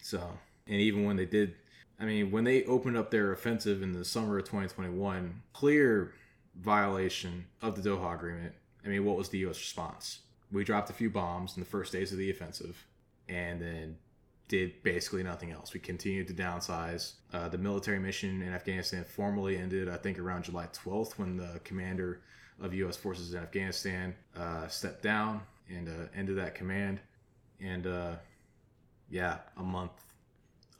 So, 0.00 0.38
and 0.66 0.80
even 0.80 1.04
when 1.04 1.16
they 1.16 1.26
did, 1.26 1.54
I 1.98 2.04
mean, 2.04 2.30
when 2.30 2.44
they 2.44 2.64
opened 2.64 2.96
up 2.96 3.10
their 3.10 3.32
offensive 3.32 3.82
in 3.82 3.92
the 3.92 4.04
summer 4.04 4.38
of 4.38 4.44
2021, 4.44 5.42
clear 5.52 6.12
violation 6.56 7.46
of 7.62 7.80
the 7.80 7.88
Doha 7.88 8.14
Agreement. 8.14 8.54
I 8.84 8.88
mean, 8.88 9.04
what 9.04 9.16
was 9.16 9.28
the 9.28 9.38
U.S. 9.38 9.58
response? 9.58 10.20
We 10.52 10.64
dropped 10.64 10.90
a 10.90 10.92
few 10.92 11.10
bombs 11.10 11.56
in 11.56 11.62
the 11.62 11.68
first 11.68 11.92
days 11.92 12.12
of 12.12 12.18
the 12.18 12.30
offensive, 12.30 12.86
and 13.28 13.60
then 13.60 13.96
did 14.48 14.82
basically 14.82 15.22
nothing 15.22 15.50
else. 15.50 15.72
We 15.72 15.80
continued 15.80 16.28
to 16.28 16.34
downsize. 16.34 17.14
Uh, 17.32 17.48
the 17.48 17.58
military 17.58 17.98
mission 17.98 18.42
in 18.42 18.52
Afghanistan 18.52 19.04
formally 19.04 19.56
ended, 19.56 19.88
I 19.88 19.96
think, 19.96 20.18
around 20.18 20.44
July 20.44 20.66
12th 20.66 21.12
when 21.18 21.36
the 21.36 21.60
commander 21.64 22.20
of 22.60 22.74
U.S. 22.74 22.96
forces 22.96 23.34
in 23.34 23.40
Afghanistan 23.40 24.14
uh, 24.36 24.68
stepped 24.68 25.02
down 25.02 25.42
and 25.68 25.88
uh, 25.88 26.08
ended 26.14 26.38
that 26.38 26.54
command. 26.54 27.00
And 27.60 27.86
uh, 27.86 28.12
yeah, 29.10 29.38
a 29.56 29.62
month 29.62 29.92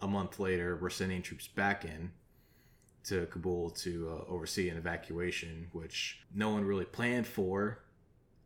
a 0.01 0.07
month 0.07 0.39
later, 0.39 0.79
we're 0.81 0.91
sending 0.91 1.23
troops 1.23 1.49
back 1.49 1.85
in 1.85 2.11
to 3.05 3.27
Kabul 3.27 3.71
to 3.71 4.11
uh, 4.11 4.31
oversee 4.31 4.69
an 4.69 4.77
evacuation, 4.77 5.69
which 5.73 6.21
no 6.35 6.51
one 6.51 6.65
really 6.65 6.85
planned 6.85 7.27
for 7.27 7.81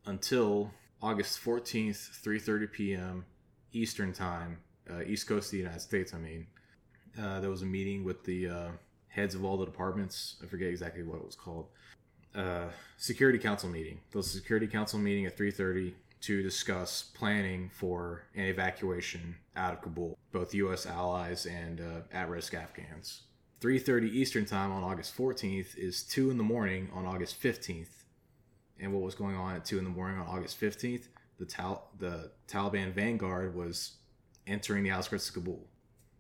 until 0.07 0.71
August 1.03 1.43
14th, 1.45 2.21
3:30 2.23 2.73
p.m. 2.73 3.25
Eastern 3.73 4.13
Time, 4.13 4.59
uh, 4.91 5.03
East 5.03 5.27
Coast 5.27 5.49
of 5.49 5.53
the 5.53 5.59
United 5.59 5.81
States. 5.81 6.15
I 6.15 6.19
mean, 6.19 6.47
uh, 7.21 7.41
there 7.41 7.51
was 7.51 7.63
a 7.63 7.67
meeting 7.67 8.05
with 8.05 8.25
the 8.25 8.71
heads 9.09 9.35
of 9.35 9.45
all 9.45 9.57
the 9.57 9.65
departments. 9.65 10.37
I 10.43 10.47
forget 10.47 10.69
exactly 10.69 11.03
what 11.03 11.17
it 11.17 11.27
was 11.27 11.35
called. 11.35 11.67
Uh, 12.35 12.69
Security 12.97 13.39
Council 13.39 13.69
meeting. 13.69 14.01
The 14.11 14.23
Security 14.23 14.67
Council 14.67 14.99
meeting 14.99 15.27
at 15.27 15.37
3:30 15.37 15.95
to 16.21 16.43
discuss 16.43 17.03
planning 17.15 17.71
for 17.73 18.25
an 18.35 18.47
evacuation 18.47 19.37
out 19.55 19.73
of 19.73 19.83
Kabul, 19.83 20.19
both 20.33 20.53
U.S. 20.55 20.85
allies 20.85 21.47
and 21.47 21.81
uh, 21.81 22.01
at-risk 22.13 22.55
Afghans. 22.55 23.23
3:30 23.61 24.11
Eastern 24.11 24.45
Time 24.45 24.73
on 24.73 24.83
August 24.83 25.17
14th 25.17 25.77
is 25.77 26.03
two 26.03 26.31
in 26.31 26.37
the 26.37 26.43
morning 26.45 26.91
on 26.93 27.07
August 27.07 27.41
15th. 27.41 28.05
And 28.81 28.93
what 28.93 29.03
was 29.03 29.15
going 29.15 29.37
on 29.37 29.57
at 29.57 29.65
two 29.65 29.79
in 29.79 29.85
the 29.85 29.91
morning 29.91 30.21
on 30.21 30.27
August 30.27 30.61
15th? 30.61 31.09
The 31.39 31.47
Tal- 31.47 31.89
the 31.99 32.33
Taliban 32.49 32.93
vanguard 32.93 33.55
was 33.55 33.93
entering 34.47 34.85
the 34.85 34.91
outskirts 34.91 35.29
of 35.29 35.35
Kabul. 35.35 35.67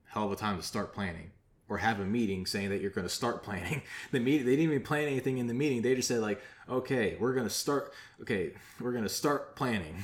Hell 0.06 0.26
of 0.26 0.32
a 0.32 0.36
time 0.36 0.56
to 0.56 0.62
start 0.62 0.94
planning 0.94 1.32
or 1.68 1.78
have 1.78 2.00
a 2.00 2.04
meeting 2.04 2.46
saying 2.46 2.70
that 2.70 2.80
you're 2.80 2.90
going 2.90 3.06
to 3.06 3.12
start 3.12 3.42
planning. 3.44 3.82
The 4.12 4.20
meeting 4.20 4.46
they 4.46 4.56
didn't 4.56 4.72
even 4.72 4.82
plan 4.82 5.06
anything 5.06 5.38
in 5.38 5.46
the 5.46 5.54
meeting. 5.54 5.82
They 5.82 5.94
just 5.94 6.08
said 6.08 6.20
like, 6.20 6.40
"Okay, 6.68 7.16
we're 7.18 7.34
going 7.34 7.46
to 7.46 7.54
start 7.54 7.92
okay, 8.22 8.52
we're 8.80 8.92
going 8.92 9.04
to 9.04 9.08
start 9.08 9.56
planning." 9.56 10.02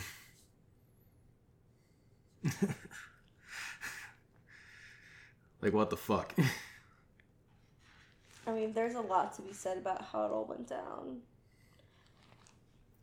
like 5.63 5.73
what 5.73 5.91
the 5.91 5.97
fuck? 5.97 6.35
I 8.47 8.53
mean, 8.53 8.75
there's 8.75 8.95
a 8.95 9.01
lot 9.01 9.33
to 9.37 9.43
be 9.43 9.55
said 9.55 9.79
about 9.79 10.05
how 10.13 10.25
it 10.25 10.31
all 10.31 10.45
went 10.45 10.69
down. 10.69 11.23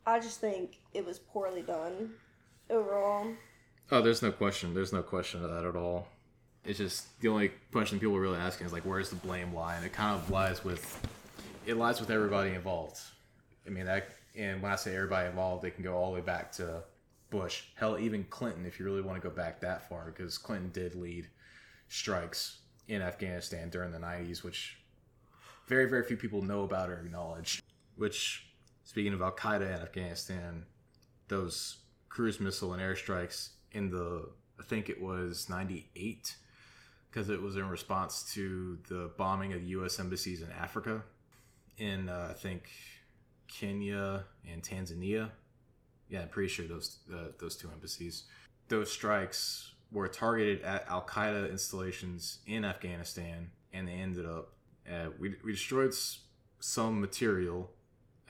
I 0.06 0.20
just 0.20 0.40
think 0.40 0.80
it 0.94 1.04
was 1.06 1.18
poorly 1.20 1.64
done 1.64 2.12
overall. 2.70 3.28
Oh, 3.92 4.02
there's 4.02 4.22
no 4.22 4.32
question. 4.32 4.74
There's 4.74 4.94
no 4.94 5.02
question 5.02 5.44
of 5.44 5.50
that 5.52 5.66
at 5.66 5.76
all. 5.76 6.08
It's 6.64 6.78
just 6.78 7.20
the 7.22 7.28
only 7.28 7.52
question 7.72 8.00
people 8.00 8.16
are 8.16 8.22
really 8.22 8.38
asking 8.38 8.68
is 8.68 8.74
like, 8.74 8.84
where's 8.84 9.10
the 9.10 9.16
blame 9.16 9.54
lie? 9.54 9.76
And 9.76 9.86
it 9.86 9.94
kind 9.94 10.16
of 10.16 10.30
lies 10.30 10.64
with, 10.64 11.08
it 11.66 11.76
lies 11.76 12.00
with 12.00 12.12
everybody 12.12 12.52
involved. 12.52 13.00
I 13.66 13.70
mean 13.70 13.86
that, 13.86 14.10
and 14.36 14.62
when 14.62 14.72
I 14.72 14.76
say 14.76 14.96
everybody 14.96 15.28
involved, 15.28 15.64
they 15.64 15.72
can 15.72 15.84
go 15.84 15.96
all 15.96 16.12
the 16.12 16.16
way 16.16 16.22
back 16.22 16.52
to 16.54 16.84
Bush, 17.32 17.64
hell, 17.76 17.98
even 17.98 18.26
Clinton, 18.26 18.66
if 18.66 18.80
you 18.80 18.86
really 18.86 19.02
want 19.02 19.22
to 19.22 19.28
go 19.28 19.34
back 19.34 19.62
that 19.62 19.88
far, 19.88 20.06
because 20.06 20.38
Clinton 20.38 20.70
did 20.72 20.96
lead 20.96 21.30
strikes 21.88 22.60
in 22.88 23.02
Afghanistan 23.02 23.70
during 23.70 23.92
the 23.92 23.98
'90s, 23.98 24.44
which 24.44 24.78
very, 25.68 25.90
very 25.90 26.04
few 26.04 26.18
people 26.18 26.42
know 26.42 26.64
about 26.64 26.90
or 26.90 27.00
acknowledge. 27.00 27.64
Which, 27.96 28.48
speaking 28.84 29.14
of 29.14 29.22
Al 29.22 29.32
Qaeda 29.32 29.62
in 29.76 29.82
Afghanistan, 29.82 30.66
those 31.30 31.78
cruise 32.10 32.42
missile 32.42 32.74
and 32.74 32.82
airstrikes 32.82 33.52
in 33.72 33.90
the 33.90 34.30
I 34.60 34.64
think 34.64 34.90
it 34.90 35.02
was 35.02 35.50
98 35.50 36.36
because 37.12 37.30
it 37.30 37.42
was 37.42 37.58
in 37.58 37.68
response 37.68 38.32
to 38.34 38.78
the 38.88 39.12
bombing 39.18 39.54
of 39.54 39.64
US 39.64 40.00
embassies 40.00 40.42
in 40.42 40.50
Africa 40.52 41.04
in 41.78 42.10
uh, 42.10 42.30
I 42.32 42.34
think 42.34 42.70
Kenya 43.48 44.24
and 44.50 44.64
Tanzania. 44.64 45.32
Yeah 46.10 46.22
I'm 46.22 46.30
pretty 46.30 46.50
sure 46.50 46.66
those 46.68 47.00
uh, 47.14 47.30
those 47.40 47.56
two 47.56 47.70
embassies. 47.72 48.24
Those 48.70 48.92
strikes 48.92 49.74
were 49.92 50.08
targeted 50.08 50.62
at 50.62 50.88
Al 50.88 51.06
Qaeda 51.06 51.52
installations 51.52 52.40
in 52.48 52.64
Afghanistan 52.64 53.52
and 53.74 53.88
they 53.88 53.94
ended 53.94 54.26
up 54.26 54.54
uh, 54.90 55.10
we, 55.20 55.36
we 55.44 55.52
destroyed 55.52 55.94
some 56.60 57.02
material. 57.02 57.72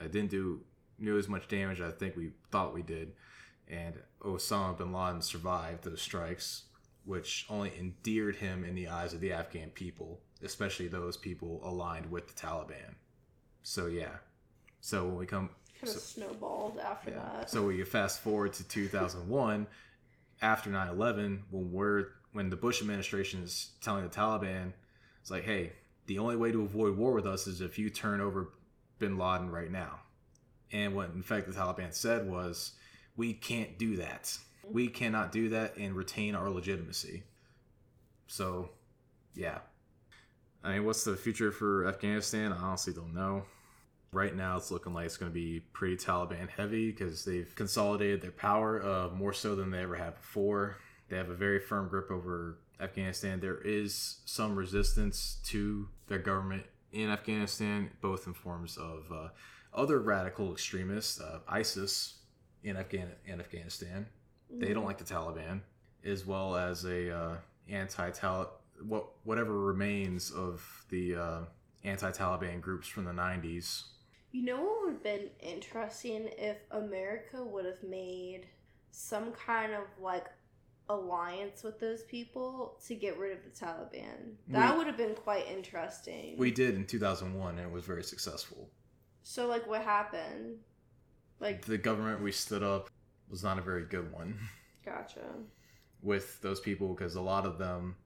I 0.00 0.04
didn't 0.04 0.30
do 0.30 0.60
near 0.98 1.18
as 1.18 1.28
much 1.28 1.48
damage 1.48 1.80
I 1.80 1.90
think 1.90 2.16
we 2.16 2.30
thought 2.50 2.74
we 2.74 2.82
did. 2.82 3.12
And 3.68 3.94
Osama 4.20 4.76
bin 4.76 4.92
Laden 4.92 5.22
survived 5.22 5.84
those 5.84 6.02
strikes, 6.02 6.64
which 7.04 7.46
only 7.50 7.72
endeared 7.78 8.36
him 8.36 8.64
in 8.64 8.74
the 8.74 8.88
eyes 8.88 9.12
of 9.14 9.20
the 9.20 9.32
Afghan 9.32 9.70
people, 9.70 10.20
especially 10.42 10.88
those 10.88 11.16
people 11.16 11.60
aligned 11.64 12.10
with 12.10 12.26
the 12.28 12.34
Taliban. 12.34 12.94
So 13.62 13.86
yeah, 13.86 14.16
so 14.80 15.06
when 15.06 15.16
we 15.16 15.26
come, 15.26 15.50
Kind 15.80 15.96
of 15.96 16.00
So- 16.02 16.20
snowballed 16.20 16.78
after 16.78 17.10
yeah. 17.10 17.16
that. 17.38 17.50
so 17.50 17.66
we 17.66 17.82
fast 17.84 18.20
forward 18.20 18.52
to 18.54 18.64
2001, 18.68 19.66
after 20.40 20.70
9/11, 20.70 21.42
when 21.50 21.72
we're 21.72 22.08
when 22.32 22.48
the 22.50 22.56
Bush 22.56 22.80
administration 22.80 23.42
is 23.42 23.72
telling 23.80 24.04
the 24.04 24.08
Taliban, 24.08 24.72
it's 25.20 25.30
like, 25.30 25.42
hey, 25.44 25.72
the 26.06 26.18
only 26.18 26.36
way 26.36 26.50
to 26.52 26.62
avoid 26.62 26.96
war 26.96 27.12
with 27.12 27.26
us 27.26 27.46
is 27.46 27.60
if 27.60 27.78
you 27.78 27.90
turn 27.90 28.20
over 28.20 28.52
Bin 28.98 29.18
Laden 29.18 29.50
right 29.50 29.70
now. 29.70 30.00
And 30.72 30.94
what 30.94 31.10
in 31.10 31.22
fact 31.22 31.46
the 31.46 31.52
Taliban 31.52 31.92
said 31.92 32.26
was, 32.30 32.72
we 33.16 33.34
can't 33.34 33.76
do 33.78 33.96
that. 33.96 34.38
We 34.64 34.88
cannot 34.88 35.32
do 35.32 35.48
that 35.50 35.76
and 35.76 35.94
retain 35.94 36.34
our 36.34 36.48
legitimacy. 36.50 37.24
So, 38.26 38.70
yeah. 39.34 39.58
I 40.64 40.74
mean, 40.74 40.84
what's 40.84 41.04
the 41.04 41.16
future 41.16 41.50
for 41.50 41.86
Afghanistan? 41.88 42.52
I 42.52 42.56
honestly 42.56 42.92
don't 42.92 43.14
know. 43.14 43.44
Right 44.12 44.34
now, 44.34 44.56
it's 44.56 44.70
looking 44.70 44.92
like 44.92 45.06
it's 45.06 45.16
going 45.16 45.30
to 45.30 45.34
be 45.34 45.60
pretty 45.72 45.96
Taliban 45.96 46.48
heavy 46.48 46.90
because 46.90 47.24
they've 47.24 47.52
consolidated 47.54 48.20
their 48.20 48.30
power 48.30 48.82
uh, 48.82 49.08
more 49.08 49.32
so 49.32 49.56
than 49.56 49.70
they 49.70 49.80
ever 49.80 49.96
have 49.96 50.16
before. 50.16 50.76
They 51.08 51.16
have 51.16 51.30
a 51.30 51.34
very 51.34 51.58
firm 51.58 51.88
grip 51.88 52.10
over 52.10 52.58
Afghanistan. 52.80 53.40
There 53.40 53.60
is 53.60 54.20
some 54.24 54.54
resistance 54.54 55.38
to 55.46 55.88
their 56.08 56.18
government 56.18 56.64
in 56.92 57.10
Afghanistan, 57.10 57.90
both 58.00 58.26
in 58.26 58.34
forms 58.34 58.76
of 58.76 59.10
uh, 59.10 59.28
other 59.74 59.98
radical 59.98 60.52
extremists, 60.52 61.20
uh, 61.20 61.40
ISIS 61.48 62.18
in, 62.62 62.76
Afghan- 62.76 63.12
in 63.24 63.40
Afghanistan. 63.40 64.06
They 64.58 64.72
don't 64.72 64.84
like 64.84 64.98
the 64.98 65.04
Taliban, 65.04 65.60
as 66.04 66.26
well 66.26 66.56
as 66.56 66.84
a 66.84 67.10
uh, 67.16 67.36
anti-Taliban 67.68 68.48
what 68.84 69.06
whatever 69.24 69.58
remains 69.60 70.30
of 70.32 70.84
the 70.88 71.14
uh, 71.14 71.40
anti-Taliban 71.84 72.60
groups 72.60 72.88
from 72.88 73.04
the 73.04 73.12
90s. 73.12 73.84
You 74.32 74.44
know 74.44 74.60
what 74.60 74.80
would 74.84 74.92
have 74.94 75.02
been 75.02 75.28
interesting 75.40 76.28
if 76.38 76.56
America 76.70 77.44
would 77.44 77.64
have 77.66 77.82
made 77.82 78.46
some 78.90 79.32
kind 79.32 79.72
of 79.72 79.84
like 80.00 80.26
alliance 80.88 81.62
with 81.62 81.78
those 81.78 82.02
people 82.04 82.76
to 82.86 82.94
get 82.94 83.18
rid 83.18 83.32
of 83.32 83.44
the 83.44 83.50
Taliban. 83.50 84.34
That 84.48 84.72
We- 84.72 84.78
would 84.78 84.86
have 84.86 84.96
been 84.96 85.14
quite 85.14 85.46
interesting. 85.46 86.36
We 86.36 86.50
did 86.50 86.74
in 86.74 86.86
2001 86.86 87.58
and 87.58 87.66
it 87.68 87.72
was 87.72 87.84
very 87.84 88.02
successful. 88.02 88.68
so 89.22 89.46
like 89.46 89.66
what 89.68 89.82
happened? 89.82 90.58
Like 91.38 91.64
The 91.64 91.78
government 91.78 92.20
we 92.22 92.32
stood 92.32 92.62
up 92.62 92.90
was 93.32 93.42
not 93.42 93.58
a 93.58 93.62
very 93.62 93.84
good 93.84 94.12
one 94.12 94.38
gotcha. 94.84 95.24
with 96.02 96.40
those 96.42 96.60
people 96.60 96.94
because 96.94 97.16
a 97.16 97.20
lot 97.20 97.44
of 97.44 97.58
them 97.58 97.96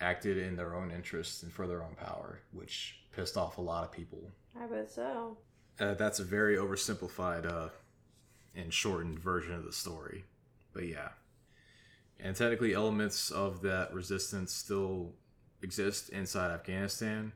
acted 0.00 0.38
in 0.38 0.54
their 0.54 0.76
own 0.76 0.92
interests 0.92 1.42
and 1.42 1.52
for 1.52 1.66
their 1.66 1.82
own 1.82 1.96
power, 1.96 2.40
which 2.52 3.00
pissed 3.10 3.36
off 3.36 3.58
a 3.58 3.60
lot 3.60 3.82
of 3.82 3.90
people. 3.90 4.30
I 4.60 4.66
bet 4.66 4.88
so. 4.88 5.36
Uh, 5.80 5.94
that's 5.94 6.20
a 6.20 6.24
very 6.24 6.56
oversimplified 6.56 7.50
uh, 7.50 7.70
and 8.54 8.72
shortened 8.72 9.18
version 9.18 9.54
of 9.54 9.64
the 9.64 9.72
story. 9.72 10.24
But 10.72 10.86
yeah. 10.86 11.08
And 12.20 12.36
technically, 12.36 12.74
elements 12.74 13.30
of 13.30 13.62
that 13.62 13.92
resistance 13.94 14.52
still 14.52 15.14
exist 15.62 16.10
inside 16.10 16.50
Afghanistan. 16.52 17.32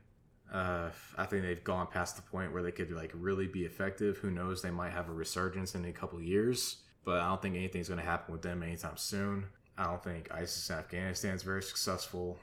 Uh, 0.51 0.89
I 1.17 1.25
think 1.25 1.43
they've 1.43 1.63
gone 1.63 1.87
past 1.87 2.15
the 2.15 2.21
point 2.21 2.53
where 2.53 2.61
they 2.61 2.71
could 2.71 2.91
like 2.91 3.11
really 3.13 3.47
be 3.47 3.63
effective. 3.63 4.17
Who 4.17 4.29
knows? 4.29 4.61
They 4.61 4.71
might 4.71 4.91
have 4.91 5.09
a 5.09 5.13
resurgence 5.13 5.73
in 5.73 5.85
a 5.85 5.91
couple 5.91 6.21
years, 6.21 6.82
but 7.05 7.19
I 7.19 7.27
don't 7.27 7.41
think 7.41 7.55
anything's 7.55 7.87
going 7.87 7.99
to 7.99 8.05
happen 8.05 8.31
with 8.31 8.41
them 8.41 8.63
anytime 8.63 8.97
soon. 8.97 9.45
I 9.77 9.85
don't 9.85 10.03
think 10.03 10.31
ISIS 10.31 10.69
in 10.69 10.75
Afghanistan 10.77 11.35
is 11.35 11.43
very 11.43 11.63
successful. 11.63 12.37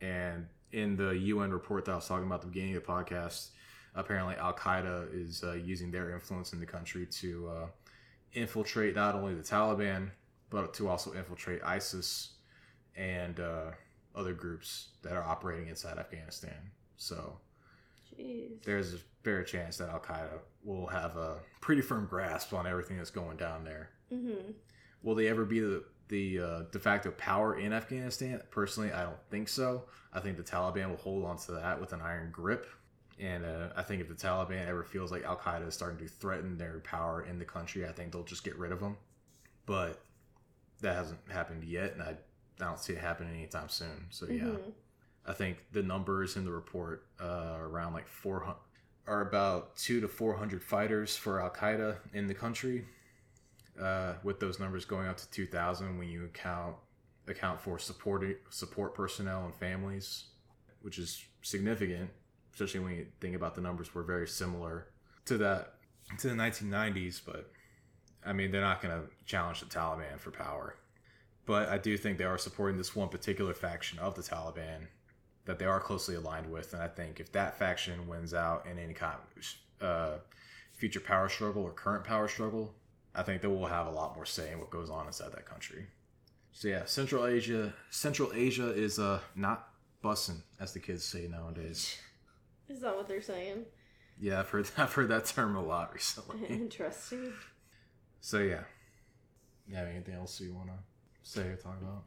And 0.00 0.46
in 0.72 0.96
the 0.96 1.10
UN 1.10 1.52
report 1.52 1.84
that 1.84 1.92
I 1.92 1.96
was 1.96 2.08
talking 2.08 2.26
about 2.26 2.36
at 2.36 2.40
the 2.42 2.46
beginning 2.48 2.76
of 2.76 2.84
the 2.84 2.92
podcast, 2.92 3.50
apparently 3.94 4.34
Al 4.36 4.54
Qaeda 4.54 5.08
is 5.12 5.44
uh, 5.44 5.52
using 5.52 5.90
their 5.90 6.12
influence 6.12 6.52
in 6.52 6.60
the 6.60 6.66
country 6.66 7.06
to 7.06 7.48
uh, 7.48 7.66
infiltrate 8.32 8.96
not 8.96 9.14
only 9.14 9.34
the 9.34 9.42
Taliban, 9.42 10.10
but 10.50 10.74
to 10.74 10.88
also 10.88 11.12
infiltrate 11.12 11.62
ISIS 11.62 12.30
and 12.96 13.40
uh, 13.40 13.70
other 14.14 14.32
groups 14.32 14.88
that 15.02 15.12
are 15.12 15.22
operating 15.22 15.68
inside 15.68 15.98
Afghanistan. 15.98 16.70
So 16.96 17.38
Jeez. 18.18 18.62
there's 18.64 18.94
a 18.94 18.98
fair 19.22 19.44
chance 19.44 19.78
that 19.78 19.88
Al 19.88 20.00
Qaeda 20.00 20.40
will 20.64 20.86
have 20.86 21.16
a 21.16 21.38
pretty 21.60 21.82
firm 21.82 22.06
grasp 22.06 22.52
on 22.52 22.66
everything 22.66 22.96
that's 22.96 23.10
going 23.10 23.36
down 23.36 23.64
there. 23.64 23.90
Mhm. 24.12 24.54
Will 25.02 25.14
they 25.14 25.28
ever 25.28 25.44
be 25.44 25.60
the 25.60 25.84
the 26.08 26.38
uh, 26.40 26.62
de 26.72 26.78
facto 26.78 27.10
power 27.12 27.58
in 27.58 27.72
Afghanistan? 27.72 28.42
Personally, 28.50 28.92
I 28.92 29.02
don't 29.04 29.22
think 29.30 29.48
so. 29.48 29.84
I 30.12 30.20
think 30.20 30.36
the 30.36 30.42
Taliban 30.42 30.90
will 30.90 30.96
hold 30.96 31.24
on 31.24 31.38
to 31.38 31.52
that 31.52 31.80
with 31.80 31.92
an 31.94 32.00
iron 32.02 32.30
grip. 32.30 32.66
And 33.18 33.44
uh, 33.44 33.68
I 33.76 33.82
think 33.82 34.02
if 34.02 34.08
the 34.08 34.14
Taliban 34.14 34.66
ever 34.66 34.84
feels 34.84 35.10
like 35.10 35.22
Al 35.24 35.36
Qaeda 35.36 35.66
is 35.68 35.74
starting 35.74 35.98
to 35.98 36.08
threaten 36.08 36.58
their 36.58 36.80
power 36.80 37.22
in 37.22 37.38
the 37.38 37.44
country, 37.44 37.86
I 37.86 37.92
think 37.92 38.12
they'll 38.12 38.24
just 38.24 38.44
get 38.44 38.56
rid 38.58 38.72
of 38.72 38.80
them. 38.80 38.96
But 39.64 40.02
that 40.80 40.96
hasn't 40.96 41.20
happened 41.30 41.64
yet, 41.64 41.92
and 41.92 42.02
I, 42.02 42.10
I 42.60 42.64
don't 42.64 42.78
see 42.80 42.92
it 42.94 42.98
happening 42.98 43.34
anytime 43.34 43.68
soon. 43.68 44.06
So 44.10 44.26
yeah, 44.26 44.44
Mhm. 44.44 44.72
I 45.24 45.32
think 45.32 45.64
the 45.72 45.82
numbers 45.82 46.36
in 46.36 46.44
the 46.44 46.50
report 46.52 47.06
uh, 47.20 47.56
around 47.58 47.92
like 47.94 48.08
400 48.08 48.56
are 49.06 49.22
about 49.22 49.76
two 49.76 50.00
to 50.00 50.08
400 50.08 50.62
fighters 50.62 51.16
for 51.16 51.40
Al 51.40 51.50
Qaeda 51.50 51.96
in 52.12 52.28
the 52.28 52.34
country. 52.34 52.84
Uh, 53.80 54.14
with 54.22 54.38
those 54.38 54.60
numbers 54.60 54.84
going 54.84 55.08
up 55.08 55.16
to 55.16 55.28
2,000 55.30 55.96
when 55.96 56.06
you 56.06 56.26
account 56.26 56.76
account 57.26 57.58
for 57.58 57.78
support 57.78 58.22
support 58.50 58.94
personnel 58.94 59.46
and 59.46 59.54
families, 59.54 60.24
which 60.82 60.98
is 60.98 61.24
significant, 61.40 62.10
especially 62.52 62.80
when 62.80 62.92
you 62.92 63.06
think 63.20 63.34
about 63.34 63.54
the 63.54 63.60
numbers 63.62 63.94
were 63.94 64.02
very 64.02 64.28
similar 64.28 64.88
to 65.24 65.38
that 65.38 65.74
to 66.18 66.28
the 66.28 66.34
1990s. 66.34 67.22
But 67.24 67.50
I 68.26 68.34
mean, 68.34 68.50
they're 68.50 68.60
not 68.60 68.82
going 68.82 68.94
to 68.94 69.08
challenge 69.24 69.60
the 69.60 69.66
Taliban 69.66 70.18
for 70.18 70.30
power. 70.30 70.76
But 71.46 71.68
I 71.68 71.78
do 71.78 71.96
think 71.96 72.18
they 72.18 72.24
are 72.24 72.38
supporting 72.38 72.76
this 72.76 72.94
one 72.94 73.08
particular 73.08 73.54
faction 73.54 73.98
of 73.98 74.14
the 74.14 74.22
Taliban 74.22 74.86
that 75.44 75.58
they 75.58 75.64
are 75.64 75.80
closely 75.80 76.14
aligned 76.14 76.50
with, 76.50 76.72
and 76.72 76.82
I 76.82 76.88
think 76.88 77.20
if 77.20 77.32
that 77.32 77.58
faction 77.58 78.06
wins 78.08 78.32
out 78.34 78.66
in 78.70 78.78
any 78.78 78.94
kind 78.94 79.14
of 79.80 79.86
uh, 79.86 80.18
future 80.72 81.00
power 81.00 81.28
struggle 81.28 81.62
or 81.62 81.72
current 81.72 82.04
power 82.04 82.28
struggle, 82.28 82.74
I 83.14 83.22
think 83.22 83.42
they 83.42 83.48
will 83.48 83.66
have 83.66 83.86
a 83.86 83.90
lot 83.90 84.14
more 84.14 84.24
say 84.24 84.52
in 84.52 84.58
what 84.60 84.70
goes 84.70 84.88
on 84.88 85.06
inside 85.06 85.32
that 85.32 85.46
country. 85.46 85.86
So 86.52 86.68
yeah, 86.68 86.84
Central 86.84 87.26
Asia, 87.26 87.72
Central 87.90 88.30
Asia 88.34 88.70
is 88.70 88.98
uh 88.98 89.20
not 89.34 89.68
bussing, 90.04 90.42
as 90.60 90.72
the 90.72 90.80
kids 90.80 91.04
say 91.04 91.26
nowadays. 91.26 91.96
Is 92.68 92.80
that 92.80 92.94
what 92.94 93.08
they're 93.08 93.22
saying? 93.22 93.64
Yeah, 94.20 94.40
I've 94.40 94.48
heard 94.50 94.68
I've 94.76 94.92
heard 94.92 95.08
that 95.08 95.24
term 95.26 95.56
a 95.56 95.62
lot 95.62 95.92
recently. 95.92 96.46
Interesting. 96.48 97.32
So 98.20 98.38
yeah, 98.38 98.64
Yeah, 99.66 99.84
anything 99.90 100.14
else 100.14 100.40
you 100.40 100.54
want 100.54 100.68
to 100.68 100.74
say 101.22 101.42
or 101.48 101.56
talk 101.56 101.78
about? 101.80 102.04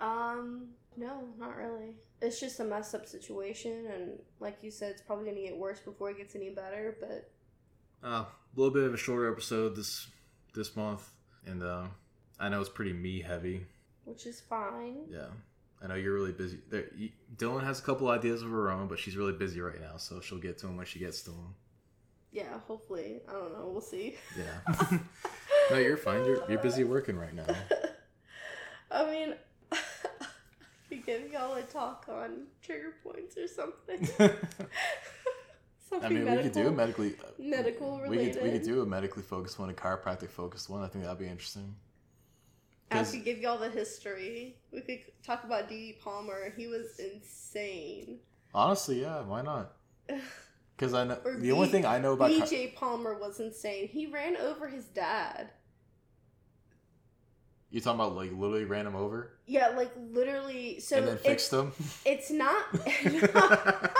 Um, 0.00 0.68
no, 0.96 1.24
not 1.38 1.56
really. 1.56 1.94
It's 2.20 2.40
just 2.40 2.58
a 2.60 2.64
messed 2.64 2.94
up 2.94 3.06
situation, 3.06 3.86
and 3.92 4.18
like 4.40 4.58
you 4.62 4.70
said, 4.70 4.90
it's 4.92 5.02
probably 5.02 5.26
gonna 5.26 5.40
get 5.42 5.56
worse 5.56 5.80
before 5.80 6.10
it 6.10 6.18
gets 6.18 6.34
any 6.34 6.50
better. 6.50 6.96
But 7.00 7.30
Uh, 8.02 8.24
a 8.24 8.26
little 8.56 8.72
bit 8.72 8.84
of 8.84 8.94
a 8.94 8.96
shorter 8.96 9.30
episode 9.30 9.76
this 9.76 10.08
this 10.54 10.74
month, 10.76 11.08
and 11.46 11.62
uh, 11.62 11.86
I 12.40 12.48
know 12.48 12.60
it's 12.60 12.70
pretty 12.70 12.92
me 12.92 13.20
heavy. 13.22 13.66
which 14.04 14.26
is 14.26 14.40
fine. 14.40 15.04
Yeah, 15.10 15.26
I 15.82 15.86
know 15.88 15.94
you're 15.94 16.14
really 16.14 16.32
busy. 16.32 16.58
There, 16.70 16.86
you, 16.96 17.10
Dylan 17.36 17.62
has 17.64 17.78
a 17.78 17.82
couple 17.82 18.08
ideas 18.08 18.42
of 18.42 18.50
her 18.50 18.70
own, 18.70 18.88
but 18.88 18.98
she's 18.98 19.16
really 19.16 19.34
busy 19.34 19.60
right 19.60 19.80
now, 19.80 19.96
so 19.98 20.20
she'll 20.20 20.38
get 20.38 20.58
to 20.58 20.66
them 20.66 20.76
when 20.76 20.86
she 20.86 20.98
gets 20.98 21.22
to 21.22 21.30
them. 21.30 21.54
Yeah, 22.32 22.58
hopefully. 22.66 23.20
I 23.28 23.32
don't 23.32 23.52
know. 23.52 23.68
We'll 23.70 23.80
see. 23.80 24.16
Yeah. 24.36 24.88
no, 25.70 25.78
you're 25.78 25.96
fine. 25.96 26.24
You're 26.24 26.42
you're 26.50 26.58
busy 26.62 26.82
working 26.84 27.16
right 27.16 27.34
now. 27.34 27.46
I 28.90 29.04
mean, 29.10 29.34
Could 30.88 31.04
give 31.04 31.30
y'all 31.30 31.54
a 31.54 31.62
talk 31.62 32.06
on 32.08 32.46
trigger 32.62 32.94
points 33.02 33.36
or 33.36 33.46
something. 33.46 34.06
something 35.88 36.04
I 36.04 36.08
mean, 36.08 36.30
we 36.30 36.42
could 36.42 36.52
do 36.52 36.68
a 36.68 36.72
medically 36.72 37.14
medical 37.38 38.02
We 38.08 38.30
could 38.30 38.42
we 38.42 38.50
could 38.52 38.62
do 38.62 38.82
a 38.82 38.86
medically 38.86 39.22
focused 39.22 39.58
one, 39.58 39.68
a 39.70 39.74
chiropractic 39.74 40.30
focused 40.30 40.70
one. 40.70 40.82
I 40.82 40.88
think 40.88 41.04
that'd 41.04 41.18
be 41.18 41.26
interesting. 41.26 41.74
I 42.90 43.04
could 43.04 43.24
give 43.24 43.38
y'all 43.38 43.58
the 43.58 43.68
history. 43.68 44.56
We 44.72 44.80
could 44.80 45.00
talk 45.22 45.44
about 45.44 45.68
D. 45.68 45.76
D. 45.76 45.98
Palmer. 46.02 46.54
He 46.56 46.68
was 46.68 46.98
insane. 46.98 48.18
Honestly, 48.54 49.02
yeah, 49.02 49.20
why 49.22 49.42
not? 49.42 49.72
Because 50.78 50.94
I 50.94 51.02
know 51.02 51.18
Or 51.24 51.36
the 51.36 51.50
only 51.50 51.66
thing 51.66 51.84
I 51.84 51.98
know 51.98 52.12
about 52.12 52.28
B.J. 52.28 52.74
Palmer 52.76 53.18
was 53.18 53.40
insane. 53.40 53.88
He 53.88 54.06
ran 54.06 54.36
over 54.36 54.68
his 54.68 54.84
dad. 54.84 55.50
You 57.70 57.80
talking 57.80 58.00
about 58.00 58.16
like 58.16 58.30
literally 58.32 58.64
ran 58.64 58.86
him 58.86 58.96
over 58.96 59.32
Yeah, 59.46 59.68
like 59.68 59.92
literally. 60.10 60.80
So 60.80 60.96
and 60.98 61.06
then 61.08 61.14
it's, 61.14 61.22
fixed 61.26 61.52
him. 61.52 61.72
it's 62.04 62.30
not. 62.30 62.64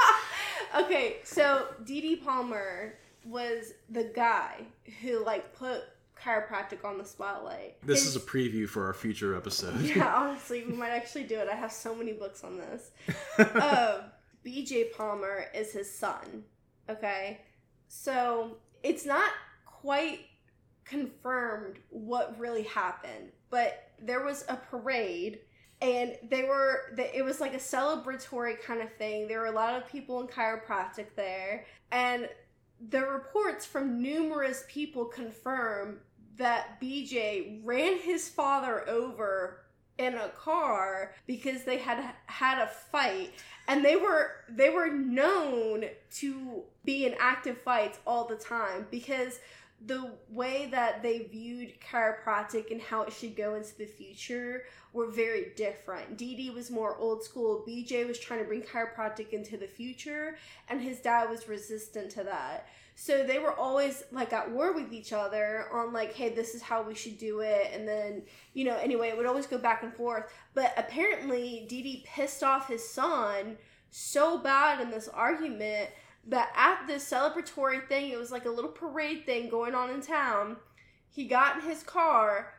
okay, 0.80 1.16
so 1.24 1.66
D. 1.84 2.00
D. 2.00 2.16
Palmer 2.16 2.94
was 3.24 3.72
the 3.90 4.04
guy 4.04 4.62
who 5.02 5.24
like 5.24 5.54
put 5.54 5.82
chiropractic 6.20 6.84
on 6.84 6.98
the 6.98 7.04
spotlight. 7.04 7.76
This 7.86 8.00
His- 8.04 8.16
is 8.16 8.16
a 8.16 8.20
preview 8.26 8.68
for 8.68 8.86
our 8.86 8.94
future 8.94 9.36
episode. 9.36 9.80
yeah, 9.80 10.12
honestly, 10.16 10.64
we 10.64 10.72
might 10.72 10.90
actually 10.90 11.24
do 11.24 11.36
it. 11.38 11.48
I 11.48 11.54
have 11.54 11.72
so 11.72 11.94
many 11.94 12.12
books 12.12 12.42
on 12.44 12.56
this. 12.58 12.90
um, 13.38 14.04
BJ 14.44 14.92
Palmer 14.96 15.44
is 15.54 15.72
his 15.72 15.92
son. 15.92 16.44
Okay, 16.90 17.40
so 17.86 18.56
it's 18.82 19.04
not 19.04 19.30
quite 19.66 20.20
confirmed 20.84 21.78
what 21.90 22.34
really 22.38 22.62
happened, 22.62 23.30
but 23.50 23.90
there 24.00 24.24
was 24.24 24.44
a 24.48 24.56
parade. 24.56 25.40
And 25.80 26.16
they 26.28 26.42
were, 26.42 26.92
it 26.98 27.24
was 27.24 27.40
like 27.40 27.54
a 27.54 27.58
celebratory 27.58 28.60
kind 28.60 28.80
of 28.80 28.92
thing. 28.94 29.28
There 29.28 29.40
were 29.40 29.46
a 29.46 29.52
lot 29.52 29.76
of 29.76 29.88
people 29.88 30.20
in 30.20 30.26
chiropractic 30.26 31.14
there. 31.14 31.66
And 31.92 32.28
the 32.90 33.02
reports 33.06 33.64
from 33.64 34.02
numerous 34.02 34.64
people 34.68 35.04
confirm 35.04 35.98
that 36.36 36.80
BJ 36.80 37.60
ran 37.64 37.98
his 37.98 38.28
father 38.28 38.88
over 38.88 39.60
in 39.98 40.14
a 40.14 40.28
car 40.30 41.12
because 41.26 41.64
they 41.64 41.78
had 41.78 42.14
had 42.26 42.58
a 42.58 42.68
fight 42.68 43.32
and 43.66 43.84
they 43.84 43.96
were 43.96 44.30
they 44.48 44.70
were 44.70 44.88
known 44.88 45.84
to 46.10 46.62
be 46.84 47.04
in 47.04 47.14
active 47.18 47.60
fights 47.62 47.98
all 48.06 48.24
the 48.24 48.36
time 48.36 48.86
because 48.92 49.40
the 49.86 50.10
way 50.28 50.68
that 50.72 51.02
they 51.02 51.20
viewed 51.30 51.74
chiropractic 51.80 52.70
and 52.70 52.80
how 52.80 53.02
it 53.02 53.12
should 53.12 53.36
go 53.36 53.54
into 53.54 53.76
the 53.78 53.86
future 53.86 54.64
were 54.92 55.06
very 55.06 55.52
different. 55.56 56.16
D. 56.16 56.34
D. 56.34 56.50
was 56.50 56.70
more 56.70 56.96
old 56.96 57.22
school. 57.22 57.64
BJ 57.66 58.06
was 58.06 58.18
trying 58.18 58.40
to 58.40 58.44
bring 58.44 58.62
chiropractic 58.62 59.30
into 59.30 59.56
the 59.56 59.66
future, 59.66 60.36
and 60.68 60.80
his 60.80 60.98
dad 60.98 61.30
was 61.30 61.48
resistant 61.48 62.10
to 62.12 62.24
that. 62.24 62.66
So 62.96 63.22
they 63.22 63.38
were 63.38 63.52
always 63.52 64.02
like 64.10 64.32
at 64.32 64.50
war 64.50 64.72
with 64.72 64.92
each 64.92 65.12
other 65.12 65.68
on 65.72 65.92
like, 65.92 66.14
hey, 66.14 66.30
this 66.30 66.56
is 66.56 66.62
how 66.62 66.82
we 66.82 66.96
should 66.96 67.16
do 67.16 67.40
it, 67.40 67.70
and 67.72 67.86
then 67.86 68.22
you 68.54 68.64
know, 68.64 68.76
anyway, 68.78 69.10
it 69.10 69.16
would 69.16 69.26
always 69.26 69.46
go 69.46 69.58
back 69.58 69.84
and 69.84 69.94
forth. 69.94 70.32
But 70.54 70.74
apparently, 70.76 71.66
D. 71.68 71.82
D. 71.82 72.04
pissed 72.04 72.42
off 72.42 72.66
his 72.66 72.88
son 72.88 73.58
so 73.90 74.38
bad 74.38 74.80
in 74.80 74.90
this 74.90 75.08
argument 75.08 75.90
that 76.26 76.52
at 76.54 76.86
this 76.86 77.08
celebratory 77.08 77.86
thing, 77.88 78.10
it 78.10 78.18
was 78.18 78.30
like 78.30 78.44
a 78.44 78.50
little 78.50 78.70
parade 78.70 79.24
thing 79.24 79.48
going 79.48 79.74
on 79.74 79.90
in 79.90 80.00
town. 80.00 80.56
He 81.08 81.26
got 81.26 81.56
in 81.56 81.62
his 81.62 81.82
car, 81.82 82.54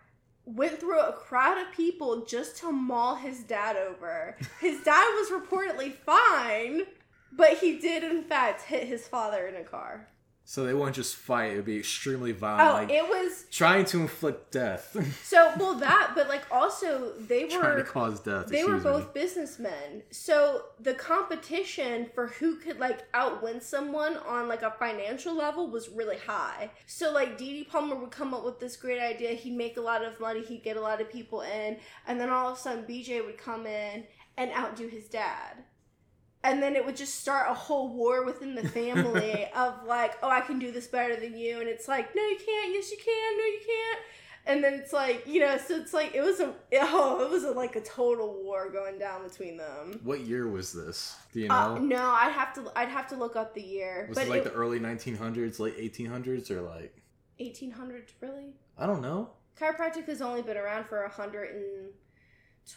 went 0.45 0.79
through 0.79 0.99
a 0.99 1.13
crowd 1.13 1.57
of 1.57 1.73
people 1.73 2.25
just 2.25 2.57
to 2.57 2.71
maul 2.71 3.15
his 3.15 3.39
dad 3.43 3.75
over. 3.75 4.35
His 4.61 4.81
dad 4.83 5.05
was 5.15 5.29
reportedly 5.29 5.93
fine, 5.93 6.87
but 7.31 7.59
he 7.59 7.77
did 7.77 8.03
in 8.03 8.23
fact 8.23 8.63
hit 8.63 8.87
his 8.87 9.07
father 9.07 9.47
in 9.47 9.55
a 9.55 9.63
car. 9.63 10.07
So 10.49 10.63
they 10.63 10.73
wouldn't 10.73 10.95
just 10.95 11.15
fight; 11.15 11.51
it 11.51 11.57
would 11.57 11.65
be 11.65 11.77
extremely 11.77 12.31
violent. 12.31 12.67
Oh, 12.67 12.73
like 12.73 12.89
it 12.89 13.07
was 13.07 13.45
trying 13.51 13.85
to 13.85 13.99
inflict 13.99 14.51
death, 14.51 14.97
so 15.23 15.53
well 15.59 15.75
that, 15.75 16.13
but 16.15 16.27
like 16.27 16.41
also 16.49 17.13
they 17.19 17.43
were 17.43 17.51
trying 17.51 17.77
to 17.77 17.83
cause 17.83 18.19
death. 18.19 18.47
they 18.47 18.63
were 18.63 18.77
excuse 18.77 18.83
me. 18.83 18.99
both 18.99 19.13
businessmen. 19.13 20.01
So 20.09 20.63
the 20.79 20.95
competition 20.95 22.07
for 22.15 22.25
who 22.25 22.55
could 22.55 22.79
like 22.79 23.01
outwin 23.13 23.61
someone 23.61 24.17
on 24.17 24.47
like 24.47 24.63
a 24.63 24.71
financial 24.79 25.35
level 25.35 25.69
was 25.69 25.87
really 25.87 26.17
high. 26.17 26.71
So 26.87 27.13
like 27.13 27.37
D. 27.37 27.53
D. 27.53 27.63
Palmer 27.65 27.93
would 27.93 28.09
come 28.09 28.33
up 28.33 28.43
with 28.43 28.59
this 28.59 28.75
great 28.75 28.99
idea. 28.99 29.33
He'd 29.33 29.55
make 29.55 29.77
a 29.77 29.81
lot 29.81 30.03
of 30.03 30.19
money. 30.19 30.43
He'd 30.43 30.63
get 30.63 30.77
a 30.77 30.81
lot 30.81 30.99
of 30.99 31.11
people 31.11 31.41
in, 31.41 31.77
and 32.07 32.19
then 32.19 32.31
all 32.31 32.53
of 32.53 32.57
a 32.57 32.59
sudden 32.59 32.85
BJ 32.85 33.23
would 33.23 33.37
come 33.37 33.67
in 33.67 34.05
and 34.35 34.51
outdo 34.51 34.87
his 34.87 35.07
dad. 35.09 35.63
And 36.43 36.63
then 36.63 36.75
it 36.75 36.85
would 36.85 36.95
just 36.95 37.19
start 37.19 37.47
a 37.49 37.53
whole 37.53 37.93
war 37.93 38.23
within 38.23 38.55
the 38.55 38.67
family 38.67 39.45
of 39.55 39.85
like, 39.85 40.17
oh, 40.23 40.29
I 40.29 40.41
can 40.41 40.57
do 40.57 40.71
this 40.71 40.87
better 40.87 41.15
than 41.15 41.37
you, 41.37 41.59
and 41.59 41.67
it's 41.67 41.87
like, 41.87 42.15
no, 42.15 42.21
you 42.21 42.37
can't. 42.37 42.73
Yes, 42.73 42.91
you 42.91 42.97
can. 42.97 43.37
No, 43.37 43.43
you 43.43 43.59
can't 43.65 43.99
and 44.49 44.63
then 44.63 44.73
it's 44.73 44.91
like 44.91 45.25
you 45.27 45.39
know 45.39 45.57
so 45.57 45.75
it's 45.75 45.93
like 45.93 46.13
it 46.15 46.21
was 46.21 46.39
a 46.39 46.53
oh 46.81 47.23
it 47.23 47.29
was 47.29 47.43
a, 47.43 47.51
like 47.51 47.75
a 47.75 47.81
total 47.81 48.41
war 48.43 48.69
going 48.69 48.97
down 48.97 49.23
between 49.23 49.57
them 49.57 49.99
What 50.03 50.21
year 50.21 50.47
was 50.47 50.73
this? 50.73 51.15
Do 51.33 51.41
you 51.41 51.47
know? 51.47 51.55
uh, 51.55 51.79
no 51.79 52.09
i'd 52.19 52.31
have 52.31 52.53
to 52.55 52.71
i'd 52.75 52.89
have 52.89 53.07
to 53.09 53.15
look 53.15 53.35
up 53.35 53.53
the 53.53 53.61
year 53.61 54.07
was 54.09 54.17
but 54.17 54.27
it 54.27 54.29
like 54.29 54.41
it, 54.41 54.45
the 54.45 54.53
early 54.53 54.79
1900s, 54.79 55.59
late 55.59 55.77
1800s, 55.77 56.49
or 56.51 56.61
like 56.61 56.95
1800s 57.39 58.09
really 58.21 58.53
I 58.77 58.85
don't 58.85 59.01
know. 59.01 59.31
chiropractic 59.59 60.05
has 60.05 60.21
only 60.21 60.41
been 60.41 60.57
around 60.57 60.85
for 60.85 61.03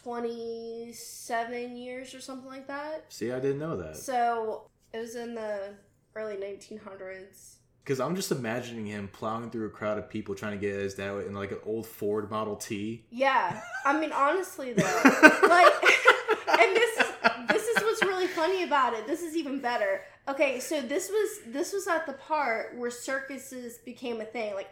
127 0.03 1.77
years 1.77 2.13
or 2.13 2.21
something 2.21 2.47
like 2.49 2.67
that 2.67 3.05
See, 3.09 3.31
I 3.31 3.39
didn't 3.39 3.59
know 3.59 3.77
that. 3.77 3.97
so 3.97 4.67
it 4.93 4.99
was 4.99 5.15
in 5.15 5.35
the 5.35 5.73
early 6.15 6.35
1900s 6.35 7.55
Because 7.83 7.99
I'm 7.99 8.15
just 8.15 8.31
imagining 8.31 8.85
him 8.85 9.09
plowing 9.11 9.49
through 9.49 9.65
a 9.67 9.69
crowd 9.71 9.97
of 9.97 10.09
people 10.09 10.35
trying 10.35 10.53
to 10.53 10.57
get 10.59 10.75
his 10.75 10.93
dad 10.95 11.17
in 11.25 11.33
like 11.33 11.51
an 11.51 11.59
old 11.65 11.85
Ford 11.87 12.29
Model 12.31 12.55
T. 12.55 13.05
yeah 13.11 13.61
i 13.85 13.97
mean 13.99 14.11
honestly 14.11 14.73
though 14.73 14.83
like 15.47 15.73
and 16.59 16.75
this 16.75 16.97
is 16.99 17.05
this 17.47 17.63
is 17.67 17.83
what's 17.83 18.01
really 18.03 18.27
funny 18.27 18.63
about 18.63 18.93
it. 18.93 19.05
This 19.07 19.21
is 19.21 19.35
even 19.35 19.59
better. 19.59 20.01
Okay, 20.27 20.59
so 20.59 20.81
this 20.81 21.09
was 21.09 21.39
this 21.47 21.73
was 21.73 21.87
at 21.87 22.05
the 22.05 22.13
part 22.13 22.77
where 22.77 22.89
circuses 22.91 23.77
became 23.79 24.21
a 24.21 24.25
thing, 24.25 24.53
like 24.55 24.69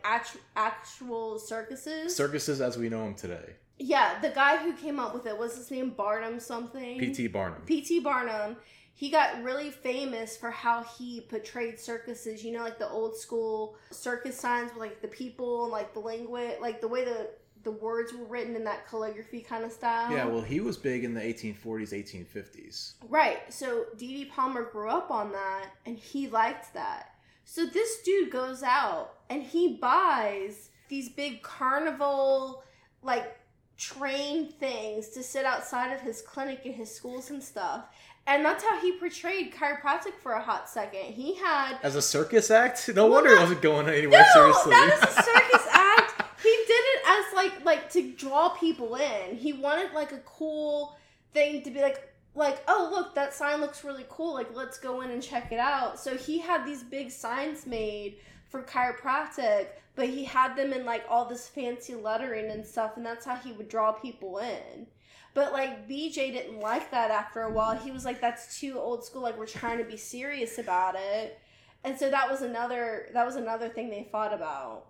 actual 0.55 1.39
circuses. 1.39 2.15
circuses 2.15 2.61
as 2.61 2.77
we 2.77 2.87
know 2.89 3.03
them 3.03 3.15
today. 3.15 3.55
Yeah, 3.81 4.19
the 4.19 4.29
guy 4.29 4.57
who 4.57 4.73
came 4.73 4.99
up 4.99 5.13
with 5.13 5.25
it 5.25 5.37
was 5.37 5.57
his 5.57 5.71
name 5.71 5.89
Barnum 5.89 6.39
something. 6.39 6.99
P.T. 6.99 7.27
Barnum. 7.27 7.63
P.T. 7.65 7.99
Barnum. 8.01 8.55
He 8.93 9.09
got 9.09 9.41
really 9.41 9.71
famous 9.71 10.37
for 10.37 10.51
how 10.51 10.83
he 10.83 11.21
portrayed 11.21 11.79
circuses. 11.79 12.43
You 12.43 12.51
know, 12.51 12.61
like 12.61 12.77
the 12.77 12.87
old 12.87 13.17
school 13.17 13.75
circus 13.89 14.37
signs 14.37 14.71
with 14.71 14.79
like 14.79 15.01
the 15.01 15.07
people 15.07 15.63
and 15.63 15.71
like 15.71 15.93
the 15.93 15.99
language, 15.99 16.57
like 16.61 16.79
the 16.79 16.87
way 16.87 17.03
the 17.03 17.31
the 17.63 17.71
words 17.71 18.13
were 18.13 18.25
written 18.25 18.55
in 18.55 18.63
that 18.63 18.87
calligraphy 18.87 19.41
kind 19.41 19.63
of 19.63 19.71
style. 19.71 20.11
Yeah, 20.11 20.25
well, 20.25 20.41
he 20.41 20.59
was 20.59 20.77
big 20.77 21.03
in 21.03 21.13
the 21.13 21.21
1840s, 21.21 21.93
1850s. 21.93 22.93
Right. 23.07 23.51
So 23.51 23.85
D. 23.97 24.07
D. 24.07 24.25
Palmer 24.25 24.63
grew 24.63 24.89
up 24.89 25.09
on 25.09 25.31
that 25.31 25.67
and 25.85 25.97
he 25.97 26.27
liked 26.27 26.73
that. 26.73 27.15
So 27.45 27.65
this 27.65 28.01
dude 28.03 28.31
goes 28.31 28.61
out 28.63 29.15
and 29.29 29.41
he 29.41 29.77
buys 29.77 30.69
these 30.89 31.09
big 31.09 31.41
carnival 31.41 32.63
like 33.03 33.37
train 33.81 34.47
things 34.47 35.09
to 35.09 35.23
sit 35.23 35.43
outside 35.43 35.91
of 35.91 35.99
his 36.01 36.21
clinic 36.21 36.61
and 36.65 36.75
his 36.75 36.93
schools 36.93 37.31
and 37.31 37.41
stuff. 37.43 37.85
And 38.27 38.45
that's 38.45 38.63
how 38.63 38.79
he 38.79 38.91
portrayed 38.99 39.51
chiropractic 39.51 40.13
for 40.21 40.33
a 40.33 40.41
hot 40.41 40.69
second. 40.69 41.13
He 41.13 41.33
had 41.35 41.77
As 41.81 41.95
a 41.95 42.01
circus 42.01 42.51
act? 42.51 42.87
No 42.93 43.05
Well, 43.05 43.15
wonder 43.15 43.31
it 43.31 43.39
wasn't 43.39 43.63
going 43.63 43.87
anywhere 43.89 44.23
no, 44.35 44.41
seriously. 44.51 44.69
that 44.71 44.93
is 44.93 45.03
a 45.03 45.21
circus 45.23 45.67
act. 45.71 46.23
He 46.43 46.49
did 46.67 46.73
it 46.73 47.01
as 47.07 47.33
like 47.35 47.65
like 47.65 47.89
to 47.93 48.11
draw 48.11 48.49
people 48.49 48.95
in. 48.95 49.35
He 49.35 49.53
wanted 49.53 49.93
like 49.93 50.11
a 50.11 50.19
cool 50.19 50.95
thing 51.33 51.63
to 51.63 51.71
be 51.71 51.81
like 51.81 52.13
like 52.35 52.61
oh 52.67 52.89
look 52.91 53.15
that 53.15 53.33
sign 53.33 53.59
looks 53.61 53.83
really 53.83 54.05
cool 54.09 54.33
like 54.33 54.55
let's 54.55 54.77
go 54.77 55.01
in 55.01 55.09
and 55.09 55.23
check 55.23 55.51
it 55.51 55.59
out. 55.59 55.99
So 55.99 56.15
he 56.15 56.37
had 56.37 56.63
these 56.67 56.83
big 56.83 57.09
signs 57.09 57.65
made 57.65 58.17
for 58.47 58.61
chiropractic, 58.61 59.67
but 59.95 60.09
he 60.09 60.23
had 60.23 60.55
them 60.55 60.73
in 60.73 60.85
like 60.85 61.03
all 61.09 61.25
this 61.25 61.47
fancy 61.47 61.95
lettering 61.95 62.49
and 62.49 62.65
stuff, 62.65 62.97
and 62.97 63.05
that's 63.05 63.25
how 63.25 63.35
he 63.35 63.51
would 63.51 63.69
draw 63.69 63.91
people 63.91 64.37
in. 64.39 64.87
But 65.33 65.53
like 65.53 65.87
BJ 65.87 66.31
didn't 66.31 66.59
like 66.59 66.91
that 66.91 67.11
after 67.11 67.41
a 67.41 67.51
while. 67.51 67.75
He 67.77 67.91
was 67.91 68.05
like, 68.05 68.19
"That's 68.19 68.59
too 68.59 68.79
old 68.79 69.05
school. 69.05 69.21
Like 69.21 69.37
we're 69.37 69.45
trying 69.45 69.77
to 69.77 69.83
be 69.83 69.97
serious 69.97 70.57
about 70.57 70.95
it." 70.95 71.39
And 71.83 71.97
so 71.97 72.09
that 72.09 72.29
was 72.29 72.41
another 72.41 73.09
that 73.13 73.25
was 73.25 73.35
another 73.35 73.69
thing 73.69 73.89
they 73.89 74.07
fought 74.11 74.33
about. 74.33 74.87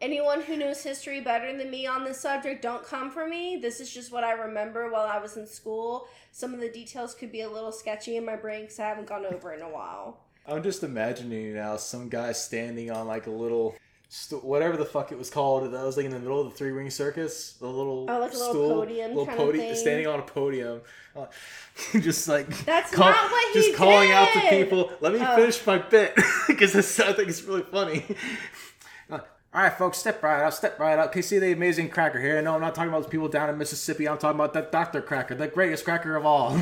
Anyone 0.00 0.42
who 0.42 0.56
knows 0.56 0.82
history 0.82 1.20
better 1.20 1.56
than 1.56 1.70
me 1.70 1.86
on 1.86 2.04
this 2.04 2.20
subject, 2.20 2.60
don't 2.62 2.84
come 2.84 3.10
for 3.10 3.26
me. 3.26 3.56
This 3.56 3.80
is 3.80 3.92
just 3.92 4.12
what 4.12 4.24
I 4.24 4.32
remember 4.32 4.90
while 4.90 5.06
I 5.06 5.18
was 5.18 5.36
in 5.36 5.46
school. 5.46 6.08
Some 6.32 6.52
of 6.52 6.60
the 6.60 6.68
details 6.68 7.14
could 7.14 7.30
be 7.30 7.42
a 7.42 7.48
little 7.48 7.72
sketchy 7.72 8.16
in 8.16 8.26
my 8.26 8.36
brain 8.36 8.62
because 8.62 8.80
I 8.80 8.88
haven't 8.88 9.06
gone 9.06 9.24
over 9.24 9.54
in 9.54 9.62
a 9.62 9.68
while. 9.68 10.20
I'm 10.46 10.62
just 10.62 10.82
imagining 10.82 11.54
now 11.54 11.76
some 11.76 12.08
guy 12.08 12.32
standing 12.32 12.90
on 12.90 13.06
like 13.06 13.28
a 13.28 13.30
little, 13.30 13.76
st- 14.08 14.44
whatever 14.44 14.76
the 14.76 14.84
fuck 14.84 15.12
it 15.12 15.18
was 15.18 15.30
called. 15.30 15.70
That 15.72 15.84
was 15.84 15.96
like 15.96 16.06
in 16.06 16.12
the 16.12 16.18
middle 16.18 16.40
of 16.40 16.50
the 16.50 16.56
three 16.56 16.70
ring 16.70 16.90
circus. 16.90 17.52
The 17.54 17.66
little 17.66 18.06
Oh, 18.08 18.18
like 18.20 18.32
a 18.32 18.36
little 18.36 18.50
stool, 18.52 18.74
podium 18.80 19.14
little 19.14 19.26
podium, 19.34 19.74
standing 19.76 20.06
on 20.06 20.18
a 20.20 20.22
podium, 20.22 20.80
uh, 21.16 21.26
just 22.00 22.28
like 22.28 22.48
That's 22.64 22.90
call- 22.92 23.10
not 23.10 23.30
what 23.30 23.54
he 23.54 23.60
just 23.62 23.76
calling 23.76 24.10
out 24.12 24.28
to 24.32 24.40
people. 24.48 24.92
Let 25.00 25.12
me 25.12 25.20
Oh. 25.22 25.36
finish 25.36 25.64
my 25.66 25.78
bit 25.78 26.14
because 26.48 26.74
I 27.00 27.12
think 27.12 27.28
it's 27.28 27.42
really 27.42 27.62
funny. 27.62 28.04
All 29.10 29.60
right, 29.62 29.72
folks, 29.72 29.98
step 29.98 30.20
right 30.20 30.42
up, 30.44 30.52
step 30.52 30.80
right 30.80 30.98
up. 30.98 31.12
Can 31.12 31.20
you 31.20 31.22
see 31.22 31.38
the 31.38 31.52
amazing 31.52 31.88
cracker 31.88 32.20
here? 32.20 32.42
No, 32.42 32.56
I'm 32.56 32.60
not 32.60 32.74
talking 32.74 32.88
about 32.88 33.02
those 33.02 33.10
people 33.10 33.28
down 33.28 33.48
in 33.50 33.56
Mississippi. 33.56 34.08
I'm 34.08 34.18
talking 34.18 34.34
about 34.34 34.52
that 34.54 34.72
Dr. 34.72 35.00
Cracker, 35.00 35.36
the 35.36 35.46
greatest 35.46 35.84
cracker 35.84 36.16
of 36.16 36.26
all. 36.26 36.58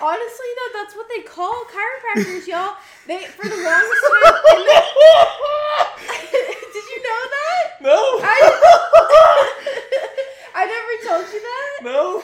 Honestly, 0.00 0.46
though, 0.56 0.78
that's 0.78 0.94
what 0.94 1.06
they 1.08 1.22
call 1.22 1.64
chiropractors, 1.64 2.46
y'all. 2.46 2.76
They 3.06 3.24
for 3.24 3.48
the 3.48 3.56
longest 3.56 4.02
time. 4.12 4.34
they- 4.44 4.82
Did 6.72 6.84
you 6.90 7.02
know 7.02 7.22
that? 7.36 7.62
no, 7.82 7.96
I, 8.22 8.36
I 10.54 10.66
never 10.66 10.94
told 11.22 11.32
you 11.32 11.40
that. 11.40 11.80
no. 11.82 12.22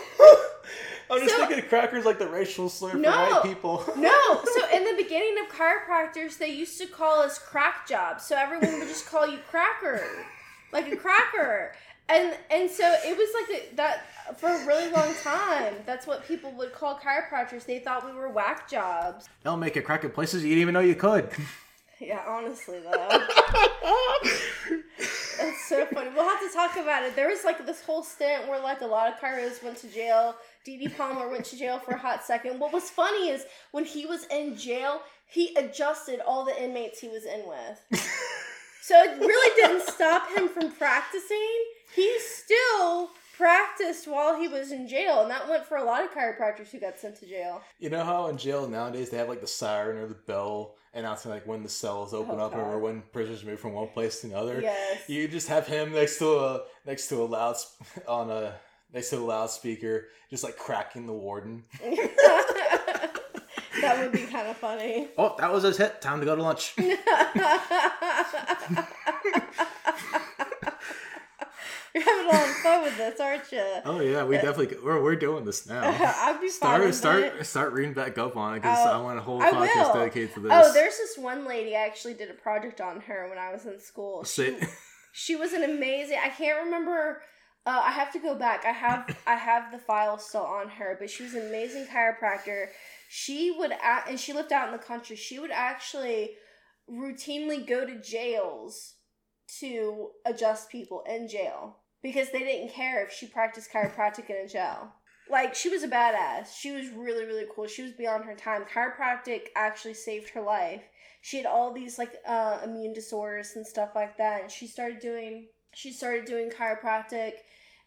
I'm 1.11 1.21
just 1.21 1.35
So- 1.35 1.47
thinking 1.47 1.69
crackers 1.69 2.05
like 2.05 2.19
the 2.19 2.29
racial 2.29 2.69
slur 2.69 2.91
for 2.93 2.97
No. 2.99 3.11
white 3.11 3.43
people. 3.43 3.85
No, 3.97 4.41
so 4.45 4.69
in 4.77 4.85
the 4.85 4.95
beginning 5.03 5.37
of 5.41 5.49
chiropractors, 5.55 6.39
they 6.39 6.49
used 6.49 6.79
to 6.81 6.87
call 6.87 7.21
us 7.21 7.39
crack 7.39 7.87
jobs. 7.89 8.25
So 8.27 8.37
everyone 8.37 8.79
would 8.81 8.89
just 8.89 9.07
call 9.09 9.27
you 9.27 9.39
cracker, 9.51 10.03
like 10.73 10.91
a 10.91 10.97
cracker, 10.97 11.73
and 12.13 12.37
and 12.51 12.71
so 12.71 12.85
it 13.05 13.17
was 13.17 13.29
like 13.35 13.63
a, 13.63 13.75
that 13.77 14.05
for 14.37 14.49
a 14.49 14.67
really 14.67 14.91
long 14.91 15.15
time. 15.23 15.75
That's 15.87 16.07
what 16.07 16.27
people 16.27 16.53
would 16.53 16.73
call 16.73 16.99
chiropractors. 16.99 17.65
They 17.65 17.79
thought 17.79 18.07
we 18.07 18.13
were 18.13 18.29
whack 18.29 18.69
jobs. 18.71 19.29
They'll 19.43 19.57
make 19.57 19.77
a 19.77 19.83
crack 19.83 20.05
at 20.05 20.15
places 20.15 20.43
you 20.43 20.51
didn't 20.51 20.63
even 20.63 20.75
know 20.75 20.81
you 20.81 20.95
could. 20.95 21.29
Yeah, 22.01 22.25
honestly 22.27 22.81
though, 22.81 23.09
That's 25.39 25.65
so 25.69 25.87
funny. 25.87 26.11
We'll 26.15 26.29
have 26.29 26.41
to 26.41 26.51
talk 26.53 26.77
about 26.77 27.05
it. 27.05 27.15
There 27.15 27.29
was 27.29 27.45
like 27.45 27.65
this 27.65 27.81
whole 27.83 28.03
stint 28.03 28.49
where 28.49 28.61
like 28.61 28.81
a 28.81 28.87
lot 28.87 29.13
of 29.13 29.21
chiros 29.21 29.63
went 29.63 29.77
to 29.79 29.87
jail. 29.89 30.35
D. 30.65 30.77
D. 30.79 30.89
Palmer 30.89 31.29
went 31.29 31.45
to 31.47 31.57
jail 31.57 31.79
for 31.79 31.93
a 31.93 31.99
hot 31.99 32.25
second. 32.25 32.59
What 32.59 32.73
was 32.73 32.91
funny 32.91 33.29
is 33.29 33.47
when 33.71 33.85
he 33.85 34.05
was 34.07 34.27
in 34.27 34.57
jail, 34.57 35.03
he 35.27 35.55
adjusted 35.55 36.21
all 36.27 36.45
the 36.45 36.61
inmates 36.61 36.99
he 37.01 37.09
was 37.09 37.25
in 37.25 37.45
with. 37.47 38.11
So 38.83 39.01
it 39.01 39.17
really 39.21 39.55
didn't 39.55 39.89
stop 39.89 40.29
him 40.37 40.49
from 40.49 40.73
practicing. 40.73 41.39
He 41.95 42.19
still 42.21 43.11
practiced 43.37 44.07
while 44.07 44.39
he 44.39 44.49
was 44.49 44.73
in 44.73 44.87
jail, 44.89 45.23
and 45.23 45.31
that 45.31 45.49
went 45.49 45.65
for 45.67 45.77
a 45.77 45.85
lot 45.85 46.05
of 46.05 46.11
chiropractors 46.13 46.69
who 46.71 46.79
got 46.81 46.99
sent 46.99 47.17
to 47.21 47.27
jail. 47.27 47.61
You 47.79 47.91
know 47.91 48.05
how 48.05 48.27
in 48.29 48.39
jail 48.39 48.69
nowadays 48.69 49.11
they 49.11 49.17
have 49.17 49.29
like 49.29 49.41
the 49.41 49.47
siren 49.47 49.99
or 49.99 50.07
the 50.07 50.15
bell 50.15 50.77
announcing 50.95 51.31
like 51.31 51.47
when 51.47 51.63
the 51.63 51.69
cells 51.69 52.13
open 52.13 52.37
Oh, 52.39 52.45
up 52.47 52.55
or 52.55 52.79
when 52.79 53.03
prisoners 53.13 53.45
move 53.45 53.59
from 53.59 53.73
one 53.73 53.89
place 53.89 54.21
to 54.21 54.29
another. 54.29 54.61
Yes. 54.61 55.09
You 55.09 55.27
just 55.27 55.49
have 55.49 55.67
him 55.67 55.93
next 55.93 56.19
to 56.19 56.39
a 56.39 56.61
next 56.87 57.09
to 57.09 57.23
a 57.23 57.25
loud 57.25 57.57
on 58.09 58.31
a 58.31 58.55
next 58.93 59.11
to 59.11 59.17
a 59.19 59.21
loudspeaker, 59.21 60.09
just 60.31 60.45
like 60.45 60.57
cracking 60.57 61.07
the 61.07 61.13
warden. 61.13 61.65
that 63.81 63.99
would 63.99 64.13
be 64.13 64.27
kind 64.27 64.49
of 64.49 64.57
funny. 64.57 65.09
Oh, 65.19 65.35
that 65.39 65.51
was 65.53 65.65
his 65.65 65.79
hit. 65.79 66.01
Time 66.01 66.21
to 66.21 66.27
go 66.27 66.37
to 66.37 66.43
lunch. 66.43 66.75
You're 71.95 72.05
having 72.05 72.25
a 72.27 72.33
lot 72.33 72.49
of 72.49 72.55
fun 72.57 72.83
with 72.85 72.97
this, 72.97 73.21
aren't 73.21 73.53
you? 73.53 73.65
Oh 73.85 74.01
yeah, 74.01 74.25
we 74.25 74.37
definitely 74.37 74.79
we're, 74.83 75.03
we're 75.03 75.17
doing 75.17 75.45
this 75.45 75.67
now. 75.67 75.83
I'd 75.85 76.39
be 76.41 76.49
fine 76.49 76.81
Start 76.93 76.95
start 76.95 77.23
it. 77.41 77.45
start 77.45 77.73
reading 77.75 77.93
back 77.93 78.17
up 78.17 78.35
on 78.37 78.55
it 78.55 78.63
because 78.63 78.79
Oh, 78.87 78.93
I 78.93 79.03
want 79.03 79.19
a 79.19 79.23
whole 79.23 79.41
podcast 79.41 79.93
dedicated 79.93 80.33
to 80.35 80.41
this. 80.41 80.53
Oh, 80.55 80.73
there's 80.73 80.97
this 80.97 81.19
one 81.19 81.47
lady. 81.47 81.77
I 81.77 81.85
actually 81.85 82.15
did 82.15 82.31
a 82.31 82.35
project 82.35 82.81
on 82.81 83.01
her 83.03 83.29
when 83.29 83.37
I 83.39 83.53
was 83.53 83.67
in 83.67 83.79
school. 83.79 84.25
She, 84.25 84.57
she 85.13 85.37
was 85.37 85.53
an 85.53 85.65
amazing. 85.65 86.19
I 86.25 86.31
can't 86.31 86.65
remember. 86.65 87.21
Uh, 87.67 87.83
I 87.85 87.91
have 87.93 88.11
to 88.13 88.19
go 88.19 88.35
back. 88.35 88.65
I 88.65 88.73
have 88.73 89.15
I 89.27 89.35
have 89.35 89.71
the 89.71 89.79
file 89.79 90.19
still 90.19 90.47
on 90.47 90.69
her, 90.71 90.97
but 90.99 91.11
she 91.11 91.25
was 91.25 91.35
an 91.35 91.47
amazing 91.47 91.85
chiropractor. 91.87 92.69
She 93.11 93.51
would 93.59 93.73
act, 93.83 94.09
and 94.09 94.19
she 94.19 94.33
lived 94.33 94.53
out 94.53 94.69
in 94.69 94.73
the 94.73 94.83
country. 94.83 95.15
She 95.17 95.39
would 95.39 95.51
actually 95.53 96.31
routinely 96.91 97.67
go 97.67 97.87
to 97.87 98.01
jails 98.01 98.95
to 99.61 100.09
adjust 100.25 100.71
people 100.71 101.05
in 101.07 101.29
jail 101.29 101.77
because 102.03 102.31
they 102.31 102.41
didn't 102.41 102.73
care 102.73 103.05
if 103.05 103.13
she 103.13 103.27
practiced 103.27 103.73
chiropractic 103.73 104.29
in 104.29 104.45
a 104.45 104.49
jail. 104.49 104.93
Like 105.31 105.55
she 105.55 105.69
was 105.69 105.83
a 105.83 105.89
badass. 105.89 106.55
She 106.59 106.73
was 106.73 106.89
really 106.91 107.25
really 107.25 107.47
cool. 107.55 107.67
She 107.67 107.83
was 107.83 107.93
beyond 107.93 108.25
her 108.25 108.35
time. 108.35 108.65
Chiropractic 108.65 109.49
actually 109.55 109.95
saved 109.95 110.31
her 110.31 110.43
life. 110.43 110.83
She 111.21 111.37
had 111.37 111.47
all 111.47 111.73
these 111.73 111.99
like 111.99 112.17
uh, 112.27 112.59
immune 112.65 112.93
disorders 112.93 113.53
and 113.55 113.67
stuff 113.67 113.91
like 113.95 114.19
that, 114.19 114.43
and 114.43 114.51
she 114.51 114.67
started 114.67 114.99
doing 114.99 115.47
she 115.75 115.93
started 115.93 116.25
doing 116.25 116.51
chiropractic, 116.51 117.33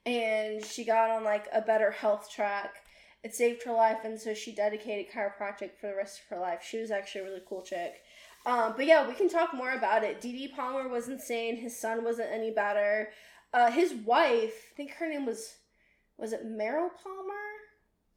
and 0.05 0.63
she 0.65 0.85
got 0.85 1.09
on 1.09 1.23
like 1.23 1.47
a 1.53 1.61
better 1.61 1.91
health 1.91 2.29
track. 2.31 2.75
It 3.23 3.35
saved 3.35 3.63
her 3.63 3.73
life, 3.73 3.99
and 4.03 4.19
so 4.19 4.33
she 4.33 4.53
dedicated 4.53 5.11
chiropractic 5.11 5.71
for 5.79 5.87
the 5.87 5.95
rest 5.95 6.21
of 6.21 6.35
her 6.35 6.41
life. 6.41 6.59
She 6.63 6.79
was 6.79 6.91
actually 6.91 7.21
a 7.21 7.23
really 7.25 7.41
cool 7.47 7.63
chick. 7.63 7.95
Um, 8.45 8.73
but 8.77 8.85
yeah, 8.85 9.07
we 9.07 9.15
can 9.15 9.27
talk 9.27 9.53
more 9.53 9.71
about 9.71 10.03
it. 10.03 10.21
D. 10.21 10.47
Palmer 10.55 10.87
was 10.87 11.09
insane. 11.09 11.57
His 11.57 11.79
son 11.79 12.03
wasn't 12.03 12.31
any 12.31 12.51
better. 12.51 13.09
Uh, 13.56 13.72
his 13.72 13.94
wife, 13.94 14.68
I 14.73 14.76
think 14.76 14.91
her 14.95 15.07
name 15.07 15.26
was, 15.26 15.56
was 16.18 16.34
it 16.34 16.45
Meryl 16.45 16.90
Palmer 17.02 17.45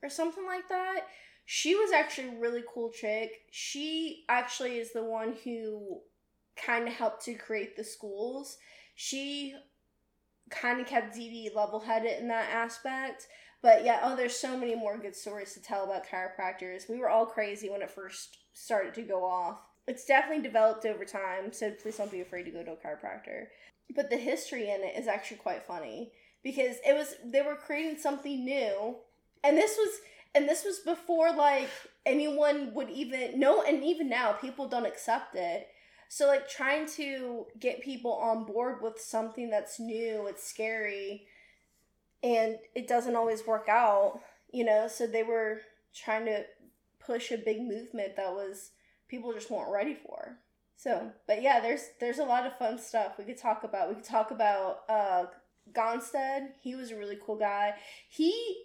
or 0.03 0.11
something 0.11 0.45
like 0.45 0.69
that? 0.69 1.03
She 1.47 1.77
was 1.77 1.93
actually 1.93 2.37
a 2.37 2.41
really 2.41 2.65
cool 2.75 2.91
chick. 2.91 3.43
She 3.53 4.25
actually 4.29 4.79
is 4.79 4.93
the 4.93 5.05
one 5.05 5.35
who 5.45 6.01
kind 6.57 6.89
of 6.89 6.95
helped 6.95 7.25
to 7.27 7.35
create 7.35 7.77
the 7.77 7.85
schools. 7.85 8.59
She 8.97 9.55
kind 10.51 10.81
of 10.81 10.89
kept 10.89 11.15
D. 11.15 11.51
level 11.55 11.79
headed 11.79 12.21
in 12.21 12.27
that 12.29 12.51
aspect. 12.51 13.29
But 13.63 13.85
yeah, 13.85 14.01
oh, 14.03 14.17
there's 14.17 14.37
so 14.37 14.59
many 14.59 14.75
more 14.75 14.99
good 14.99 15.15
stories 15.15 15.55
to 15.55 15.63
tell 15.63 15.85
about 15.85 16.05
chiropractors. 16.05 16.91
We 16.91 16.99
were 16.99 17.11
all 17.11 17.27
crazy 17.27 17.71
when 17.71 17.83
it 17.83 17.91
first 17.91 18.39
started 18.55 18.93
to 18.95 19.03
go 19.03 19.25
off. 19.25 19.61
It's 19.87 20.05
definitely 20.05 20.43
developed 20.43 20.85
over 20.85 21.05
time, 21.05 21.53
so 21.53 21.71
please 21.71 21.97
don't 21.97 22.11
be 22.11 22.23
afraid 22.23 22.43
to 22.43 22.51
go 22.51 22.65
to 22.65 22.73
a 22.73 22.77
chiropractor. 22.77 23.47
But 23.95 24.11
the 24.11 24.17
history 24.17 24.71
in 24.71 24.83
it 24.83 24.99
is 24.99 25.09
actually 25.09 25.39
quite 25.39 25.65
funny 25.65 26.13
because 26.43 26.77
it 26.87 26.95
was 26.95 27.15
they 27.25 27.43
were 27.43 27.57
creating 27.57 27.99
something 27.99 28.45
new, 28.45 28.97
and 29.43 29.57
this 29.57 29.77
was 29.77 30.01
and 30.35 30.49
this 30.49 30.65
was 30.65 30.81
before 30.81 31.35
like 31.35 31.71
anyone 32.05 32.73
would 32.75 32.91
even 32.91 33.41
know, 33.41 33.63
and 33.63 33.83
even 33.83 34.09
now 34.09 34.33
people 34.33 34.69
don't 34.69 34.87
accept 34.87 35.35
it. 35.35 35.69
So 36.09 36.27
like 36.27 36.49
trying 36.49 36.87
to 36.97 37.47
get 37.59 37.83
people 37.83 38.13
on 38.13 38.45
board 38.45 38.83
with 38.83 39.01
something 39.01 39.51
that's 39.51 39.79
new, 39.79 40.27
it's 40.27 40.45
scary, 40.45 41.27
and 42.23 42.57
it 42.75 42.89
doesn't 42.89 43.17
always 43.17 43.47
work 43.47 43.69
out, 43.69 44.21
you 44.53 44.65
know. 44.65 44.89
So 44.89 45.07
they 45.07 45.23
were 45.23 45.61
trying 45.95 46.27
to 46.27 46.45
push 47.01 47.31
a 47.31 47.39
big 47.39 47.61
movement 47.61 48.17
that 48.17 48.33
was 48.33 48.71
people 49.09 49.33
just 49.33 49.51
weren't 49.51 49.73
ready 49.73 49.95
for. 49.95 50.39
So, 50.79 51.11
but 51.27 51.43
yeah, 51.43 51.59
there's 51.59 51.83
there's 51.99 52.21
a 52.21 52.25
lot 52.25 52.47
of 52.47 52.57
fun 52.57 52.79
stuff 52.79 53.19
we 53.19 53.25
could 53.25 53.37
talk 53.37 53.65
about. 53.65 53.89
We 53.89 53.97
could 53.97 54.05
talk 54.05 54.31
about 54.31 54.83
uh 54.89 55.27
Gonstead. 55.73 56.51
He 56.63 56.77
was 56.77 56.93
a 56.93 56.97
really 56.97 57.19
cool 57.21 57.35
guy. 57.37 57.75
He 58.09 58.63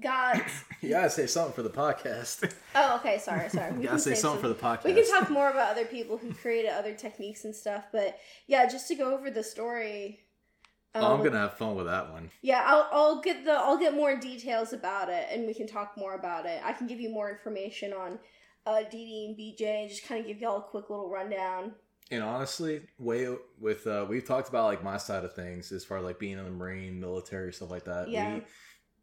got 0.00 0.40
you 0.80 0.90
gotta 0.90 1.10
say 1.10 1.26
something 1.26 1.52
for 1.52 1.62
the 1.62 1.70
podcast. 1.70 2.52
Oh, 2.78 2.96
okay, 2.96 3.18
sorry, 3.18 3.48
sorry. 3.48 3.72
We 3.72 3.84
gotta 3.84 3.98
say 3.98 4.14
something 4.14 4.42
for 4.42 4.48
the 4.48 4.54
podcast. 4.54 4.84
We 4.84 4.92
can 4.92 5.10
talk 5.10 5.30
more 5.30 5.50
about 5.50 5.70
other 5.70 5.86
people 5.86 6.18
who 6.18 6.32
created 6.34 6.70
other 6.70 6.94
techniques 6.94 7.46
and 7.46 7.56
stuff, 7.56 7.84
but 7.90 8.18
yeah, 8.46 8.68
just 8.68 8.86
to 8.88 8.94
go 8.94 9.14
over 9.14 9.30
the 9.30 9.42
story. 9.42 10.20
Oh, 10.94 11.14
I'm 11.14 11.20
um, 11.20 11.24
gonna 11.24 11.38
have 11.38 11.56
fun 11.56 11.74
with 11.74 11.86
that 11.86 12.12
one. 12.12 12.30
Yeah, 12.42 12.62
I'll 12.64 12.88
I'll 12.92 13.20
get 13.22 13.44
the 13.44 13.54
I'll 13.54 13.78
get 13.78 13.94
more 13.94 14.14
details 14.14 14.74
about 14.74 15.08
it, 15.08 15.26
and 15.32 15.46
we 15.46 15.54
can 15.54 15.66
talk 15.66 15.96
more 15.96 16.14
about 16.14 16.44
it. 16.44 16.60
I 16.62 16.74
can 16.74 16.86
give 16.86 17.00
you 17.00 17.08
more 17.08 17.30
information 17.30 17.94
on 17.94 18.18
uh, 18.66 18.82
D. 18.90 19.26
and 19.26 19.38
BJ, 19.38 19.82
and 19.82 19.88
just 19.88 20.06
kind 20.06 20.20
of 20.20 20.26
give 20.26 20.40
y'all 20.40 20.58
a 20.58 20.62
quick 20.62 20.90
little 20.90 21.08
rundown. 21.08 21.72
And 22.10 22.22
honestly, 22.22 22.82
way 22.98 23.28
with 23.60 23.86
uh, 23.86 24.06
we've 24.08 24.24
talked 24.26 24.48
about 24.48 24.66
like 24.66 24.84
my 24.84 24.96
side 24.96 25.24
of 25.24 25.34
things 25.34 25.72
as 25.72 25.84
far 25.84 25.98
as 25.98 26.04
like 26.04 26.18
being 26.18 26.38
in 26.38 26.44
the 26.44 26.50
Marine, 26.50 27.00
military, 27.00 27.52
stuff 27.52 27.70
like 27.70 27.84
that. 27.84 28.08
Yeah. 28.08 28.34
We, 28.34 28.42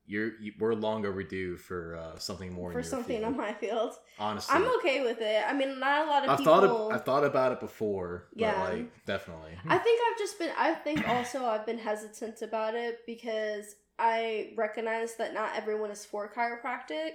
you're 0.06 0.32
you, 0.40 0.52
we're 0.60 0.74
long 0.74 1.06
overdue 1.06 1.58
for 1.58 1.96
uh, 1.96 2.18
something 2.18 2.52
more. 2.52 2.72
in 2.72 2.78
for 2.78 2.84
something 2.84 3.20
field. 3.20 3.34
on 3.34 3.38
my 3.38 3.54
field. 3.54 3.94
honestly, 4.20 4.56
I'm 4.56 4.66
okay 4.78 5.02
with 5.02 5.22
it. 5.22 5.44
I 5.48 5.54
mean, 5.54 5.80
not 5.80 6.06
a 6.06 6.10
lot 6.10 6.24
of 6.24 6.30
I've 6.30 6.38
people. 6.40 6.54
thought 6.54 6.64
of, 6.64 6.92
I've 6.92 7.06
thought 7.06 7.24
about 7.24 7.52
it 7.54 7.60
before. 7.60 8.28
Yeah. 8.36 8.54
but 8.54 8.74
like 8.74 9.06
definitely. 9.06 9.52
I 9.68 9.78
think 9.78 10.02
I've 10.12 10.18
just 10.18 10.40
been. 10.40 10.52
I 10.58 10.74
think 10.74 11.08
also 11.08 11.46
I've 11.46 11.66
been 11.66 11.78
hesitant 11.80 12.42
about 12.42 12.76
it 12.76 13.00
because 13.06 13.76
I 13.98 14.54
recognize 14.58 15.16
that 15.16 15.34
not 15.34 15.52
everyone 15.56 15.92
is 15.92 16.06
for 16.06 16.32
chiropractic, 16.34 17.12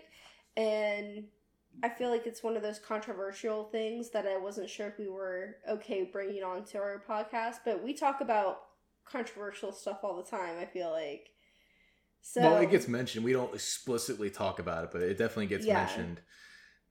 and 0.56 1.24
I 1.82 1.88
feel 1.88 2.10
like 2.10 2.26
it's 2.26 2.42
one 2.42 2.56
of 2.56 2.62
those 2.62 2.78
controversial 2.78 3.64
things 3.70 4.10
that 4.10 4.26
I 4.26 4.36
wasn't 4.36 4.68
sure 4.70 4.88
if 4.88 4.98
we 4.98 5.08
were 5.08 5.56
okay 5.68 6.04
bringing 6.10 6.42
onto 6.42 6.78
our 6.78 7.02
podcast. 7.08 7.56
But 7.64 7.82
we 7.84 7.94
talk 7.94 8.20
about 8.20 8.58
controversial 9.04 9.72
stuff 9.72 10.00
all 10.02 10.16
the 10.16 10.28
time. 10.28 10.56
I 10.58 10.66
feel 10.66 10.90
like. 10.90 11.30
So 12.20 12.40
well, 12.42 12.56
it 12.56 12.70
gets 12.70 12.88
mentioned. 12.88 13.24
We 13.24 13.32
don't 13.32 13.54
explicitly 13.54 14.28
talk 14.28 14.58
about 14.58 14.84
it, 14.84 14.90
but 14.92 15.02
it 15.02 15.16
definitely 15.18 15.46
gets 15.46 15.64
Yeah. 15.66 15.76
mentioned. 15.76 16.20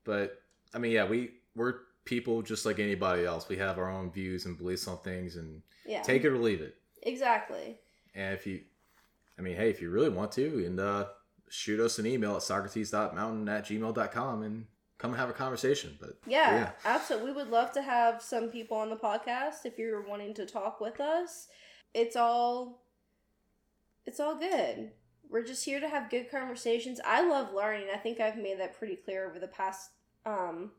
But 0.03 0.41
I 0.73 0.79
mean, 0.79 0.91
yeah, 0.93 1.05
we 1.05 1.31
we're 1.55 1.75
people 2.05 2.41
just 2.41 2.65
like 2.65 2.79
anybody 2.79 3.25
else. 3.25 3.49
We 3.49 3.57
have 3.57 3.77
our 3.77 3.89
own 3.89 4.11
views 4.11 4.45
and 4.45 4.57
beliefs 4.57 4.87
on 4.87 4.99
things, 4.99 5.35
and 5.35 5.61
yeah, 5.85 6.01
take 6.01 6.23
it 6.23 6.29
or 6.29 6.37
leave 6.37 6.61
it. 6.61 6.75
exactly. 7.03 7.79
And 8.15 8.33
if 8.33 8.47
you, 8.47 8.61
I 9.37 9.41
mean, 9.41 9.55
hey, 9.57 9.69
if 9.69 9.81
you 9.81 9.89
really 9.91 10.09
want 10.09 10.31
to, 10.33 10.65
and 10.65 10.79
uh, 10.79 11.07
shoot 11.49 11.79
us 11.79 11.99
an 11.99 12.05
email 12.07 12.35
at 12.35 12.41
socrates.mountain 12.41 13.47
at 13.49 13.65
gmail.com 13.65 14.41
and 14.43 14.65
come 14.97 15.11
and 15.11 15.19
have 15.19 15.29
a 15.29 15.33
conversation. 15.33 15.97
But 15.99 16.17
Yeah, 16.25 16.55
Yeah. 16.55 16.71
absolutely. 16.85 17.31
We 17.31 17.35
would 17.37 17.49
love 17.49 17.71
to 17.73 17.81
have 17.81 18.21
some 18.21 18.49
people 18.49 18.77
on 18.77 18.89
the 18.89 18.95
podcast 18.95 19.65
if 19.65 19.77
you're 19.77 20.01
wanting 20.01 20.33
to 20.35 20.45
talk 20.45 20.79
with 20.81 20.99
us. 20.99 21.47
It's 21.93 22.15
all 22.15 22.83
it's 24.05 24.19
all 24.19 24.35
good. 24.35 24.91
We're 25.29 25.43
just 25.43 25.65
here 25.65 25.79
to 25.81 25.89
have 25.89 26.09
good 26.09 26.31
conversations. 26.31 27.01
I 27.05 27.27
love 27.27 27.53
learning. 27.53 27.87
I 27.93 27.97
think 27.97 28.19
I've 28.21 28.37
made 28.37 28.59
that 28.59 28.77
pretty 28.77 28.95
clear 28.95 29.29
over 29.29 29.39
the 29.39 29.47
past 29.47 29.91
um 30.25 30.71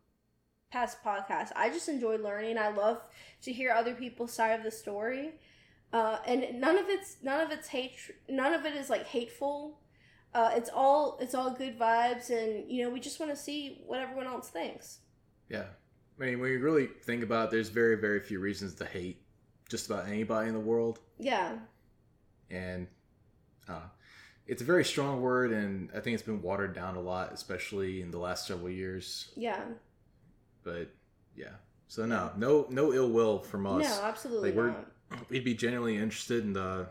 past 0.70 1.02
podcast. 1.04 1.52
I 1.56 1.70
just 1.70 1.88
enjoy 1.88 2.16
learning. 2.16 2.58
I 2.58 2.68
love 2.68 3.00
to 3.42 3.52
hear 3.52 3.70
other 3.72 3.94
people's 3.94 4.32
side 4.32 4.58
of 4.58 4.62
the 4.64 4.70
story. 4.70 5.34
Uh, 5.92 6.18
and 6.26 6.60
none 6.60 6.76
of 6.76 6.88
it's 6.88 7.16
none 7.22 7.40
of 7.40 7.50
it's 7.50 7.68
hate 7.68 7.92
none 8.28 8.52
of 8.52 8.66
it 8.66 8.74
is 8.74 8.90
like 8.90 9.06
hateful 9.06 9.80
uh, 10.34 10.50
it's 10.54 10.70
all 10.74 11.18
it's 11.20 11.34
all 11.34 11.50
good 11.50 11.78
vibes 11.78 12.30
and 12.30 12.70
you 12.70 12.84
know 12.84 12.90
we 12.90 13.00
just 13.00 13.18
want 13.20 13.30
to 13.32 13.36
see 13.36 13.82
what 13.86 14.00
everyone 14.00 14.26
else 14.26 14.48
thinks. 14.48 14.98
Yeah, 15.48 15.64
I 16.20 16.24
mean, 16.24 16.40
when 16.40 16.50
you 16.52 16.60
really 16.60 16.86
think 17.04 17.22
about 17.22 17.46
it, 17.46 17.50
there's 17.52 17.70
very, 17.70 17.96
very 17.96 18.20
few 18.20 18.38
reasons 18.38 18.74
to 18.74 18.84
hate 18.84 19.22
just 19.68 19.86
about 19.90 20.06
anybody 20.08 20.48
in 20.48 20.54
the 20.54 20.60
world. 20.60 20.98
yeah. 21.18 21.56
And 22.50 22.86
uh, 23.68 23.80
it's 24.46 24.62
a 24.62 24.64
very 24.64 24.82
strong 24.84 25.20
word 25.20 25.52
and 25.52 25.90
i 25.94 26.00
think 26.00 26.14
it's 26.14 26.22
been 26.22 26.40
watered 26.40 26.74
down 26.74 26.96
a 26.96 27.00
lot 27.02 27.34
especially 27.34 28.00
in 28.00 28.10
the 28.10 28.18
last 28.18 28.46
several 28.46 28.70
years. 28.70 29.30
Yeah. 29.36 29.60
But 30.64 30.90
yeah. 31.36 31.56
So 31.88 32.04
no 32.06 32.32
no 32.36 32.66
no 32.70 32.92
ill 32.92 33.10
will 33.10 33.38
from 33.40 33.66
us. 33.66 33.82
No 33.84 34.04
absolutely 34.04 34.50
Like, 34.50 34.56
we're- 34.58 34.72
not. 35.10 35.30
we'd 35.30 35.44
be 35.44 35.54
genuinely 35.54 35.96
interested 35.96 36.42
in 36.44 36.52
the 36.54 36.86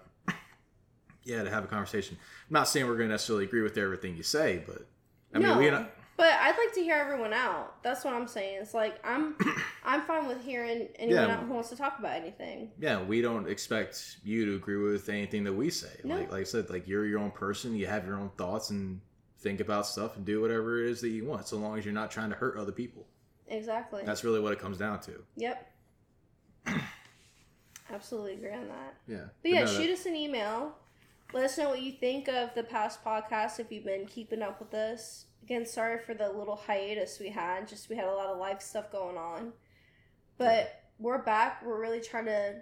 yeah 1.27 1.43
to 1.43 1.49
have 1.49 1.63
a 1.63 1.67
conversation 1.67 2.17
i'm 2.49 2.53
not 2.53 2.67
saying 2.67 2.85
we're 2.87 2.95
going 2.97 3.09
to 3.09 3.13
necessarily 3.13 3.43
agree 3.45 3.61
with 3.61 3.77
everything 3.77 4.15
you 4.17 4.23
say 4.23 4.63
but 4.65 4.87
i 5.33 5.37
mean 5.37 5.47
No. 5.47 5.57
we 5.59 5.69
not, 5.69 5.91
But 6.17 6.33
I'd 6.33 6.57
like 6.57 6.73
to 6.73 6.81
hear 6.81 6.95
everyone 6.95 7.31
out. 7.31 7.83
That's 7.83 8.03
what 8.03 8.15
I'm 8.15 8.27
saying. 8.27 8.57
It's 8.61 8.73
like 8.73 8.95
I'm 9.05 9.35
I'm 9.85 10.01
fine 10.01 10.25
with 10.27 10.43
hearing 10.43 10.87
anyone 10.95 11.27
Yeah. 11.27 11.35
out 11.35 11.43
who 11.43 11.53
wants 11.53 11.69
to 11.69 11.75
talk 11.75 11.99
about 11.99 12.13
anything. 12.15 12.71
Yeah, 12.79 13.03
we 13.03 13.21
don't 13.21 13.47
expect 13.47 14.17
you 14.23 14.43
to 14.47 14.55
agree 14.55 14.77
with 14.77 15.09
anything 15.09 15.43
that 15.43 15.53
we 15.53 15.69
say. 15.69 15.91
No. 16.03 16.15
Like, 16.17 16.31
like 16.31 16.41
I 16.41 16.43
said, 16.43 16.71
like 16.71 16.87
you're 16.87 17.05
your 17.05 17.19
own 17.19 17.29
person. 17.29 17.75
You 17.75 17.85
have 17.85 18.03
your 18.07 18.15
own 18.17 18.31
thoughts 18.35 18.71
and 18.71 18.99
think 19.41 19.59
about 19.59 19.85
stuff 19.85 20.17
and 20.17 20.25
do 20.25 20.41
whatever 20.41 20.83
it 20.83 20.89
is 20.89 21.01
that 21.01 21.09
you 21.09 21.23
want, 21.23 21.47
so 21.47 21.57
long 21.57 21.77
as 21.77 21.85
you're 21.85 21.93
not 21.93 22.09
trying 22.09 22.31
to 22.31 22.35
hurt 22.35 22.57
other 22.57 22.71
people. 22.71 23.05
Exactly. 23.47 24.01
That's 24.03 24.23
really 24.23 24.39
what 24.39 24.53
it 24.53 24.57
comes 24.59 24.79
down 24.79 24.99
to. 25.01 25.21
Yep. 25.35 25.71
Absolutely 27.93 28.33
agree 28.33 28.53
on 28.53 28.67
that. 28.67 28.95
Yeah. 29.07 29.25
But 29.43 29.51
yeah, 29.51 29.59
no, 29.61 29.65
that- 29.67 29.75
shoot 29.81 29.91
us 29.91 30.05
an 30.07 30.15
email. 30.15 30.75
Let 31.33 31.43
us 31.43 31.57
know 31.57 31.69
what 31.69 31.81
you 31.81 31.91
think 31.91 32.29
of 32.29 32.55
the 32.55 32.63
past 32.63 33.03
podcast 33.03 33.59
if 33.59 33.71
you've 33.71 33.83
been 33.83 34.05
keeping 34.05 34.41
up 34.41 34.59
with 34.61 34.73
us. 34.73 35.25
Again, 35.43 35.65
sorry 35.65 35.99
for 35.99 36.13
the 36.13 36.29
little 36.29 36.55
hiatus 36.55 37.19
we 37.19 37.29
had. 37.29 37.67
Just 37.67 37.89
we 37.89 37.97
had 37.97 38.07
a 38.07 38.13
lot 38.13 38.27
of 38.27 38.37
life 38.37 38.61
stuff 38.61 38.91
going 38.91 39.17
on. 39.17 39.51
But 40.37 40.83
we're 40.99 41.21
back. 41.21 41.63
We're 41.65 41.79
really 41.79 41.99
trying 41.99 42.25
to 42.25 42.55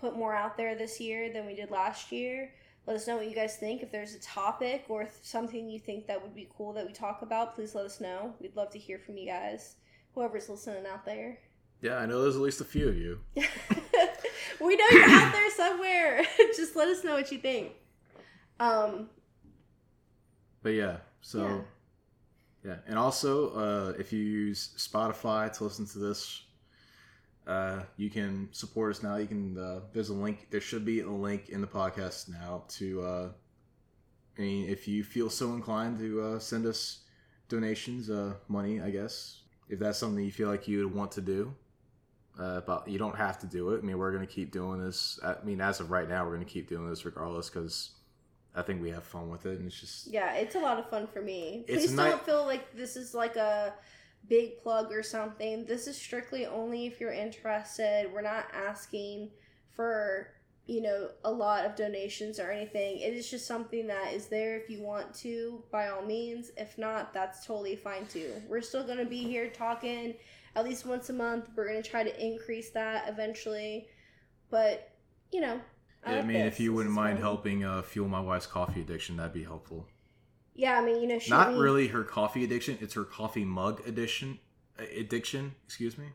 put 0.00 0.16
more 0.16 0.34
out 0.34 0.56
there 0.56 0.74
this 0.74 0.98
year 0.98 1.30
than 1.32 1.46
we 1.46 1.54
did 1.54 1.70
last 1.70 2.10
year. 2.10 2.52
Let 2.86 2.96
us 2.96 3.06
know 3.06 3.16
what 3.16 3.28
you 3.28 3.34
guys 3.34 3.56
think. 3.56 3.82
If 3.82 3.92
there's 3.92 4.14
a 4.14 4.20
topic 4.20 4.84
or 4.88 5.08
something 5.22 5.68
you 5.68 5.78
think 5.78 6.06
that 6.06 6.22
would 6.22 6.34
be 6.34 6.48
cool 6.56 6.72
that 6.72 6.86
we 6.86 6.92
talk 6.92 7.22
about, 7.22 7.54
please 7.54 7.74
let 7.74 7.84
us 7.84 8.00
know. 8.00 8.34
We'd 8.40 8.56
love 8.56 8.70
to 8.70 8.78
hear 8.78 8.98
from 8.98 9.18
you 9.18 9.26
guys. 9.26 9.76
Whoever's 10.14 10.48
listening 10.48 10.86
out 10.86 11.04
there. 11.04 11.38
Yeah, 11.82 11.96
I 11.96 12.06
know 12.06 12.22
there's 12.22 12.36
at 12.36 12.42
least 12.42 12.60
a 12.60 12.64
few 12.64 12.88
of 12.88 12.96
you. 12.96 13.20
we 13.34 14.76
know 14.76 14.86
you're 14.92 15.10
out 15.10 15.32
there 15.32 15.50
somewhere. 15.50 16.22
Just 16.56 16.76
let 16.76 16.88
us 16.88 17.04
know 17.04 17.14
what 17.14 17.30
you 17.30 17.38
think. 17.38 17.72
Um, 18.58 19.08
But 20.62 20.70
yeah, 20.70 20.96
so 21.20 21.64
yeah, 22.64 22.76
and 22.86 22.98
also 22.98 23.50
uh, 23.50 23.92
if 23.98 24.12
you 24.12 24.20
use 24.20 24.74
Spotify 24.76 25.52
to 25.56 25.64
listen 25.64 25.86
to 25.86 25.98
this, 25.98 26.42
uh, 27.46 27.82
you 27.96 28.10
can 28.10 28.48
support 28.52 28.96
us 28.96 29.02
now. 29.02 29.16
You 29.16 29.26
can 29.28 29.56
uh, 29.58 29.80
there's 29.92 30.08
a 30.08 30.14
link. 30.14 30.48
There 30.50 30.60
should 30.60 30.84
be 30.84 31.00
a 31.00 31.10
link 31.10 31.48
in 31.50 31.60
the 31.60 31.66
podcast 31.66 32.28
now 32.28 32.64
to. 32.70 33.02
Uh, 33.02 33.28
I 34.36 34.40
mean, 34.42 34.68
if 34.68 34.86
you 34.86 35.02
feel 35.02 35.30
so 35.30 35.54
inclined 35.54 35.98
to 36.00 36.20
uh, 36.22 36.38
send 36.38 36.66
us 36.66 37.04
donations, 37.48 38.10
uh, 38.10 38.34
money, 38.48 38.82
I 38.82 38.90
guess, 38.90 39.40
if 39.70 39.78
that's 39.78 39.98
something 39.98 40.22
you 40.22 40.32
feel 40.32 40.48
like 40.48 40.68
you 40.68 40.84
would 40.84 40.94
want 40.94 41.12
to 41.12 41.20
do. 41.20 41.54
Uh, 42.38 42.60
but 42.60 42.86
you 42.86 42.98
don't 42.98 43.16
have 43.16 43.38
to 43.38 43.46
do 43.46 43.70
it. 43.70 43.78
I 43.78 43.80
mean, 43.80 43.96
we're 43.96 44.12
gonna 44.12 44.26
keep 44.26 44.50
doing 44.52 44.78
this. 44.84 45.18
I 45.24 45.36
mean, 45.42 45.60
as 45.60 45.80
of 45.80 45.90
right 45.90 46.06
now, 46.06 46.26
we're 46.26 46.34
gonna 46.34 46.44
keep 46.44 46.68
doing 46.68 46.90
this 46.90 47.04
regardless 47.06 47.48
because 47.48 47.92
I 48.56 48.62
think 48.62 48.80
we 48.80 48.90
have 48.90 49.04
fun 49.04 49.28
with 49.28 49.44
it, 49.44 49.58
and 49.58 49.66
it's 49.66 49.78
just 49.78 50.06
yeah, 50.08 50.34
it's 50.34 50.54
a 50.54 50.58
lot 50.58 50.78
of 50.78 50.88
fun 50.88 51.06
for 51.06 51.20
me. 51.20 51.64
Please 51.68 51.92
don't 51.92 52.24
feel 52.24 52.46
like 52.46 52.74
this 52.74 52.96
is 52.96 53.14
like 53.14 53.36
a 53.36 53.74
big 54.28 54.58
plug 54.62 54.90
or 54.90 55.02
something. 55.02 55.66
This 55.66 55.86
is 55.86 55.96
strictly 55.96 56.46
only 56.46 56.86
if 56.86 56.98
you're 56.98 57.12
interested. 57.12 58.10
We're 58.12 58.22
not 58.22 58.46
asking 58.54 59.30
for 59.72 60.30
you 60.66 60.80
know 60.80 61.10
a 61.24 61.30
lot 61.30 61.66
of 61.66 61.76
donations 61.76 62.40
or 62.40 62.50
anything. 62.50 62.98
It 62.98 63.12
is 63.12 63.30
just 63.30 63.46
something 63.46 63.86
that 63.88 64.14
is 64.14 64.28
there 64.28 64.56
if 64.56 64.70
you 64.70 64.80
want 64.80 65.14
to, 65.16 65.62
by 65.70 65.88
all 65.88 66.02
means. 66.02 66.50
If 66.56 66.78
not, 66.78 67.12
that's 67.12 67.46
totally 67.46 67.76
fine 67.76 68.06
too. 68.06 68.32
We're 68.48 68.62
still 68.62 68.86
gonna 68.86 69.04
be 69.04 69.22
here 69.22 69.50
talking 69.50 70.14
at 70.54 70.64
least 70.64 70.86
once 70.86 71.10
a 71.10 71.12
month. 71.12 71.50
We're 71.54 71.68
gonna 71.68 71.82
try 71.82 72.04
to 72.04 72.24
increase 72.24 72.70
that 72.70 73.06
eventually, 73.06 73.88
but 74.50 74.92
you 75.30 75.42
know. 75.42 75.60
I 76.06 76.22
mean, 76.22 76.36
if 76.36 76.60
you 76.60 76.72
wouldn't 76.72 76.94
mind 76.94 77.18
helping 77.18 77.64
uh, 77.64 77.82
fuel 77.82 78.08
my 78.08 78.20
wife's 78.20 78.46
coffee 78.46 78.80
addiction, 78.80 79.16
that'd 79.16 79.32
be 79.32 79.44
helpful. 79.44 79.86
Yeah, 80.54 80.78
I 80.78 80.84
mean, 80.84 81.00
you 81.02 81.08
know, 81.08 81.18
Not 81.28 81.56
really 81.56 81.88
her 81.88 82.02
coffee 82.04 82.44
addiction; 82.44 82.78
it's 82.80 82.94
her 82.94 83.04
coffee 83.04 83.44
mug 83.44 83.82
addiction. 83.86 84.38
uh, 84.78 84.84
Addiction, 84.96 85.54
excuse 85.64 85.98
me. 85.98 86.06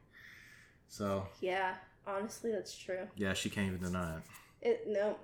So 0.87 1.27
Yeah, 1.41 1.75
honestly, 2.07 2.51
that's 2.51 2.75
true. 2.77 3.07
yeah, 3.15 3.33
she 3.33 3.49
can't 3.49 3.67
even 3.67 3.81
deny 3.81 4.17
it. 4.17 4.21
It 4.61 4.83
no, 4.87 5.17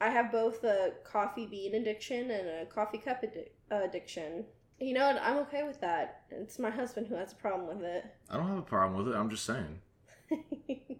I 0.00 0.10
have 0.10 0.30
both 0.32 0.64
a 0.64 0.92
coffee 1.04 1.46
bean 1.46 1.74
addiction 1.74 2.30
and 2.30 2.48
a 2.48 2.66
coffee 2.66 2.98
cup 2.98 3.22
addi- 3.22 3.48
addiction. 3.70 4.44
You 4.80 4.94
know 4.94 5.06
what? 5.08 5.20
I'm 5.22 5.38
okay 5.38 5.64
with 5.64 5.80
that. 5.80 6.22
It's 6.30 6.58
my 6.58 6.70
husband 6.70 7.08
who 7.08 7.16
has 7.16 7.32
a 7.32 7.36
problem 7.36 7.66
with 7.68 7.84
it. 7.84 8.04
I 8.30 8.36
don't 8.36 8.48
have 8.48 8.58
a 8.58 8.62
problem 8.62 9.04
with 9.04 9.12
it. 9.12 9.16
I'm 9.18 9.28
just 9.30 9.44
saying. 9.44 9.80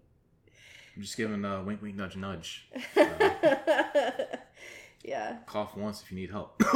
I'm 0.98 1.02
just 1.04 1.16
giving 1.16 1.44
uh, 1.44 1.62
wink, 1.62 1.80
wink, 1.80 1.94
nudge, 1.94 2.16
nudge. 2.16 2.68
yeah. 5.04 5.36
Cough 5.46 5.76
once 5.76 6.02
if 6.02 6.10
you 6.10 6.18
need 6.18 6.30
help. 6.30 6.60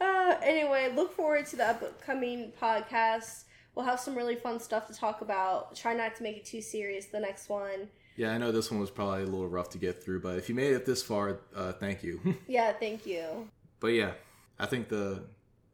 Uh, 0.00 0.36
anyway, 0.42 0.90
look 0.96 1.12
forward 1.14 1.44
to 1.44 1.56
the 1.56 1.66
upcoming 1.68 2.52
podcast. 2.60 3.44
We'll 3.74 3.84
have 3.84 4.00
some 4.00 4.14
really 4.14 4.34
fun 4.36 4.58
stuff 4.60 4.86
to 4.86 4.94
talk 4.94 5.20
about. 5.20 5.74
Try 5.76 5.92
not 5.92 6.14
to 6.16 6.22
make 6.22 6.36
it 6.38 6.44
too 6.46 6.62
serious. 6.62 7.06
The 7.06 7.20
next 7.20 7.48
one. 7.50 7.88
yeah, 8.16 8.30
I 8.32 8.38
know 8.38 8.50
this 8.50 8.70
one 8.70 8.80
was 8.80 8.90
probably 8.90 9.22
a 9.22 9.26
little 9.26 9.46
rough 9.48 9.68
to 9.70 9.78
get 9.78 10.02
through, 10.02 10.20
but 10.20 10.38
if 10.38 10.48
you 10.48 10.54
made 10.54 10.72
it 10.72 10.86
this 10.86 11.02
far, 11.02 11.40
uh, 11.54 11.72
thank 11.72 12.02
you. 12.02 12.20
Yeah, 12.48 12.72
thank 12.72 13.04
you. 13.06 13.48
but 13.80 13.88
yeah, 13.88 14.12
I 14.58 14.64
think 14.66 14.88
the 14.88 15.24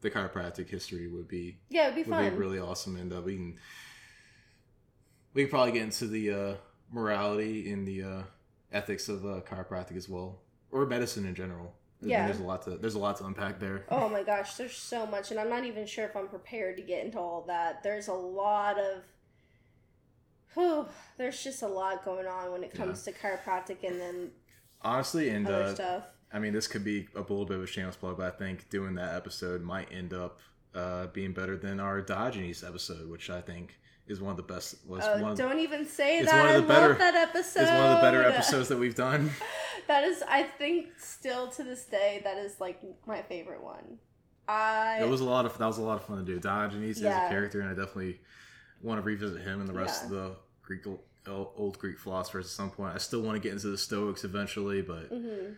the 0.00 0.10
chiropractic 0.10 0.68
history 0.70 1.06
would 1.08 1.28
be 1.28 1.58
Yeah, 1.68 1.84
it'd 1.84 1.94
be 1.94 2.02
would 2.02 2.10
fun. 2.10 2.30
be 2.30 2.36
really 2.36 2.58
awesome, 2.58 2.96
and 2.96 3.12
uh, 3.12 3.20
we 3.20 3.36
can 3.36 3.58
we 5.36 5.42
can 5.42 5.50
probably 5.50 5.72
get 5.72 5.82
into 5.82 6.06
the 6.06 6.30
uh, 6.30 6.54
morality 6.90 7.70
and 7.70 7.86
the 7.86 8.02
uh, 8.02 8.22
ethics 8.72 9.08
of 9.10 9.24
uh, 9.26 9.40
chiropractic 9.42 9.94
as 9.94 10.08
well, 10.08 10.40
or 10.72 10.86
medicine 10.86 11.26
in 11.26 11.34
general. 11.34 11.74
I 12.02 12.06
Yeah. 12.06 12.26
there's 12.26 12.40
a 12.40 12.44
lot 12.44 12.62
to 12.62 12.70
there's 12.70 12.94
a 12.94 12.98
lot 12.98 13.18
to 13.18 13.26
unpack 13.26 13.60
there. 13.60 13.84
Oh 13.90 14.08
my 14.08 14.22
gosh, 14.22 14.54
there's 14.54 14.76
so 14.76 15.06
much, 15.06 15.30
and 15.30 15.38
I'm 15.38 15.50
not 15.50 15.64
even 15.64 15.86
sure 15.86 16.06
if 16.06 16.16
I'm 16.16 16.28
prepared 16.28 16.78
to 16.78 16.82
get 16.82 17.04
into 17.04 17.18
all 17.18 17.44
that. 17.48 17.82
There's 17.82 18.08
a 18.08 18.14
lot 18.14 18.78
of, 18.78 19.02
whew, 20.54 20.88
there's 21.18 21.44
just 21.44 21.62
a 21.62 21.68
lot 21.68 22.02
going 22.02 22.26
on 22.26 22.50
when 22.50 22.64
it 22.64 22.72
comes 22.72 23.02
to 23.02 23.12
chiropractic 23.12 23.86
and 23.86 24.00
then 24.00 24.30
Honestly, 24.80 25.28
and 25.28 25.46
other 25.46 25.64
uh, 25.64 25.74
stuff. 25.74 26.04
I 26.32 26.38
mean, 26.38 26.54
this 26.54 26.66
could 26.66 26.84
be 26.84 27.08
a 27.14 27.20
little 27.20 27.44
bit 27.44 27.58
of 27.58 27.62
a 27.62 27.66
shameless 27.66 27.96
plug, 27.96 28.16
but 28.16 28.34
I 28.34 28.36
think 28.36 28.70
doing 28.70 28.94
that 28.94 29.14
episode 29.14 29.62
might 29.62 29.88
end 29.92 30.14
up 30.14 30.38
uh, 30.74 31.08
being 31.08 31.32
better 31.32 31.56
than 31.58 31.78
our 31.78 32.00
Diogenes 32.00 32.64
episode, 32.64 33.08
which 33.10 33.28
I 33.30 33.40
think 33.42 33.78
is 34.08 34.20
one 34.20 34.30
of 34.30 34.36
the 34.36 34.42
best. 34.42 34.76
Was 34.86 35.02
Oh, 35.04 35.20
one 35.22 35.36
don't 35.36 35.58
even 35.58 35.84
say 35.86 36.18
it's 36.18 36.30
that. 36.30 36.44
one 36.46 36.54
of 36.56 36.66
the 36.66 36.72
I 36.72 36.76
better- 36.76 36.88
love 36.90 36.98
that 36.98 37.14
episode. 37.14 37.60
is 37.62 37.68
one 37.68 37.80
of 37.80 37.96
the 37.96 38.02
better 38.02 38.22
episodes 38.24 38.68
that 38.68 38.78
we've 38.78 38.94
done. 38.94 39.30
That 39.88 40.02
is, 40.02 40.20
I 40.28 40.42
think, 40.42 40.88
still 40.98 41.46
to 41.52 41.62
this 41.62 41.84
day, 41.84 42.20
that 42.24 42.36
is 42.38 42.58
like 42.58 42.82
my 43.06 43.22
favorite 43.22 43.62
one. 43.62 43.98
I 44.48 44.98
It 45.00 45.08
was 45.08 45.20
a 45.20 45.24
lot 45.24 45.46
of 45.46 45.56
that 45.58 45.66
was 45.66 45.78
a 45.78 45.82
lot 45.82 45.94
of 46.00 46.04
fun 46.06 46.16
to 46.18 46.24
do. 46.24 46.40
Diogenes 46.40 47.00
Yeah. 47.00 47.26
a 47.26 47.28
character, 47.28 47.60
and 47.60 47.68
I 47.70 47.74
definitely 47.74 48.20
want 48.82 48.98
to 48.98 49.02
revisit 49.02 49.42
him 49.42 49.60
and 49.60 49.68
the 49.68 49.72
rest 49.72 50.00
Yeah. 50.02 50.06
of 50.06 50.10
the 50.10 50.36
Greek 50.62 50.84
old 51.28 51.78
Greek 51.78 52.00
philosophers 52.00 52.46
at 52.46 52.50
some 52.50 52.70
point. 52.70 52.96
I 52.96 52.98
still 52.98 53.20
want 53.22 53.36
to 53.36 53.40
get 53.40 53.52
into 53.52 53.68
the 53.68 53.78
Stoics 53.78 54.24
eventually, 54.24 54.82
but 54.82 55.12
Mhm. 55.12 55.54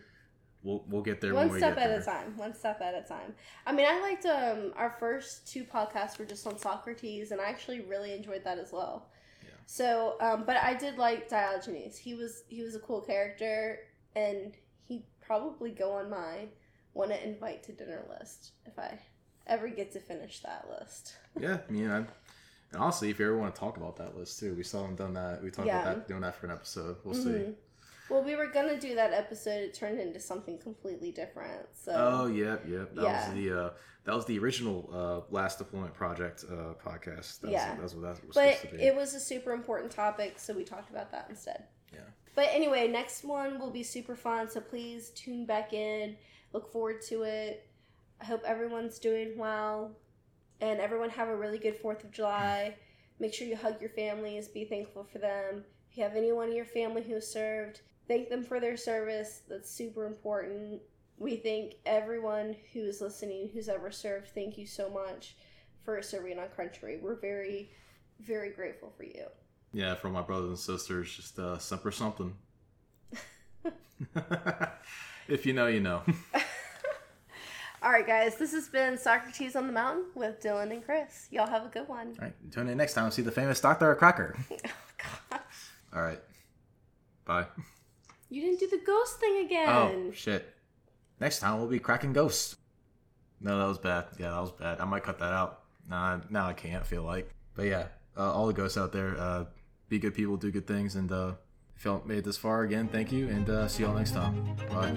We'll 0.63 0.83
we'll 0.87 1.01
get 1.01 1.21
there 1.21 1.33
one 1.33 1.49
step 1.57 1.77
at 1.77 1.89
there. 1.89 1.99
a 1.99 2.03
time 2.03 2.35
one 2.37 2.53
step 2.53 2.81
at 2.81 2.93
a 2.93 3.07
time 3.07 3.33
i 3.65 3.71
mean 3.71 3.85
i 3.89 3.99
liked 4.01 4.25
um 4.25 4.73
our 4.75 4.91
first 4.99 5.47
two 5.47 5.63
podcasts 5.63 6.17
were 6.19 6.25
just 6.25 6.45
on 6.45 6.57
socrates 6.57 7.31
and 7.31 7.39
i 7.39 7.45
actually 7.45 7.79
really 7.81 8.13
enjoyed 8.13 8.43
that 8.43 8.57
as 8.59 8.71
well 8.73 9.09
Yeah. 9.43 9.51
so 9.65 10.15
um 10.19 10.43
but 10.45 10.57
i 10.57 10.73
did 10.73 10.97
like 10.97 11.29
diogenes 11.29 11.97
he 11.97 12.13
was 12.13 12.43
he 12.49 12.61
was 12.61 12.75
a 12.75 12.79
cool 12.79 13.01
character 13.01 13.79
and 14.15 14.53
he'd 14.87 15.05
probably 15.21 15.71
go 15.71 15.93
on 15.93 16.09
my 16.09 16.47
want 16.93 17.11
to 17.11 17.27
invite 17.27 17.63
to 17.63 17.71
dinner 17.71 18.03
list 18.19 18.51
if 18.65 18.77
i 18.77 18.99
ever 19.47 19.67
get 19.69 19.91
to 19.93 19.99
finish 19.99 20.41
that 20.41 20.65
list 20.79 21.15
Yeah, 21.39 21.59
I 21.67 21.71
mean, 21.71 21.89
I, 21.89 21.97
and 21.97 22.77
honestly, 22.77 23.09
if 23.09 23.17
you 23.17 23.25
ever 23.25 23.37
want 23.37 23.55
to 23.55 23.59
talk 23.59 23.77
about 23.77 23.95
that 23.97 24.15
list 24.15 24.39
too, 24.39 24.53
we 24.55 24.61
still 24.61 24.81
haven't 24.81 24.97
done 24.97 25.13
that. 25.15 25.41
We 25.41 25.49
talked 25.49 25.67
Yeah. 25.67 25.81
about 25.81 25.95
that 25.95 26.07
doing 26.07 26.21
that 26.21 26.35
for 26.35 26.45
an 26.45 26.51
episode. 26.51 26.97
We'll 27.03 27.15
see. 27.15 27.45
Well 28.09 28.23
we 28.23 28.35
were 28.35 28.47
gonna 28.47 28.79
do 28.79 28.95
that 28.95 29.13
episode 29.13 29.61
it 29.63 29.73
turned 29.73 29.99
into 29.99 30.19
something 30.19 30.57
completely 30.57 31.11
different 31.11 31.67
so 31.73 31.91
Oh, 31.95 32.27
yep, 32.27 32.65
yep. 32.67 32.93
That 32.95 33.03
Yeah. 33.03 33.25
was 33.27 33.35
the 33.35 33.59
uh, 33.65 33.69
that 34.05 34.15
was 34.15 34.25
the 34.25 34.39
original 34.39 34.89
uh, 34.91 35.33
last 35.33 35.57
deployment 35.59 35.93
project 35.93 36.43
uh, 36.49 36.73
podcast. 36.83 37.41
That's, 37.41 37.51
Yeah. 37.51 37.75
that's 37.79 37.93
what 37.93 38.01
that 38.03 38.25
was 38.25 38.33
but 38.35 38.55
supposed 38.55 38.61
to 38.71 38.77
be. 38.77 38.83
it 38.83 38.95
was 38.95 39.13
a 39.13 39.19
super 39.19 39.51
important 39.51 39.91
topic 39.91 40.39
so 40.39 40.53
we 40.53 40.63
talked 40.63 40.89
about 40.89 41.11
that 41.11 41.27
instead 41.29 41.65
Yeah. 41.93 41.99
but 42.35 42.47
anyway 42.51 42.87
next 42.87 43.23
one 43.23 43.59
will 43.59 43.71
be 43.71 43.83
super 43.83 44.15
fun 44.15 44.49
so 44.49 44.59
please 44.61 45.11
tune 45.11 45.45
back 45.45 45.73
in 45.73 46.15
look 46.53 46.71
forward 46.71 47.01
to 47.09 47.23
it 47.23 47.67
i 48.21 48.25
hope 48.25 48.41
everyone's 48.45 48.97
doing 48.99 49.37
well 49.37 49.91
and 50.61 50.79
everyone 50.79 51.09
have 51.11 51.27
a 51.27 51.35
really 51.35 51.59
good 51.59 51.75
fourth 51.77 52.03
of 52.03 52.11
july 52.11 52.75
make 53.19 53.33
sure 53.33 53.45
you 53.47 53.55
hug 53.55 53.79
your 53.81 53.89
families 53.91 54.47
be 54.47 54.65
thankful 54.65 55.03
for 55.03 55.19
them 55.19 55.63
if 55.91 55.97
you 55.97 56.03
have 56.03 56.15
anyone 56.15 56.49
in 56.49 56.55
your 56.55 56.65
family 56.65 57.03
who 57.03 57.19
served 57.21 57.81
thank 58.09 58.27
them 58.27 58.43
for 58.43 58.59
their 58.59 58.75
service 58.75 59.43
that's 59.47 59.71
super 59.71 60.05
important 60.05 60.81
we 61.17 61.37
thank 61.37 61.75
everyone 61.85 62.53
who 62.73 62.81
is 62.81 62.99
listening 62.99 63.49
who's 63.53 63.69
ever 63.69 63.89
served 63.89 64.27
thank 64.35 64.57
you 64.57 64.65
so 64.65 64.89
much 64.89 65.37
for 65.85 66.01
serving 66.01 66.37
our 66.37 66.47
country 66.47 66.99
we're 67.01 67.15
very 67.15 67.71
very 68.19 68.49
grateful 68.49 68.91
for 68.97 69.03
you 69.03 69.25
yeah, 69.71 69.95
for 69.95 70.09
my 70.09 70.21
brothers 70.21 70.49
and 70.49 70.59
sisters, 70.59 71.15
just 71.15 71.37
uh, 71.37 71.57
semper 71.57 71.91
something. 71.91 72.35
if 75.27 75.45
you 75.45 75.53
know, 75.53 75.67
you 75.67 75.79
know. 75.79 76.01
All 77.81 77.91
right, 77.91 78.05
guys, 78.05 78.35
this 78.35 78.51
has 78.51 78.67
been 78.67 78.97
Socrates 78.97 79.55
on 79.55 79.67
the 79.67 79.73
Mountain 79.73 80.05
with 80.15 80.41
Dylan 80.41 80.71
and 80.71 80.83
Chris. 80.83 81.27
Y'all 81.31 81.47
have 81.47 81.65
a 81.65 81.69
good 81.69 81.87
one. 81.87 82.15
All 82.19 82.25
right, 82.25 82.51
tune 82.51 82.67
in 82.67 82.77
next 82.77 82.93
time. 82.93 83.09
See 83.11 83.21
the 83.21 83.31
famous 83.31 83.61
Doctor 83.61 83.93
Cracker. 83.95 84.35
Oh, 84.51 85.37
gosh. 85.37 85.41
All 85.95 86.01
right, 86.01 86.19
bye. 87.25 87.45
You 88.29 88.41
didn't 88.41 88.59
do 88.59 88.67
the 88.67 88.83
ghost 88.85 89.19
thing 89.19 89.45
again. 89.45 89.69
Oh 89.69 90.11
shit! 90.13 90.53
Next 91.19 91.39
time 91.39 91.57
we'll 91.57 91.67
be 91.67 91.79
cracking 91.79 92.13
ghosts. 92.13 92.55
No, 93.41 93.57
that 93.57 93.67
was 93.67 93.77
bad. 93.77 94.05
Yeah, 94.19 94.31
that 94.31 94.41
was 94.41 94.51
bad. 94.51 94.79
I 94.79 94.85
might 94.85 95.03
cut 95.03 95.19
that 95.19 95.33
out. 95.33 95.63
Nah, 95.89 96.19
now 96.29 96.47
I 96.47 96.53
can't. 96.53 96.85
Feel 96.85 97.03
like. 97.03 97.33
But 97.55 97.65
yeah, 97.65 97.87
uh, 98.15 98.31
all 98.31 98.47
the 98.47 98.53
ghosts 98.53 98.77
out 98.77 98.91
there, 98.91 99.17
uh, 99.19 99.45
be 99.89 99.99
good 99.99 100.13
people, 100.13 100.37
do 100.37 100.51
good 100.51 100.67
things, 100.67 100.95
and 100.95 101.11
uh, 101.11 101.33
if 101.75 101.85
y'all 101.85 102.03
made 102.05 102.19
it 102.19 102.25
this 102.25 102.37
far, 102.37 102.63
again, 102.63 102.87
thank 102.87 103.11
you, 103.11 103.27
and 103.27 103.49
uh, 103.49 103.67
see 103.67 103.83
y'all 103.83 103.93
next 103.93 104.11
time. 104.11 104.55
Bye. 104.69 104.91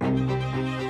Bye. 0.00 0.84